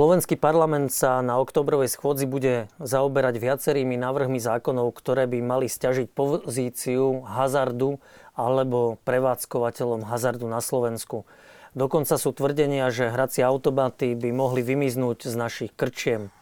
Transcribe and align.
Slovenský 0.00 0.40
parlament 0.40 0.88
sa 0.96 1.20
na 1.20 1.36
oktobrovej 1.36 1.92
schôdzi 1.92 2.24
bude 2.24 2.72
zaoberať 2.80 3.36
viacerými 3.36 4.00
návrhmi 4.00 4.40
zákonov, 4.40 4.96
ktoré 4.96 5.28
by 5.28 5.44
mali 5.44 5.68
stiažiť 5.68 6.16
pozíciu 6.16 7.20
hazardu 7.28 8.00
alebo 8.32 8.96
prevádzkovateľom 9.04 10.08
hazardu 10.08 10.48
na 10.48 10.64
Slovensku. 10.64 11.28
Dokonca 11.76 12.16
sú 12.16 12.32
tvrdenia, 12.32 12.88
že 12.88 13.12
hracie 13.12 13.44
automaty 13.44 14.16
by 14.16 14.32
mohli 14.32 14.64
vymiznúť 14.64 15.28
z 15.28 15.34
našich 15.36 15.72
krčiem. 15.76 16.32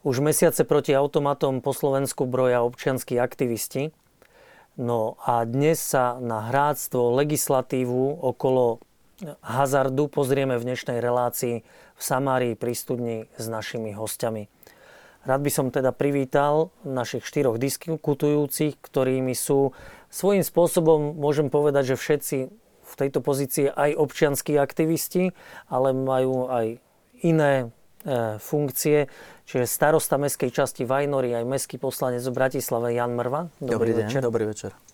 Už 0.00 0.24
mesiace 0.24 0.64
proti 0.64 0.96
automatom 0.96 1.60
po 1.60 1.76
Slovensku 1.76 2.24
broja 2.24 2.64
občianskí 2.64 3.20
aktivisti. 3.20 3.92
No 4.80 5.20
a 5.28 5.44
dnes 5.44 5.76
sa 5.76 6.16
na 6.24 6.48
hráctvo 6.48 7.12
legislatívu 7.20 8.24
okolo 8.24 8.80
hazardu 9.42 10.06
pozrieme 10.06 10.56
v 10.56 10.72
dnešnej 10.72 11.02
relácii 11.02 11.66
v 11.98 12.02
Samárii 12.02 12.54
pri 12.54 12.72
studni 12.78 13.26
s 13.34 13.50
našimi 13.50 13.90
hostiami. 13.90 14.46
Rád 15.26 15.40
by 15.42 15.50
som 15.50 15.66
teda 15.74 15.90
privítal 15.90 16.70
našich 16.86 17.26
štyroch 17.26 17.58
diskutujúcich, 17.58 18.78
ktorými 18.78 19.34
sú 19.34 19.74
svojím 20.08 20.46
spôsobom, 20.46 21.18
môžem 21.18 21.50
povedať, 21.50 21.92
že 21.92 22.00
všetci 22.00 22.36
v 22.88 22.94
tejto 22.96 23.20
pozícii 23.20 23.68
aj 23.68 23.98
občianskí 23.98 24.56
aktivisti, 24.56 25.36
ale 25.68 25.92
majú 25.92 26.48
aj 26.48 26.80
iné 27.20 27.52
e, 27.60 28.40
funkcie, 28.40 29.12
čiže 29.44 29.68
starosta 29.68 30.16
mestskej 30.16 30.48
časti 30.48 30.88
Vajnory, 30.88 31.36
aj 31.36 31.44
mestský 31.44 31.76
poslanec 31.76 32.24
v 32.24 32.32
Bratislave 32.32 32.96
Jan 32.96 33.12
Mrva. 33.12 33.52
Dobrý, 33.60 33.92
dobrý 33.92 33.92
večer. 34.06 34.22
Deň, 34.22 34.28
dobrý 34.32 34.44
večer 34.48 34.87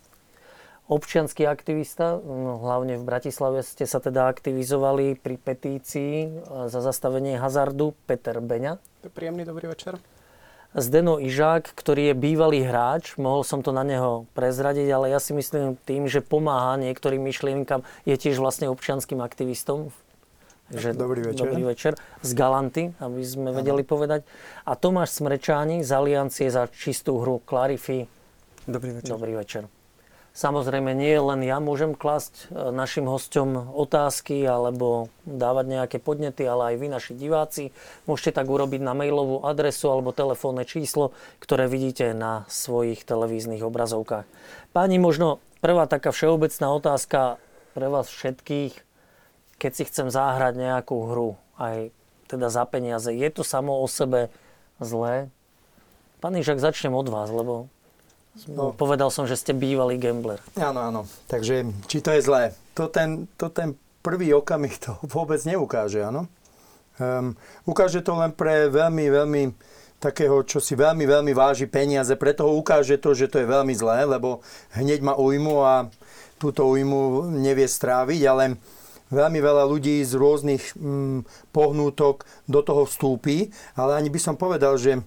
občianský 0.85 1.49
aktivista, 1.49 2.21
no, 2.21 2.61
hlavne 2.61 3.01
v 3.01 3.03
Bratislave 3.03 3.65
ste 3.65 3.89
sa 3.89 3.97
teda 3.97 4.29
aktivizovali 4.29 5.17
pri 5.17 5.35
petícii 5.41 6.13
e, 6.23 6.27
za 6.69 6.79
zastavenie 6.81 7.41
hazardu 7.41 7.97
Peter 8.05 8.37
Beňa. 8.37 8.77
Príjemný 9.13 9.45
dobrý 9.45 9.73
večer. 9.73 9.97
Zdeno 10.75 11.23
Ižák, 11.23 11.71
ktorý 11.71 12.11
je 12.11 12.15
bývalý 12.19 12.59
hráč, 12.67 13.15
mohol 13.15 13.47
som 13.47 13.63
to 13.63 13.71
na 13.71 13.87
neho 13.87 14.27
prezradiť, 14.35 14.91
ale 14.91 15.07
ja 15.07 15.23
si 15.23 15.31
myslím 15.31 15.79
tým, 15.87 16.11
že 16.11 16.19
pomáha 16.19 16.75
niektorým 16.75 17.23
myšlienkam, 17.23 17.87
je 18.03 18.15
tiež 18.19 18.43
vlastne 18.43 18.67
občianským 18.67 19.23
aktivistom. 19.23 19.95
Že, 20.75 20.97
dobrý 20.97 21.21
večer. 21.31 21.45
Dobrý 21.45 21.63
večer. 21.63 21.93
Z 22.25 22.31
Galanty, 22.33 22.91
aby 22.97 23.21
sme 23.21 23.53
vedeli 23.53 23.85
povedať. 23.85 24.25
A 24.65 24.73
Tomáš 24.73 25.15
Smrečáni 25.15 25.85
z 25.85 25.93
Aliancie 25.93 26.49
za 26.49 26.65
čistú 26.67 27.21
hru 27.21 27.39
Clarify. 27.45 28.03
Dobrý 28.65 28.97
večer. 28.97 29.09
Dobrý 29.13 29.33
večer. 29.37 29.63
Samozrejme, 30.35 30.91
nie 30.91 31.15
len 31.15 31.47
ja 31.47 31.63
môžem 31.63 31.95
klasť 31.95 32.51
e, 32.51 32.67
našim 32.75 33.07
hosťom 33.07 33.71
otázky 33.71 34.43
alebo 34.43 35.07
dávať 35.23 35.65
nejaké 35.71 35.97
podnety, 36.03 36.43
ale 36.43 36.75
aj 36.75 36.83
vy, 36.83 36.87
naši 36.91 37.13
diváci, 37.15 37.71
môžete 38.03 38.35
tak 38.35 38.51
urobiť 38.51 38.83
na 38.83 38.91
mailovú 38.91 39.47
adresu 39.47 39.87
alebo 39.87 40.11
telefónne 40.11 40.67
číslo, 40.67 41.15
ktoré 41.39 41.71
vidíte 41.71 42.11
na 42.11 42.43
svojich 42.51 43.07
televíznych 43.07 43.63
obrazovkách. 43.63 44.27
Páni, 44.75 44.99
možno 44.99 45.39
prvá 45.63 45.87
taká 45.87 46.11
všeobecná 46.11 46.67
otázka 46.67 47.39
pre 47.71 47.87
vás 47.87 48.11
všetkých, 48.11 48.75
keď 49.55 49.71
si 49.71 49.87
chcem 49.87 50.11
záhrať 50.11 50.59
nejakú 50.59 51.15
hru, 51.15 51.39
aj 51.55 51.95
teda 52.27 52.51
za 52.51 52.67
peniaze, 52.67 53.07
je 53.07 53.29
to 53.31 53.47
samo 53.47 53.79
o 53.79 53.87
sebe 53.87 54.27
zlé? 54.83 55.31
Pán 56.19 56.35
Ižak, 56.35 56.59
začnem 56.59 56.91
od 56.91 57.07
vás, 57.07 57.31
lebo 57.31 57.71
No. 58.51 58.75
Povedal 58.75 59.07
som, 59.15 59.23
že 59.23 59.39
ste 59.39 59.55
bývalý 59.55 59.95
gambler. 59.95 60.43
Áno, 60.59 60.83
áno. 60.83 61.01
Takže 61.31 61.71
či 61.87 62.03
to 62.03 62.11
je 62.11 62.21
zlé? 62.21 62.51
To 62.75 62.91
ten, 62.91 63.31
to 63.39 63.47
ten 63.47 63.79
prvý 64.03 64.35
okamih 64.35 64.75
to 64.77 64.99
vôbec 65.15 65.39
neukáže, 65.47 66.03
áno. 66.03 66.27
Um, 66.95 67.35
ukáže 67.67 67.99
to 67.99 68.15
len 68.15 68.31
pre 68.31 68.71
veľmi, 68.71 69.05
veľmi 69.11 69.43
takého, 69.99 70.43
čo 70.47 70.63
si 70.63 70.75
veľmi, 70.75 71.03
veľmi 71.03 71.33
váži 71.35 71.67
peniaze. 71.67 72.15
Preto 72.15 72.47
ukáže 72.51 72.99
to, 72.99 73.11
že 73.15 73.27
to 73.27 73.43
je 73.43 73.47
veľmi 73.47 73.73
zlé, 73.75 74.07
lebo 74.07 74.43
hneď 74.75 75.03
má 75.03 75.15
ujmu 75.15 75.55
a 75.63 75.91
túto 76.39 76.67
ujmu 76.67 77.31
nevie 77.35 77.67
stráviť, 77.67 78.21
ale 78.27 78.59
veľmi 79.11 79.39
veľa 79.39 79.63
ľudí 79.67 80.03
z 80.03 80.13
rôznych 80.15 80.63
mm, 80.75 81.51
pohnútok 81.51 82.27
do 82.47 82.59
toho 82.63 82.87
vstúpi, 82.87 83.51
ale 83.75 83.95
ani 83.99 84.09
by 84.11 84.19
som 84.19 84.35
povedal, 84.35 84.75
že 84.79 84.99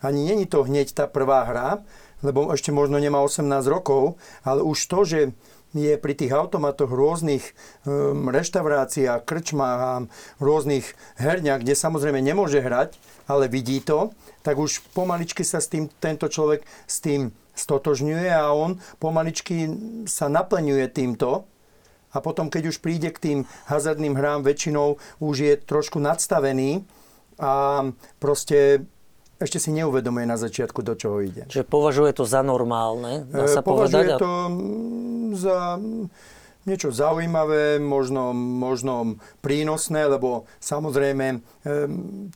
ani 0.00 0.32
není 0.32 0.48
to 0.48 0.64
hneď 0.64 0.96
tá 0.96 1.04
prvá 1.04 1.44
hra, 1.44 1.84
lebo 2.20 2.52
ešte 2.52 2.72
možno 2.72 3.00
nemá 3.00 3.20
18 3.20 3.46
rokov, 3.68 4.16
ale 4.44 4.60
už 4.64 4.78
to, 4.86 5.00
že 5.04 5.20
je 5.70 5.94
pri 5.94 6.18
tých 6.18 6.34
automatoch 6.34 6.90
rôznych 6.90 7.54
um, 7.86 8.26
reštauráciách, 8.26 9.22
krčmách 9.22 9.80
a 9.80 9.94
rôznych 10.42 10.82
herniach, 11.14 11.62
kde 11.62 11.78
samozrejme 11.78 12.18
nemôže 12.18 12.58
hrať, 12.58 12.98
ale 13.30 13.46
vidí 13.46 13.78
to, 13.78 14.10
tak 14.42 14.58
už 14.58 14.82
pomaličky 14.90 15.46
sa 15.46 15.62
s 15.62 15.70
tým, 15.70 15.86
tento 16.02 16.26
človek 16.26 16.66
s 16.90 16.98
tým 16.98 17.30
stotožňuje 17.54 18.26
a 18.34 18.50
on 18.50 18.82
pomaličky 18.98 19.70
sa 20.10 20.26
naplňuje 20.26 20.86
týmto. 20.90 21.46
A 22.10 22.18
potom, 22.18 22.50
keď 22.50 22.74
už 22.74 22.82
príde 22.82 23.14
k 23.14 23.22
tým 23.22 23.38
hazardným 23.70 24.18
hrám, 24.18 24.42
väčšinou 24.42 24.98
už 25.22 25.34
je 25.38 25.54
trošku 25.62 26.02
nadstavený 26.02 26.82
a 27.38 27.86
proste 28.18 28.82
ešte 29.40 29.56
si 29.56 29.70
neuvedomuje 29.72 30.28
na 30.28 30.36
začiatku, 30.36 30.84
do 30.84 30.92
čoho 30.92 31.24
ide. 31.24 31.48
Čiže 31.48 31.64
považuje 31.64 32.12
to 32.12 32.28
za 32.28 32.44
normálne, 32.44 33.24
dá 33.24 33.48
sa 33.48 33.64
považuje 33.64 34.14
povedať? 34.14 34.20
to 34.20 34.32
za 35.32 35.80
niečo 36.68 36.92
zaujímavé, 36.92 37.80
možno, 37.80 38.36
možno 38.36 39.16
prínosné, 39.40 40.04
lebo 40.04 40.44
samozrejme 40.60 41.26
e, 41.32 41.38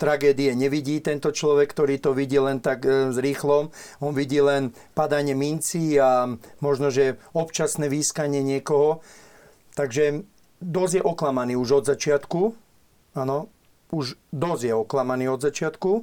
tragédie 0.01 0.57
nevidí 0.57 1.05
tento 1.05 1.29
človek, 1.29 1.69
ktorý 1.69 2.01
to 2.01 2.17
vidí 2.17 2.41
len 2.41 2.65
tak 2.65 2.89
e, 2.89 3.13
rýchlo. 3.13 3.69
On 4.01 4.17
vidí 4.17 4.41
len 4.41 4.73
padanie 4.97 5.37
minci 5.37 6.01
a 6.01 6.41
možno, 6.65 6.89
že 6.89 7.21
občasné 7.37 7.93
výskanie 7.93 8.41
niekoho. 8.41 9.05
Takže 9.77 10.25
dosť 10.65 10.93
je 10.99 11.03
oklamaný 11.05 11.61
už 11.61 11.85
od 11.85 11.85
začiatku. 11.85 12.57
Áno, 13.13 13.53
už 13.93 14.17
dosť 14.33 14.63
je 14.65 14.75
oklamaný 14.75 15.29
od 15.29 15.45
začiatku 15.45 16.01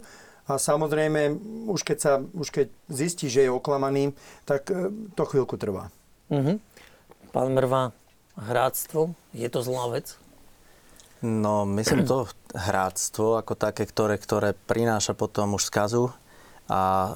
a 0.52 0.60
samozrejme, 0.60 1.40
už 1.72 1.82
keď, 1.88 1.98
sa, 1.98 2.14
už 2.20 2.52
keď 2.52 2.68
zistí, 2.92 3.32
že 3.32 3.48
je 3.48 3.52
oklamaný, 3.52 4.12
tak 4.44 4.68
e, 4.68 4.92
to 5.16 5.24
chvíľku 5.24 5.56
trvá. 5.56 5.88
Uh-huh. 6.28 6.60
Pán 7.32 7.50
Mrva, 7.56 7.96
hráctvo, 8.36 9.16
je 9.32 9.48
to 9.48 9.64
zlá 9.64 9.96
vec? 9.96 10.20
No, 11.22 11.64
myslím 11.78 12.04
to 12.04 12.26
hráctvo 12.52 13.38
ako 13.38 13.54
také, 13.54 13.86
ktoré, 13.86 14.18
ktoré 14.18 14.58
prináša 14.58 15.14
potom 15.14 15.54
už 15.54 15.70
skazu 15.70 16.10
a 16.68 16.82
e, 16.82 17.10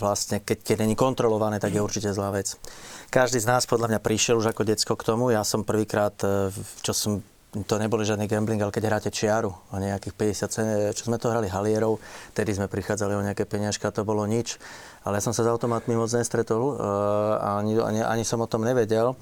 vlastne 0.00 0.40
keď, 0.40 0.58
keď 0.62 0.76
není 0.82 0.96
kontrolované, 0.96 1.62
tak 1.62 1.76
je 1.76 1.84
určite 1.84 2.10
zlá 2.10 2.32
vec. 2.32 2.56
Každý 3.12 3.38
z 3.42 3.50
nás 3.50 3.68
podľa 3.68 3.92
mňa 3.92 4.00
prišiel 4.00 4.40
už 4.40 4.56
ako 4.56 4.62
decko 4.64 4.94
k 4.96 5.06
tomu. 5.06 5.34
Ja 5.34 5.44
som 5.44 5.68
prvýkrát, 5.68 6.16
e, 6.24 6.48
čo 6.80 6.92
som 6.96 7.20
to 7.52 7.76
neboli 7.76 8.08
žiadny 8.08 8.24
gambling, 8.24 8.64
ale 8.64 8.72
keď 8.72 8.84
hráte 8.88 9.10
čiaru 9.12 9.52
o 9.52 9.76
nejakých 9.76 10.16
50 10.16 10.48
cen, 10.48 10.66
čo 10.96 11.04
sme 11.04 11.20
to 11.20 11.28
hrali 11.28 11.52
halierov, 11.52 12.00
tedy 12.32 12.56
sme 12.56 12.64
prichádzali 12.64 13.12
o 13.12 13.20
nejaké 13.20 13.44
peniažka, 13.44 13.92
to 13.92 14.08
bolo 14.08 14.24
nič. 14.24 14.56
Ale 15.04 15.20
ja 15.20 15.22
som 15.28 15.36
sa 15.36 15.44
s 15.44 15.52
automatmi 15.52 15.92
moc 15.92 16.08
nestretol 16.16 16.80
uh, 16.80 17.60
ani, 17.60 17.76
ani, 17.76 18.00
ani 18.00 18.24
som 18.24 18.40
o 18.40 18.48
tom 18.48 18.64
nevedel. 18.64 19.12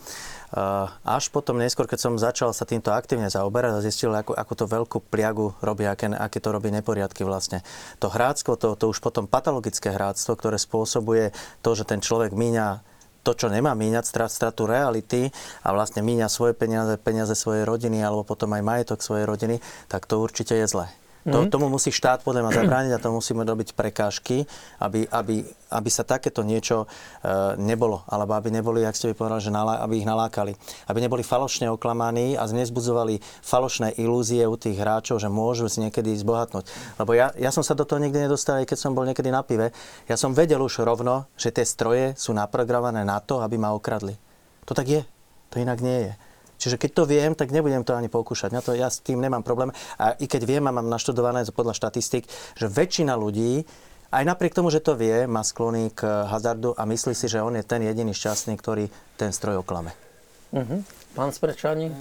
Uh, 0.55 0.87
až 1.03 1.27
potom 1.35 1.59
neskôr, 1.59 1.91
keď 1.91 1.99
som 2.07 2.15
začal 2.23 2.55
sa 2.55 2.63
týmto 2.63 2.95
aktívne 2.95 3.27
zaoberať 3.27 3.75
a 3.75 3.83
zistil, 3.83 4.15
ako, 4.15 4.39
ako 4.39 4.53
to 4.55 4.65
veľkú 4.67 4.99
pliagu 5.11 5.51
robí, 5.59 5.91
aké, 5.91 6.07
aké 6.15 6.39
to 6.39 6.55
robí 6.55 6.71
neporiadky 6.71 7.27
vlastne. 7.27 7.67
To 7.99 8.07
hráctvo, 8.07 8.55
to, 8.55 8.79
to 8.79 8.95
už 8.95 9.03
potom 9.03 9.27
patologické 9.27 9.91
hráctvo, 9.91 10.39
ktoré 10.39 10.55
spôsobuje 10.55 11.35
to, 11.67 11.75
že 11.75 11.83
ten 11.83 11.99
človek 11.99 12.31
míňa 12.31 12.90
to, 13.23 13.33
čo 13.37 13.47
nemá 13.49 13.73
míňať, 13.77 14.05
stratu 14.29 14.69
reality 14.69 15.33
a 15.65 15.69
vlastne 15.73 16.05
míňa 16.05 16.29
svoje 16.29 16.53
peniaze, 16.53 16.97
peniaze 17.01 17.33
svojej 17.37 17.65
rodiny 17.65 18.01
alebo 18.01 18.25
potom 18.25 18.53
aj 18.53 18.63
majetok 18.63 19.01
svojej 19.01 19.27
rodiny, 19.29 19.57
tak 19.89 20.05
to 20.05 20.21
určite 20.21 20.57
je 20.57 20.67
zlé. 20.69 21.00
To, 21.29 21.45
mhm. 21.45 21.53
tomu 21.53 21.69
musí 21.69 21.93
štát 21.93 22.25
podľa 22.25 22.49
mňa 22.49 22.53
zabrániť 22.65 22.93
a 22.97 23.03
to 23.03 23.13
musíme 23.13 23.45
robiť 23.45 23.77
prekážky, 23.77 24.49
aby, 24.81 25.05
aby, 25.13 25.45
aby 25.69 25.89
sa 25.93 26.01
takéto 26.01 26.41
niečo 26.41 26.89
e, 27.21 27.57
nebolo. 27.61 28.09
Alebo 28.09 28.33
aby 28.33 28.49
neboli, 28.49 28.81
ak 28.89 28.97
ste 28.97 29.13
povedali, 29.13 29.45
že 29.45 29.53
nalá, 29.53 29.85
aby 29.85 30.01
ich 30.01 30.09
nalákali. 30.09 30.57
Aby 30.89 31.05
neboli 31.05 31.21
falošne 31.21 31.69
oklamaní 31.69 32.41
a 32.41 32.49
nezbudzovali 32.49 33.21
falošné 33.45 34.01
ilúzie 34.01 34.49
u 34.49 34.57
tých 34.57 34.81
hráčov, 34.81 35.21
že 35.21 35.29
môžu 35.29 35.69
si 35.69 35.85
niekedy 35.85 36.17
zbohatnúť. 36.17 36.65
Lebo 36.97 37.13
ja, 37.13 37.37
ja 37.37 37.53
som 37.53 37.61
sa 37.61 37.77
do 37.77 37.85
toho 37.85 38.01
nikdy 38.01 38.25
nedostal, 38.25 38.65
aj 38.65 38.73
keď 38.73 38.79
som 38.81 38.97
bol 38.97 39.05
niekedy 39.05 39.29
na 39.29 39.45
pive. 39.45 39.77
Ja 40.09 40.17
som 40.17 40.33
vedel 40.33 40.65
už 40.65 40.81
rovno, 40.81 41.29
že 41.37 41.53
tie 41.53 41.69
stroje 41.69 42.17
sú 42.17 42.33
naprogramované 42.33 43.05
na 43.05 43.21
to, 43.21 43.45
aby 43.45 43.61
ma 43.61 43.77
okradli. 43.77 44.17
To 44.65 44.73
tak 44.73 44.89
je. 44.89 45.03
To 45.51 45.59
inak 45.61 45.83
nie 45.85 46.09
je. 46.09 46.13
Čiže 46.61 46.77
keď 46.77 46.91
to 46.93 47.03
viem, 47.09 47.33
tak 47.33 47.49
nebudem 47.49 47.81
to 47.81 47.97
ani 47.97 48.13
pokúšať. 48.13 48.53
Ja, 48.53 48.61
to, 48.61 48.77
ja 48.77 48.93
s 48.93 49.01
tým 49.01 49.25
nemám 49.25 49.41
problém. 49.41 49.73
A 49.97 50.13
i 50.21 50.29
keď 50.29 50.45
viem 50.45 50.65
a 50.69 50.77
mám 50.77 50.93
naštudované 50.93 51.49
podľa 51.49 51.73
štatistik, 51.73 52.29
že 52.55 52.69
väčšina 52.69 53.17
ľudí 53.17 53.65
aj 54.11 54.27
napriek 54.27 54.53
tomu, 54.53 54.69
že 54.75 54.83
to 54.83 54.99
vie, 54.99 55.25
má 55.31 55.41
sklony 55.41 55.95
k 55.95 56.03
hazardu 56.05 56.75
a 56.75 56.83
myslí 56.83 57.15
si, 57.15 57.31
že 57.31 57.41
on 57.41 57.55
je 57.55 57.65
ten 57.65 57.81
jediný 57.81 58.11
šťastný, 58.11 58.59
ktorý 58.59 58.91
ten 59.15 59.31
stroj 59.31 59.63
oklame. 59.63 59.95
Uh-huh. 60.51 60.83
Pán 61.15 61.31
Sprečani? 61.31 61.95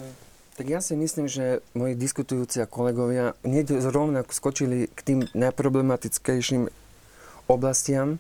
Tak 0.58 0.66
ja 0.68 0.84
si 0.84 0.98
myslím, 0.98 1.32
že 1.32 1.64
moji 1.72 1.96
diskutujúci 1.96 2.60
a 2.60 2.68
kolegovia 2.68 3.38
hneď 3.48 3.80
zrovna 3.80 4.28
skočili 4.28 4.92
k 4.92 5.00
tým 5.06 5.20
najproblematickejším 5.32 6.68
oblastiam. 7.48 8.20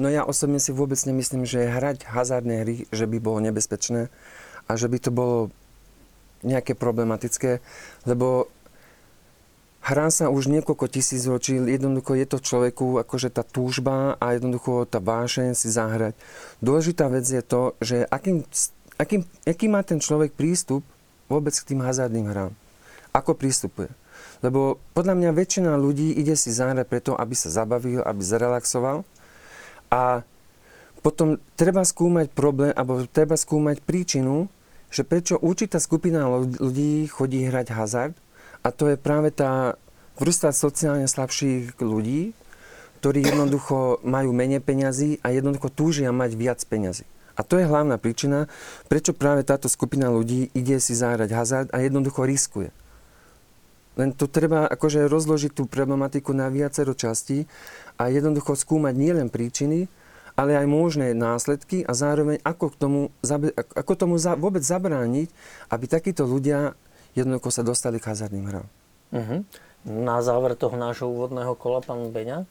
No 0.00 0.08
ja 0.08 0.24
osobne 0.24 0.62
si 0.62 0.72
vôbec 0.72 0.96
nemyslím, 0.96 1.44
že 1.44 1.68
hrať 1.68 2.08
hazardné 2.08 2.54
hry, 2.64 2.76
že 2.88 3.04
by 3.04 3.18
bolo 3.20 3.42
nebezpečné 3.44 4.08
a 4.64 4.72
že 4.78 4.88
by 4.88 4.98
to 5.02 5.10
bolo 5.12 5.52
nejaké 6.44 6.76
problematické, 6.76 7.64
lebo 8.04 8.52
hrá 9.84 10.08
sa 10.08 10.32
už 10.32 10.48
niekoľko 10.48 10.86
tisíc 10.88 11.24
ročí, 11.28 11.56
jednoducho 11.56 12.16
je 12.16 12.26
to 12.28 12.38
človeku 12.40 13.00
akože 13.04 13.28
tá 13.32 13.44
túžba 13.44 14.16
a 14.16 14.36
jednoducho 14.36 14.88
tá 14.88 15.00
vášeň 15.00 15.52
si 15.52 15.68
zahrať. 15.68 16.16
Dôležitá 16.64 17.08
vec 17.12 17.24
je 17.28 17.42
to, 17.44 17.76
že 17.84 18.04
akým, 18.08 18.44
akým, 18.96 19.28
aký 19.44 19.66
má 19.68 19.84
ten 19.84 20.00
človek 20.00 20.32
prístup 20.32 20.84
vôbec 21.28 21.52
k 21.52 21.74
tým 21.74 21.84
hazardným 21.84 22.28
hrám. 22.28 22.52
Ako 23.12 23.36
prístupuje. 23.36 23.92
Lebo 24.44 24.76
podľa 24.92 25.14
mňa 25.16 25.30
väčšina 25.32 25.72
ľudí 25.80 26.12
ide 26.16 26.36
si 26.36 26.52
zahrať 26.52 26.84
preto, 26.84 27.12
aby 27.16 27.32
sa 27.32 27.48
zabavil, 27.48 28.04
aby 28.04 28.20
zrelaxoval. 28.20 29.04
A 29.88 30.20
potom 31.00 31.36
treba 31.56 31.84
skúmať 31.84 32.32
problém, 32.32 32.72
alebo 32.72 33.04
treba 33.08 33.36
skúmať 33.36 33.84
príčinu, 33.84 34.48
že 34.94 35.02
prečo 35.02 35.34
určitá 35.42 35.82
skupina 35.82 36.30
ľudí 36.38 37.10
chodí 37.10 37.42
hrať 37.42 37.74
hazard. 37.74 38.14
A 38.62 38.70
to 38.70 38.94
je 38.94 38.96
práve 38.96 39.34
tá 39.34 39.74
vrstva 40.14 40.54
sociálne 40.54 41.10
slabších 41.10 41.82
ľudí, 41.82 42.30
ktorí 43.02 43.26
jednoducho 43.26 43.98
majú 44.06 44.30
menej 44.30 44.62
peňazí 44.62 45.18
a 45.26 45.34
jednoducho 45.34 45.68
túžia 45.68 46.14
mať 46.14 46.30
viac 46.38 46.62
peňazí. 46.62 47.04
A 47.34 47.42
to 47.42 47.58
je 47.58 47.66
hlavná 47.66 47.98
príčina, 47.98 48.46
prečo 48.86 49.10
práve 49.10 49.42
táto 49.42 49.66
skupina 49.66 50.06
ľudí 50.06 50.54
ide 50.54 50.78
si 50.78 50.94
zahrať 50.94 51.30
hazard 51.34 51.68
a 51.74 51.82
jednoducho 51.82 52.22
riskuje. 52.22 52.70
Len 53.98 54.14
to 54.14 54.30
treba 54.30 54.70
akože 54.70 55.10
rozložiť 55.10 55.50
tú 55.54 55.66
problematiku 55.66 56.30
na 56.30 56.46
viacero 56.46 56.94
častí 56.94 57.50
a 57.98 58.06
jednoducho 58.06 58.54
skúmať 58.54 58.94
nielen 58.94 59.28
príčiny, 59.30 59.90
ale 60.34 60.58
aj 60.58 60.66
možné 60.66 61.14
následky 61.14 61.86
a 61.86 61.94
zároveň 61.94 62.42
ako, 62.42 62.74
k 62.74 62.76
tomu, 62.76 63.00
ako 63.74 63.92
tomu 63.94 64.14
vôbec 64.18 64.62
zabrániť, 64.66 65.30
aby 65.70 65.84
takíto 65.86 66.26
ľudia 66.26 66.74
jednoducho 67.14 67.54
sa 67.54 67.62
dostali 67.62 68.02
k 68.02 68.10
hazardným 68.10 68.46
hrám. 68.50 68.66
Uh-huh. 69.14 69.40
Na 69.86 70.18
záver 70.26 70.58
toho 70.58 70.74
nášho 70.74 71.06
úvodného 71.06 71.54
kola, 71.54 71.78
pán 71.78 72.10
Beňa? 72.10 72.42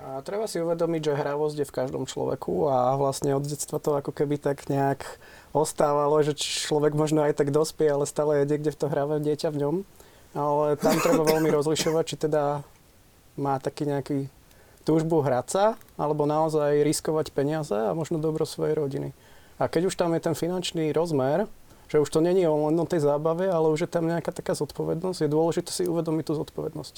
A 0.00 0.24
treba 0.24 0.48
si 0.48 0.56
uvedomiť, 0.56 1.12
že 1.12 1.18
hravosť 1.20 1.56
je 1.60 1.68
v 1.68 1.76
každom 1.76 2.08
človeku 2.08 2.72
a 2.72 2.96
vlastne 2.96 3.36
od 3.36 3.44
detstva 3.44 3.76
to 3.76 4.00
ako 4.00 4.16
keby 4.16 4.40
tak 4.40 4.64
nejak 4.72 5.04
ostávalo, 5.52 6.24
že 6.24 6.32
človek 6.40 6.96
možno 6.96 7.20
aj 7.20 7.36
tak 7.36 7.52
dospie, 7.52 7.92
ale 7.92 8.08
stále 8.08 8.42
je 8.42 8.48
niekde 8.48 8.72
v 8.72 8.80
to 8.80 8.86
hráve 8.88 9.20
dieťa 9.20 9.52
v 9.52 9.60
ňom. 9.60 9.76
Ale 10.32 10.80
tam 10.80 10.96
treba 11.04 11.22
veľmi 11.36 11.52
rozlišovať, 11.52 12.04
či 12.08 12.16
teda 12.16 12.64
má 13.36 13.60
taký 13.60 13.84
nejaký 13.84 14.18
túžbu 14.84 15.20
hrať 15.20 15.46
sa, 15.50 15.64
alebo 16.00 16.24
naozaj 16.24 16.84
riskovať 16.84 17.32
peniaze 17.34 17.74
a 17.74 17.96
možno 17.96 18.16
dobro 18.20 18.48
svojej 18.48 18.74
rodiny. 18.76 19.12
A 19.60 19.68
keď 19.68 19.92
už 19.92 19.94
tam 19.96 20.16
je 20.16 20.24
ten 20.24 20.32
finančný 20.32 20.90
rozmer, 20.96 21.44
že 21.90 22.00
už 22.00 22.08
to 22.08 22.22
není 22.22 22.46
len 22.46 22.78
o 22.78 22.86
tej 22.86 23.02
zábave, 23.02 23.50
ale 23.50 23.68
už 23.68 23.84
je 23.84 23.90
tam 23.90 24.06
nejaká 24.06 24.30
taká 24.30 24.54
zodpovednosť, 24.54 25.26
je 25.26 25.28
dôležité 25.28 25.70
si 25.74 25.90
uvedomiť 25.90 26.24
tú 26.30 26.34
zodpovednosť. 26.38 26.94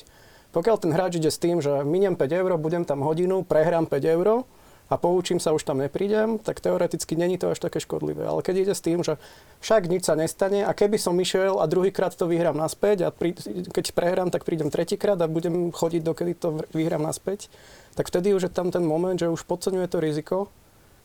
Pokiaľ 0.53 0.77
ten 0.77 0.93
hráč 0.93 1.17
ide 1.17 1.33
s 1.33 1.41
tým, 1.41 1.65
že 1.65 1.81
miniem 1.83 2.13
5 2.13 2.29
eur, 2.29 2.51
budem 2.61 2.85
tam 2.85 3.01
hodinu, 3.01 3.41
prehrám 3.41 3.89
5 3.89 4.15
eur 4.15 4.45
a 4.93 5.01
poučím 5.01 5.41
sa, 5.41 5.57
už 5.57 5.65
tam 5.65 5.81
neprídem, 5.81 6.37
tak 6.37 6.61
teoreticky 6.61 7.17
není 7.17 7.41
to 7.41 7.49
až 7.49 7.65
také 7.65 7.81
škodlivé. 7.81 8.29
Ale 8.29 8.45
keď 8.45 8.69
ide 8.69 8.75
s 8.77 8.85
tým, 8.85 9.01
že 9.01 9.17
však 9.65 9.89
nič 9.89 10.05
sa 10.05 10.13
nestane 10.13 10.69
a 10.69 10.77
keby 10.77 11.01
som 11.01 11.17
išiel 11.17 11.65
a 11.65 11.65
druhýkrát 11.65 12.13
to 12.13 12.29
vyhrám 12.29 12.61
naspäť 12.61 13.09
a 13.09 13.15
prí, 13.15 13.33
keď 13.73 13.97
prehrám, 13.97 14.29
tak 14.29 14.45
prídem 14.45 14.69
tretíkrát 14.69 15.17
a 15.17 15.33
budem 15.33 15.73
chodiť, 15.73 16.03
dokedy 16.05 16.33
to 16.37 16.61
vyhrám 16.77 17.01
naspäť, 17.01 17.49
tak 17.97 18.13
vtedy 18.13 18.37
už 18.37 18.49
je 18.49 18.53
tam 18.53 18.69
ten 18.69 18.85
moment, 18.85 19.17
že 19.17 19.33
už 19.33 19.49
podceňuje 19.49 19.89
to 19.89 19.97
riziko 19.97 20.53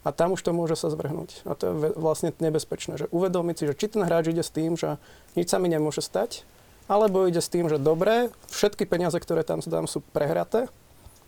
a 0.03 0.11
tam 0.11 0.35
už 0.35 0.43
to 0.43 0.51
môže 0.51 0.75
sa 0.75 0.91
zvrhnúť. 0.91 1.47
A 1.47 1.55
to 1.55 1.71
je 1.71 1.73
vlastne 1.95 2.35
nebezpečné, 2.43 2.99
že 2.99 3.07
uvedomiť 3.15 3.55
si, 3.55 3.63
že 3.71 3.77
či 3.79 3.87
ten 3.87 4.03
hráč 4.03 4.35
ide 4.35 4.43
s 4.43 4.51
tým, 4.51 4.75
že 4.75 4.99
nič 5.39 5.47
sa 5.47 5.63
mi 5.63 5.71
nemôže 5.71 6.03
stať, 6.03 6.43
alebo 6.91 7.23
ide 7.23 7.39
s 7.39 7.47
tým, 7.47 7.71
že 7.71 7.79
dobre, 7.79 8.35
všetky 8.51 8.83
peniaze, 8.83 9.15
ktoré 9.15 9.47
tam 9.47 9.63
dám, 9.63 9.87
sú 9.87 10.03
prehraté, 10.11 10.67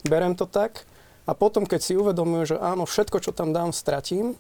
berem 0.04 0.36
to 0.36 0.44
tak 0.44 0.84
a 1.30 1.38
potom, 1.38 1.70
keď 1.70 1.82
si 1.86 1.94
uvedomujú, 1.94 2.56
že 2.56 2.58
áno, 2.58 2.90
všetko, 2.90 3.22
čo 3.22 3.30
tam 3.30 3.54
dám, 3.54 3.70
stratím 3.70 4.34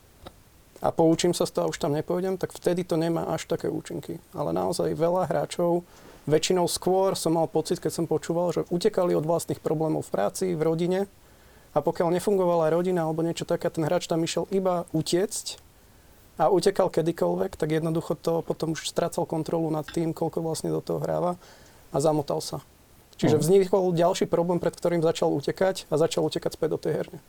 a 0.81 0.89
poučím 0.89 1.37
sa 1.37 1.45
z 1.45 1.53
toho 1.53 1.69
a 1.69 1.71
už 1.71 1.77
tam 1.77 1.93
nepôjdem, 1.93 2.33
tak 2.41 2.49
vtedy 2.49 2.81
to 2.81 2.97
nemá 2.97 3.29
až 3.29 3.45
také 3.45 3.69
účinky. 3.69 4.17
Ale 4.33 4.49
naozaj 4.49 4.97
veľa 4.97 5.29
hráčov, 5.29 5.85
väčšinou 6.25 6.65
skôr 6.65 7.13
som 7.13 7.37
mal 7.37 7.45
pocit, 7.45 7.77
keď 7.77 7.93
som 7.93 8.05
počúval, 8.09 8.49
že 8.57 8.65
utekali 8.73 9.13
od 9.13 9.21
vlastných 9.21 9.61
problémov 9.61 10.09
v 10.09 10.13
práci, 10.17 10.57
v 10.57 10.65
rodine 10.65 11.05
a 11.77 11.85
pokiaľ 11.85 12.09
nefungovala 12.09 12.73
rodina 12.73 13.05
alebo 13.05 13.21
niečo 13.21 13.45
také, 13.45 13.69
ten 13.69 13.85
hráč 13.85 14.09
tam 14.09 14.25
išiel 14.25 14.49
iba 14.49 14.89
utiecť 14.89 15.61
a 16.41 16.49
utekal 16.49 16.89
kedykoľvek, 16.89 17.53
tak 17.53 17.69
jednoducho 17.69 18.17
to 18.17 18.41
potom 18.41 18.73
už 18.73 18.89
strácal 18.89 19.29
kontrolu 19.29 19.69
nad 19.69 19.85
tým, 19.85 20.09
koľko 20.09 20.41
vlastne 20.41 20.73
do 20.73 20.81
toho 20.81 20.97
hráva 20.97 21.37
a 21.93 21.97
zamotal 22.01 22.41
sa. 22.41 22.65
Čiže 23.19 23.35
uh-huh. 23.35 23.43
vznikol 23.43 23.91
ďalší 23.91 24.31
problém, 24.31 24.63
pred 24.63 24.71
ktorým 24.71 25.03
začal 25.03 25.27
utekať 25.35 25.91
a 25.91 25.99
začal 25.99 26.23
utekať 26.23 26.55
späť 26.55 26.69
do 26.71 26.79
tej 26.79 26.93
herne. 27.03 27.19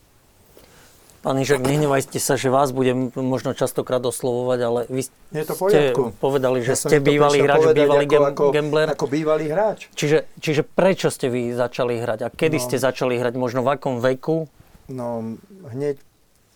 Pán 1.21 1.37
Ižak, 1.37 1.61
nehnevajte 1.61 2.17
sa, 2.17 2.41
že 2.41 2.49
vás 2.49 2.73
budem 2.73 3.13
možno 3.13 3.53
častokrát 3.53 4.01
oslovovať, 4.01 4.59
ale 4.65 4.81
vy 4.89 5.05
ste 5.05 5.93
povedali, 6.17 6.65
že 6.65 6.73
ja 6.73 6.81
ste 6.81 6.97
bývalý 6.97 7.45
hráč, 7.45 7.77
bývalý 7.77 8.09
ako, 8.09 8.25
ako, 8.25 8.45
gambler. 8.57 8.89
Ako 8.89 9.05
bývalý 9.05 9.53
hráč. 9.53 9.93
Čiže, 9.93 10.25
čiže 10.41 10.65
prečo 10.65 11.13
ste 11.13 11.29
vy 11.29 11.53
začali 11.53 12.01
hrať 12.01 12.25
a 12.25 12.29
kedy 12.33 12.57
no, 12.57 12.65
ste 12.65 12.77
začali 12.81 13.21
hrať? 13.21 13.37
Možno 13.37 13.61
v 13.61 13.69
akom 13.69 14.01
veku? 14.01 14.49
No, 14.89 15.37
hneď 15.69 16.01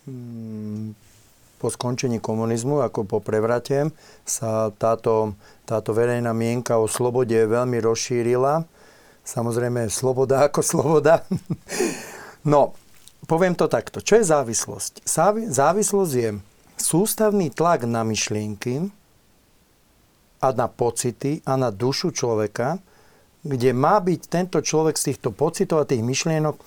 mm, 0.09 0.97
po 1.61 1.69
skončení 1.69 2.17
komunizmu, 2.17 2.81
ako 2.81 3.05
po 3.05 3.21
prevrate, 3.21 3.93
sa 4.25 4.73
táto, 4.81 5.37
táto 5.69 5.93
verejná 5.93 6.33
mienka 6.33 6.81
o 6.81 6.89
slobode 6.89 7.37
veľmi 7.37 7.77
rozšírila. 7.85 8.65
Samozrejme, 9.25 9.89
sloboda 9.89 10.45
ako 10.45 10.61
sloboda. 10.61 11.25
no, 12.53 12.77
poviem 13.25 13.57
to 13.57 13.65
takto. 13.65 13.99
Čo 14.05 14.21
je 14.21 14.25
závislosť? 14.29 14.93
Závislosť 15.49 16.13
je 16.13 16.29
sústavný 16.77 17.49
tlak 17.49 17.89
na 17.89 18.05
myšlienky 18.05 18.93
a 20.45 20.47
na 20.53 20.69
pocity 20.69 21.41
a 21.41 21.57
na 21.57 21.73
dušu 21.73 22.13
človeka, 22.13 22.77
kde 23.41 23.73
má 23.73 23.97
byť 23.97 24.21
tento 24.29 24.61
človek 24.61 24.93
z 24.93 25.13
týchto 25.13 25.33
pocitov 25.33 25.81
a 25.81 25.89
tých 25.89 26.05
myšlienok 26.05 26.61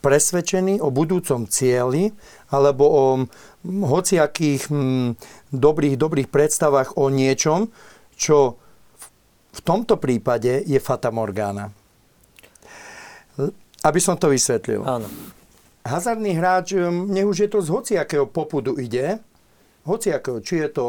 presvedčený 0.00 0.80
o 0.80 0.88
budúcom 0.88 1.44
cieli 1.44 2.08
alebo 2.48 2.84
o 2.86 3.04
hociakých 3.66 4.70
dobrých, 5.50 5.96
dobrých 5.98 6.28
predstavách 6.30 6.96
o 6.96 7.10
niečom, 7.10 7.68
čo 8.14 8.56
v 9.52 9.60
tomto 9.60 9.98
prípade 9.98 10.62
je 10.64 10.78
Fata 10.78 11.10
Morgana. 11.10 11.77
Aby 13.82 14.00
som 14.02 14.18
to 14.18 14.30
vysvetlil. 14.30 14.82
Áno. 14.82 15.06
Hazardný 15.86 16.36
hráč, 16.36 16.76
nech 17.08 17.24
už 17.24 17.46
je 17.46 17.48
to 17.48 17.64
z 17.64 17.68
hociakého 17.72 18.26
popudu 18.28 18.76
ide, 18.76 19.22
hociakého, 19.88 20.44
či 20.44 20.66
je 20.66 20.68
to 20.68 20.84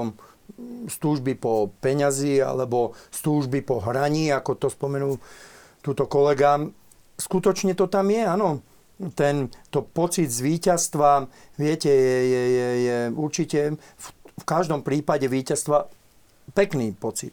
z 0.89 0.95
túžby 0.97 1.37
po 1.37 1.71
peňazí 1.79 2.41
alebo 2.41 2.97
z 3.13 3.19
túžby 3.21 3.61
po 3.63 3.79
hraní, 3.79 4.33
ako 4.33 4.57
to 4.57 4.67
spomenul 4.67 5.21
túto 5.79 6.09
kolega, 6.09 6.59
skutočne 7.15 7.77
to 7.77 7.87
tam 7.87 8.11
je, 8.11 8.25
áno 8.25 8.59
ten, 9.15 9.47
to 9.71 9.79
pocit 9.79 10.27
z 10.27 10.43
víťazstva, 10.43 11.31
viete, 11.55 11.87
je, 11.87 12.17
je, 12.27 12.43
je, 12.51 12.69
je 12.83 12.97
určite 13.15 13.59
v, 13.79 14.05
v 14.35 14.43
každom 14.43 14.83
prípade 14.83 15.23
víťazstva 15.23 15.87
pekný 16.51 16.91
pocit. 16.91 17.31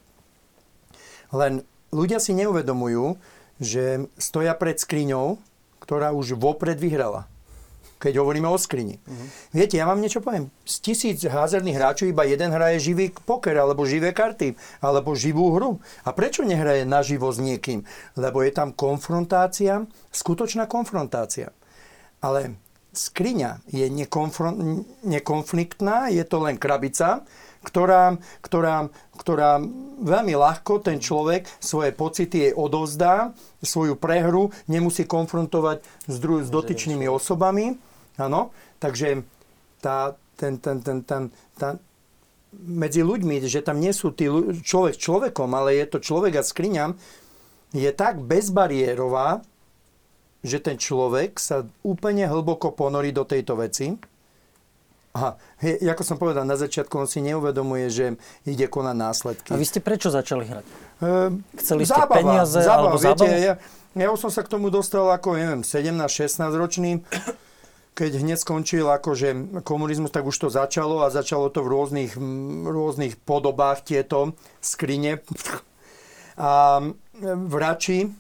Len 1.34 1.66
ľudia 1.90 2.22
si 2.22 2.38
neuvedomujú, 2.38 3.18
že 3.62 4.10
stoja 4.20 4.52
pred 4.56 4.76
skriňou, 4.76 5.40
ktorá 5.80 6.12
už 6.12 6.36
vopred 6.36 6.76
vyhrala 6.76 7.30
keď 7.96 8.20
hovoríme 8.20 8.44
o 8.48 8.60
skrini. 8.60 9.00
Uh-huh. 9.00 9.26
Viete, 9.56 9.80
ja 9.80 9.88
vám 9.88 10.04
niečo 10.04 10.20
poviem. 10.20 10.52
Z 10.68 10.84
tisíc 10.84 11.24
házerných 11.24 11.80
hráčov 11.80 12.12
iba 12.12 12.28
jeden 12.28 12.52
hraje 12.52 12.92
živý 12.92 13.08
poker, 13.24 13.56
alebo 13.56 13.88
živé 13.88 14.12
karty, 14.12 14.52
alebo 14.84 15.16
živú 15.16 15.56
hru. 15.56 15.80
A 16.04 16.12
prečo 16.12 16.44
nehraje 16.44 16.84
naživo 16.84 17.32
s 17.32 17.40
niekým? 17.40 17.88
Lebo 18.14 18.44
je 18.44 18.52
tam 18.52 18.76
konfrontácia, 18.76 19.88
skutočná 20.12 20.68
konfrontácia. 20.68 21.56
Ale 22.20 22.60
skriňa 22.92 23.64
je 23.72 23.88
nekonfliktná, 25.04 26.12
je 26.12 26.24
to 26.24 26.36
len 26.44 26.60
krabica, 26.60 27.24
ktorá, 27.66 28.22
ktorá, 28.46 28.86
ktorá 29.18 29.58
veľmi 29.98 30.38
ľahko 30.38 30.86
ten 30.86 31.02
človek 31.02 31.50
svoje 31.58 31.90
pocity 31.90 32.36
jej 32.48 32.52
odovzdá, 32.54 33.34
svoju 33.66 33.98
prehru 33.98 34.54
nemusí 34.70 35.02
konfrontovať 35.02 35.82
s, 36.06 36.16
dru- 36.22 36.46
s 36.46 36.48
dotyčnými 36.54 37.10
osobami 37.10 37.74
Áno? 38.16 38.52
Takže 38.80 39.24
tá, 39.84 40.16
ten, 40.40 40.56
ten, 40.56 40.80
ten, 40.80 40.98
ten, 41.04 41.22
tá, 41.56 41.76
medzi 42.56 43.04
ľuďmi, 43.04 43.44
že 43.44 43.60
tam 43.60 43.80
nie 43.80 43.92
sú 43.92 44.12
tí 44.12 44.28
ľu- 44.28 44.56
človek 44.56 44.96
človekom, 44.96 45.52
ale 45.52 45.76
je 45.76 45.86
to 45.88 45.98
človek 46.00 46.40
a 46.40 46.42
skriňam, 46.42 46.96
je 47.76 47.90
tak 47.92 48.24
bezbariérová, 48.24 49.44
že 50.40 50.62
ten 50.64 50.80
človek 50.80 51.36
sa 51.36 51.68
úplne 51.84 52.24
hlboko 52.24 52.72
ponorí 52.72 53.12
do 53.12 53.28
tejto 53.28 53.58
veci. 53.60 54.00
Aha, 55.16 55.30
he, 55.64 55.80
ako 55.88 56.04
som 56.04 56.20
povedal, 56.20 56.44
na 56.44 56.60
začiatku 56.60 56.92
on 56.92 57.08
si 57.08 57.24
neuvedomuje, 57.24 57.88
že 57.88 58.06
ide 58.44 58.68
konať 58.68 58.96
následky. 59.00 59.48
A 59.48 59.56
vy 59.56 59.64
ste 59.64 59.80
prečo 59.80 60.12
začali 60.12 60.44
hrať? 60.44 60.66
Ehm, 61.00 61.40
Chceli 61.56 61.88
ste 61.88 62.04
peniaze 62.04 62.60
alebo 62.60 63.00
viete, 63.00 63.24
zábavu? 63.24 63.40
ja, 63.40 63.54
ja 63.96 64.08
som 64.20 64.28
sa 64.28 64.44
k 64.44 64.52
tomu 64.52 64.68
dostal 64.68 65.08
ako, 65.08 65.40
neviem, 65.40 65.64
17-16 65.64 66.52
ročný. 66.52 66.90
Keď 67.96 68.12
hneď 68.20 68.36
skončil 68.36 68.84
akože 68.92 69.56
komunizmus, 69.64 70.12
tak 70.12 70.28
už 70.28 70.36
to 70.36 70.48
začalo 70.52 71.00
a 71.00 71.08
začalo 71.08 71.48
to 71.48 71.64
v 71.64 71.72
rôznych, 71.72 72.12
rôznych 72.68 73.16
podobách 73.16 73.88
tieto 73.88 74.36
skrine. 74.60 75.24
A 76.36 76.84
v 77.16 77.54
Rači, 77.56 78.12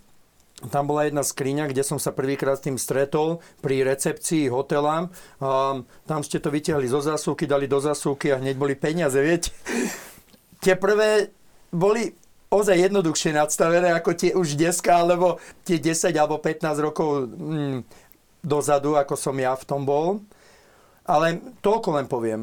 tam 0.56 0.88
bola 0.88 1.04
jedna 1.04 1.20
skriňa, 1.20 1.68
kde 1.68 1.84
som 1.84 2.00
sa 2.00 2.16
prvýkrát 2.16 2.56
s 2.56 2.64
tým 2.64 2.80
stretol 2.80 3.44
pri 3.60 3.84
recepcii 3.84 4.48
hotela. 4.48 5.12
A 5.36 5.80
tam 6.08 6.20
ste 6.24 6.40
to 6.40 6.48
vytiahli 6.48 6.88
zo 6.88 7.04
zásuvky, 7.04 7.44
dali 7.44 7.68
do 7.68 7.76
zásuvky 7.76 8.32
a 8.32 8.40
hneď 8.40 8.56
boli 8.56 8.72
peniaze, 8.72 9.20
viete. 9.20 9.52
Tie 10.64 10.72
prvé 10.72 11.28
boli 11.68 12.16
ozaj 12.48 12.88
jednoduchšie 12.88 13.36
nadstavené 13.36 13.92
ako 13.92 14.10
tie 14.16 14.32
už 14.32 14.56
dneska, 14.56 15.04
alebo 15.04 15.36
tie 15.66 15.76
10 15.76 16.14
alebo 16.16 16.40
15 16.40 16.78
rokov 16.80 17.28
mm, 17.28 17.78
dozadu, 18.40 18.96
ako 18.96 19.18
som 19.18 19.36
ja 19.36 19.52
v 19.52 19.66
tom 19.68 19.84
bol. 19.84 20.24
Ale 21.04 21.38
toľko 21.60 21.88
len 22.00 22.06
poviem. 22.08 22.42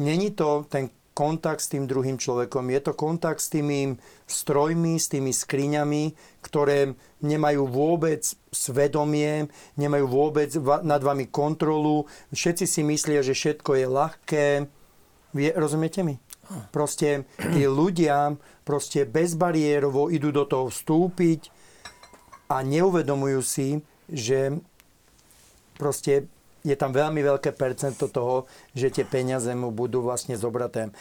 Není 0.00 0.34
to 0.34 0.66
ten 0.66 0.90
kontakt 1.22 1.62
s 1.62 1.70
tým 1.70 1.86
druhým 1.86 2.18
človekom. 2.18 2.66
Je 2.74 2.80
to 2.82 2.98
kontakt 2.98 3.38
s 3.38 3.54
tými 3.54 3.94
strojmi, 4.26 4.98
s 4.98 5.06
tými 5.06 5.30
skriňami, 5.30 6.18
ktoré 6.42 6.98
nemajú 7.22 7.70
vôbec 7.70 8.26
svedomie, 8.50 9.46
nemajú 9.78 10.06
vôbec 10.10 10.50
nad 10.82 10.98
vami 10.98 11.30
kontrolu. 11.30 12.10
Všetci 12.34 12.66
si 12.66 12.82
myslia, 12.82 13.22
že 13.22 13.38
všetko 13.38 13.70
je 13.78 13.86
ľahké. 13.86 14.46
Vie, 15.38 15.50
rozumiete 15.54 16.02
mi? 16.02 16.18
Proste 16.74 17.30
tí 17.38 17.70
ľudia 17.70 18.34
proste 18.66 19.06
bezbariérovo 19.06 20.10
idú 20.10 20.34
do 20.34 20.42
toho 20.42 20.74
vstúpiť 20.74 21.54
a 22.50 22.66
neuvedomujú 22.66 23.40
si, 23.46 23.68
že 24.10 24.58
proste 25.78 26.26
je 26.62 26.76
tam 26.78 26.94
veľmi 26.94 27.18
veľké 27.22 27.54
percento 27.54 28.06
toho, 28.06 28.46
že 28.74 28.90
tie 28.90 29.04
peniaze 29.06 29.50
mu 29.54 29.74
budú 29.74 30.02
vlastne 30.02 30.38
zobraté. 30.38 30.94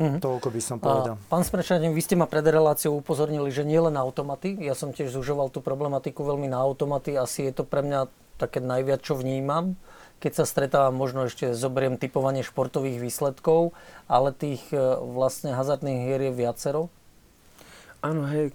Mhm. 0.00 0.24
Toľko 0.24 0.48
by 0.48 0.60
som 0.64 0.76
A, 0.80 0.82
povedal. 0.82 1.14
pán 1.28 1.44
Smrečanin, 1.44 1.92
vy 1.92 2.02
ste 2.02 2.16
ma 2.16 2.24
pred 2.24 2.42
reláciou 2.42 2.96
upozornili, 2.96 3.52
že 3.52 3.62
nie 3.62 3.76
len 3.76 3.92
na 3.92 4.00
automaty. 4.00 4.56
Ja 4.58 4.72
som 4.72 4.90
tiež 4.90 5.12
zužoval 5.12 5.52
tú 5.52 5.60
problematiku 5.60 6.24
veľmi 6.24 6.48
na 6.48 6.58
automaty. 6.64 7.14
Asi 7.14 7.46
je 7.46 7.52
to 7.52 7.64
pre 7.68 7.84
mňa 7.84 8.08
také 8.40 8.58
najviac, 8.64 9.04
čo 9.04 9.14
vnímam. 9.14 9.76
Keď 10.18 10.32
sa 10.42 10.44
stretávam, 10.48 10.96
možno 10.96 11.26
ešte 11.28 11.52
zoberiem 11.52 11.98
typovanie 12.00 12.46
športových 12.46 13.02
výsledkov, 13.02 13.74
ale 14.06 14.30
tých 14.30 14.62
e, 14.70 14.78
vlastne 15.02 15.50
hazardných 15.52 16.08
hier 16.08 16.22
je 16.30 16.32
viacero. 16.32 16.82
Áno, 18.00 18.26
hej. 18.30 18.54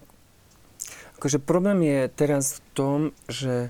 Akože 1.19 1.43
problém 1.43 1.83
je 1.83 2.01
teraz 2.11 2.57
v 2.57 2.59
tom, 2.71 2.99
že 3.27 3.69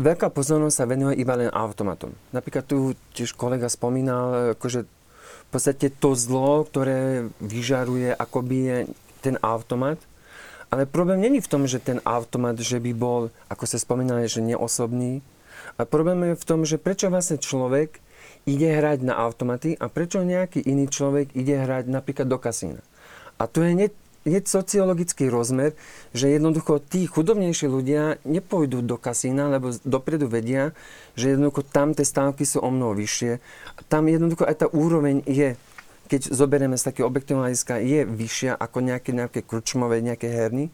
veľká 0.00 0.32
pozornosť 0.32 0.76
sa 0.76 0.88
venuje 0.88 1.20
iba 1.20 1.36
len 1.36 1.52
automatom. 1.52 2.16
Napríklad 2.32 2.64
tu 2.64 2.96
tiež 3.12 3.36
kolega 3.36 3.68
spomínal, 3.68 4.56
akože 4.56 4.88
v 4.88 5.48
podstate 5.52 5.92
to 5.92 6.16
zlo, 6.16 6.64
ktoré 6.64 7.28
vyžaruje 7.42 8.14
akoby 8.16 8.56
je 8.56 8.76
ten 9.20 9.36
automat. 9.44 10.00
Ale 10.70 10.86
problém 10.86 11.20
není 11.20 11.42
v 11.42 11.50
tom, 11.50 11.66
že 11.66 11.82
ten 11.82 11.98
automat, 12.06 12.54
že 12.56 12.78
by 12.78 12.94
bol, 12.94 13.34
ako 13.50 13.64
sa 13.66 13.76
spomínali, 13.76 14.30
že 14.30 14.38
neosobný. 14.38 15.18
A 15.76 15.82
problém 15.82 16.32
je 16.32 16.40
v 16.40 16.46
tom, 16.46 16.62
že 16.62 16.78
prečo 16.78 17.10
vlastne 17.10 17.42
človek 17.42 17.98
ide 18.46 18.70
hrať 18.70 19.02
na 19.02 19.18
automaty 19.18 19.74
a 19.76 19.90
prečo 19.90 20.22
nejaký 20.22 20.62
iný 20.62 20.86
človek 20.86 21.34
ide 21.34 21.58
hrať 21.58 21.90
napríklad 21.90 22.30
do 22.30 22.38
kasína. 22.38 22.80
A 23.36 23.50
tu 23.50 23.66
je, 23.66 23.90
je 24.28 24.36
sociologický 24.36 25.32
rozmer, 25.32 25.72
že 26.12 26.28
jednoducho 26.28 26.76
tí 26.84 27.08
chudobnejší 27.08 27.64
ľudia 27.64 28.20
nepôjdu 28.28 28.84
do 28.84 29.00
kasína, 29.00 29.48
lebo 29.48 29.72
dopredu 29.88 30.28
vedia, 30.28 30.76
že 31.16 31.32
jednoducho 31.32 31.64
tam 31.64 31.96
tie 31.96 32.04
stávky 32.04 32.44
sú 32.44 32.60
o 32.60 32.68
mnoho 32.68 32.92
vyššie. 32.92 33.40
Tam 33.88 34.04
jednoducho 34.12 34.44
aj 34.44 34.56
tá 34.60 34.66
úroveň 34.68 35.24
je, 35.24 35.56
keď 36.12 36.36
zoberieme 36.36 36.76
z 36.76 36.84
takého 36.92 37.08
objektívneho 37.08 37.48
hľadiska, 37.48 37.80
je 37.80 38.00
vyššia 38.04 38.52
ako 38.60 38.78
nejaké, 38.84 39.10
nejaké 39.16 39.40
kručmové, 39.40 40.04
nejaké 40.04 40.28
herny. 40.28 40.68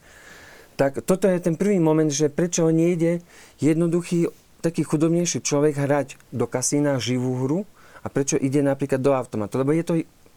Tak 0.75 1.07
toto 1.07 1.25
je 1.25 1.39
ten 1.39 1.55
prvý 1.55 1.79
moment, 1.79 2.11
že 2.11 2.27
prečo 2.27 2.67
nejde 2.67 3.23
jednoduchý 3.63 4.29
taký 4.59 4.83
chudobnejší 4.83 5.39
človek 5.39 5.79
hrať 5.79 6.19
do 6.35 6.45
kasína 6.51 6.99
živú 6.99 7.47
hru 7.47 7.59
a 8.03 8.11
prečo 8.11 8.35
ide 8.35 8.59
napríklad 8.59 8.99
do 8.99 9.15
automatu. 9.15 9.57
Lebo 9.57 9.71
je 9.71 9.85
to, 9.87 9.93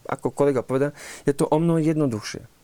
ako 0.06 0.30
kolega 0.30 0.62
povedal, 0.62 0.94
je 1.26 1.34
to 1.34 1.50
o 1.50 1.58
mnoho 1.58 1.82
jednoduchšie. 1.82 2.59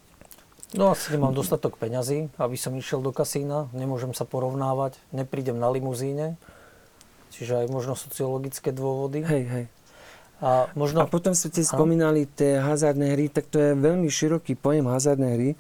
No 0.76 0.92
asi 0.92 1.16
nemám 1.16 1.32
dostatok 1.32 1.80
peňazí, 1.80 2.28
aby 2.36 2.56
som 2.60 2.76
išiel 2.76 3.00
do 3.00 3.08
kasína, 3.08 3.72
nemôžem 3.72 4.12
sa 4.12 4.28
porovnávať, 4.28 5.00
neprídem 5.08 5.56
na 5.56 5.72
limuzíne, 5.72 6.36
čiže 7.32 7.64
aj 7.64 7.66
možno 7.72 7.96
sociologické 7.96 8.76
dôvody. 8.76 9.24
Hej, 9.24 9.44
hej. 9.48 9.66
A 10.44 10.68
možno... 10.76 11.00
A 11.00 11.08
potom 11.08 11.32
ste 11.32 11.48
spomínali 11.64 12.28
tie 12.28 12.60
hazardné 12.60 13.16
hry, 13.16 13.32
tak 13.32 13.48
to 13.48 13.56
je 13.56 13.72
veľmi 13.72 14.04
široký 14.12 14.52
pojem 14.60 14.84
hazardné 14.84 15.28
hry. 15.32 15.50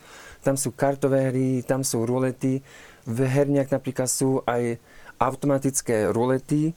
Tam 0.44 0.60
sú 0.60 0.76
kartové 0.76 1.32
hry, 1.32 1.64
tam 1.64 1.80
sú 1.80 2.04
rulety. 2.04 2.60
V 3.08 3.18
herniach 3.24 3.72
napríklad 3.72 4.12
sú 4.12 4.44
aj 4.44 4.76
automatické 5.16 6.12
rulety. 6.12 6.76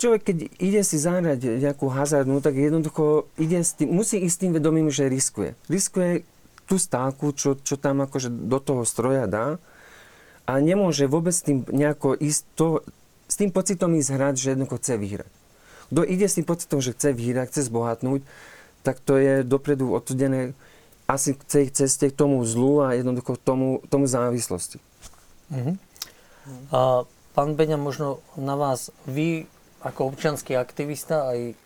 Človek, 0.00 0.32
keď 0.32 0.36
ide 0.56 0.80
si 0.80 0.96
zahrať 0.96 1.60
nejakú 1.60 1.92
hazardnú, 1.92 2.40
tak 2.40 2.56
jednoducho 2.56 3.28
ide 3.36 3.60
s 3.60 3.76
tým, 3.76 3.92
musí 3.92 4.16
ísť 4.16 4.32
s 4.32 4.40
tým 4.40 4.52
vedomím, 4.56 4.88
že 4.88 5.12
riskuje. 5.12 5.52
Riskuje 5.68 6.24
tú 6.64 6.80
stávku, 6.80 7.36
čo, 7.36 7.60
čo 7.60 7.76
tam 7.76 8.00
akože 8.00 8.32
do 8.32 8.58
toho 8.64 8.88
stroja 8.88 9.28
dá 9.28 9.60
a 10.48 10.52
nemôže 10.56 11.04
vôbec 11.04 11.36
s 11.36 11.44
tým 11.44 11.68
nejako 11.68 12.16
ísť 12.16 12.42
to, 12.56 12.80
s 13.28 13.36
tým 13.36 13.52
pocitom 13.52 13.92
ísť 13.92 14.10
hrať, 14.16 14.34
že 14.40 14.48
jednoducho 14.56 14.80
chce 14.80 14.94
vyhrať. 14.96 15.32
Kto 15.90 16.00
ide 16.06 16.26
s 16.30 16.36
tým 16.38 16.46
pocitom, 16.46 16.78
že 16.80 16.94
chce 16.94 17.10
vyhrať, 17.12 17.46
chce 17.52 17.68
zbohatnúť, 17.68 18.24
tak 18.86 19.02
to 19.04 19.20
je 19.20 19.44
dopredu 19.44 19.92
odsudené 19.92 20.56
asi 21.10 21.34
k 21.34 21.42
tej 21.42 21.66
ceste 21.74 22.08
k 22.08 22.14
tomu 22.14 22.40
zlu 22.46 22.80
a 22.80 22.94
jednoducho 22.94 23.34
tomu, 23.36 23.82
tomu 23.90 24.06
závislosti. 24.06 24.78
Uh-huh. 25.50 25.74
A 26.70 26.80
pán 27.34 27.58
Beňa, 27.58 27.74
možno 27.74 28.22
na 28.38 28.54
vás, 28.54 28.94
vy 29.10 29.50
ako 29.80 30.12
občianský 30.12 30.56
aktivista 30.56 31.32
aj 31.32 31.56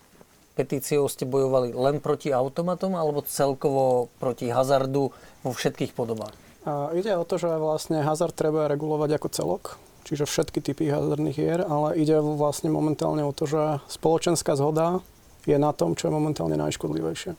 petíciou 0.54 1.10
ste 1.10 1.26
bojovali 1.26 1.74
len 1.74 1.98
proti 1.98 2.30
automatom 2.30 2.94
alebo 2.94 3.26
celkovo 3.26 4.06
proti 4.22 4.50
hazardu 4.50 5.10
vo 5.42 5.50
všetkých 5.50 5.92
podobách? 5.92 6.34
A 6.64 6.94
ide 6.96 7.12
o 7.18 7.26
to, 7.26 7.36
že 7.36 7.50
vlastne 7.50 8.00
hazard 8.00 8.32
treba 8.32 8.70
regulovať 8.70 9.20
ako 9.20 9.28
celok, 9.28 9.62
čiže 10.08 10.24
všetky 10.24 10.64
typy 10.64 10.88
hazardných 10.88 11.36
hier, 11.36 11.60
ale 11.60 11.98
ide 12.00 12.16
vlastne 12.22 12.72
momentálne 12.72 13.20
o 13.20 13.36
to, 13.36 13.44
že 13.44 13.84
spoločenská 13.90 14.56
zhoda 14.56 15.04
je 15.44 15.60
na 15.60 15.76
tom, 15.76 15.92
čo 15.92 16.08
je 16.08 16.16
momentálne 16.16 16.56
najškodlivejšie. 16.56 17.36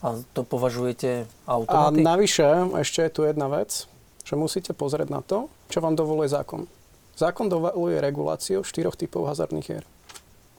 A 0.00 0.16
to 0.32 0.40
považujete 0.40 1.28
A 1.44 1.60
automaty? 1.60 2.00
navyše 2.00 2.48
ešte 2.80 3.04
je 3.04 3.12
tu 3.12 3.20
jedna 3.28 3.52
vec, 3.52 3.84
že 4.24 4.34
musíte 4.38 4.72
pozrieť 4.72 5.12
na 5.12 5.20
to, 5.20 5.52
čo 5.68 5.84
vám 5.84 5.92
dovoluje 5.92 6.32
zákon. 6.32 6.64
Zákon 7.20 7.52
dovoluje 7.52 8.00
reguláciu 8.00 8.64
štyroch 8.64 8.96
typov 8.96 9.28
hazardných 9.28 9.66
hier. 9.68 9.84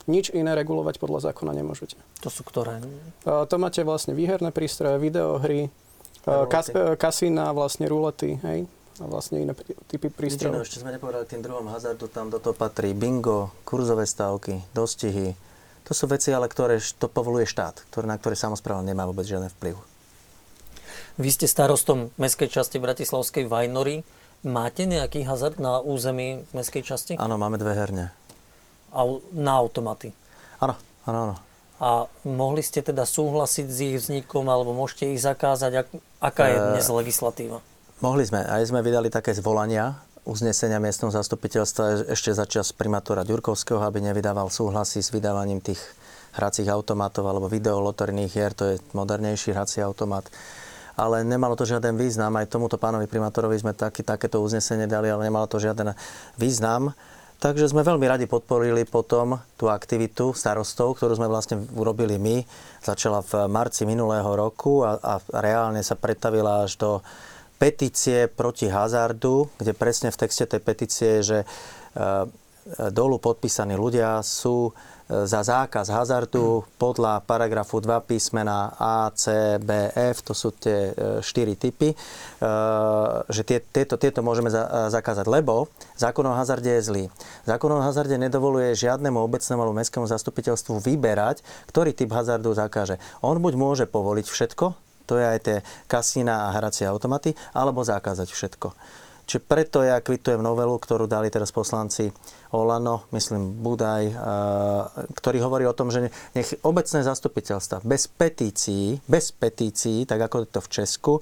Nič 0.06 0.30
iné 0.30 0.54
regulovať 0.54 1.02
podľa 1.02 1.34
zákona 1.34 1.58
nemôžete. 1.58 1.98
To 2.22 2.30
sú 2.30 2.46
ktoré? 2.46 2.78
A 3.26 3.50
to 3.50 3.58
máte 3.58 3.82
vlastne 3.82 4.14
výherné 4.14 4.54
prístroje, 4.54 5.02
videohry, 5.02 5.74
kas, 6.26 6.70
kasína, 7.02 7.50
vlastne 7.58 7.90
rulety, 7.90 8.38
hej? 8.46 8.70
A 9.02 9.10
vlastne 9.10 9.42
iné 9.42 9.58
typy 9.90 10.14
Nič 10.14 10.14
prístrojov. 10.14 10.62
ešte 10.62 10.86
sme 10.86 10.94
nepovedali 10.94 11.26
tým 11.26 11.42
druhom 11.42 11.66
hazardu, 11.74 12.06
tam 12.14 12.30
do 12.30 12.38
toho 12.38 12.54
patrí 12.54 12.94
bingo, 12.94 13.50
kurzové 13.66 14.06
stávky, 14.06 14.62
dostihy. 14.78 15.34
To 15.90 15.98
sú 15.98 16.06
veci, 16.06 16.30
ale 16.30 16.46
ktoré 16.46 16.78
to 16.78 17.10
povoluje 17.10 17.50
štát, 17.50 17.90
ktoré, 17.90 18.06
na 18.06 18.22
ktoré 18.22 18.38
samozpráva 18.38 18.86
nemá 18.86 19.10
vôbec 19.10 19.26
žiaden 19.26 19.50
vplyv. 19.58 19.82
Vy 21.18 21.30
ste 21.34 21.50
starostom 21.50 22.14
mestskej 22.22 22.54
časti 22.54 22.78
Bratislavskej 22.78 23.50
Vajnory. 23.50 24.06
Máte 24.42 24.90
nejaký 24.90 25.22
hazard 25.22 25.62
na 25.62 25.78
území 25.78 26.42
mestskej 26.50 26.82
časti? 26.82 27.14
Áno, 27.22 27.38
máme 27.38 27.62
dve 27.62 27.78
herne. 27.78 28.10
Au- 28.90 29.22
na 29.30 29.54
automaty. 29.62 30.10
Áno, 30.58 30.74
áno, 31.06 31.20
áno. 31.30 31.36
A 31.82 32.06
mohli 32.26 32.62
ste 32.62 32.86
teda 32.86 33.06
súhlasiť 33.06 33.68
s 33.70 33.78
ich 33.82 33.96
vznikom, 33.98 34.46
alebo 34.50 34.74
môžete 34.74 35.14
ich 35.14 35.22
zakázať? 35.22 35.72
Ak, 35.86 35.88
aká 36.22 36.44
je 36.50 36.58
Eh, 36.58 36.66
dnes 36.78 36.86
legislatíva? 36.90 37.58
Mohli 38.02 38.24
sme, 38.26 38.42
aj 38.46 38.70
sme 38.70 38.82
vydali 38.82 39.14
také 39.14 39.34
zvolania 39.34 39.98
uznesenia 40.26 40.78
miestneho 40.78 41.10
zastupiteľstva 41.10 42.14
ešte 42.14 42.34
začas 42.34 42.74
primátora 42.78 43.26
Ďurkovského, 43.26 43.82
aby 43.82 44.06
nevydával 44.06 44.54
súhlasy 44.54 45.02
s 45.02 45.10
vydávaním 45.10 45.62
tých 45.62 45.82
hracích 46.38 46.70
automatov 46.70 47.26
alebo 47.26 47.50
videolotorných 47.50 48.32
hier, 48.32 48.54
to 48.54 48.64
je 48.74 48.76
modernejší 48.94 49.52
hrací 49.52 49.82
automat. 49.82 50.30
Ale 51.00 51.24
nemalo 51.24 51.56
to 51.56 51.68
žiaden 51.68 51.96
význam. 51.96 52.36
Aj 52.36 52.50
tomuto 52.50 52.76
pánovi 52.76 53.08
primátorovi 53.08 53.60
sme 53.60 53.72
taký, 53.76 54.04
takéto 54.04 54.44
uznesenie 54.44 54.90
dali, 54.90 55.08
ale 55.08 55.28
nemalo 55.28 55.48
to 55.48 55.62
žiaden 55.62 55.96
význam. 56.36 56.96
Takže 57.42 57.74
sme 57.74 57.82
veľmi 57.82 58.06
radi 58.06 58.30
podporili 58.30 58.86
potom 58.86 59.42
tú 59.58 59.66
aktivitu 59.66 60.30
starostov, 60.38 60.94
ktorú 61.02 61.18
sme 61.18 61.26
vlastne 61.26 61.58
urobili 61.74 62.22
my. 62.22 62.46
Začala 62.86 63.26
v 63.26 63.50
marci 63.50 63.82
minulého 63.90 64.30
roku 64.30 64.86
a, 64.86 64.94
a 65.02 65.14
reálne 65.42 65.82
sa 65.82 65.98
pretavila 65.98 66.70
až 66.70 66.78
do 66.78 66.92
petície 67.58 68.30
proti 68.30 68.70
hazardu, 68.70 69.50
kde 69.58 69.74
presne 69.74 70.14
v 70.14 70.22
texte 70.22 70.46
tej 70.46 70.62
petície 70.62 71.10
je, 71.22 71.22
že 71.22 71.40
e, 71.42 71.46
dolu 72.94 73.18
podpísaní 73.18 73.74
ľudia 73.74 74.22
sú 74.22 74.70
e, 74.70 74.72
za 75.12 75.42
zákaz 75.44 75.92
hazardu 75.92 76.64
podľa 76.80 77.20
paragrafu 77.28 77.84
2 77.84 78.08
písmena 78.08 78.72
A, 78.80 79.12
C, 79.12 79.58
B, 79.60 79.92
F, 79.92 80.24
to 80.24 80.32
sú 80.32 80.56
tie 80.56 80.96
4 80.96 81.22
e, 81.22 81.56
typy, 81.60 81.90
že 83.28 83.42
tie, 83.44 83.60
tieto, 83.60 84.00
tieto 84.00 84.24
môžeme 84.24 84.48
zakázať, 84.88 85.28
lebo 85.28 85.68
zákon 86.00 86.24
o 86.24 86.34
hazarde 86.34 86.72
je 86.80 86.82
zlý. 86.82 87.06
Zákon 87.44 87.76
o 87.76 87.84
hazarde 87.84 88.16
nedovoluje 88.16 88.72
žiadnemu 88.72 89.20
obecnému 89.20 89.60
alebo 89.60 89.76
mestskému 89.76 90.08
zastupiteľstvu 90.08 90.80
vyberať, 90.80 91.44
ktorý 91.68 91.92
typ 91.92 92.16
hazardu 92.16 92.56
zakáže. 92.56 92.96
On 93.20 93.36
buď 93.36 93.54
môže 93.60 93.86
povoliť 93.92 94.28
všetko, 94.32 94.66
to 95.12 95.20
je 95.20 95.26
aj 95.28 95.40
tie 95.44 95.58
kasína 95.92 96.48
a 96.48 96.56
hracie 96.56 96.88
automaty, 96.88 97.36
alebo 97.52 97.84
zakázať 97.84 98.32
všetko. 98.32 98.72
Čiže 99.32 99.48
preto 99.48 99.80
ja 99.80 99.96
kvitujem 100.04 100.44
novelu, 100.44 100.76
ktorú 100.76 101.08
dali 101.08 101.32
teraz 101.32 101.56
poslanci 101.56 102.12
Olano, 102.52 103.08
myslím 103.16 103.64
Budaj, 103.64 104.12
ktorý 105.16 105.40
hovorí 105.40 105.64
o 105.64 105.72
tom, 105.72 105.88
že 105.88 106.12
nech 106.36 106.52
obecné 106.68 107.00
zastupiteľstva 107.00 107.80
bez 107.80 108.12
petícií, 108.12 109.00
bez 109.08 109.32
petícií, 109.32 110.04
tak 110.04 110.28
ako 110.28 110.44
je 110.44 110.48
to 110.52 110.60
v 110.60 110.72
Česku, 110.76 111.14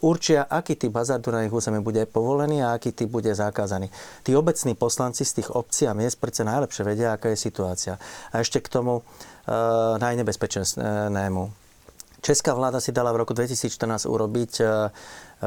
určia, 0.00 0.48
aký 0.48 0.80
typ 0.80 0.96
hazardu 0.96 1.28
na 1.28 1.44
ich 1.44 1.52
území 1.52 1.84
bude 1.84 2.08
povolený 2.08 2.64
a 2.64 2.72
aký 2.72 2.96
typ 2.96 3.12
bude 3.12 3.36
zakázaný. 3.36 3.92
Tí 4.24 4.32
obecní 4.32 4.72
poslanci 4.72 5.28
z 5.28 5.44
tých 5.44 5.52
obcí 5.52 5.84
a 5.84 5.92
miest 5.92 6.16
predsa 6.16 6.48
najlepšie 6.48 6.88
vedia, 6.88 7.12
aká 7.12 7.36
je 7.36 7.52
situácia. 7.52 8.00
A 8.32 8.40
ešte 8.40 8.64
k 8.64 8.72
tomu 8.72 9.04
uh, 9.04 10.00
najnebezpečnému 10.00 11.67
Česká 12.18 12.50
vláda 12.50 12.82
si 12.82 12.90
dala 12.90 13.14
v 13.14 13.22
roku 13.22 13.30
2014 13.30 14.10
urobiť 14.10 14.52
e, 14.58 14.64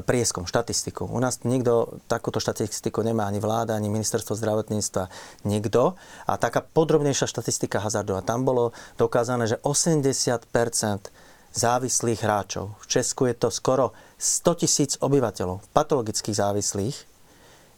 prieskom, 0.01 0.47
štatistiku. 0.47 1.03
U 1.03 1.19
nás 1.19 1.43
nikto 1.43 1.99
takúto 2.07 2.39
štatistiku 2.39 3.03
nemá, 3.03 3.27
ani 3.27 3.43
vláda, 3.43 3.75
ani 3.75 3.91
ministerstvo 3.91 4.39
zdravotníctva, 4.39 5.11
nikto. 5.43 5.99
A 6.31 6.39
taká 6.39 6.63
podrobnejšia 6.63 7.27
štatistika 7.27 7.83
hazardu. 7.83 8.15
A 8.15 8.23
tam 8.23 8.47
bolo 8.47 8.71
dokázané, 8.95 9.51
že 9.51 9.59
80% 9.59 10.47
závislých 11.51 12.23
hráčov, 12.23 12.79
v 12.79 12.85
Česku 12.87 13.27
je 13.27 13.35
to 13.35 13.51
skoro 13.51 13.91
100 14.15 14.63
tisíc 14.63 14.91
obyvateľov, 15.03 15.67
patologických 15.75 16.39
závislých, 16.39 16.97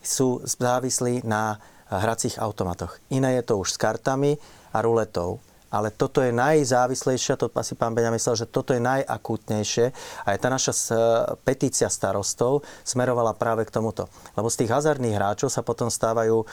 sú 0.03 0.45
závislí 0.45 1.25
na 1.25 1.57
hracích 1.89 2.37
automatoch. 2.37 3.01
Iné 3.09 3.41
je 3.41 3.43
to 3.49 3.57
už 3.57 3.73
s 3.73 3.81
kartami 3.81 4.37
a 4.73 4.81
ruletou 4.81 5.41
ale 5.73 5.89
toto 5.89 6.21
je 6.21 6.29
najzávislejšie, 6.29 7.33
to 7.33 7.49
asi 7.57 7.73
pán 7.73 7.97
Beňa 7.97 8.13
myslel, 8.13 8.45
že 8.45 8.45
toto 8.45 8.77
je 8.77 8.81
najakútnejšie 8.85 9.85
a 10.21 10.27
aj 10.29 10.37
tá 10.37 10.47
naša 10.53 10.73
petícia 11.41 11.89
starostov 11.89 12.61
smerovala 12.85 13.33
práve 13.33 13.65
k 13.65 13.73
tomuto. 13.73 14.05
Lebo 14.37 14.53
z 14.53 14.61
tých 14.61 14.73
hazardných 14.77 15.17
hráčov 15.17 15.49
sa 15.49 15.65
potom 15.65 15.89
stávajú 15.89 16.45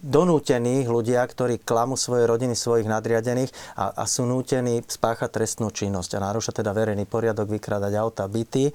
donútení 0.00 0.88
ľudia, 0.88 1.20
ktorí 1.20 1.60
klamú 1.60 2.00
svoje 2.00 2.24
rodiny, 2.24 2.56
svojich 2.56 2.88
nadriadených 2.88 3.52
a, 3.76 3.92
a 3.92 4.04
sú 4.08 4.24
nútení 4.24 4.80
spáchať 4.80 5.28
trestnú 5.28 5.68
činnosť 5.68 6.16
a 6.16 6.24
narúša 6.24 6.56
teda 6.56 6.72
verejný 6.72 7.04
poriadok, 7.04 7.52
vykrádať 7.52 7.92
auta, 8.00 8.24
byty. 8.24 8.72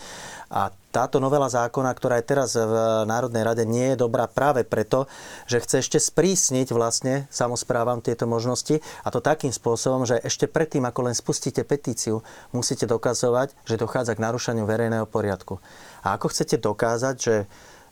A 0.53 0.69
táto 0.89 1.21
novela 1.21 1.45
zákona, 1.45 1.93
ktorá 1.93 2.17
je 2.17 2.29
teraz 2.29 2.57
v 2.57 2.73
Národnej 3.05 3.45
rade, 3.45 3.61
nie 3.61 3.93
je 3.93 4.01
dobrá 4.01 4.25
práve 4.25 4.65
preto, 4.65 5.05
že 5.45 5.61
chce 5.61 5.85
ešte 5.85 5.97
sprísniť 6.01 6.73
vlastne 6.73 7.29
samozprávam 7.29 8.01
tieto 8.01 8.25
možnosti 8.25 8.81
a 9.05 9.07
to 9.13 9.21
takým 9.21 9.53
spôsobom, 9.53 10.09
že 10.09 10.17
ešte 10.25 10.49
predtým, 10.49 10.85
ako 10.89 11.09
len 11.09 11.15
spustíte 11.17 11.61
petíciu, 11.61 12.25
musíte 12.53 12.89
dokazovať, 12.89 13.53
že 13.69 13.77
dochádza 13.77 14.17
k 14.17 14.23
narušaniu 14.25 14.65
verejného 14.65 15.05
poriadku. 15.05 15.61
A 16.01 16.17
ako 16.17 16.33
chcete 16.33 16.57
dokázať, 16.57 17.15
že 17.21 17.35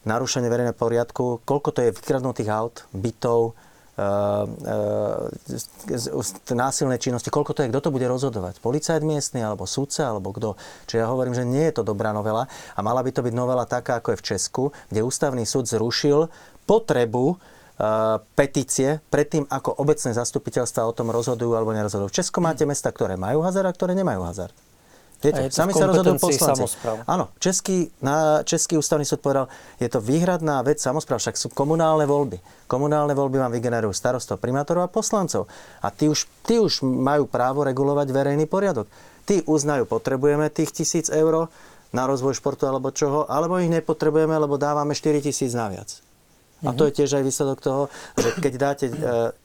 narušenie 0.06 0.52
verejného 0.52 0.78
poriadku, 0.78 1.42
koľko 1.48 1.70
to 1.74 1.80
je 1.82 1.96
vykradnutých 1.96 2.50
aut, 2.52 2.86
bytov, 2.94 3.58
e, 3.98 4.04
e, 5.94 6.54
násilnej 6.54 7.02
činnosti, 7.02 7.34
koľko 7.34 7.58
to 7.58 7.66
je, 7.66 7.72
kto 7.74 7.90
to 7.90 7.94
bude 7.94 8.06
rozhodovať? 8.06 8.62
Policajt 8.62 9.02
miestny, 9.02 9.42
alebo 9.42 9.66
súdca, 9.66 10.14
alebo 10.14 10.36
kto? 10.36 10.60
Čiže 10.86 11.02
ja 11.02 11.08
hovorím, 11.10 11.34
že 11.34 11.48
nie 11.48 11.66
je 11.72 11.82
to 11.82 11.84
dobrá 11.88 12.14
novela 12.14 12.46
a 12.76 12.80
mala 12.86 13.02
by 13.02 13.10
to 13.16 13.26
byť 13.26 13.34
novela 13.34 13.66
taká, 13.66 13.98
ako 13.98 14.14
je 14.14 14.20
v 14.22 14.28
Česku, 14.36 14.64
kde 14.94 15.02
ústavný 15.02 15.48
súd 15.48 15.66
zrušil 15.66 16.30
potrebu 16.70 17.34
e, 17.34 17.36
petície 18.36 19.00
predtým, 19.08 19.48
ako 19.50 19.80
obecné 19.82 20.12
zastupiteľstva 20.14 20.86
o 20.86 20.94
tom 20.94 21.10
rozhodujú 21.10 21.56
alebo 21.56 21.74
nerozhodujú. 21.74 22.12
V 22.12 22.18
Česku 22.22 22.44
máte 22.44 22.68
mesta, 22.68 22.92
ktoré 22.92 23.16
majú 23.16 23.42
hazard 23.42 23.72
a 23.72 23.74
ktoré 23.74 23.96
nemajú 23.96 24.22
hazard. 24.28 24.67
Viete, 25.18 25.50
sami 25.50 25.74
sa 25.74 25.90
rozhodujú 25.90 26.22
poslanci. 26.22 26.62
Samospráv. 26.62 26.96
Áno, 27.10 27.34
Český, 27.42 27.90
na, 28.06 28.46
Český 28.46 28.78
ústavný 28.78 29.02
súd 29.02 29.18
povedal, 29.26 29.50
je 29.82 29.90
to 29.90 29.98
výhradná 29.98 30.62
vec 30.62 30.78
samozpráv, 30.78 31.18
však 31.18 31.34
sú 31.34 31.50
komunálne 31.50 32.06
voľby. 32.06 32.38
Komunálne 32.70 33.18
voľby 33.18 33.42
vám 33.42 33.50
vygenerujú 33.50 33.98
starostov, 33.98 34.38
primátorov 34.38 34.86
a 34.86 34.94
poslancov. 34.94 35.50
A 35.82 35.90
tí 35.90 36.06
už, 36.06 36.30
tí 36.46 36.62
už 36.62 36.86
majú 36.86 37.26
právo 37.26 37.66
regulovať 37.66 38.14
verejný 38.14 38.46
poriadok. 38.46 38.86
Tí 39.26 39.42
uznajú, 39.44 39.90
potrebujeme 39.90 40.54
tých 40.54 40.72
tisíc 40.72 41.10
eur 41.10 41.50
na 41.90 42.04
rozvoj 42.06 42.38
športu 42.38 42.70
alebo 42.70 42.94
čoho, 42.94 43.26
alebo 43.26 43.58
ich 43.58 43.74
nepotrebujeme, 43.74 44.38
lebo 44.38 44.62
dávame 44.62 44.94
4 44.94 45.26
tisíc 45.26 45.58
naviac. 45.58 46.07
A 46.66 46.74
to 46.74 46.90
je 46.90 46.96
tiež 47.04 47.22
aj 47.22 47.24
výsledok 47.28 47.60
toho, 47.62 47.84
že 48.18 48.34
keď 48.42 48.54
dáte 48.58 48.86
e, 48.90 48.94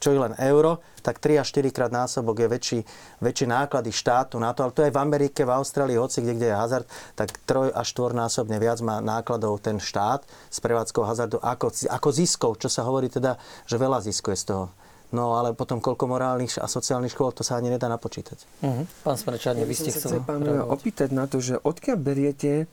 čo 0.01 0.17
je 0.17 0.19
len 0.21 0.33
euro, 0.41 0.81
tak 1.05 1.21
3 1.21 1.45
až 1.45 1.53
4 1.53 1.69
krát 1.75 1.93
násobok 1.93 2.41
je 2.41 2.49
väčší, 2.49 2.79
väčší 3.21 3.45
náklady 3.51 3.93
štátu 3.93 4.41
na 4.41 4.57
to. 4.57 4.65
Ale 4.65 4.73
to 4.73 4.81
aj 4.87 4.95
v 4.97 5.03
Amerike, 5.03 5.45
v 5.45 5.53
Austrálii, 5.53 6.01
hoci 6.01 6.25
kde, 6.25 6.41
kde 6.41 6.49
je 6.49 6.57
hazard, 6.57 6.87
tak 7.13 7.37
3 7.45 7.75
až 7.75 7.87
4 7.93 8.17
násobne 8.17 8.57
viac 8.57 8.81
má 8.81 9.05
nákladov 9.05 9.61
ten 9.61 9.77
štát 9.77 10.25
z 10.49 10.59
prevádzkou 10.65 11.05
hazardu 11.05 11.37
ako, 11.43 11.69
ako 11.93 12.09
ziskov, 12.15 12.51
čo 12.57 12.73
sa 12.73 12.87
hovorí 12.89 13.13
teda, 13.13 13.37
že 13.69 13.77
veľa 13.77 14.01
ziskuje 14.01 14.37
z 14.39 14.45
toho. 14.49 14.65
No 15.13 15.37
ale 15.37 15.53
potom 15.53 15.77
koľko 15.77 16.09
morálnych 16.09 16.57
a 16.57 16.65
sociálnych 16.65 17.13
škôl, 17.13 17.37
to 17.37 17.45
sa 17.45 17.61
ani 17.61 17.69
nedá 17.69 17.85
napočítať. 17.93 18.65
Uh-huh. 18.65 18.89
Pán 19.05 19.21
Smrečárne, 19.21 19.69
vy 19.69 19.77
ste 19.77 19.93
chceli... 19.93 20.25
pán 20.25 20.41
opýtať 20.65 21.13
na 21.13 21.29
to, 21.29 21.37
že 21.37 21.61
odkiaľ 21.61 22.01
beriete 22.01 22.65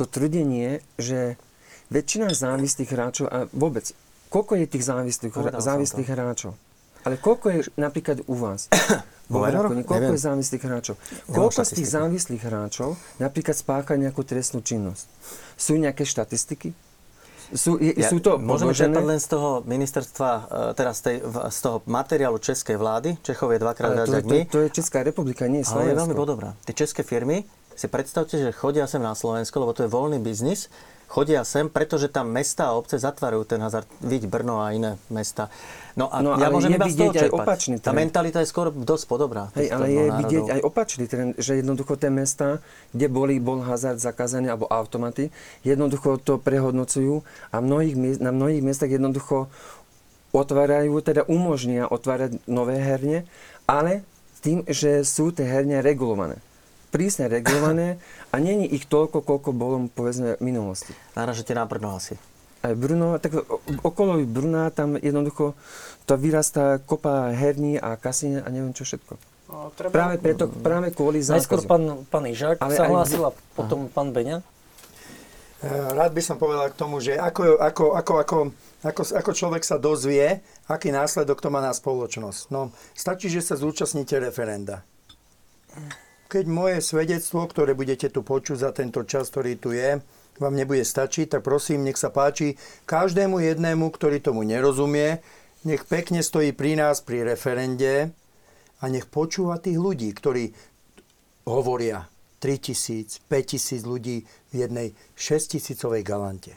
to 0.00 0.08
tvrdenie, 0.08 0.80
že 0.96 1.36
väčšina 1.92 2.32
závislých 2.32 2.90
hráčov 2.90 3.26
a 3.28 3.44
vôbec, 3.52 3.92
koľko 4.32 4.56
je 4.56 4.66
tých 4.66 4.84
závislých, 4.88 5.32
závislých 5.60 6.08
hráčov? 6.08 6.56
Ale 7.02 7.18
koľko 7.18 7.46
je 7.50 7.58
napríklad 7.76 8.24
u 8.26 8.34
vás? 8.38 8.70
Vo 9.32 9.48
koľko 9.48 9.96
Neviem. 9.96 10.12
je 10.12 10.20
závislých 10.28 10.62
hráčov? 10.64 10.94
Koľko 11.24 11.64
z 11.64 11.72
tých 11.72 11.88
závislých 11.88 12.42
hráčov 12.44 13.00
napríklad 13.16 13.56
spácha 13.56 13.96
nejakú 13.96 14.20
trestnú 14.28 14.60
činnosť? 14.60 15.08
Sú 15.56 15.80
nejaké 15.80 16.04
štatistiky? 16.04 16.76
Sú, 17.52 17.76
je, 17.80 17.96
ja, 17.96 18.08
sú 18.08 18.20
to 18.20 18.40
Môžeme 18.40 18.72
čerpať 18.72 19.04
len 19.04 19.20
z 19.20 19.28
toho 19.28 19.60
ministerstva, 19.68 20.30
e, 20.32 20.42
teraz 20.72 21.04
tej, 21.04 21.20
z 21.24 21.58
toho 21.60 21.84
materiálu 21.84 22.40
českej 22.40 22.80
vlády. 22.80 23.20
Čechov 23.20 23.52
je 23.52 23.58
dvakrát 23.60 23.92
viac 23.92 24.08
ako 24.08 24.28
my. 24.28 24.40
To, 24.48 24.52
to 24.56 24.58
je 24.64 24.68
Česká 24.72 25.04
republika, 25.04 25.44
nie 25.48 25.60
Slovensko. 25.60 25.76
Ale 25.76 25.92
je 25.92 25.96
veľmi 26.00 26.16
podobná. 26.16 26.50
Tie 26.64 26.72
české 26.72 27.04
firmy, 27.04 27.44
si 27.76 27.88
predstavte, 27.88 28.36
že 28.36 28.56
chodia 28.56 28.84
sem 28.88 29.00
na 29.00 29.16
Slovensko, 29.16 29.64
lebo 29.64 29.72
to 29.72 29.84
je 29.84 29.90
voľný 29.92 30.20
biznis 30.20 30.68
chodia 31.12 31.44
sem, 31.44 31.68
pretože 31.68 32.08
tam 32.08 32.32
mesta 32.32 32.72
a 32.72 32.76
obce 32.80 32.96
zatvárajú 32.96 33.44
ten 33.44 33.60
hazard. 33.60 33.84
Vidť 34.00 34.32
Brno 34.32 34.64
a 34.64 34.72
iné 34.72 34.96
mesta. 35.12 35.52
No 35.92 36.08
a 36.08 36.24
no, 36.24 36.40
ja 36.40 36.48
môžem 36.48 36.72
iba 36.72 36.88
z 36.88 36.96
toho. 36.96 37.12
Aj 37.12 37.28
opačný 37.28 37.76
trend. 37.76 37.84
Tá 37.84 37.92
mentalita 37.92 38.40
je 38.40 38.48
skôr 38.48 38.72
dosť 38.72 39.04
podobná. 39.04 39.52
Hej, 39.52 39.68
ale 39.68 39.92
je 39.92 40.04
národov. 40.08 40.20
vidieť 40.24 40.46
aj 40.48 40.60
opačný 40.64 41.04
trend, 41.04 41.36
že 41.36 41.60
jednoducho 41.60 42.00
tie 42.00 42.08
mesta, 42.08 42.64
kde 42.96 43.12
boli, 43.12 43.36
bol 43.36 43.60
hazard 43.60 44.00
zakázaný 44.00 44.48
alebo 44.48 44.64
automaty, 44.72 45.28
jednoducho 45.68 46.16
to 46.24 46.40
prehodnocujú 46.40 47.20
a 47.52 47.60
mnohých, 47.60 48.24
na 48.24 48.32
mnohých 48.32 48.64
miestach 48.64 48.88
jednoducho 48.88 49.52
otvárajú, 50.32 50.96
teda 51.04 51.28
umožnia 51.28 51.84
otvárať 51.92 52.40
nové 52.48 52.80
herne, 52.80 53.28
ale 53.68 54.00
tým, 54.40 54.64
že 54.64 55.04
sú 55.04 55.28
tie 55.28 55.44
herne 55.44 55.84
regulované 55.84 56.40
prísne 56.92 57.32
regulované 57.32 57.96
a 58.28 58.36
není 58.36 58.68
ich 58.68 58.84
toľko, 58.84 59.24
koľko 59.24 59.50
bolo 59.56 59.88
povedzme 59.88 60.36
v 60.36 60.42
minulosti. 60.44 60.92
Náražete 61.16 61.56
na 61.56 61.64
Brno 61.64 61.96
asi. 61.96 62.20
Aj 62.60 62.76
Brno, 62.76 63.16
tak 63.16 63.42
okolo 63.80 64.20
Brna 64.28 64.68
tam 64.70 65.00
jednoducho 65.00 65.56
to 66.04 66.14
vyrastá 66.20 66.78
kopa 66.78 67.32
herní 67.32 67.80
a 67.80 67.96
kasín 67.96 68.38
a 68.38 68.46
neviem 68.52 68.76
čo 68.76 68.84
všetko. 68.84 69.16
No, 69.48 69.72
treba... 69.74 69.90
Práve, 69.90 70.14
preto, 70.20 70.46
práve 70.48 70.94
kvôli 70.94 71.24
zákazu. 71.24 71.42
Najskôr 71.42 71.60
pán, 71.66 71.84
pán 72.06 72.24
Ižák 72.28 72.60
Ale 72.60 72.72
sa 72.76 72.86
hlásil 72.86 73.24
a 73.24 73.32
potom 73.56 73.88
Aha. 73.88 73.92
pán 73.92 74.12
Beňa. 74.12 74.38
Rád 75.62 76.10
by 76.10 76.22
som 76.22 76.36
povedal 76.42 76.74
k 76.74 76.76
tomu, 76.76 76.98
že 76.98 77.14
ako, 77.14 77.54
ako, 77.62 77.84
ako, 77.94 78.12
ako, 78.18 78.38
ako, 78.82 79.02
ako 79.14 79.30
človek 79.30 79.62
sa 79.62 79.78
dozvie, 79.78 80.42
aký 80.66 80.90
následok 80.90 81.38
to 81.38 81.54
má 81.54 81.62
na 81.62 81.70
spoločnosť. 81.70 82.50
No, 82.50 82.74
stačí, 82.98 83.30
že 83.30 83.38
sa 83.46 83.54
zúčastníte 83.54 84.18
referenda. 84.18 84.82
Keď 86.32 86.48
moje 86.48 86.80
svedectvo, 86.80 87.44
ktoré 87.44 87.76
budete 87.76 88.08
tu 88.08 88.24
počuť 88.24 88.56
za 88.56 88.70
tento 88.72 89.04
čas, 89.04 89.28
ktorý 89.28 89.60
tu 89.60 89.76
je, 89.76 90.00
vám 90.40 90.56
nebude 90.56 90.80
stačiť, 90.80 91.28
tak 91.28 91.44
prosím, 91.44 91.84
nech 91.84 92.00
sa 92.00 92.08
páči 92.08 92.56
každému 92.88 93.36
jednému, 93.36 93.92
ktorý 93.92 94.24
tomu 94.24 94.40
nerozumie, 94.40 95.20
nech 95.68 95.84
pekne 95.84 96.24
stojí 96.24 96.56
pri 96.56 96.80
nás 96.80 97.04
pri 97.04 97.28
referende 97.28 98.16
a 98.80 98.84
nech 98.88 99.12
počúva 99.12 99.60
tých 99.60 99.76
ľudí, 99.76 100.08
ktorí 100.08 100.56
hovoria 101.44 102.08
3000, 102.40 103.28
5000 103.28 103.84
ľudí 103.84 104.24
v 104.24 104.54
jednej 104.56 104.88
6000 105.14 106.00
galante. 106.00 106.56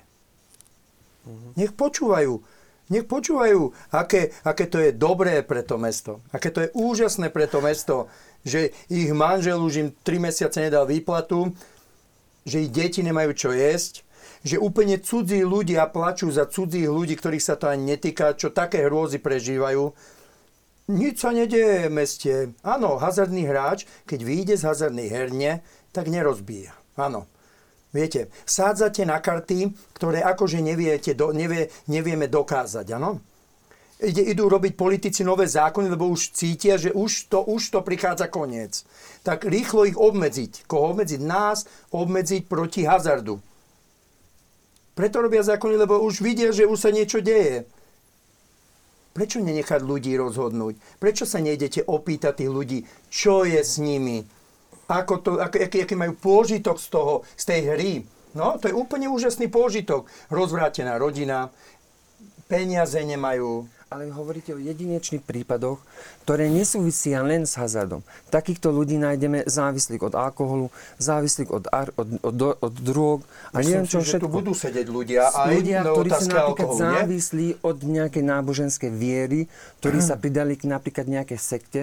Nech 1.60 1.76
počúvajú, 1.76 2.42
nech 2.90 3.06
počúvajú, 3.06 3.76
aké, 3.94 4.32
aké 4.46 4.66
to 4.72 4.78
je 4.82 4.96
dobré 4.96 5.42
pre 5.44 5.62
to 5.62 5.78
mesto, 5.78 6.22
aké 6.32 6.50
to 6.50 6.64
je 6.66 6.74
úžasné 6.74 7.28
pre 7.28 7.46
to 7.50 7.62
mesto, 7.62 8.10
že 8.46 8.72
ich 8.88 9.10
manžel 9.12 9.58
už 9.60 9.74
im 9.82 9.90
3 10.06 10.22
mesiace 10.22 10.62
nedal 10.62 10.86
výplatu, 10.86 11.52
že 12.46 12.62
ich 12.62 12.72
deti 12.72 13.02
nemajú 13.02 13.34
čo 13.34 13.50
jesť, 13.52 14.06
že 14.46 14.62
úplne 14.62 15.02
cudzí 15.02 15.42
ľudia 15.42 15.90
plačú 15.90 16.30
za 16.30 16.46
cudzích 16.46 16.86
ľudí, 16.86 17.18
ktorých 17.18 17.42
sa 17.42 17.58
to 17.58 17.66
ani 17.66 17.98
netýka, 17.98 18.38
čo 18.38 18.54
také 18.54 18.86
hrôzy 18.86 19.18
prežívajú. 19.18 19.90
Nič 20.86 21.26
sa 21.26 21.34
nedieje 21.34 21.90
v 21.90 21.98
meste. 21.98 22.34
Áno, 22.62 23.02
hazardný 23.02 23.50
hráč, 23.50 23.90
keď 24.06 24.20
vyjde 24.22 24.56
z 24.62 24.68
hazardnej 24.70 25.10
herne, 25.10 25.66
tak 25.90 26.14
nerozbíja. 26.14 26.78
Áno. 26.94 27.26
Viete, 27.90 28.30
sádzate 28.46 29.08
na 29.08 29.18
karty, 29.18 29.74
ktoré 29.98 30.22
akože 30.22 30.60
neviete, 30.62 31.18
do, 31.18 31.32
nevie, 31.32 31.72
nevieme 31.90 32.28
dokázať, 32.28 32.86
áno? 33.02 33.24
Ide, 34.02 34.24
idú 34.32 34.50
robiť 34.52 34.74
politici 34.76 35.24
nové 35.24 35.48
zákony, 35.48 35.88
lebo 35.88 36.12
už 36.12 36.36
cítia, 36.36 36.76
že 36.76 36.92
už 36.92 37.32
to, 37.32 37.44
už 37.46 37.72
to 37.72 37.80
prichádza 37.82 38.28
koniec. 38.28 38.84
Tak 39.24 39.48
rýchlo 39.48 39.88
ich 39.88 39.98
obmedziť. 39.98 40.68
Koho 40.68 40.96
obmedziť? 40.96 41.22
Nás 41.24 41.70
obmedziť 41.92 42.46
proti 42.50 42.84
hazardu. 42.84 43.40
Preto 44.96 45.20
robia 45.20 45.44
zákony, 45.44 45.76
lebo 45.76 46.00
už 46.00 46.24
vidia, 46.24 46.56
že 46.56 46.64
už 46.64 46.80
sa 46.80 46.92
niečo 46.92 47.20
deje. 47.20 47.68
Prečo 49.16 49.40
nenechať 49.40 49.80
ľudí 49.84 50.16
rozhodnúť? 50.16 50.76
Prečo 51.00 51.24
sa 51.24 51.40
nejdete 51.40 51.88
opýtať 51.88 52.44
tých 52.44 52.52
ľudí, 52.52 52.80
čo 53.08 53.48
je 53.48 53.60
s 53.60 53.80
nimi? 53.80 54.28
Ako 54.92 55.24
to, 55.24 55.32
ako, 55.40 55.56
aký, 55.56 55.88
aký 55.88 55.96
majú 55.96 56.14
pôžitok 56.20 56.78
z 56.80 56.88
toho, 56.92 57.14
z 57.36 57.44
tej 57.48 57.62
hry? 57.72 57.94
No, 58.36 58.60
to 58.60 58.68
je 58.68 58.76
úplne 58.76 59.08
úžasný 59.08 59.48
pôžitok. 59.48 60.12
Rozvrátená 60.28 61.00
rodina, 61.00 61.48
peniaze 62.52 63.00
nemajú, 63.00 63.72
ale 63.94 64.10
hovoríte 64.10 64.52
o 64.52 64.60
jedinečných 64.60 65.22
prípadoch, 65.22 65.78
ktoré 66.26 66.50
nesúvisia 66.50 67.22
len 67.22 67.46
s 67.46 67.54
hazardom. 67.56 68.02
Takýchto 68.34 68.74
ľudí 68.74 68.98
nájdeme 68.98 69.46
závislých 69.46 70.02
od 70.10 70.14
alkoholu, 70.18 70.68
závislých 70.98 71.50
od, 71.54 71.66
ar, 71.70 71.94
od, 71.94 72.08
od, 72.26 72.36
od, 72.60 72.76
drog 72.82 73.20
a 73.54 73.62
neviem 73.62 73.86
čo 73.86 74.02
všetko. 74.02 74.26
Že 74.26 74.26
tu 74.26 74.30
budú 74.30 74.54
sedieť 74.58 74.88
ľudia 74.90 75.22
aj 75.30 75.50
ľudia, 75.54 75.80
ktorí 75.86 76.10
sú 76.10 76.30
napríklad 76.34 76.50
alkoholu, 76.50 76.82
závislí 76.82 77.48
od 77.62 77.78
nejakej 77.86 78.24
náboženskej 78.26 78.92
viery, 78.92 79.42
ktorí 79.80 79.98
sa 80.02 80.18
pridali 80.18 80.58
k 80.58 80.66
napríklad 80.66 81.06
nejakej 81.06 81.40
sekte, 81.40 81.82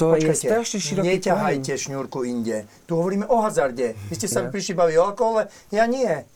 to 0.00 0.16
Počkajte, 0.16 0.34
je 0.34 0.48
strašne 0.50 0.78
široký 0.82 1.06
Neťahajte 1.06 1.72
šňúrku 1.78 2.18
inde. 2.24 2.64
Tu 2.88 2.92
hovoríme 2.96 3.28
o 3.28 3.38
hazarde. 3.44 3.94
Vy 4.08 4.18
ste 4.18 4.26
sa 4.26 4.42
ja. 4.42 4.50
prišli 4.50 4.74
baviť 4.74 4.96
o 4.98 5.02
alkohole, 5.04 5.46
ja 5.68 5.84
nie. 5.84 6.26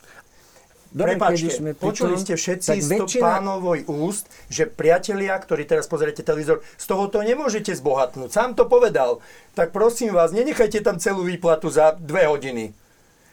Prepačte, 0.94 1.75
počuli 1.77 2.14
ste 2.20 2.38
všetci 2.38 2.79
z 2.79 2.88
väčšina... 2.88 3.22
pánovoj 3.22 3.88
úst, 3.90 4.31
že 4.46 4.70
priatelia, 4.70 5.35
ktorí 5.35 5.66
teraz 5.66 5.90
pozriete 5.90 6.22
televízor, 6.22 6.62
z 6.77 6.85
toho 6.87 7.11
to 7.11 7.25
nemôžete 7.25 7.75
zbohatnúť. 7.75 8.31
Sám 8.31 8.55
to 8.55 8.70
povedal. 8.70 9.25
Tak 9.59 9.75
prosím 9.75 10.14
vás, 10.14 10.31
nenechajte 10.31 10.85
tam 10.85 11.01
celú 11.03 11.27
výplatu 11.27 11.72
za 11.72 11.96
dve 11.96 12.31
hodiny. 12.31 12.77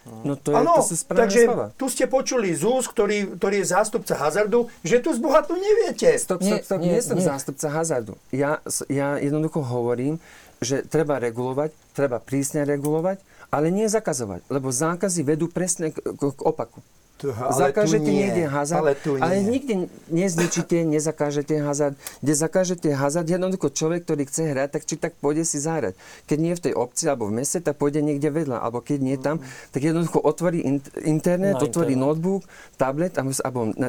No 0.04 0.36
to 0.36 0.52
je, 0.52 0.56
ano, 0.60 0.84
to 0.84 1.16
takže 1.16 1.48
slova. 1.48 1.68
tu 1.80 1.88
ste 1.88 2.12
počuli 2.12 2.52
z 2.52 2.68
úst, 2.68 2.92
ktorý, 2.92 3.40
ktorý 3.40 3.64
je 3.64 3.68
zástupca 3.72 4.20
hazardu, 4.20 4.68
že 4.84 5.00
tu 5.00 5.16
zbohatnúť 5.16 5.60
neviete. 5.64 6.12
Stop, 6.20 6.44
stop, 6.44 6.60
stop, 6.60 6.80
nie, 6.84 6.92
nie 6.92 7.00
som 7.00 7.16
nie. 7.16 7.24
zástupca 7.24 7.72
hazardu. 7.72 8.20
Ja, 8.36 8.60
ja 8.92 9.16
jednoducho 9.16 9.64
hovorím, 9.64 10.20
že 10.60 10.84
treba 10.84 11.24
regulovať, 11.24 11.72
treba 11.96 12.20
prísne 12.20 12.68
regulovať, 12.68 13.24
ale 13.48 13.72
nie 13.72 13.88
zakazovať, 13.88 14.44
lebo 14.52 14.76
zákazy 14.76 15.24
vedú 15.24 15.48
presne 15.48 15.96
k, 15.96 16.04
k, 16.04 16.22
k 16.36 16.42
opaku. 16.44 16.84
Ale 17.24 17.72
Zakážete 17.72 18.10
nie. 18.10 18.28
niekde 18.28 18.44
hazard, 18.52 18.84
ale, 18.84 18.94
tu 19.00 19.16
nie. 19.16 19.24
ale 19.24 19.40
nikde 19.40 19.88
nezničíte, 20.12 20.84
nezakážete 20.84 21.56
hazard. 21.64 21.96
Kde 22.20 22.34
zakážete 22.36 22.88
hazard, 22.92 23.28
jednoducho 23.32 23.72
človek, 23.72 24.04
ktorý 24.04 24.28
chce 24.28 24.52
hrať, 24.52 24.70
tak 24.76 24.84
či 24.84 24.96
tak 25.00 25.16
pôjde 25.24 25.48
si 25.48 25.56
zahrať. 25.56 25.96
Keď 26.28 26.38
nie 26.42 26.54
v 26.58 26.64
tej 26.68 26.74
obci 26.76 27.08
alebo 27.08 27.32
v 27.32 27.40
meste, 27.40 27.64
tak 27.64 27.80
pôjde 27.80 28.04
niekde 28.04 28.28
vedľa. 28.28 28.60
Alebo 28.60 28.84
keď 28.84 29.00
nie 29.00 29.16
tam, 29.16 29.40
tak 29.72 29.82
jednoducho 29.88 30.20
otvorí 30.20 30.68
internet, 31.08 31.64
otvorí 31.64 31.96
notebook, 31.96 32.44
tablet 32.76 33.16
alebo 33.16 33.32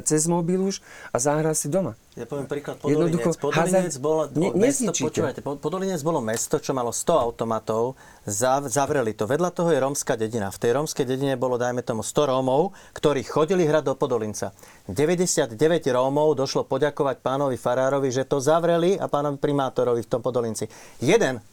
cez 0.07 0.31
mobil 0.31 0.63
už 0.71 0.79
a 1.11 1.19
zahrá 1.19 1.59
si 1.59 1.67
doma. 1.67 1.99
Ja 2.15 2.31
poviem 2.31 2.47
príklad 2.47 2.79
Podolinec. 2.79 3.35
Podolinec 3.43 3.99
bolo, 3.99 4.31
ne, 4.39 4.55
mesto, 4.55 4.95
počúvajte, 4.95 5.43
Podolinec 5.43 5.99
bolo 6.07 6.23
mesto, 6.23 6.63
čo 6.63 6.71
malo 6.71 6.95
100 6.95 7.11
automatov, 7.11 7.99
zavreli 8.25 9.13
to. 9.13 9.29
Vedľa 9.29 9.51
toho 9.53 9.71
je 9.71 9.79
rómska 9.79 10.17
dedina. 10.17 10.49
V 10.49 10.59
tej 10.59 10.81
rómskej 10.81 11.05
dedine 11.05 11.37
bolo, 11.37 11.61
dajme 11.61 11.85
tomu, 11.85 12.01
100 12.01 12.33
Rómov, 12.33 12.73
ktorí 12.97 13.21
chodili 13.23 13.69
hrať 13.69 13.93
do 13.93 13.95
Podolinca. 13.95 14.57
99 14.89 15.55
Rómov 15.93 16.33
došlo 16.35 16.65
poďakovať 16.65 17.21
pánovi 17.21 17.61
Farárovi, 17.61 18.09
že 18.09 18.25
to 18.25 18.41
zavreli 18.41 18.97
a 18.97 19.07
pánovi 19.07 19.37
primátorovi 19.37 20.03
v 20.03 20.11
tom 20.11 20.25
Podolinci. 20.25 20.67
Jeden, 21.05 21.45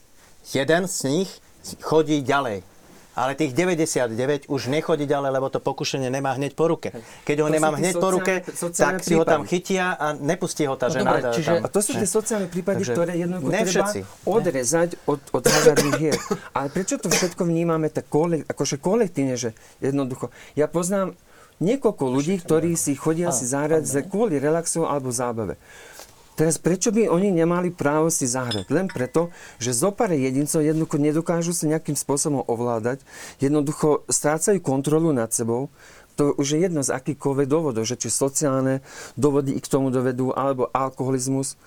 jeden 0.55 0.83
z 0.87 0.97
nich 1.11 1.29
chodí 1.83 2.23
ďalej 2.23 2.70
ale 3.21 3.37
tých 3.37 3.53
99 3.53 4.49
už 4.49 4.61
nechodí 4.73 5.05
ďalej, 5.05 5.29
lebo 5.37 5.47
to 5.53 5.61
pokušenie 5.61 6.09
nemá 6.09 6.33
hneď 6.33 6.57
po 6.57 6.65
ruke. 6.65 6.89
Keď 7.21 7.37
ho 7.45 7.47
to 7.47 7.53
nemám 7.53 7.77
hneď 7.77 7.93
sociálne, 7.93 8.01
po 8.01 8.09
ruke, 8.17 8.33
tak 8.73 8.93
si 9.05 9.13
ho 9.13 9.21
tam 9.21 9.45
chytia 9.45 9.93
a 9.93 10.17
nepustí 10.17 10.65
ho 10.65 10.73
tá 10.73 10.89
no 10.89 10.97
žena. 10.97 11.21
Dobre, 11.21 11.37
čiže, 11.37 11.51
tam. 11.61 11.65
A 11.65 11.67
to 11.69 11.79
sú 11.85 11.91
tie 11.93 12.09
sociálne 12.09 12.49
prípady, 12.49 12.81
Takže, 12.81 12.93
ktoré 12.97 13.13
jednoducho 13.21 13.53
treba 13.53 13.85
odrezať 14.25 14.89
od, 15.05 15.21
od 15.29 15.43
hazardných 15.45 15.97
hier. 16.01 16.17
Ale 16.57 16.73
prečo 16.73 16.97
to 16.97 17.13
všetko 17.13 17.45
vnímame 17.45 17.93
tak 17.93 18.09
kolek, 18.09 18.49
akože 18.49 18.81
kolektívne, 18.81 19.37
že 19.37 19.53
jednoducho. 19.77 20.33
Ja 20.57 20.65
poznám 20.65 21.13
niekoľko 21.61 22.03
ľudí, 22.09 22.41
ktorí 22.41 22.73
si 22.73 22.97
chodia 22.97 23.29
si 23.29 23.45
zahrať 23.45 23.85
kvôli 24.09 24.41
relaxu 24.41 24.89
alebo 24.89 25.13
zábave. 25.13 25.61
Teraz 26.41 26.57
prečo 26.57 26.89
by 26.89 27.05
oni 27.05 27.29
nemali 27.29 27.69
právo 27.69 28.09
si 28.09 28.25
zahrať? 28.25 28.73
Len 28.73 28.89
preto, 28.89 29.29
že 29.61 29.77
zo 29.77 29.93
pár 29.93 30.09
jedincov 30.09 30.65
jednoducho 30.65 30.97
nedokážu 30.97 31.53
sa 31.53 31.69
nejakým 31.69 31.93
spôsobom 31.93 32.41
ovládať, 32.49 33.05
jednoducho 33.37 34.01
strácajú 34.09 34.57
kontrolu 34.57 35.13
nad 35.13 35.29
sebou, 35.29 35.69
to 36.17 36.33
už 36.41 36.57
je 36.57 36.65
jedno 36.65 36.81
z 36.81 36.97
akýchkoľvek 36.97 37.45
dôvodov, 37.45 37.85
že 37.85 37.93
či 37.93 38.09
sociálne 38.09 38.81
dôvody 39.13 39.53
k 39.61 39.69
tomu 39.69 39.93
dovedú, 39.93 40.33
alebo 40.33 40.65
alkoholizmus. 40.73 41.61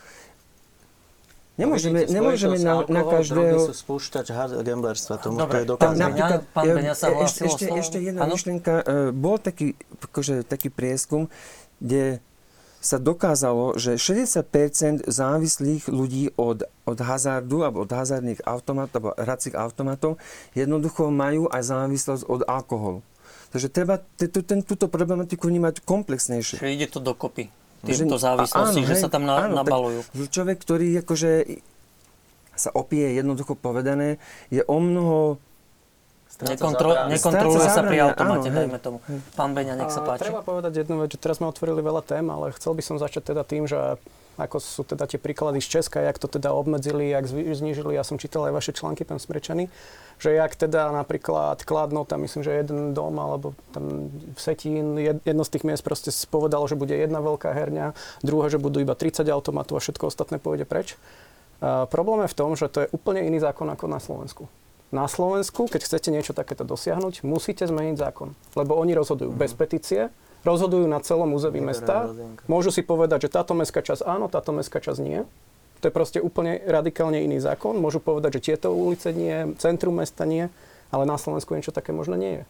Nemôžeme, 1.54 2.10
no, 2.10 2.10
nemôžeme 2.10 2.58
na, 2.58 2.82
na 2.82 3.02
každého... 3.06 3.70
sú 3.70 3.78
spúšťač 3.78 4.34
gamblerstva, 4.58 5.22
tomu 5.22 5.38
Dobre, 5.38 5.62
to 5.62 5.62
je 5.62 5.66
dokázané. 5.70 6.02
Napríklad, 6.02 6.40
pán 6.50 6.66
Beňa 6.66 6.94
sa 6.98 7.14
ešte, 7.14 7.46
ešte, 7.46 7.64
ešte 7.70 7.98
jedna 8.02 8.26
ano? 8.26 8.34
myšlienka. 8.34 8.82
E, 8.82 9.14
bol 9.14 9.38
taký, 9.38 9.78
akože, 10.02 10.42
taký 10.42 10.66
prieskum, 10.74 11.30
kde 11.78 12.18
sa 12.84 13.00
dokázalo, 13.00 13.80
že 13.80 13.96
60% 13.96 15.08
závislých 15.08 15.88
ľudí 15.88 16.36
od, 16.36 16.68
od 16.84 16.98
hazardu 17.00 17.64
alebo 17.64 17.88
od 17.88 17.90
hazardných 17.90 18.44
automatov 18.44 18.92
alebo 19.00 19.10
hracích 19.16 19.56
automatov 19.56 20.20
jednoducho 20.52 21.08
majú 21.08 21.48
aj 21.48 21.64
závislosť 21.64 22.22
od 22.28 22.44
alkoholu. 22.44 23.00
Takže 23.56 23.72
treba 23.72 24.02
túto 24.66 24.90
problematiku 24.92 25.48
vnímať 25.48 25.80
komplexnejšie. 25.80 26.60
Čiže 26.60 26.74
ide 26.74 26.90
to 26.90 27.00
dokopy, 27.00 27.48
tieto 27.86 28.18
závislosti, 28.20 28.80
áno, 28.82 28.88
že 28.88 28.94
hej, 28.96 29.02
sa 29.04 29.08
tam 29.08 29.24
na, 29.24 29.48
áno, 29.48 29.60
nabalujú. 29.60 30.00
Tak, 30.04 30.28
človek, 30.32 30.56
ktorý 30.60 30.88
akože 31.00 31.30
sa 32.54 32.70
opije, 32.72 33.14
jednoducho 33.14 33.56
povedané, 33.58 34.18
je 34.48 34.60
o 34.64 34.78
mnoho 34.78 35.38
Nekontro- 36.42 37.06
nekontroluje 37.06 37.68
sa 37.70 37.86
pri 37.86 38.10
automate, 38.10 38.50
áno, 38.50 38.58
dajme 38.58 38.78
tomu. 38.82 38.98
Pán 39.38 39.54
Beňa, 39.54 39.78
nech 39.78 39.94
sa 39.94 40.02
páči. 40.02 40.26
Treba 40.26 40.42
povedať 40.42 40.82
jednu 40.82 40.98
vec, 40.98 41.14
že 41.14 41.18
teraz 41.22 41.38
sme 41.38 41.46
otvorili 41.46 41.78
veľa 41.78 42.02
tém, 42.02 42.26
ale 42.26 42.50
chcel 42.58 42.74
by 42.74 42.82
som 42.82 42.98
začať 42.98 43.30
teda 43.30 43.46
tým, 43.46 43.70
že 43.70 43.78
ako 44.34 44.58
sú 44.58 44.82
teda 44.82 45.06
tie 45.06 45.18
príklady 45.22 45.62
z 45.62 45.78
Česka, 45.78 46.02
jak 46.02 46.18
to 46.18 46.26
teda 46.26 46.50
obmedzili, 46.50 47.06
jak 47.06 47.26
znížili. 47.30 47.94
Ja 47.94 48.02
som 48.02 48.18
čítal 48.18 48.50
aj 48.50 48.52
vaše 48.58 48.72
články, 48.74 49.06
pán 49.06 49.22
Smrečaný, 49.22 49.70
že 50.18 50.34
jak 50.34 50.58
teda 50.58 50.90
napríklad 50.90 51.62
Kladno, 51.62 52.02
tam 52.02 52.26
myslím, 52.26 52.42
že 52.42 52.50
jeden 52.50 52.98
dom, 52.98 53.14
alebo 53.14 53.54
tam 53.70 54.10
v 54.10 54.38
Setín, 54.38 54.98
jedno 54.98 55.44
z 55.46 55.52
tých 55.54 55.64
miest 55.66 55.86
proste 55.86 56.10
povedalo, 56.26 56.66
že 56.66 56.74
bude 56.74 56.94
jedna 56.94 57.22
veľká 57.22 57.54
herňa, 57.54 57.94
druhé, 58.26 58.50
že 58.50 58.58
budú 58.58 58.82
iba 58.82 58.98
30 58.98 59.22
automatov 59.30 59.78
a 59.78 59.82
všetko 59.82 60.10
ostatné 60.10 60.42
pôjde 60.42 60.66
preč. 60.66 60.98
Uh, 61.62 61.86
problém 61.86 62.26
je 62.26 62.34
v 62.34 62.38
tom, 62.38 62.50
že 62.58 62.66
to 62.66 62.84
je 62.84 62.88
úplne 62.90 63.22
iný 63.22 63.38
zákon 63.38 63.70
ako 63.70 63.86
na 63.86 64.02
Slovensku. 64.02 64.50
Na 64.92 65.08
Slovensku, 65.10 65.66
keď 65.66 65.86
chcete 65.86 66.08
niečo 66.12 66.36
takéto 66.36 66.62
dosiahnuť, 66.62 67.24
musíte 67.26 67.66
zmeniť 67.66 67.96
zákon. 67.98 68.36
Lebo 68.54 68.78
oni 68.78 68.94
rozhodujú 68.94 69.34
bez 69.34 69.50
petície, 69.56 70.12
rozhodujú 70.46 70.86
na 70.86 71.00
celom 71.00 71.32
území 71.34 71.58
mesta. 71.58 72.12
Môžu 72.46 72.70
si 72.70 72.84
povedať, 72.84 73.26
že 73.26 73.34
táto 73.34 73.56
mestská 73.56 73.80
časť 73.82 74.04
áno, 74.04 74.30
táto 74.30 74.54
mestská 74.54 74.78
časť 74.78 75.00
nie. 75.00 75.24
To 75.82 75.90
je 75.90 75.92
proste 75.92 76.18
úplne 76.20 76.62
radikálne 76.64 77.20
iný 77.20 77.40
zákon. 77.42 77.76
Môžu 77.76 78.00
povedať, 78.00 78.38
že 78.40 78.54
tieto 78.54 78.72
ulice 78.72 79.12
nie, 79.12 79.52
centrum 79.60 79.98
mesta 79.98 80.24
nie, 80.24 80.48
ale 80.94 81.04
na 81.04 81.18
Slovensku 81.18 81.56
niečo 81.56 81.74
také 81.74 81.90
možno 81.90 82.14
nie 82.14 82.40
je. 82.40 82.44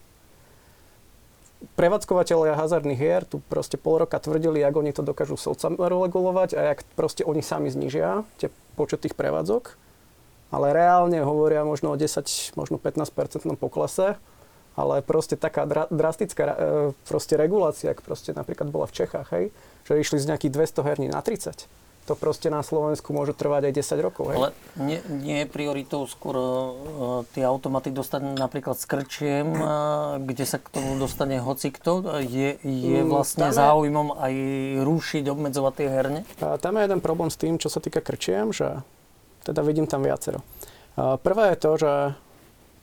Prevádzkovateľia 1.80 2.60
hazardných 2.60 3.00
hier 3.00 3.24
tu 3.24 3.40
proste 3.48 3.80
pol 3.80 4.04
roka 4.04 4.20
tvrdili, 4.20 4.60
ako 4.60 4.84
oni 4.84 4.92
to 4.92 5.00
dokážu 5.00 5.40
regulovať 5.80 6.60
a 6.60 6.60
jak 6.76 6.84
proste 6.92 7.24
oni 7.24 7.40
sami 7.40 7.72
znižia 7.72 8.20
tie 8.36 8.52
počet 8.76 9.00
tých 9.00 9.16
prevádzok 9.16 9.80
ale 10.50 10.76
reálne 10.76 11.22
hovoria 11.22 11.64
možno 11.64 11.92
o 11.92 11.96
10, 11.96 12.56
možno 12.58 12.76
15% 12.80 13.56
poklese, 13.56 14.16
ale 14.74 15.00
proste 15.06 15.38
taká 15.38 15.64
dra, 15.70 15.86
drastická 15.88 16.44
e, 16.50 16.56
proste 17.06 17.38
regulácia, 17.38 17.94
ak 17.94 18.02
proste 18.02 18.34
napríklad 18.34 18.68
bola 18.74 18.90
v 18.90 18.96
Čechách, 19.04 19.28
hej, 19.30 19.44
že 19.86 20.00
išli 20.02 20.18
z 20.18 20.28
nejakých 20.34 20.52
200 20.82 20.88
herní 20.88 21.08
na 21.10 21.22
30 21.22 21.84
to 22.04 22.12
proste 22.12 22.52
na 22.52 22.60
Slovensku 22.60 23.16
môže 23.16 23.32
trvať 23.32 23.72
aj 23.72 23.74
10 23.80 24.04
rokov. 24.06 24.24
Hej? 24.32 24.36
Ale 24.36 24.48
nie, 24.76 24.98
nie 25.08 25.36
je 25.44 25.46
prioritou 25.48 26.04
skôr 26.04 26.36
uh, 26.36 26.68
tie 27.32 27.48
automaty 27.48 27.88
dostať 27.88 28.36
napríklad 28.36 28.76
s 28.76 28.84
krčiem, 28.84 29.48
uh, 29.56 30.20
kde 30.20 30.44
sa 30.44 30.60
k 30.60 30.68
tomu 30.68 31.00
dostane 31.00 31.40
hocikto? 31.40 32.04
Je, 32.20 32.60
je 32.60 33.00
mm, 33.00 33.08
vlastne 33.08 33.48
mm, 33.48 33.56
záujmom 33.56 34.08
aj 34.20 34.34
rušiť, 34.84 35.24
obmedzovať 35.32 35.72
tie 35.80 35.88
herne? 35.88 36.20
A 36.44 36.60
tam 36.60 36.76
je 36.76 36.84
jeden 36.84 37.00
problém 37.00 37.32
s 37.32 37.40
tým, 37.40 37.56
čo 37.56 37.72
sa 37.72 37.80
týka 37.80 38.04
krčiem, 38.04 38.52
že 38.52 38.84
teda 39.44 39.60
vidím 39.62 39.84
tam 39.84 40.02
viacero. 40.02 40.40
Prvé 40.96 41.54
je 41.54 41.58
to, 41.60 41.70
že 41.76 41.92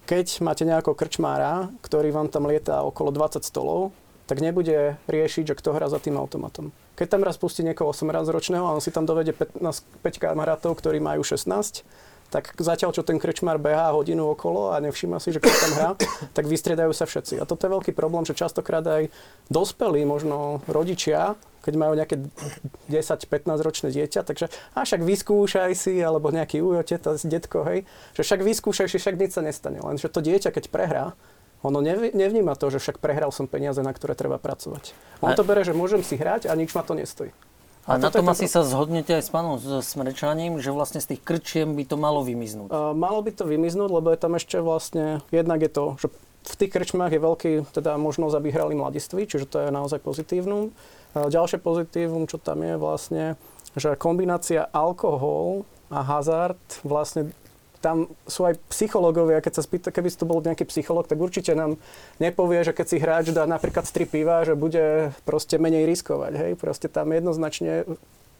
keď 0.05 0.25
máte 0.43 0.63
nejakého 0.67 0.93
krčmára, 0.93 1.71
ktorý 1.81 2.11
vám 2.11 2.27
tam 2.27 2.45
lieta 2.45 2.83
okolo 2.83 3.09
20 3.09 3.41
stolov, 3.41 3.95
tak 4.29 4.39
nebude 4.39 4.95
riešiť, 5.11 5.51
že 5.51 5.57
kto 5.59 5.75
hrá 5.75 5.91
za 5.91 5.99
tým 5.99 6.15
automatom. 6.15 6.71
Keď 6.95 7.07
tam 7.07 7.25
raz 7.25 7.35
pustí 7.35 7.65
niekoho 7.65 7.91
18 7.91 8.29
ročného 8.31 8.63
a 8.63 8.75
on 8.75 8.83
si 8.83 8.93
tam 8.93 9.03
dovede 9.03 9.35
15, 9.35 9.59
5 9.59 10.23
kamarátov, 10.23 10.77
ktorí 10.77 11.01
majú 11.03 11.25
16, 11.25 11.83
tak 12.31 12.55
zatiaľ, 12.55 12.95
čo 12.95 13.03
ten 13.03 13.19
krčmár 13.19 13.59
behá 13.59 13.91
hodinu 13.91 14.31
okolo 14.31 14.71
a 14.71 14.79
nevšíma 14.79 15.19
si, 15.19 15.35
že 15.35 15.43
kto 15.43 15.51
tam 15.51 15.71
hrá, 15.75 15.89
tak 16.37 16.47
vystriedajú 16.47 16.95
sa 16.95 17.03
všetci. 17.03 17.43
A 17.43 17.47
toto 17.47 17.67
je 17.67 17.75
veľký 17.75 17.91
problém, 17.91 18.23
že 18.23 18.37
častokrát 18.37 18.87
aj 18.87 19.11
dospelí, 19.51 20.07
možno 20.07 20.63
rodičia, 20.71 21.35
keď 21.61 21.73
majú 21.77 21.93
nejaké 21.93 22.17
10-15 22.89 23.65
ročné 23.65 23.87
dieťa, 23.93 24.25
takže 24.25 24.49
a 24.73 24.83
však 24.83 25.01
vyskúšaj 25.05 25.71
si, 25.77 26.01
alebo 26.01 26.33
nejaký 26.33 26.59
ujo, 26.59 26.81
teta, 26.81 27.15
detko, 27.21 27.63
hej, 27.69 27.85
že 28.17 28.21
však 28.25 28.41
vyskúšaj 28.41 28.87
si, 28.89 28.97
však 28.97 29.15
nič 29.15 29.37
sa 29.37 29.41
nestane. 29.45 29.79
Lenže 29.79 30.09
to 30.09 30.19
dieťa, 30.19 30.49
keď 30.49 30.73
prehrá, 30.73 31.05
ono 31.61 31.77
nevníma 31.85 32.57
to, 32.57 32.73
že 32.73 32.81
však 32.81 32.97
prehral 32.97 33.29
som 33.29 33.45
peniaze, 33.45 33.77
na 33.85 33.93
ktoré 33.93 34.17
treba 34.17 34.41
pracovať. 34.41 34.97
On 35.21 35.37
to 35.37 35.45
bere, 35.45 35.61
že 35.61 35.77
môžem 35.77 36.01
si 36.01 36.17
hrať 36.17 36.49
a 36.49 36.57
nič 36.57 36.73
ma 36.73 36.81
to 36.81 36.97
nestojí. 36.97 37.29
A, 37.85 37.97
a 37.97 38.01
na 38.01 38.13
tom 38.13 38.29
asi 38.29 38.45
sa 38.45 38.61
zhodnete 38.61 39.17
aj 39.17 39.23
s 39.25 39.29
pánom 39.33 39.57
Smrečaním, 39.57 40.61
že 40.61 40.69
vlastne 40.69 41.01
z 41.01 41.17
tých 41.17 41.21
krčiem 41.25 41.73
by 41.73 41.83
to 41.89 41.97
malo 41.97 42.21
vymiznúť. 42.21 42.69
Uh, 42.69 42.93
malo 42.93 43.25
by 43.25 43.33
to 43.33 43.49
vymiznúť, 43.49 43.89
lebo 43.89 44.13
je 44.13 44.19
tam 44.21 44.37
ešte 44.37 44.61
vlastne, 44.61 45.25
jednak 45.33 45.65
je 45.65 45.71
to, 45.73 45.85
že 45.97 46.07
v 46.41 46.55
tých 46.57 46.73
krčmách 46.73 47.13
je 47.13 47.21
veľký 47.21 47.51
teda 47.73 48.01
možnosť, 48.01 48.35
aby 48.37 48.49
hrali 48.49 48.73
mladiství, 48.73 49.29
čiže 49.29 49.45
to 49.45 49.57
je 49.61 49.69
naozaj 49.69 50.01
pozitívnu. 50.01 50.73
Uh, 51.13 51.27
ďalšie 51.29 51.61
pozitívum, 51.61 52.25
čo 52.25 52.41
tam 52.41 52.65
je 52.65 52.75
vlastne, 52.81 53.23
že 53.77 53.93
kombinácia 53.95 54.67
alkohol 54.73 55.63
a 55.91 56.01
hazard 56.01 56.59
vlastne 56.81 57.35
tam 57.81 58.13
sú 58.29 58.45
aj 58.45 58.61
psychológovia, 58.69 59.41
keď 59.41 59.57
sa 59.57 59.65
spýta, 59.65 59.89
keby 59.89 60.13
to 60.13 60.29
bol 60.29 60.37
nejaký 60.39 60.69
psychológ, 60.69 61.09
tak 61.09 61.17
určite 61.17 61.57
nám 61.57 61.81
nepovie, 62.21 62.61
že 62.61 62.77
keď 62.77 62.85
si 62.85 63.01
hráč 63.01 63.25
dá 63.33 63.49
napríklad 63.49 63.89
3 63.89 64.05
piva, 64.05 64.45
že 64.45 64.53
bude 64.53 65.09
proste 65.25 65.57
menej 65.57 65.89
riskovať. 65.89 66.33
Hej? 66.37 66.51
Proste 66.61 66.87
tam 66.87 67.09
jednoznačne 67.09 67.89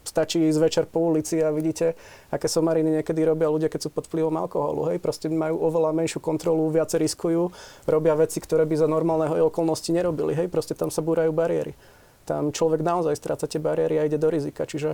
stačí 0.02 0.42
ísť 0.50 0.60
večer 0.60 0.84
po 0.90 1.02
ulici 1.08 1.40
a 1.40 1.54
vidíte, 1.54 1.94
aké 2.34 2.50
somariny 2.50 3.02
niekedy 3.02 3.22
robia 3.22 3.48
ľudia, 3.48 3.70
keď 3.70 3.88
sú 3.88 3.90
pod 3.94 4.10
vplyvom 4.10 4.34
alkoholu. 4.38 4.92
Hej? 4.94 4.98
Proste 5.00 5.30
majú 5.30 5.62
oveľa 5.62 5.94
menšiu 5.94 6.20
kontrolu, 6.20 6.68
viac 6.74 6.90
riskujú, 6.94 7.54
robia 7.86 8.18
veci, 8.18 8.42
ktoré 8.42 8.66
by 8.66 8.76
za 8.76 8.88
normálneho 8.90 9.48
okolnosti 9.48 9.90
nerobili. 9.94 10.34
Hej? 10.34 10.50
Proste 10.50 10.74
tam 10.74 10.90
sa 10.90 11.06
búrajú 11.06 11.30
bariéry. 11.32 11.78
Tam 12.26 12.54
človek 12.54 12.86
naozaj 12.86 13.18
stráca 13.18 13.46
tie 13.50 13.62
bariéry 13.62 13.98
a 13.98 14.06
ide 14.06 14.22
do 14.22 14.30
rizika. 14.30 14.66
Čiže 14.66 14.94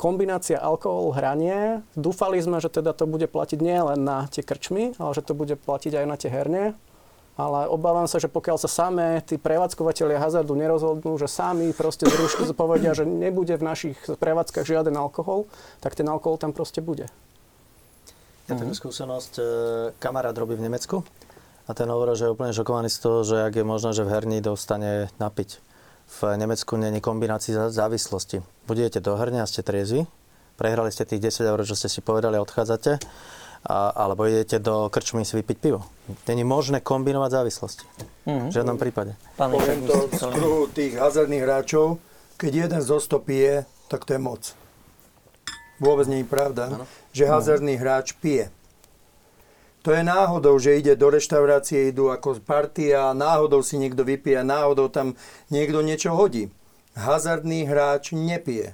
kombinácia 0.00 0.58
alkohol, 0.58 1.14
hranie. 1.14 1.84
Dúfali 1.94 2.40
sme, 2.40 2.58
že 2.58 2.72
teda 2.72 2.96
to 2.96 3.04
bude 3.06 3.28
platiť 3.28 3.58
nie 3.60 3.78
len 3.78 4.00
na 4.02 4.26
tie 4.28 4.42
krčmy, 4.42 4.96
ale 4.98 5.12
že 5.14 5.22
to 5.22 5.36
bude 5.36 5.54
platiť 5.60 6.02
aj 6.02 6.06
na 6.08 6.16
tie 6.16 6.30
herne. 6.32 6.74
Ale 7.34 7.66
obávam 7.66 8.06
sa, 8.06 8.22
že 8.22 8.30
pokiaľ 8.30 8.62
sa 8.62 8.70
samé 8.70 9.18
tí 9.26 9.42
prevádzkovateľia 9.42 10.22
hazardu 10.22 10.54
nerozhodnú, 10.54 11.18
že 11.18 11.26
sami 11.26 11.74
proste 11.74 12.06
zrušku 12.06 12.46
povedia, 12.54 12.94
že 12.94 13.02
nebude 13.02 13.58
v 13.58 13.66
našich 13.66 13.98
prevádzkach 13.98 14.62
žiaden 14.62 14.94
alkohol, 14.94 15.50
tak 15.82 15.98
ten 15.98 16.06
alkohol 16.06 16.38
tam 16.38 16.54
proste 16.54 16.78
bude. 16.78 17.10
Ja 18.46 18.54
takú 18.54 18.76
skúsenosť, 18.76 19.32
e, 19.40 19.44
kamarát 19.98 20.36
robí 20.36 20.54
v 20.54 20.68
Nemecku 20.68 21.02
a 21.66 21.72
ten 21.74 21.90
hovorí, 21.90 22.14
že 22.14 22.28
je 22.28 22.34
úplne 22.36 22.54
šokovaný 22.54 22.92
z 22.92 22.98
toho, 23.02 23.18
že 23.26 23.36
ak 23.40 23.56
je 23.56 23.64
možné, 23.66 23.90
že 23.96 24.06
v 24.06 24.12
herni 24.14 24.38
dostane 24.38 25.10
napiť 25.18 25.64
v 26.04 26.36
Nemecku 26.36 26.76
není 26.76 27.00
kombinácii 27.00 27.72
závislosti. 27.72 28.44
Budete 28.68 29.00
do 29.00 29.16
herne 29.16 29.40
a 29.40 29.48
ste 29.48 29.64
triezvi, 29.64 30.04
prehrali 30.60 30.92
ste 30.92 31.08
tých 31.08 31.32
10 31.32 31.50
eur, 31.50 31.60
čo 31.64 31.74
ste 31.74 31.88
si 31.88 32.04
povedali 32.04 32.36
a 32.36 32.44
odchádzate, 32.44 33.00
a, 33.64 33.96
alebo 33.96 34.28
idete 34.28 34.60
do 34.60 34.92
krčmy 34.92 35.24
si 35.24 35.40
vypiť 35.40 35.56
pivo. 35.56 35.80
Není 36.28 36.44
možné 36.44 36.84
kombinovať 36.84 37.30
závislosti. 37.32 37.84
Mm-hmm. 38.28 38.48
V 38.48 38.54
žiadnom 38.54 38.76
prípade. 38.76 39.16
Pán 39.40 39.56
Poviem 39.56 39.88
to 39.88 40.12
z 40.12 40.20
kruhu 40.20 40.68
tých 40.68 41.00
hazardných 41.00 41.44
hráčov, 41.44 41.96
keď 42.36 42.52
jeden 42.68 42.80
zo 42.84 43.00
100 43.00 43.24
pije, 43.24 43.54
tak 43.88 44.04
to 44.04 44.16
je 44.16 44.20
moc. 44.20 44.52
Vôbec 45.80 46.06
nie 46.06 46.22
je 46.22 46.28
pravda, 46.28 46.70
ano. 46.70 46.86
že 47.10 47.24
hazardný 47.24 47.80
hráč 47.80 48.12
pije. 48.20 48.52
To 49.84 49.92
je 49.92 50.00
náhodou, 50.00 50.56
že 50.56 50.80
ide 50.80 50.96
do 50.96 51.12
reštaurácie, 51.12 51.92
idú 51.92 52.08
ako 52.08 52.40
partia, 52.40 53.12
náhodou 53.12 53.60
si 53.60 53.76
niekto 53.76 54.00
vypije, 54.00 54.40
náhodou 54.40 54.88
tam 54.88 55.12
niekto 55.52 55.84
niečo 55.84 56.16
hodí. 56.16 56.48
Hazardný 56.96 57.68
hráč 57.68 58.16
nepije. 58.16 58.72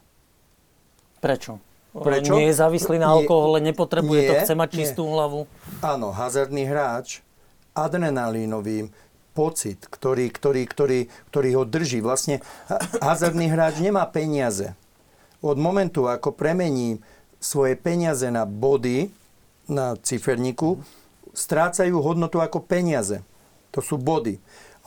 Prečo? 1.19 1.59
Prečo? 1.91 2.39
Nie 2.39 2.55
je 2.55 2.55
závislý 2.55 3.03
na 3.03 3.11
alkohole, 3.11 3.59
nepotrebuje 3.59 4.21
nie, 4.23 4.29
to, 4.31 4.35
chce 4.47 4.55
mať 4.55 4.69
čistú 4.71 5.03
nie. 5.07 5.13
hlavu. 5.19 5.41
Áno, 5.83 6.15
hazardný 6.15 6.63
hráč, 6.63 7.19
adrenalínový 7.75 8.95
pocit, 9.35 9.83
ktorý, 9.91 10.31
ktorý, 10.31 10.63
ktorý, 10.71 11.01
ktorý 11.35 11.49
ho 11.59 11.65
drží. 11.67 11.99
Vlastne 11.99 12.43
hazardný 13.03 13.51
hráč 13.51 13.83
nemá 13.83 14.07
peniaze. 14.07 14.79
Od 15.43 15.59
momentu, 15.59 16.07
ako 16.07 16.31
premení 16.31 17.03
svoje 17.43 17.75
peniaze 17.75 18.29
na 18.31 18.47
body, 18.47 19.11
na 19.67 19.97
ciferníku, 19.99 20.79
strácajú 21.35 21.99
hodnotu 22.03 22.39
ako 22.39 22.63
peniaze. 22.63 23.25
To 23.75 23.81
sú 23.83 23.97
body. 23.97 24.39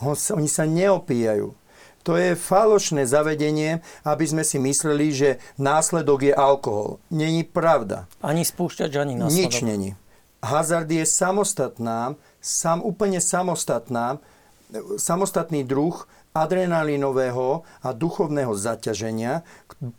Oni 0.04 0.48
sa 0.48 0.64
neopíjajú. 0.68 1.52
To 2.04 2.20
je 2.20 2.36
falošné 2.36 3.08
zavedenie, 3.08 3.80
aby 4.04 4.24
sme 4.28 4.44
si 4.44 4.60
mysleli, 4.60 5.08
že 5.08 5.30
následok 5.56 6.28
je 6.28 6.34
alkohol. 6.36 7.00
Není 7.08 7.48
pravda. 7.48 8.04
Ani 8.20 8.44
spúšťač, 8.44 8.92
ani 9.00 9.16
následok. 9.16 9.40
Nič 9.40 9.54
není. 9.64 9.90
Hazard 10.44 10.92
je 10.92 11.08
samostatná, 11.08 12.20
sam, 12.44 12.84
úplne 12.84 13.24
samostatná, 13.24 14.20
samostatný 15.00 15.64
druh 15.64 16.04
adrenalinového 16.36 17.64
a 17.80 17.88
duchovného 17.96 18.52
zaťaženia, 18.52 19.40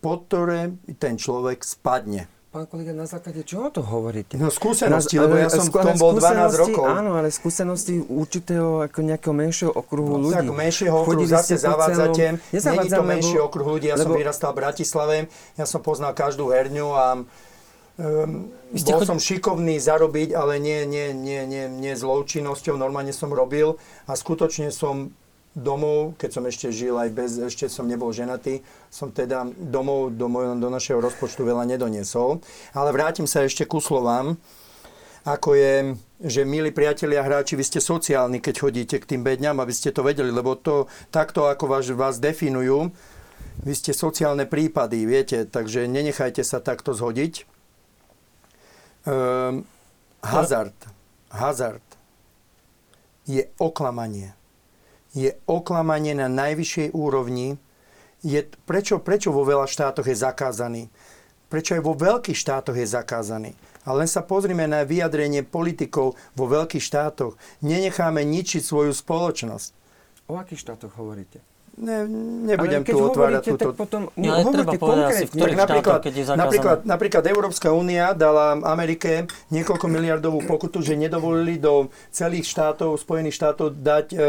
pod 0.04 0.30
ktoré 0.30 0.78
ten 1.02 1.18
človek 1.18 1.65
spadne. 1.65 2.30
Pán 2.56 2.72
kolega, 2.72 2.96
na 2.96 3.04
základe 3.04 3.44
čoho 3.44 3.68
to 3.68 3.84
hovoríte? 3.84 4.39
No 4.39 4.48
skúsenosti, 4.48 5.20
lebo 5.20 5.36
ja 5.36 5.52
som 5.52 5.68
v 5.68 5.76
tom 5.76 6.00
bol 6.00 6.15
12 6.15 6.56
rokov. 6.56 6.88
Áno, 6.88 7.20
ale 7.20 7.28
skúsenosti 7.28 8.00
určitého 8.00 8.80
ako 8.88 9.04
nejakého 9.04 9.36
menšieho 9.36 9.76
okruhu 9.76 10.15
no, 10.15 10.32
ľudí. 10.32 10.39
Tak 10.39 10.56
menšieho 10.56 10.96
okruhu 11.04 11.28
zase 11.28 11.60
zavádzate. 11.60 12.39
Není 12.56 12.88
to 12.88 13.04
menší 13.04 13.44
okruh 13.44 13.68
ľudí, 13.76 13.91
ja 13.91 14.00
lebo... 14.00 14.15
som 14.15 14.24
vyrastal 14.24 14.56
v 14.56 14.63
Bratislave, 14.63 15.15
ja 15.60 15.68
som 15.68 15.84
poznal 15.84 16.15
každú 16.15 16.48
herňu 16.48 16.96
a 16.96 17.06
Um, 17.96 18.52
bol 18.76 19.00
chod... 19.00 19.08
som 19.08 19.24
šikovný 19.24 19.80
zarobiť, 19.80 20.36
ale 20.36 20.60
nie, 20.60 20.84
nie, 20.84 21.15
nie, 21.15 21.48
nie, 21.48 21.72
nie 21.72 21.96
zlou 21.96 22.28
činnosťou, 22.28 22.76
normálne 22.76 23.15
som 23.15 23.32
robil 23.32 23.80
a 24.04 24.20
skutočne 24.20 24.68
som 24.68 25.15
domov, 25.56 26.20
keď 26.20 26.30
som 26.30 26.44
ešte 26.46 26.68
žil 26.70 27.00
aj 27.00 27.10
bez, 27.15 27.32
ešte 27.39 27.72
som 27.72 27.88
nebol 27.88 28.12
ženatý, 28.12 28.60
som 28.91 29.10
teda 29.10 29.48
domov 29.56 30.13
do, 30.13 30.28
moj, 30.28 30.60
do 30.60 30.68
našeho 30.68 31.00
rozpočtu 31.00 31.48
veľa 31.48 31.63
nedoniesol. 31.65 32.44
Ale 32.76 32.91
vrátim 32.91 33.26
sa 33.26 33.48
ešte 33.48 33.63
ku 33.63 33.80
slovám, 33.80 34.36
ako 35.26 35.58
je, 35.58 35.74
že 36.22 36.46
milí 36.46 36.70
priatelia 36.70 37.26
hráči, 37.26 37.58
vy 37.58 37.65
ste 37.65 37.82
sociálni, 37.82 38.38
keď 38.38 38.56
chodíte 38.62 38.96
k 39.02 39.10
tým 39.15 39.26
bedňam, 39.26 39.58
aby 39.58 39.74
ste 39.74 39.89
to 39.89 40.06
vedeli, 40.06 40.30
lebo 40.30 40.54
to 40.54 40.86
takto, 41.10 41.50
ako 41.50 41.65
vás, 41.65 41.89
vás 41.89 42.22
definujú, 42.22 42.94
vy 43.65 43.74
ste 43.74 43.96
sociálne 43.96 44.46
prípady, 44.46 45.08
viete, 45.08 45.48
takže 45.48 45.89
nenechajte 45.89 46.46
sa 46.46 46.62
takto 46.62 46.94
zhodiť. 46.94 47.48
Ehm, 49.08 49.65
hazard 50.22 50.76
hazard 51.36 51.84
je 53.28 53.44
oklamanie. 53.60 54.34
Je 55.15 55.32
oklamanie 55.47 56.12
na 56.12 56.28
najvyššej 56.28 56.91
úrovni. 56.91 57.56
Je, 58.19 58.43
prečo, 58.67 58.99
prečo 58.99 59.32
vo 59.32 59.47
veľa 59.47 59.63
štátoch 59.63 60.04
je 60.04 60.17
zakázaný? 60.17 60.91
Prečo 61.47 61.80
aj 61.80 61.82
vo 61.88 61.95
veľkých 61.95 62.36
štátoch 62.36 62.75
je 62.75 62.84
zakázaný? 62.84 63.56
A 63.88 63.95
len 63.95 64.10
sa 64.12 64.25
pozrime 64.25 64.67
na 64.67 64.84
vyjadrenie 64.84 65.47
politikov 65.47 66.19
vo 66.36 66.45
veľkých 66.51 66.84
štátoch. 66.84 67.39
Nenecháme 67.63 68.28
ničiť 68.28 68.60
svoju 68.60 68.91
spoločnosť. 68.91 69.69
O 70.28 70.36
akých 70.36 70.67
štátoch 70.67 70.91
hovoríte? 70.99 71.55
Ne, 71.76 72.08
nebudem 72.48 72.88
tu 72.88 72.96
otvárať 72.96 73.52
túto... 73.52 73.76
Tak 73.76 73.76
potom 73.76 74.08
no, 74.16 74.32
ale 74.32 74.48
treba 74.48 74.74
povedať 74.80 75.06
asi, 75.12 75.26
v 75.28 75.32
ktorých 75.36 75.58
štátoch, 75.60 76.00
keď 76.08 76.14
je 76.16 76.24
zakázané. 76.24 76.40
Napríklad, 76.40 76.78
napríklad 76.88 77.24
Európska 77.28 77.68
únia 77.76 78.16
dala 78.16 78.56
Amerike 78.64 79.28
niekoľko 79.52 79.92
miliardovú 79.92 80.40
pokutu, 80.48 80.80
že 80.80 80.96
nedovolili 80.96 81.60
do 81.60 81.92
celých 82.16 82.48
štátov, 82.48 82.96
Spojených 82.96 83.36
štátov 83.36 83.76
dať 83.76 84.08
um, 84.16 84.20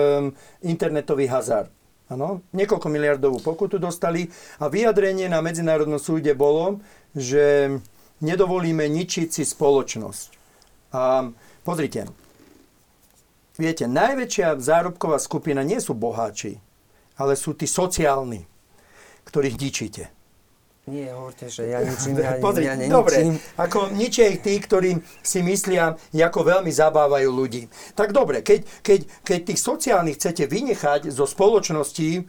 internetový 0.67 1.31
hazard. 1.31 1.71
Ano, 2.11 2.43
niekoľko 2.51 2.91
miliardovú 2.91 3.39
pokutu 3.39 3.79
dostali 3.79 4.27
a 4.59 4.67
vyjadrenie 4.67 5.31
na 5.31 5.39
Medzinárodnom 5.39 6.03
súde 6.03 6.35
bolo, 6.35 6.83
že 7.15 7.79
nedovolíme 8.27 8.91
ničiť 8.91 9.31
si 9.31 9.47
spoločnosť. 9.47 10.29
A 10.99 11.31
pozrite, 11.63 12.11
viete, 13.55 13.87
najväčšia 13.87 14.59
zárobková 14.59 15.23
skupina 15.23 15.63
nie 15.63 15.79
sú 15.79 15.95
boháči, 15.95 16.59
ale 17.17 17.37
sú 17.37 17.57
tí 17.57 17.65
sociálni, 17.69 18.45
ktorých 19.29 19.57
ničíte. 19.57 20.17
Nie, 20.87 21.11
hovorte, 21.11 21.51
že 21.51 21.67
ja 21.67 21.83
ničím, 21.83 22.15
ja, 22.23 22.39
Pozri, 22.47 22.71
ja 22.71 22.79
neničím. 22.79 22.95
Dobre, 22.95 23.19
ako 23.59 23.91
ničia 23.91 24.31
ich 24.31 24.39
tí, 24.39 24.55
ktorí 24.55 25.03
si 25.19 25.43
myslia, 25.43 25.99
ako 26.15 26.41
veľmi 26.47 26.71
zabávajú 26.71 27.27
ľudí. 27.27 27.67
Tak 27.99 28.15
dobre, 28.15 28.47
keď, 28.47 28.63
keď, 28.87 29.01
keď 29.27 29.39
tých 29.51 29.61
sociálnych 29.61 30.15
chcete 30.15 30.47
vynechať 30.47 31.11
zo 31.11 31.27
spoločnosti 31.27 32.11
e, 32.15 32.23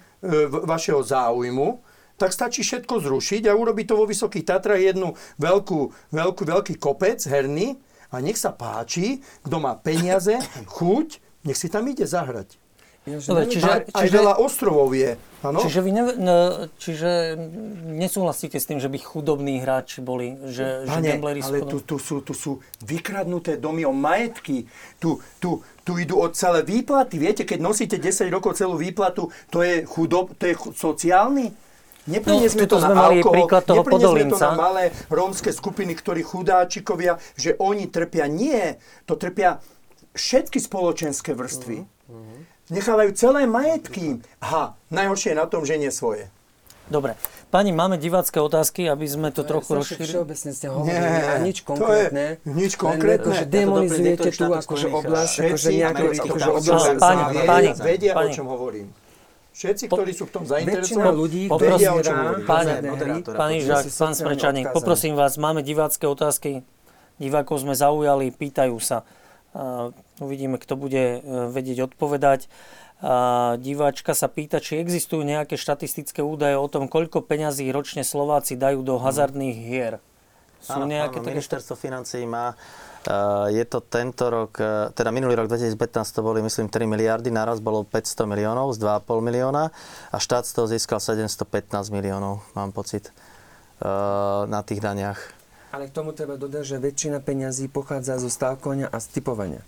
vašeho 0.50 1.06
záujmu, 1.06 1.86
tak 2.18 2.34
stačí 2.34 2.66
všetko 2.66 2.98
zrušiť 2.98 3.46
a 3.46 3.54
urobiť 3.54 3.94
to 3.94 3.96
vo 3.96 4.10
Vysokých 4.10 4.50
Tatrách 4.50 4.82
jednu 4.82 5.14
veľkú, 5.38 6.10
veľkú, 6.10 6.42
veľký 6.50 6.82
kopec 6.82 7.22
herný 7.30 7.78
a 8.10 8.18
nech 8.26 8.42
sa 8.42 8.58
páči, 8.58 9.22
kto 9.46 9.62
má 9.62 9.78
peniaze, 9.78 10.34
chuť, 10.82 11.22
nech 11.46 11.62
si 11.62 11.70
tam 11.70 11.86
ide 11.86 12.10
zahrať. 12.10 12.58
Dobre, 13.08 13.48
čiže, 13.48 13.70
aj, 13.72 13.82
aj 13.96 14.08
veľa 14.12 14.34
ostrovov 14.44 14.92
je. 14.92 15.16
Ano? 15.46 15.64
Čiže, 15.64 15.80
vy 15.80 15.92
ne, 15.96 16.04
ne, 16.20 16.38
čiže 16.76 17.40
nesúhlasíte 17.88 18.60
s 18.60 18.68
tým, 18.68 18.84
že 18.84 18.92
by 18.92 19.00
chudobní 19.00 19.64
hráči 19.64 20.04
boli, 20.04 20.36
že, 20.52 20.84
Pane, 20.84 21.16
že 21.16 21.46
ale 21.48 21.64
tu, 21.64 21.80
tu, 21.80 21.96
sú, 22.02 22.20
tu 22.20 22.36
sú 22.36 22.60
vykradnuté 22.84 23.56
domy 23.56 23.88
o 23.88 23.96
majetky. 23.96 24.68
Tu, 25.00 25.16
tu, 25.40 25.64
tu 25.88 25.92
idú 25.96 26.20
od 26.20 26.36
celé 26.36 26.68
výplaty. 26.68 27.16
Viete, 27.16 27.48
keď 27.48 27.64
nosíte 27.64 27.96
10 27.96 28.28
rokov 28.28 28.60
celú 28.60 28.76
výplatu, 28.76 29.32
to 29.48 29.64
je 29.64 29.88
chudob, 29.88 30.36
to 30.36 30.44
je 30.52 30.54
sociálny? 30.76 31.56
Nepreniesme 32.08 32.64
no, 32.64 32.72
to 32.72 32.78
na 32.80 32.92
mali 32.96 33.20
alkohol, 33.20 33.36
príklad 33.36 33.64
toho 33.68 33.84
nepreniesme 33.84 34.32
to 34.32 34.36
Podolinca. 34.40 34.46
na 34.48 34.52
malé 34.56 34.84
rómske 35.12 35.52
skupiny, 35.52 35.92
ktorí 35.92 36.24
chudáčikovia, 36.24 37.20
že 37.36 37.60
oni 37.60 37.92
trpia. 37.92 38.32
Nie, 38.32 38.80
to 39.04 39.20
trpia 39.20 39.60
všetky 40.16 40.58
spoločenské 40.58 41.36
vrstvy. 41.36 41.84
Uh-huh. 41.84 42.57
Nechávajú 42.68 43.16
celé 43.16 43.48
majetky. 43.48 44.20
Aha, 44.44 44.76
najhoršie 44.92 45.32
je 45.32 45.38
na 45.40 45.48
tom, 45.48 45.64
že 45.64 45.80
nie 45.80 45.88
svoje. 45.88 46.28
Dobre. 46.88 47.16
Pani, 47.48 47.72
máme 47.72 47.96
divácké 47.96 48.44
otázky, 48.44 48.92
aby 48.92 49.08
sme 49.08 49.32
to, 49.32 49.44
to 49.44 49.56
trochu 49.56 49.72
rozšírili. 49.80 50.08
Všeobecne 50.08 50.52
ste 50.52 50.68
hovorili 50.68 51.20
a 51.24 51.40
nič 51.40 51.64
konkrétne. 51.64 52.44
To 52.44 52.48
je 52.48 52.56
nič 52.60 52.72
konkrétne. 52.76 53.32
Len, 53.32 53.40
akože 53.40 53.46
demonizujete 53.48 54.30
tú 54.36 54.46
akože 54.52 54.88
oblasť, 54.92 55.34
akože 55.48 55.70
nejakú 55.72 56.04
akože 56.12 56.50
oblasť. 56.60 56.88
Pani, 57.00 57.24
pani, 57.48 57.70
vedia, 57.80 58.12
pani. 58.12 58.32
o 58.32 58.36
čom 58.36 58.48
hovorím. 58.52 58.88
Všetci, 59.56 59.84
ktorí 59.88 60.12
sú 60.12 60.28
v 60.28 60.32
tom 60.38 60.44
zainteresovaní, 60.44 61.16
ľudí, 61.18 61.44
vedia, 61.50 61.90
o 61.96 61.98
ktorí 61.98 62.04
čom 62.04 62.16
hrá 62.20 62.30
hovorím. 62.36 62.46
Pani, 62.46 62.74
pani 63.26 63.58
Žák, 63.64 63.86
pán 63.96 64.14
odkázaní. 64.14 64.62
poprosím 64.76 65.16
vás, 65.16 65.40
máme 65.40 65.64
divácké 65.64 66.04
otázky. 66.04 66.68
Divákov 67.18 67.64
sme 67.64 67.74
zaujali, 67.74 68.30
pýtajú 68.30 68.78
sa. 68.78 69.08
Uvidíme, 70.22 70.62
kto 70.62 70.78
bude 70.78 71.20
uh, 71.20 71.50
vedieť 71.50 71.90
odpovedať. 71.94 72.46
Diváčka 73.62 74.18
sa 74.18 74.26
pýta, 74.26 74.58
či 74.58 74.82
existujú 74.82 75.22
nejaké 75.22 75.54
štatistické 75.54 76.26
údaje 76.26 76.58
o 76.58 76.66
tom, 76.66 76.90
koľko 76.90 77.22
peňazí 77.22 77.70
ročne 77.70 78.02
Slováci 78.02 78.58
dajú 78.58 78.82
do 78.82 78.98
hazardných 78.98 79.54
hier. 79.54 80.02
Sú 80.66 80.82
Áno, 80.82 80.90
nejaké 80.90 81.22
áno, 81.22 81.30
také 81.30 81.38
ministerstvo 81.38 81.78
financií 81.78 82.26
má, 82.26 82.58
uh, 82.58 83.54
je 83.54 83.62
to 83.70 83.86
tento 83.86 84.34
rok, 84.34 84.58
uh, 84.58 84.90
teda 84.98 85.14
minulý 85.14 85.38
rok 85.38 85.46
2015 85.46 85.78
to 86.10 86.26
boli 86.26 86.42
myslím 86.42 86.74
3 86.74 86.90
miliardy, 86.90 87.30
naraz 87.30 87.62
bolo 87.62 87.86
500 87.86 88.26
miliónov 88.26 88.74
z 88.74 88.82
2,5 88.82 89.22
milióna 89.22 89.70
a 90.10 90.18
štát 90.18 90.50
z 90.50 90.58
toho 90.58 90.66
získal 90.66 90.98
715 90.98 91.70
miliónov, 91.94 92.42
mám 92.58 92.74
pocit, 92.74 93.14
na 94.50 94.66
tých 94.66 94.82
daniach. 94.82 95.37
Ale 95.72 95.88
k 95.88 95.92
tomu 95.92 96.16
treba 96.16 96.40
dodať, 96.40 96.64
že 96.64 96.78
väčšina 96.80 97.20
peňazí 97.20 97.68
pochádza 97.68 98.18
zo 98.18 98.32
stávkovania 98.32 98.88
a 98.88 98.98
stipovania. 99.04 99.64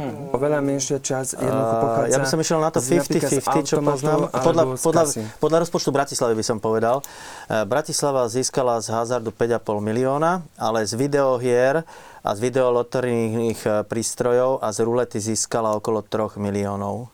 Mhm. 0.00 0.32
Oveľa 0.32 0.64
menšia 0.64 0.96
časť 0.96 1.36
jednoducho 1.36 1.76
pochádza 1.82 2.12
Ja 2.14 2.18
by 2.22 2.28
som 2.30 2.40
išiel 2.40 2.58
na 2.62 2.70
to 2.72 2.80
z- 2.80 3.04
napríklad 3.04 3.30
z 3.30 3.42
50-50, 3.44 3.68
čo 3.68 3.76
poznám. 3.84 4.18
Podľa, 4.32 4.64
podľa, 4.80 5.04
podľa 5.36 5.58
rozpočtu 5.66 5.90
Bratislavy 5.92 6.34
by 6.40 6.44
som 6.46 6.56
povedal. 6.56 7.04
Eh, 7.04 7.68
Bratislava 7.68 8.24
získala 8.30 8.80
z 8.80 8.88
hazardu 8.96 9.28
5,5 9.28 9.82
milióna, 9.84 10.40
ale 10.56 10.88
z 10.88 10.96
videohier 10.96 11.84
a 12.24 12.30
z 12.32 12.38
videoloterijných 12.40 13.60
eh, 13.66 13.72
prístrojov 13.84 14.64
a 14.64 14.72
z 14.72 14.78
rulety 14.88 15.18
získala 15.20 15.76
okolo 15.76 16.00
3 16.00 16.40
miliónov. 16.40 17.12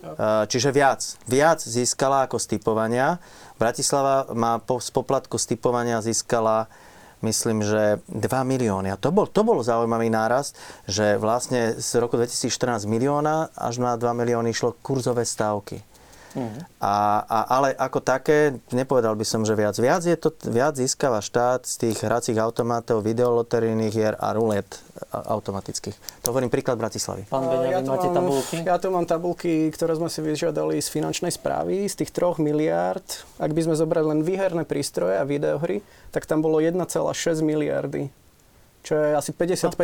Eh, 0.00 0.44
Čiže 0.48 0.72
viac. 0.72 1.02
Viac 1.28 1.60
získala 1.60 2.24
ako 2.24 2.40
z 2.40 2.56
typovania. 2.56 3.18
Bratislava 3.60 4.30
má 4.32 4.56
po, 4.56 4.80
z 4.80 4.88
poplatku 4.88 5.36
z 5.36 5.52
typovania 5.52 6.00
získala 6.00 6.70
myslím, 7.26 7.66
že 7.66 7.98
2 8.06 8.22
milióny. 8.46 8.94
A 8.94 8.96
to 8.96 9.10
bol, 9.10 9.26
to 9.26 9.42
bol 9.42 9.58
zaujímavý 9.66 10.06
nárast, 10.06 10.54
že 10.86 11.18
vlastne 11.18 11.74
z 11.74 11.90
roku 11.98 12.14
2014 12.14 12.86
milióna 12.86 13.50
až 13.58 13.82
na 13.82 13.98
2 13.98 14.06
milióny 14.14 14.54
išlo 14.54 14.78
kurzové 14.78 15.26
stávky. 15.26 15.82
A, 16.78 17.24
a, 17.24 17.38
ale 17.48 17.72
ako 17.72 17.98
také, 18.04 18.60
nepovedal 18.68 19.16
by 19.16 19.24
som, 19.24 19.42
že 19.42 19.56
viac. 19.56 19.72
Viac, 19.80 20.04
je 20.04 20.16
to, 20.20 20.30
viac 20.46 20.76
získava 20.76 21.24
štát 21.24 21.64
z 21.64 21.88
tých 21.88 21.98
hracích 22.04 22.36
automatov, 22.36 23.00
videoloterijných 23.00 23.92
hier 23.92 24.14
a 24.20 24.36
rulet 24.36 24.68
automatických. 25.12 25.96
To 26.24 26.32
hovorím 26.32 26.52
príklad 26.52 26.76
Bratislavy. 26.76 27.28
Pán 27.28 27.48
A 27.48 27.56
Beňavin, 27.56 27.84
máte 27.88 28.08
mám, 28.12 28.16
tabulky? 28.16 28.56
Ja 28.64 28.76
tu 28.76 28.88
mám 28.92 29.06
tabulky, 29.08 29.68
ktoré 29.72 29.96
sme 29.96 30.12
si 30.12 30.20
vyžiadali 30.20 30.76
z 30.80 30.88
finančnej 30.92 31.32
správy. 31.32 31.88
Z 31.88 32.04
tých 32.04 32.10
3 32.12 32.40
miliárd, 32.40 33.04
ak 33.40 33.50
by 33.52 33.60
sme 33.64 33.74
zobrali 33.76 34.06
len 34.16 34.20
výherné 34.24 34.68
prístroje 34.68 35.16
a 35.16 35.24
videohry, 35.24 35.80
tak 36.12 36.28
tam 36.28 36.44
bolo 36.44 36.60
1,6 36.60 36.84
miliardy. 37.40 38.12
Čo 38.86 38.94
je 38.94 39.18
asi 39.18 39.34
55% 39.34 39.74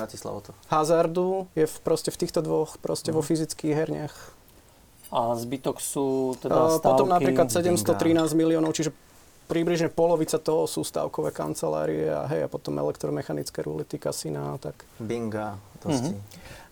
Bratislavou 0.00 0.40
to. 0.40 0.56
hazardu 0.72 1.52
je 1.52 1.68
v, 1.68 1.76
proste 1.84 2.08
v 2.08 2.16
týchto 2.16 2.40
dvoch, 2.40 2.80
proste 2.80 3.12
vo 3.12 3.20
fyzických 3.20 3.76
herniach. 3.76 4.14
A 5.14 5.38
zbytok 5.38 5.78
sú 5.78 6.34
teda 6.42 6.56
A 6.56 6.82
stávky. 6.82 6.86
Potom 6.86 7.06
napríklad 7.06 7.46
713 7.48 8.34
miliónov, 8.34 8.74
čiže 8.74 8.90
približne 9.46 9.88
polovica 9.88 10.36
toho 10.42 10.66
sú 10.66 10.82
stavkové 10.82 11.30
kancelárie 11.30 12.10
a 12.10 12.26
hej, 12.26 12.46
a 12.46 12.48
potom 12.50 12.74
elektromechanické 12.82 13.62
rulety, 13.62 13.96
kasína 13.96 14.54
a 14.54 14.56
tak. 14.58 14.82
Binga, 14.98 15.56
dosti. 15.80 16.18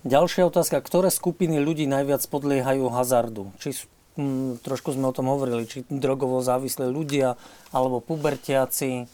Ďalšia 0.05 0.51
otázka. 0.51 0.83
Ktoré 0.85 1.09
skupiny 1.09 1.63
ľudí 1.63 1.89
najviac 1.89 2.21
podliehajú 2.29 2.91
hazardu? 2.93 3.49
Či 3.63 3.69
sú, 3.73 3.87
hm, 4.21 4.61
trošku 4.61 4.93
sme 4.93 5.09
o 5.09 5.15
tom 5.17 5.31
hovorili, 5.31 5.65
či 5.65 5.87
drogovo 5.89 6.43
závislí 6.45 6.91
ľudia, 6.91 7.41
alebo 7.73 8.05
pubertiaci. 8.05 9.09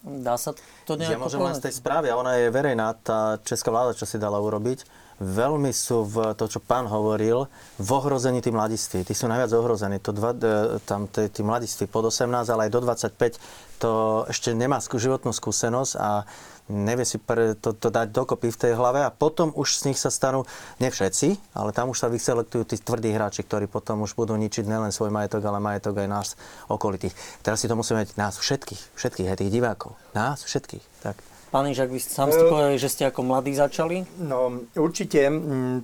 Dá 0.00 0.40
sa 0.40 0.56
to 0.88 0.96
Ja 0.96 1.12
nejako 1.12 1.28
môžem 1.28 1.42
len 1.44 1.56
z 1.60 1.68
tej 1.68 1.74
správy, 1.76 2.08
a 2.08 2.16
ona 2.16 2.40
je 2.40 2.48
verejná, 2.48 2.96
tá 3.04 3.36
česká 3.44 3.68
vláda, 3.68 3.92
čo 3.92 4.08
si 4.08 4.16
dala 4.16 4.40
urobiť, 4.40 4.88
veľmi 5.20 5.68
sú 5.70 6.08
v 6.08 6.32
to, 6.32 6.48
čo 6.48 6.64
pán 6.64 6.88
hovoril, 6.88 7.44
v 7.76 7.88
ohrození 7.92 8.40
tí 8.40 8.48
mladiství. 8.48 9.04
Tí 9.04 9.12
sú 9.12 9.28
najviac 9.28 9.52
ohrození. 9.52 10.00
To 10.00 10.16
dva, 10.16 10.32
e, 10.32 10.80
tam 10.88 11.06
tí, 11.06 11.28
tí 11.28 11.44
mladiství 11.44 11.86
pod 11.86 12.08
18, 12.08 12.48
ale 12.48 12.66
aj 12.66 12.70
do 12.72 12.80
25, 12.80 13.36
to 13.80 13.92
ešte 14.32 14.56
nemá 14.56 14.80
životnú 14.80 15.32
skúsenosť 15.32 15.92
a 16.00 16.24
nevie 16.70 17.04
si 17.04 17.18
pre, 17.18 17.58
to, 17.58 17.74
to 17.74 17.90
dať 17.90 18.14
dokopy 18.14 18.48
v 18.48 18.60
tej 18.60 18.72
hlave 18.78 19.02
a 19.02 19.10
potom 19.10 19.50
už 19.52 19.82
z 19.82 19.92
nich 19.92 19.98
sa 19.98 20.08
stanú, 20.08 20.46
ne 20.78 20.88
všetci, 20.88 21.52
ale 21.52 21.74
tam 21.74 21.90
už 21.90 22.06
sa 22.06 22.08
vyselektujú 22.08 22.62
tí 22.64 22.78
tvrdí 22.78 23.10
hráči, 23.10 23.42
ktorí 23.42 23.66
potom 23.66 24.06
už 24.06 24.14
budú 24.14 24.38
ničiť 24.38 24.64
nielen 24.64 24.94
svoj 24.94 25.10
majetok, 25.10 25.42
ale 25.44 25.58
majetok 25.58 25.98
aj 26.00 26.08
nás 26.08 26.28
okolitých. 26.70 27.12
Teraz 27.42 27.60
si 27.60 27.66
to 27.66 27.74
musíme 27.74 28.06
mať 28.06 28.14
nás 28.14 28.38
všetkých, 28.38 28.96
všetkých, 28.96 29.28
aj 29.28 29.38
tých 29.42 29.52
divákov. 29.52 29.98
Nás 30.14 30.46
všetkých. 30.46 30.84
Tak. 31.02 31.29
Pán 31.50 31.66
Ižak, 31.66 31.90
vy 31.90 31.98
sám 31.98 32.30
ste 32.30 32.46
povedali, 32.46 32.78
že 32.78 32.86
ste 32.86 33.10
ako 33.10 33.26
mladí 33.26 33.50
začali. 33.58 34.06
No, 34.22 34.62
určite 34.78 35.26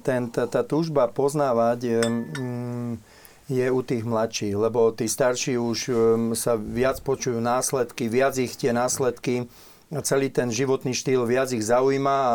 ten, 0.06 0.20
tá, 0.30 0.46
tá 0.46 0.62
túžba 0.62 1.10
poznávať 1.10 2.06
mm, 2.06 3.02
je 3.50 3.66
u 3.66 3.80
tých 3.82 4.06
mladších, 4.06 4.54
lebo 4.54 4.94
tí 4.94 5.10
starší 5.10 5.58
už 5.58 5.78
mm, 5.90 6.38
sa 6.38 6.54
viac 6.54 7.02
počujú 7.02 7.42
následky, 7.42 8.06
viac 8.06 8.38
ich 8.38 8.54
tie 8.54 8.70
následky 8.70 9.50
a 9.90 10.06
celý 10.06 10.30
ten 10.30 10.54
životný 10.54 10.94
štýl 10.94 11.26
viac 11.26 11.50
ich 11.50 11.66
zaujíma 11.66 12.14
a 12.14 12.34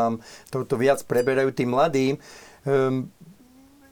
to, 0.52 0.68
to 0.68 0.76
viac 0.76 1.00
preberajú 1.08 1.56
tí 1.56 1.64
mladí. 1.64 2.20
Um, 2.68 3.08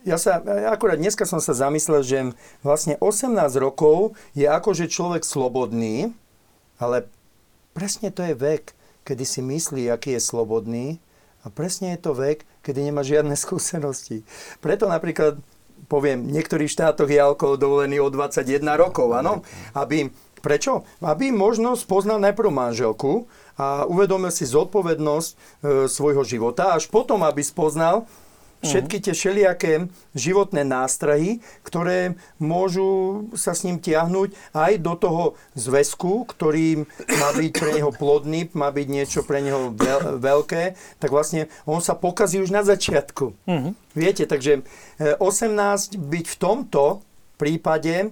ja 0.04 0.20
sa, 0.20 0.44
akurát 0.68 1.00
dneska 1.00 1.24
som 1.24 1.40
sa 1.40 1.56
zamyslel, 1.56 2.04
že 2.04 2.18
vlastne 2.60 3.00
18 3.00 3.32
rokov 3.56 4.12
je 4.36 4.44
akože 4.44 4.84
človek 4.84 5.24
slobodný, 5.24 6.12
ale 6.76 7.08
presne 7.72 8.12
to 8.12 8.20
je 8.20 8.36
vek, 8.36 8.76
kedy 9.10 9.26
si 9.26 9.42
myslí, 9.42 9.90
aký 9.90 10.14
je 10.14 10.22
slobodný 10.22 11.02
a 11.42 11.50
presne 11.50 11.98
je 11.98 12.06
to 12.06 12.14
vek, 12.14 12.46
kedy 12.62 12.86
nemá 12.86 13.02
žiadne 13.02 13.34
skúsenosti. 13.44 14.22
Preto 14.62 14.86
napríklad 14.86 15.42
poviem, 15.90 16.30
v 16.30 16.38
niektorých 16.38 16.70
štátoch 16.70 17.10
je 17.10 17.18
alkohol 17.18 17.58
dovolený 17.58 17.98
od 17.98 18.14
21 18.14 18.62
rokov, 18.78 19.10
áno? 19.10 19.42
Aby, 19.74 20.14
prečo? 20.38 20.86
Aby 21.02 21.34
možno 21.34 21.74
spoznal 21.74 22.22
najprv 22.22 22.46
manželku 22.52 23.26
a 23.58 23.88
uvedomil 23.90 24.30
si 24.30 24.46
zodpovednosť 24.46 25.30
e, 25.30 25.36
svojho 25.90 26.22
života, 26.22 26.78
až 26.78 26.86
potom, 26.86 27.26
aby 27.26 27.42
spoznal 27.42 28.06
všetky 28.60 28.96
tie 29.00 29.14
všelijaké 29.16 29.88
životné 30.12 30.62
nástrahy, 30.64 31.40
ktoré 31.64 32.16
môžu 32.36 33.24
sa 33.32 33.56
s 33.56 33.64
ním 33.64 33.80
tiahnuť 33.80 34.36
aj 34.52 34.72
do 34.80 34.94
toho 34.96 35.24
zväzku, 35.56 36.28
ktorý 36.28 36.84
má 37.08 37.30
byť 37.36 37.50
pre 37.56 37.70
neho 37.80 37.90
plodný, 37.92 38.52
má 38.52 38.68
byť 38.68 38.86
niečo 38.86 39.20
pre 39.24 39.40
neho 39.40 39.72
veľké, 40.20 40.76
tak 41.00 41.10
vlastne 41.10 41.48
on 41.64 41.80
sa 41.80 41.96
pokazí 41.96 42.40
už 42.40 42.52
na 42.52 42.60
začiatku. 42.60 43.24
Uh-huh. 43.32 43.72
Viete, 43.96 44.28
takže 44.28 44.62
18 45.00 45.20
e, 45.20 45.98
byť 45.98 46.26
v 46.28 46.36
tomto 46.36 47.02
prípade 47.40 47.94
e, 48.04 48.08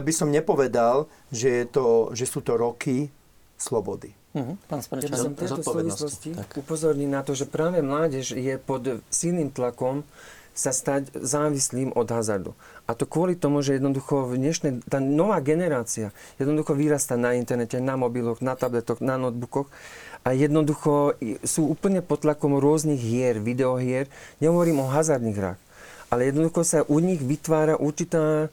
by 0.00 0.12
som 0.12 0.32
nepovedal, 0.32 1.04
že, 1.28 1.64
je 1.64 1.66
to, 1.68 1.86
že 2.16 2.24
sú 2.24 2.40
to 2.40 2.56
roky 2.56 3.12
slobody. 3.60 4.19
Uh-huh. 4.30 4.54
Pán 4.70 4.78
Ja 5.02 5.18
som 5.18 5.34
v 5.34 5.42
tejto 5.42 5.62
súvislosti 5.66 6.38
upozornil 6.54 7.10
na 7.10 7.26
to, 7.26 7.34
že 7.34 7.50
práve 7.50 7.82
mládež 7.82 8.38
je 8.38 8.54
pod 8.62 9.02
silným 9.10 9.50
tlakom 9.50 10.06
sa 10.54 10.70
stať 10.70 11.10
závislým 11.14 11.94
od 11.94 12.06
hazardu. 12.10 12.52
A 12.86 12.94
to 12.94 13.06
kvôli 13.06 13.38
tomu, 13.38 13.62
že 13.62 13.78
jednoducho 13.78 14.30
v 14.30 14.38
dnešnej, 14.38 14.86
tá 14.86 14.98
nová 15.02 15.38
generácia 15.42 16.14
jednoducho 16.38 16.74
vyrastá 16.74 17.18
na 17.18 17.34
internete, 17.34 17.78
na 17.82 17.94
mobiloch, 17.98 18.42
na 18.42 18.54
tabletoch, 18.54 19.02
na 19.02 19.18
notebookoch 19.18 19.70
a 20.22 20.30
jednoducho 20.36 21.16
sú 21.46 21.70
úplne 21.70 22.04
pod 22.04 22.22
tlakom 22.22 22.54
rôznych 22.60 23.00
hier, 23.00 23.40
videohier. 23.40 24.06
Nehovorím 24.38 24.84
o 24.84 24.90
hazardných 24.90 25.38
hrách, 25.38 25.60
ale 26.12 26.28
jednoducho 26.28 26.60
sa 26.62 26.86
u 26.86 27.02
nich 27.02 27.22
vytvára 27.22 27.78
určitá 27.80 28.52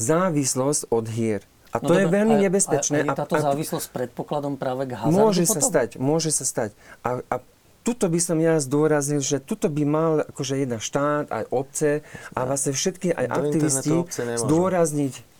závislosť 0.00 0.90
od 0.90 1.06
hier. 1.06 1.42
A 1.74 1.82
to 1.82 1.90
no, 1.90 1.98
je 1.98 2.06
veľmi 2.06 2.38
nebezpečné. 2.38 3.02
A, 3.02 3.02
a 3.02 3.06
je 3.10 3.18
táto 3.18 3.34
závislosť 3.34 3.88
predpokladom 3.90 4.54
práve 4.54 4.86
k 4.86 4.94
hazardu 4.94 5.18
Môže 5.18 5.42
potom? 5.42 5.54
sa 5.58 5.60
stať, 5.60 5.88
môže 5.98 6.30
sa 6.30 6.44
stať. 6.46 6.70
A, 7.02 7.18
a 7.26 7.36
tuto 7.82 8.06
by 8.06 8.20
som 8.22 8.38
ja 8.38 8.62
zdôraznil, 8.62 9.18
že 9.18 9.42
tuto 9.42 9.66
by 9.66 9.82
mal 9.82 10.12
akože 10.30 10.54
jedna 10.54 10.78
štát, 10.78 11.34
aj 11.34 11.44
obce 11.50 11.90
a 12.30 12.38
vlastne 12.46 12.72
všetky 12.72 13.10
aj 13.10 13.26
Do 13.26 13.34
aktivisti 13.42 13.94
zdôrazniť 14.38 15.34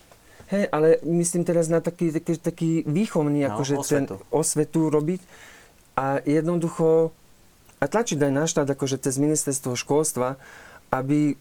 Hej, 0.45 0.69
ale 0.69 1.01
myslím 1.09 1.43
teraz 1.49 1.73
na 1.73 1.81
taký, 1.81 2.13
taký, 2.13 2.37
taký 2.37 2.71
výchovný, 2.85 3.49
no, 3.49 3.57
akože 3.57 3.75
osvetu. 3.81 3.91
ten 3.91 4.05
osvetu 4.29 4.93
robiť 4.93 5.25
a 5.97 6.21
jednoducho 6.21 7.17
a 7.81 7.85
tlačiť 7.89 8.21
aj 8.21 8.33
na 8.33 8.45
štát, 8.45 8.69
akože 8.69 9.01
cez 9.01 9.17
ministerstvo 9.17 9.73
školstva, 9.73 10.37
aby, 10.93 11.33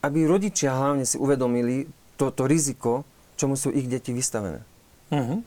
aby 0.00 0.18
rodičia 0.24 0.72
hlavne 0.72 1.04
si 1.04 1.20
uvedomili 1.20 1.84
toto 2.16 2.48
riziko, 2.48 3.04
čomu 3.36 3.54
sú 3.54 3.70
ich 3.70 3.86
deti 3.86 4.10
vystavené. 4.10 4.64
Uh-huh. 5.12 5.44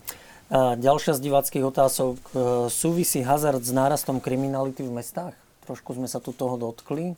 A 0.50 0.80
ďalšia 0.80 1.18
z 1.18 1.26
diváckých 1.30 1.66
otázok. 1.66 2.18
E, 2.18 2.32
súvisí 2.74 3.22
hazard 3.22 3.62
s 3.62 3.74
nárastom 3.74 4.18
kriminality 4.18 4.86
v 4.86 4.94
mestách? 4.94 5.36
Trošku 5.66 5.94
sme 5.94 6.10
sa 6.10 6.18
tu 6.18 6.34
toho 6.34 6.58
dotkli. 6.58 7.14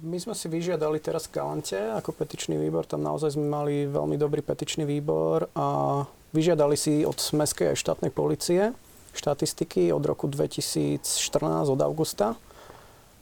My 0.00 0.16
sme 0.16 0.32
si 0.32 0.48
vyžiadali 0.48 0.96
teraz 0.96 1.28
v 1.28 1.36
Galante 1.36 1.76
ako 1.76 2.16
petičný 2.16 2.56
výbor, 2.56 2.88
tam 2.88 3.04
naozaj 3.04 3.36
sme 3.36 3.44
mali 3.44 3.84
veľmi 3.84 4.16
dobrý 4.16 4.40
petičný 4.40 4.88
výbor 4.88 5.52
a 5.52 6.00
vyžiadali 6.32 6.72
si 6.72 7.04
od 7.04 7.20
Mestskej 7.20 7.76
aj 7.76 7.76
štátnej 7.76 8.16
policie 8.16 8.72
štatistiky 9.12 9.92
od 9.92 10.04
roku 10.04 10.24
2014, 10.28 11.04
od 11.68 11.80
augusta 11.84 12.36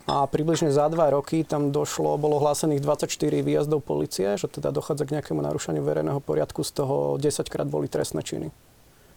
a 0.05 0.29
približne 0.29 0.69
za 0.69 0.85
dva 0.93 1.09
roky 1.09 1.49
tam 1.49 1.73
došlo, 1.73 2.21
bolo 2.21 2.37
hlásených 2.37 2.85
24 2.85 3.41
výjazdov 3.41 3.81
policie, 3.81 4.37
že 4.37 4.53
teda 4.53 4.69
dochádza 4.69 5.09
k 5.09 5.17
nejakému 5.21 5.41
narušaniu 5.41 5.81
verejného 5.81 6.21
poriadku, 6.21 6.61
z 6.61 6.71
toho 6.77 6.97
10 7.17 7.25
krát 7.49 7.65
boli 7.65 7.89
trestné 7.89 8.21
činy. 8.21 8.53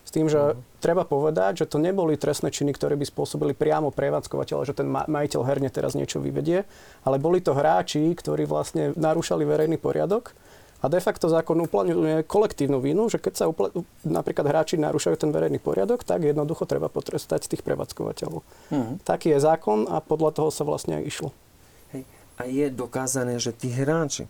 S 0.08 0.16
tým, 0.16 0.32
že 0.32 0.40
uh-huh. 0.40 0.64
treba 0.80 1.04
povedať, 1.04 1.64
že 1.64 1.66
to 1.68 1.84
neboli 1.84 2.16
trestné 2.16 2.48
činy, 2.48 2.72
ktoré 2.72 2.96
by 2.96 3.04
spôsobili 3.04 3.52
priamo 3.52 3.92
prevádzkovateľa, 3.92 4.64
že 4.64 4.80
ten 4.80 4.88
majiteľ 4.88 5.42
herne 5.44 5.68
teraz 5.68 6.00
niečo 6.00 6.24
vyvedie, 6.24 6.64
ale 7.04 7.20
boli 7.20 7.44
to 7.44 7.52
hráči, 7.52 8.16
ktorí 8.16 8.48
vlastne 8.48 8.96
narúšali 8.96 9.44
verejný 9.44 9.76
poriadok 9.76 10.32
a 10.78 10.86
de 10.94 11.02
facto 11.02 11.26
zákon 11.26 11.58
uplatňuje 11.66 12.30
kolektívnu 12.30 12.78
vinu, 12.78 13.10
že 13.10 13.18
keď 13.18 13.34
sa 13.34 13.46
upl- 13.50 13.74
napríklad 14.06 14.46
hráči 14.46 14.78
narúšajú 14.78 15.18
ten 15.18 15.34
verejný 15.34 15.58
poriadok, 15.58 16.06
tak 16.06 16.22
jednoducho 16.22 16.70
treba 16.70 16.86
potrestať 16.86 17.50
tých 17.50 17.66
prevádzkovateľov. 17.66 18.46
Mm. 18.70 19.02
Taký 19.02 19.34
je 19.34 19.40
zákon 19.42 19.90
a 19.90 19.98
podľa 19.98 20.38
toho 20.38 20.50
sa 20.54 20.62
vlastne 20.62 21.02
aj 21.02 21.04
išlo. 21.10 21.30
Hej. 21.98 22.06
A 22.38 22.46
je 22.46 22.70
dokázané, 22.70 23.42
že 23.42 23.50
tí 23.58 23.74
hráči 23.74 24.30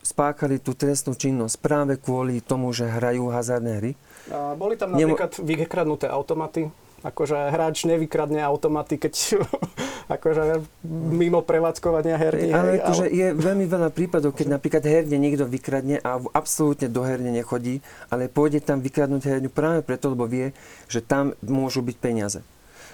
spákali 0.00 0.56
tú 0.56 0.72
trestnú 0.72 1.12
činnosť 1.12 1.60
práve 1.60 2.00
kvôli 2.00 2.40
tomu, 2.40 2.72
že 2.72 2.88
hrajú 2.88 3.28
hazardné 3.28 3.72
hry? 3.84 3.92
A 4.32 4.56
boli 4.56 4.80
tam 4.80 4.96
napríklad 4.96 5.36
Nemo... 5.36 5.44
vykradnuté 5.44 6.08
automaty, 6.08 6.72
akože 7.00 7.52
hráč 7.52 7.88
nevykradne 7.88 8.40
automaty, 8.44 9.00
keď 9.00 9.40
akože 10.16 10.64
mimo 10.88 11.40
prevádzkovania 11.40 12.16
herní. 12.18 12.50
Ale 12.52 12.82
akože 12.82 13.06
ale... 13.08 13.14
je 13.14 13.26
veľmi 13.36 13.66
veľa 13.66 13.88
prípadov, 13.94 14.36
keď 14.36 14.60
napríklad 14.60 14.84
herne 14.84 15.16
niekto 15.16 15.46
vykradne 15.48 16.02
a 16.02 16.20
absolútne 16.34 16.90
do 16.90 17.00
herne 17.06 17.30
nechodí, 17.32 17.80
ale 18.12 18.28
pôjde 18.28 18.60
tam 18.60 18.84
vykradnúť 18.84 19.22
herňu 19.24 19.50
práve 19.50 19.80
preto, 19.86 20.12
lebo 20.12 20.28
vie, 20.28 20.52
že 20.90 21.00
tam 21.00 21.32
môžu 21.44 21.80
byť 21.80 21.96
peniaze. 21.96 22.40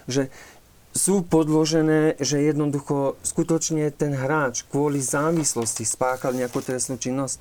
Že 0.07 0.31
sú 0.97 1.21
podložené, 1.29 2.17
že 2.17 2.41
jednoducho 2.41 3.21
skutočne 3.21 3.93
ten 3.93 4.17
hráč 4.17 4.65
kvôli 4.65 5.05
závislosti 5.05 5.85
spáchal 5.85 6.33
nejakú 6.33 6.65
trestnú 6.65 6.97
činnosť. 6.97 7.39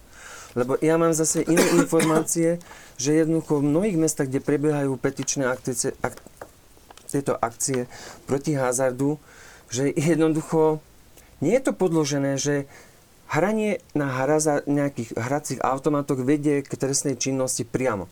Lebo 0.55 0.80
ja 0.80 0.99
mám 0.99 1.16
zase 1.16 1.43
iné 1.47 1.63
informácie, 1.82 2.59
že 2.99 3.16
jednoducho 3.16 3.63
v 3.63 3.68
mnohých 3.72 3.97
mestách, 3.99 4.28
kde 4.32 4.43
prebiehajú 4.43 4.99
petičné 4.99 5.47
akcie, 5.47 5.95
ak, 6.03 6.16
tieto 7.16 7.34
akcie 7.39 7.88
proti 8.28 8.59
hazardu, 8.59 9.16
že 9.72 9.88
jednoducho 9.95 10.84
nie 11.39 11.55
je 11.55 11.63
to 11.63 11.74
podložené, 11.76 12.36
že 12.36 12.68
hranie 13.32 13.80
na 13.97 14.07
hraza 14.24 14.61
nejakých 14.68 15.16
hracích 15.16 15.59
automatoch 15.63 16.20
vedie 16.22 16.61
k 16.61 16.74
trestnej 16.76 17.16
činnosti 17.16 17.63
priamo. 17.63 18.11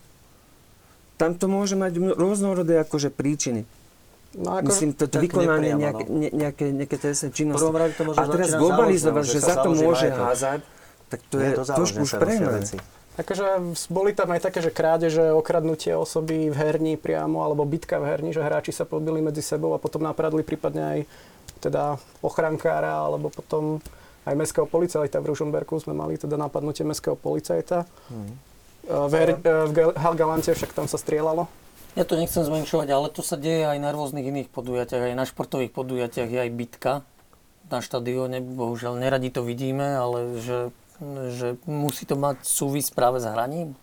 Tam 1.19 1.37
to 1.37 1.45
môže 1.45 1.77
mať 1.77 2.17
rôznorodé 2.17 2.81
akože 2.81 3.13
príčiny. 3.13 3.69
No 4.33 4.57
ako, 4.57 4.73
Myslím, 4.73 4.91
to 4.97 5.05
vykonanie 5.05 5.77
nejaké, 5.77 6.03
no. 6.09 6.25
nejaké, 6.33 6.65
nejaké 6.73 6.97
trestné 6.97 7.29
činnosti. 7.29 7.69
A 8.17 8.25
teraz 8.25 8.57
globalizovať, 8.57 9.25
že, 9.29 9.37
že 9.37 9.39
za 9.45 9.55
to 9.61 9.77
môže 9.77 10.09
hazard, 10.09 10.65
tak 11.13 11.21
to 11.29 11.37
je, 11.37 11.53
je 11.53 11.57
to 11.61 11.63
trošku 11.69 12.01
už 12.01 12.17
prehnané. 12.17 12.65
Akože 13.13 13.77
boli 13.93 14.17
tam 14.17 14.33
aj 14.33 14.49
také, 14.49 14.65
že 14.65 14.73
krádeže, 14.73 15.37
okradnutie 15.37 15.93
osoby 15.93 16.49
v 16.49 16.55
herni 16.57 16.93
priamo, 16.97 17.45
alebo 17.45 17.61
bitka 17.61 18.01
v 18.01 18.09
herni, 18.09 18.33
že 18.33 18.41
hráči 18.41 18.73
sa 18.73 18.89
pobili 18.89 19.21
medzi 19.21 19.45
sebou 19.45 19.77
a 19.77 19.81
potom 19.81 20.01
napadli 20.01 20.41
prípadne 20.41 20.81
aj 20.81 20.99
teda 21.61 22.01
ochrankára, 22.25 23.05
alebo 23.05 23.29
potom 23.29 23.77
aj 24.25 24.33
mestského 24.33 24.65
policajta 24.65 25.21
v 25.21 25.29
Ružomberku 25.29 25.77
sme 25.77 25.93
mali 25.93 26.17
teda 26.17 26.41
napadnutie 26.41 26.81
mestského 26.81 27.13
policajta. 27.13 27.85
Hmm. 28.09 28.33
V, 28.83 29.13
Her- 29.13 29.39
v 29.69 30.15
Galante 30.17 30.51
však 30.51 30.73
tam 30.73 30.89
sa 30.89 30.97
strieľalo. 30.97 31.47
Ja 31.93 32.09
to 32.09 32.17
nechcem 32.17 32.41
zmenšovať, 32.41 32.87
ale 32.89 33.07
to 33.13 33.21
sa 33.21 33.37
deje 33.37 33.69
aj 33.69 33.77
na 33.77 33.93
rôznych 33.93 34.25
iných 34.25 34.49
podujatiach, 34.49 35.13
aj 35.13 35.15
na 35.15 35.29
športových 35.29 35.69
podujatiach 35.69 36.25
je 36.25 36.39
aj 36.41 36.51
bitka 36.51 36.93
na 37.69 37.79
štadióne. 37.79 38.41
Bohužiaľ, 38.41 38.97
neradi 38.97 39.29
to 39.29 39.45
vidíme, 39.45 39.85
ale 39.85 40.41
že 40.41 40.73
že 41.35 41.47
musí 41.67 42.03
to 42.07 42.15
mať 42.15 42.43
súvis 42.43 42.89
práve 42.91 43.19
s 43.19 43.27
hraním? 43.27 43.75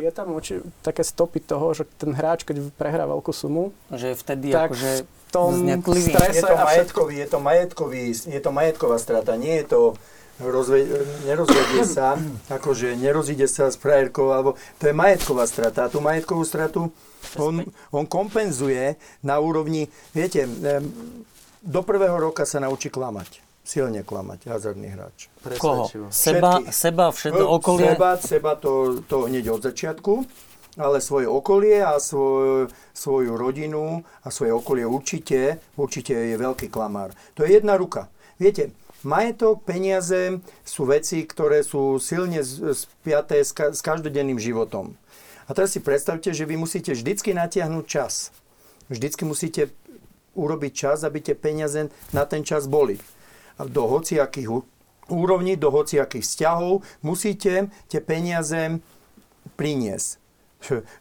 Je 0.00 0.08
tam 0.08 0.32
oči, 0.32 0.64
také 0.80 1.04
stopy 1.04 1.44
toho, 1.44 1.76
že 1.76 1.84
ten 2.00 2.16
hráč, 2.16 2.48
keď 2.48 2.72
prehrá 2.80 3.04
veľkú 3.04 3.28
sumu, 3.28 3.76
že 3.92 4.16
vtedy 4.16 4.56
tak 4.56 4.72
akože 4.72 5.04
tom 5.30 5.52
strese 5.94 6.40
je 6.40 6.42
to, 6.42 6.56
majetkový, 6.56 7.14
je 7.22 7.28
to 7.28 7.38
majetkový, 7.38 8.02
je 8.12 8.40
to 8.40 8.50
majetková 8.50 8.96
strata, 8.98 9.38
nie 9.38 9.62
je 9.62 9.66
to 9.70 9.80
rozve, 10.42 10.80
nerozvedie 11.28 11.84
sa, 11.86 12.18
akože 12.56 12.98
nerozíde 12.98 13.46
sa 13.46 13.70
s 13.70 13.78
frajerkou, 13.78 14.32
alebo 14.34 14.56
to 14.80 14.90
je 14.90 14.94
majetková 14.96 15.46
strata. 15.46 15.86
A 15.86 15.92
tú 15.92 16.02
majetkovú 16.02 16.42
stratu 16.42 16.90
on, 17.38 17.62
on 17.94 18.04
kompenzuje 18.08 18.98
na 19.20 19.38
úrovni, 19.38 19.92
viete, 20.16 20.48
do 21.60 21.80
prvého 21.84 22.16
roka 22.16 22.48
sa 22.48 22.58
naučí 22.58 22.88
klamať 22.88 23.49
silne 23.70 24.02
klamať, 24.02 24.50
hazardný 24.50 24.90
hráč. 24.90 25.30
Koho? 25.62 25.86
Seba, 26.10 26.58
seba 26.74 27.14
všetko 27.14 27.44
okolie? 27.46 27.94
Seba, 27.94 28.10
seba 28.18 28.52
to, 28.58 28.98
to 29.06 29.30
hneď 29.30 29.54
od 29.54 29.62
začiatku. 29.62 30.26
ale 30.78 31.02
svoje 31.02 31.26
okolie 31.26 31.82
a 31.82 31.98
svoj, 31.98 32.70
svoju 32.94 33.34
rodinu 33.34 34.06
a 34.22 34.30
svoje 34.30 34.54
okolie 34.54 34.86
určite, 34.86 35.58
určite 35.74 36.14
je 36.14 36.36
veľký 36.38 36.70
klamár. 36.70 37.10
To 37.34 37.42
je 37.42 37.58
jedna 37.58 37.74
ruka. 37.74 38.06
Viete, 38.38 38.70
majetok, 39.02 39.66
peniaze 39.66 40.38
sú 40.62 40.86
veci, 40.86 41.26
ktoré 41.26 41.66
sú 41.66 41.98
silne 41.98 42.40
spiaté 42.72 43.42
s, 43.42 43.50
ka- 43.50 43.74
s 43.74 43.82
každodenným 43.82 44.38
životom. 44.38 44.94
A 45.44 45.54
teraz 45.54 45.74
si 45.74 45.82
predstavte, 45.82 46.30
že 46.30 46.46
vy 46.46 46.54
musíte 46.54 46.94
vždycky 46.94 47.34
natiahnuť 47.34 47.84
čas. 47.84 48.30
Vždycky 48.86 49.26
musíte 49.26 49.74
urobiť 50.38 50.72
čas, 50.72 51.02
aby 51.02 51.18
tie 51.18 51.34
peniaze 51.34 51.90
na 52.14 52.22
ten 52.22 52.46
čas 52.46 52.70
boli. 52.70 53.02
Do 53.68 53.82
hociakých 53.90 54.48
úrovní, 55.10 55.58
do 55.58 55.68
hociakých 55.74 56.24
vzťahov 56.24 56.86
musíte 57.02 57.68
tie 57.90 58.00
peniaze 58.00 58.80
priniesť. 59.58 60.20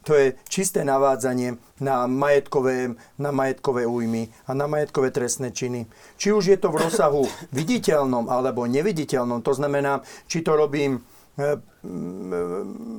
To 0.08 0.16
je 0.16 0.40
čisté 0.48 0.88
navádzanie 0.88 1.60
na 1.84 2.08
majetkové, 2.08 2.96
na 3.20 3.32
majetkové 3.36 3.84
újmy 3.84 4.32
a 4.48 4.56
na 4.56 4.72
majetkové 4.72 5.12
trestné 5.12 5.52
činy. 5.52 5.84
Či 6.16 6.32
už 6.32 6.44
je 6.56 6.58
to 6.58 6.72
v 6.72 6.88
rozsahu 6.88 7.28
viditeľnom 7.60 8.32
alebo 8.32 8.64
neviditeľnom, 8.64 9.44
to 9.44 9.52
znamená, 9.52 10.00
či 10.32 10.48
to 10.48 10.56
robím 10.56 11.04
e, 11.36 11.60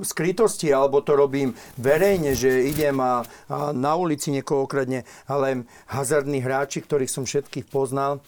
skrytosti, 0.05 0.69
alebo 0.69 1.01
to 1.01 1.17
robím 1.17 1.57
verejne, 1.81 2.37
že 2.37 2.69
idem 2.69 3.01
a, 3.01 3.25
a 3.49 3.73
na 3.73 3.97
ulici 3.97 4.29
niekoho 4.29 4.69
okradne, 4.69 5.09
ale 5.25 5.65
hazardní 5.89 6.45
hráči, 6.45 6.85
ktorých 6.85 7.09
som 7.09 7.25
všetkých 7.25 7.73
poznal, 7.73 8.21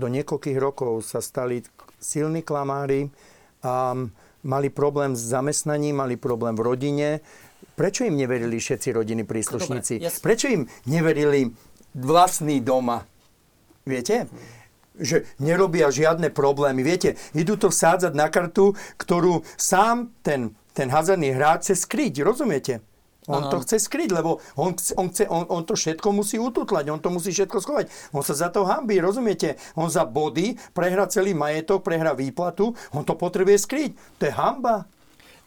do 0.00 0.08
niekoľkých 0.08 0.56
rokov 0.56 1.04
sa 1.04 1.20
stali 1.20 1.60
silní 2.00 2.40
klamári 2.40 3.12
a 3.60 3.92
mali 4.40 4.72
problém 4.72 5.12
s 5.12 5.28
zamestnaním, 5.28 6.00
mali 6.00 6.16
problém 6.16 6.56
v 6.56 6.64
rodine. 6.64 7.08
Prečo 7.76 8.08
im 8.08 8.16
neverili 8.16 8.56
všetci 8.56 8.96
rodiny 8.96 9.28
príslušníci? 9.28 10.00
Dobre, 10.00 10.08
ja... 10.08 10.12
Prečo 10.24 10.46
im 10.48 10.64
neverili 10.88 11.52
vlastní 11.92 12.64
doma? 12.64 13.04
Viete? 13.84 14.28
Že 14.96 15.24
nerobia 15.40 15.92
žiadne 15.92 16.32
problémy. 16.32 16.80
Viete, 16.80 17.20
idú 17.36 17.56
to 17.60 17.68
vsádzať 17.72 18.12
na 18.16 18.28
kartu, 18.32 18.76
ktorú 18.96 19.44
sám 19.56 20.12
ten, 20.24 20.56
ten 20.72 20.88
hazardný 20.92 21.36
hráč 21.36 21.68
chce 21.68 21.84
skryť. 21.84 22.24
Rozumiete? 22.24 22.84
On 23.28 23.44
ano. 23.44 23.52
to 23.52 23.60
chce 23.60 23.84
skryť, 23.84 24.16
lebo 24.16 24.40
on, 24.56 24.72
on, 24.96 25.06
chce, 25.12 25.28
on, 25.28 25.44
on 25.52 25.62
to 25.68 25.76
všetko 25.76 26.08
musí 26.08 26.40
ututlať, 26.40 26.88
on 26.88 27.00
to 27.04 27.12
musí 27.12 27.36
všetko 27.36 27.60
schovať. 27.60 27.86
On 28.16 28.24
sa 28.24 28.32
za 28.32 28.48
to 28.48 28.64
hambí, 28.64 28.96
rozumiete? 28.96 29.60
On 29.76 29.92
za 29.92 30.08
body 30.08 30.56
prehra 30.72 31.04
celý 31.04 31.36
majetok, 31.36 31.84
prehra 31.84 32.16
výplatu, 32.16 32.72
on 32.96 33.04
to 33.04 33.12
potrebuje 33.12 33.60
skryť. 33.60 33.90
To 34.18 34.22
je 34.24 34.32
hamba. 34.32 34.88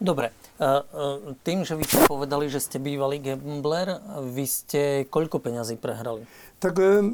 Dobre, 0.04 0.30
e, 0.30 0.66
e, 0.66 0.72
tým, 1.42 1.66
že 1.66 1.74
vy 1.74 1.88
ste 1.88 2.04
povedali, 2.06 2.46
že 2.52 2.60
ste 2.60 2.78
bývalý 2.78 3.24
gambler, 3.24 4.04
vy 4.22 4.46
ste 4.46 4.82
koľko 5.08 5.40
peňazí 5.40 5.80
prehrali? 5.80 6.28
Tak 6.60 6.78
e, 6.78 7.10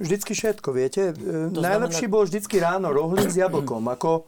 vždycky 0.00 0.32
všetko, 0.34 0.68
viete. 0.72 1.14
To 1.14 1.60
Najlepší 1.60 2.08
znamená... 2.08 2.14
bol 2.16 2.22
vždycky 2.26 2.56
ráno 2.58 2.88
rohlík 2.90 3.30
s 3.30 3.36
jablkom. 3.38 3.86
Ako, 3.92 4.26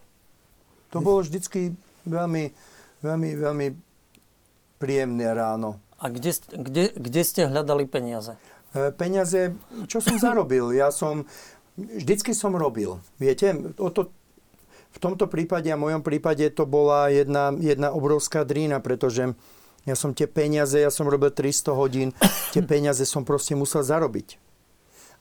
to 0.92 0.98
bolo 1.00 1.24
vždycky 1.24 1.72
veľmi, 2.04 2.52
veľmi, 3.00 3.30
veľmi 3.40 3.66
príjemné 4.82 5.30
ráno. 5.30 5.78
A 6.02 6.10
kde, 6.10 6.34
kde, 6.50 6.84
kde 6.98 7.22
ste 7.22 7.46
hľadali 7.46 7.86
peniaze? 7.86 8.34
E, 8.74 8.90
peniaze, 8.90 9.54
čo 9.86 10.02
som 10.02 10.18
zarobil? 10.18 10.74
Ja 10.74 10.90
som, 10.90 11.30
vždycky 11.78 12.34
som 12.34 12.58
robil. 12.58 12.98
Viete, 13.22 13.54
o 13.78 13.86
to, 13.94 14.10
v 14.92 14.98
tomto 14.98 15.30
prípade 15.30 15.70
a 15.70 15.78
mojom 15.78 16.02
prípade 16.02 16.42
to 16.50 16.66
bola 16.66 17.06
jedna, 17.06 17.54
jedna 17.54 17.94
obrovská 17.94 18.42
drína, 18.42 18.82
pretože 18.82 19.38
ja 19.86 19.94
som 19.94 20.10
tie 20.10 20.26
peniaze, 20.26 20.74
ja 20.74 20.90
som 20.90 21.06
robil 21.06 21.30
300 21.30 21.70
hodín, 21.78 22.10
tie 22.50 22.66
peniaze 22.72 23.06
som 23.06 23.22
proste 23.22 23.54
musel 23.54 23.86
zarobiť. 23.86 24.42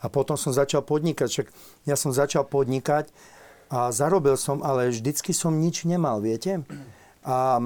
A 0.02 0.10
potom 0.10 0.34
som 0.34 0.50
začal 0.50 0.82
podnikať. 0.82 1.30
Však 1.30 1.48
ja 1.86 1.94
som 1.94 2.10
začal 2.10 2.50
podnikať 2.50 3.14
a 3.70 3.94
zarobil 3.94 4.34
som, 4.34 4.66
ale 4.66 4.90
vždycky 4.90 5.30
som 5.30 5.54
nič 5.62 5.86
nemal, 5.86 6.26
viete? 6.26 6.66
A 7.22 7.62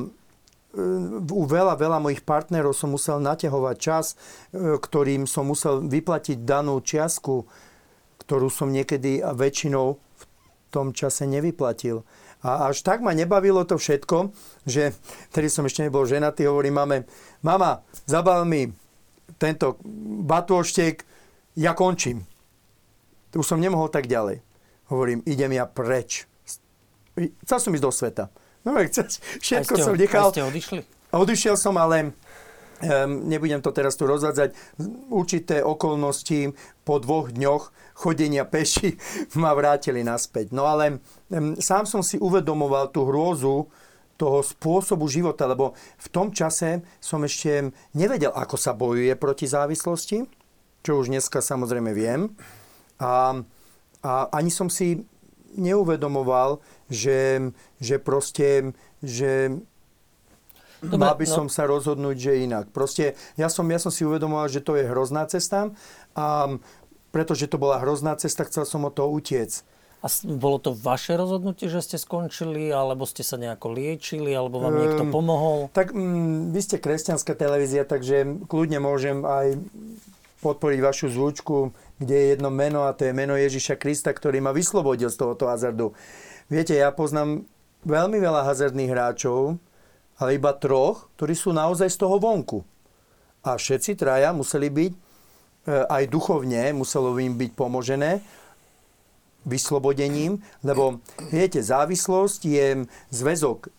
u 1.32 1.44
veľa, 1.48 1.80
veľa 1.80 2.04
mojich 2.04 2.22
partnerov 2.28 2.76
som 2.76 2.92
musel 2.92 3.24
naťahovať 3.24 3.76
čas, 3.80 4.06
e, 4.52 4.76
ktorým 4.76 5.24
som 5.24 5.48
musel 5.48 5.80
vyplatiť 5.88 6.44
danú 6.44 6.84
čiastku, 6.84 7.48
ktorú 8.20 8.52
som 8.52 8.72
niekedy 8.72 9.24
a 9.24 9.32
väčšinou 9.32 9.96
v 9.96 10.24
tom 10.68 10.92
čase 10.92 11.24
nevyplatil. 11.24 12.04
A 12.44 12.70
až 12.70 12.84
tak 12.84 13.00
ma 13.02 13.16
nebavilo 13.16 13.64
to 13.64 13.80
všetko, 13.80 14.36
že 14.68 14.92
tedy 15.34 15.48
som 15.48 15.64
ešte 15.64 15.88
nebol 15.88 16.04
ženatý, 16.04 16.46
hovorím 16.46 16.84
mame, 16.84 16.98
mama, 17.40 17.80
zabal 18.04 18.44
mi 18.44 18.68
tento 19.40 19.80
batôštek, 20.28 21.08
ja 21.56 21.72
končím. 21.72 22.28
Už 23.32 23.48
som 23.48 23.64
nemohol 23.64 23.92
tak 23.92 24.08
ďalej. 24.08 24.44
Hovorím, 24.92 25.24
idem 25.28 25.56
ja 25.56 25.68
preč. 25.68 26.28
Chcel 27.16 27.60
som 27.60 27.74
ísť 27.76 27.84
do 27.84 27.92
sveta. 27.92 28.26
No, 28.66 28.82
všetko 28.82 29.74
ste, 29.78 29.86
som 29.86 29.94
nechal. 29.94 30.34
Ste 30.34 30.42
odišli? 30.42 30.80
Odišiel 31.14 31.54
som, 31.54 31.78
ale 31.78 32.12
um, 32.82 33.30
nebudem 33.30 33.62
to 33.62 33.70
teraz 33.70 33.94
tu 33.94 34.10
rozvádzať. 34.10 34.58
Určité 35.14 35.62
okolnosti 35.62 36.58
po 36.82 36.98
dvoch 36.98 37.30
dňoch 37.30 37.70
chodenia 37.94 38.44
peši 38.44 38.98
ma 39.42 39.54
vrátili 39.54 40.02
naspäť. 40.02 40.50
No 40.50 40.66
ale 40.66 40.98
um, 41.30 41.54
sám 41.62 41.86
som 41.86 42.02
si 42.02 42.18
uvedomoval 42.18 42.90
tú 42.90 43.06
hrôzu 43.06 43.70
toho 44.16 44.40
spôsobu 44.42 45.06
života, 45.12 45.46
lebo 45.46 45.76
v 46.00 46.08
tom 46.08 46.32
čase 46.32 46.82
som 47.04 47.22
ešte 47.22 47.70
nevedel, 47.94 48.32
ako 48.32 48.56
sa 48.56 48.72
bojuje 48.72 49.12
proti 49.20 49.46
závislosti, 49.46 50.24
čo 50.82 51.04
už 51.04 51.12
dneska 51.12 51.44
samozrejme 51.44 51.92
viem. 51.92 52.32
A, 52.96 53.44
a 54.00 54.12
ani 54.32 54.50
som 54.50 54.72
si 54.72 55.04
neuvedomoval, 55.56 56.60
že, 56.90 57.52
že 57.82 57.96
proste, 57.98 58.74
že 59.02 59.58
Dobre, 60.82 61.02
mal 61.02 61.16
by 61.18 61.26
no. 61.26 61.34
som 61.34 61.48
sa 61.50 61.66
rozhodnúť, 61.66 62.18
že 62.18 62.44
inak. 62.46 62.70
Proste 62.70 63.18
ja 63.40 63.50
som, 63.50 63.66
ja 63.66 63.82
som 63.82 63.90
si 63.90 64.06
uvedomoval, 64.06 64.52
že 64.52 64.62
to 64.62 64.78
je 64.78 64.86
hrozná 64.86 65.26
cesta 65.26 65.74
a 66.14 66.58
pretože 67.16 67.48
to 67.48 67.56
bola 67.56 67.80
hrozná 67.80 68.20
cesta, 68.20 68.44
chcel 68.44 68.68
som 68.68 68.84
od 68.84 68.92
toho 68.92 69.08
utiec. 69.08 69.64
A 70.04 70.12
bolo 70.38 70.62
to 70.62 70.76
vaše 70.76 71.18
rozhodnutie, 71.18 71.66
že 71.66 71.82
ste 71.82 71.98
skončili, 71.98 72.70
alebo 72.70 73.10
ste 73.10 73.26
sa 73.26 73.42
nejako 73.42 73.74
liečili, 73.74 74.38
alebo 74.38 74.62
vám 74.62 74.78
niekto 74.78 75.04
um, 75.08 75.10
pomohol? 75.10 75.58
Tak 75.74 75.98
um, 75.98 76.54
vy 76.54 76.62
ste 76.62 76.78
kresťanská 76.78 77.34
televízia, 77.34 77.88
takže 77.90 78.46
kľudne 78.46 78.78
môžem 78.84 79.26
aj 79.26 79.58
podporiť 80.46 80.80
vašu 80.84 81.10
zvučku, 81.10 81.74
kde 81.98 82.16
je 82.22 82.26
jedno 82.38 82.54
meno 82.54 82.86
a 82.86 82.94
to 82.94 83.10
je 83.10 83.18
meno 83.18 83.34
Ježiša 83.34 83.82
Krista, 83.82 84.14
ktorý 84.14 84.46
ma 84.46 84.54
vyslobodil 84.54 85.10
z 85.10 85.18
tohoto 85.18 85.50
hazardu. 85.50 85.98
Viete, 86.46 86.78
ja 86.78 86.94
poznám 86.94 87.42
veľmi 87.86 88.22
veľa 88.22 88.46
hazardných 88.46 88.92
hráčov, 88.94 89.58
ale 90.22 90.38
iba 90.38 90.54
troch, 90.56 91.10
ktorí 91.18 91.34
sú 91.34 91.52
naozaj 91.52 91.90
z 91.92 91.98
toho 92.02 92.22
vonku. 92.22 92.62
A 93.46 93.58
všetci 93.58 93.98
traja 93.98 94.34
museli 94.34 94.70
byť 94.70 94.92
e, 94.94 94.98
aj 95.90 96.04
duchovne, 96.10 96.74
muselo 96.74 97.14
im 97.18 97.38
byť 97.38 97.52
pomožené 97.54 98.22
vyslobodením, 99.46 100.42
lebo 100.66 101.02
viete, 101.30 101.62
závislosť 101.62 102.42
je 102.42 102.68
zväzok 103.14 103.70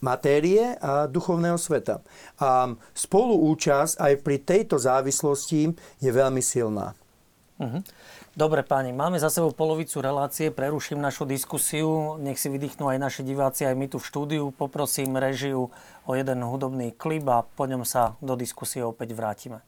matérie 0.00 0.76
a 0.80 1.08
duchovného 1.08 1.56
sveta. 1.56 2.00
A 2.40 2.72
spoluúčasť 2.92 4.00
aj 4.00 4.12
pri 4.20 4.36
tejto 4.40 4.76
závislosti 4.76 5.72
je 6.00 6.10
veľmi 6.12 6.40
silná. 6.44 6.92
Uh-huh. 7.56 7.80
Dobre 8.34 8.66
páni, 8.66 8.90
máme 8.90 9.22
za 9.22 9.30
sebou 9.30 9.54
polovicu 9.54 10.02
relácie, 10.02 10.50
preruším 10.50 10.98
našu 10.98 11.22
diskusiu, 11.22 12.18
nech 12.18 12.34
si 12.34 12.50
vydýchnú 12.50 12.90
aj 12.90 12.98
naši 12.98 13.22
diváci, 13.22 13.62
aj 13.62 13.78
my 13.78 13.86
tu 13.86 14.02
v 14.02 14.08
štúdiu. 14.10 14.50
Poprosím 14.50 15.14
režiu 15.14 15.70
o 16.02 16.12
jeden 16.18 16.42
hudobný 16.42 16.90
klip 16.98 17.22
a 17.30 17.46
po 17.46 17.70
ňom 17.70 17.86
sa 17.86 18.18
do 18.18 18.34
diskusie 18.34 18.82
opäť 18.82 19.14
vrátime. 19.14 19.62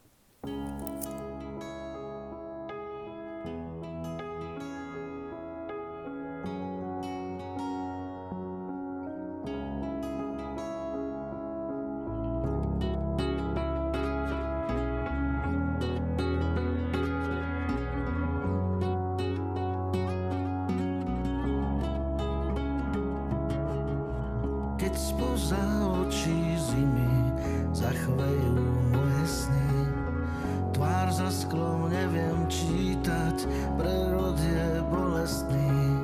sklom 31.47 31.87
neviem 31.87 32.51
čítať, 32.51 33.47
prerod 33.79 34.35
je 34.35 34.83
bolestný. 34.91 36.03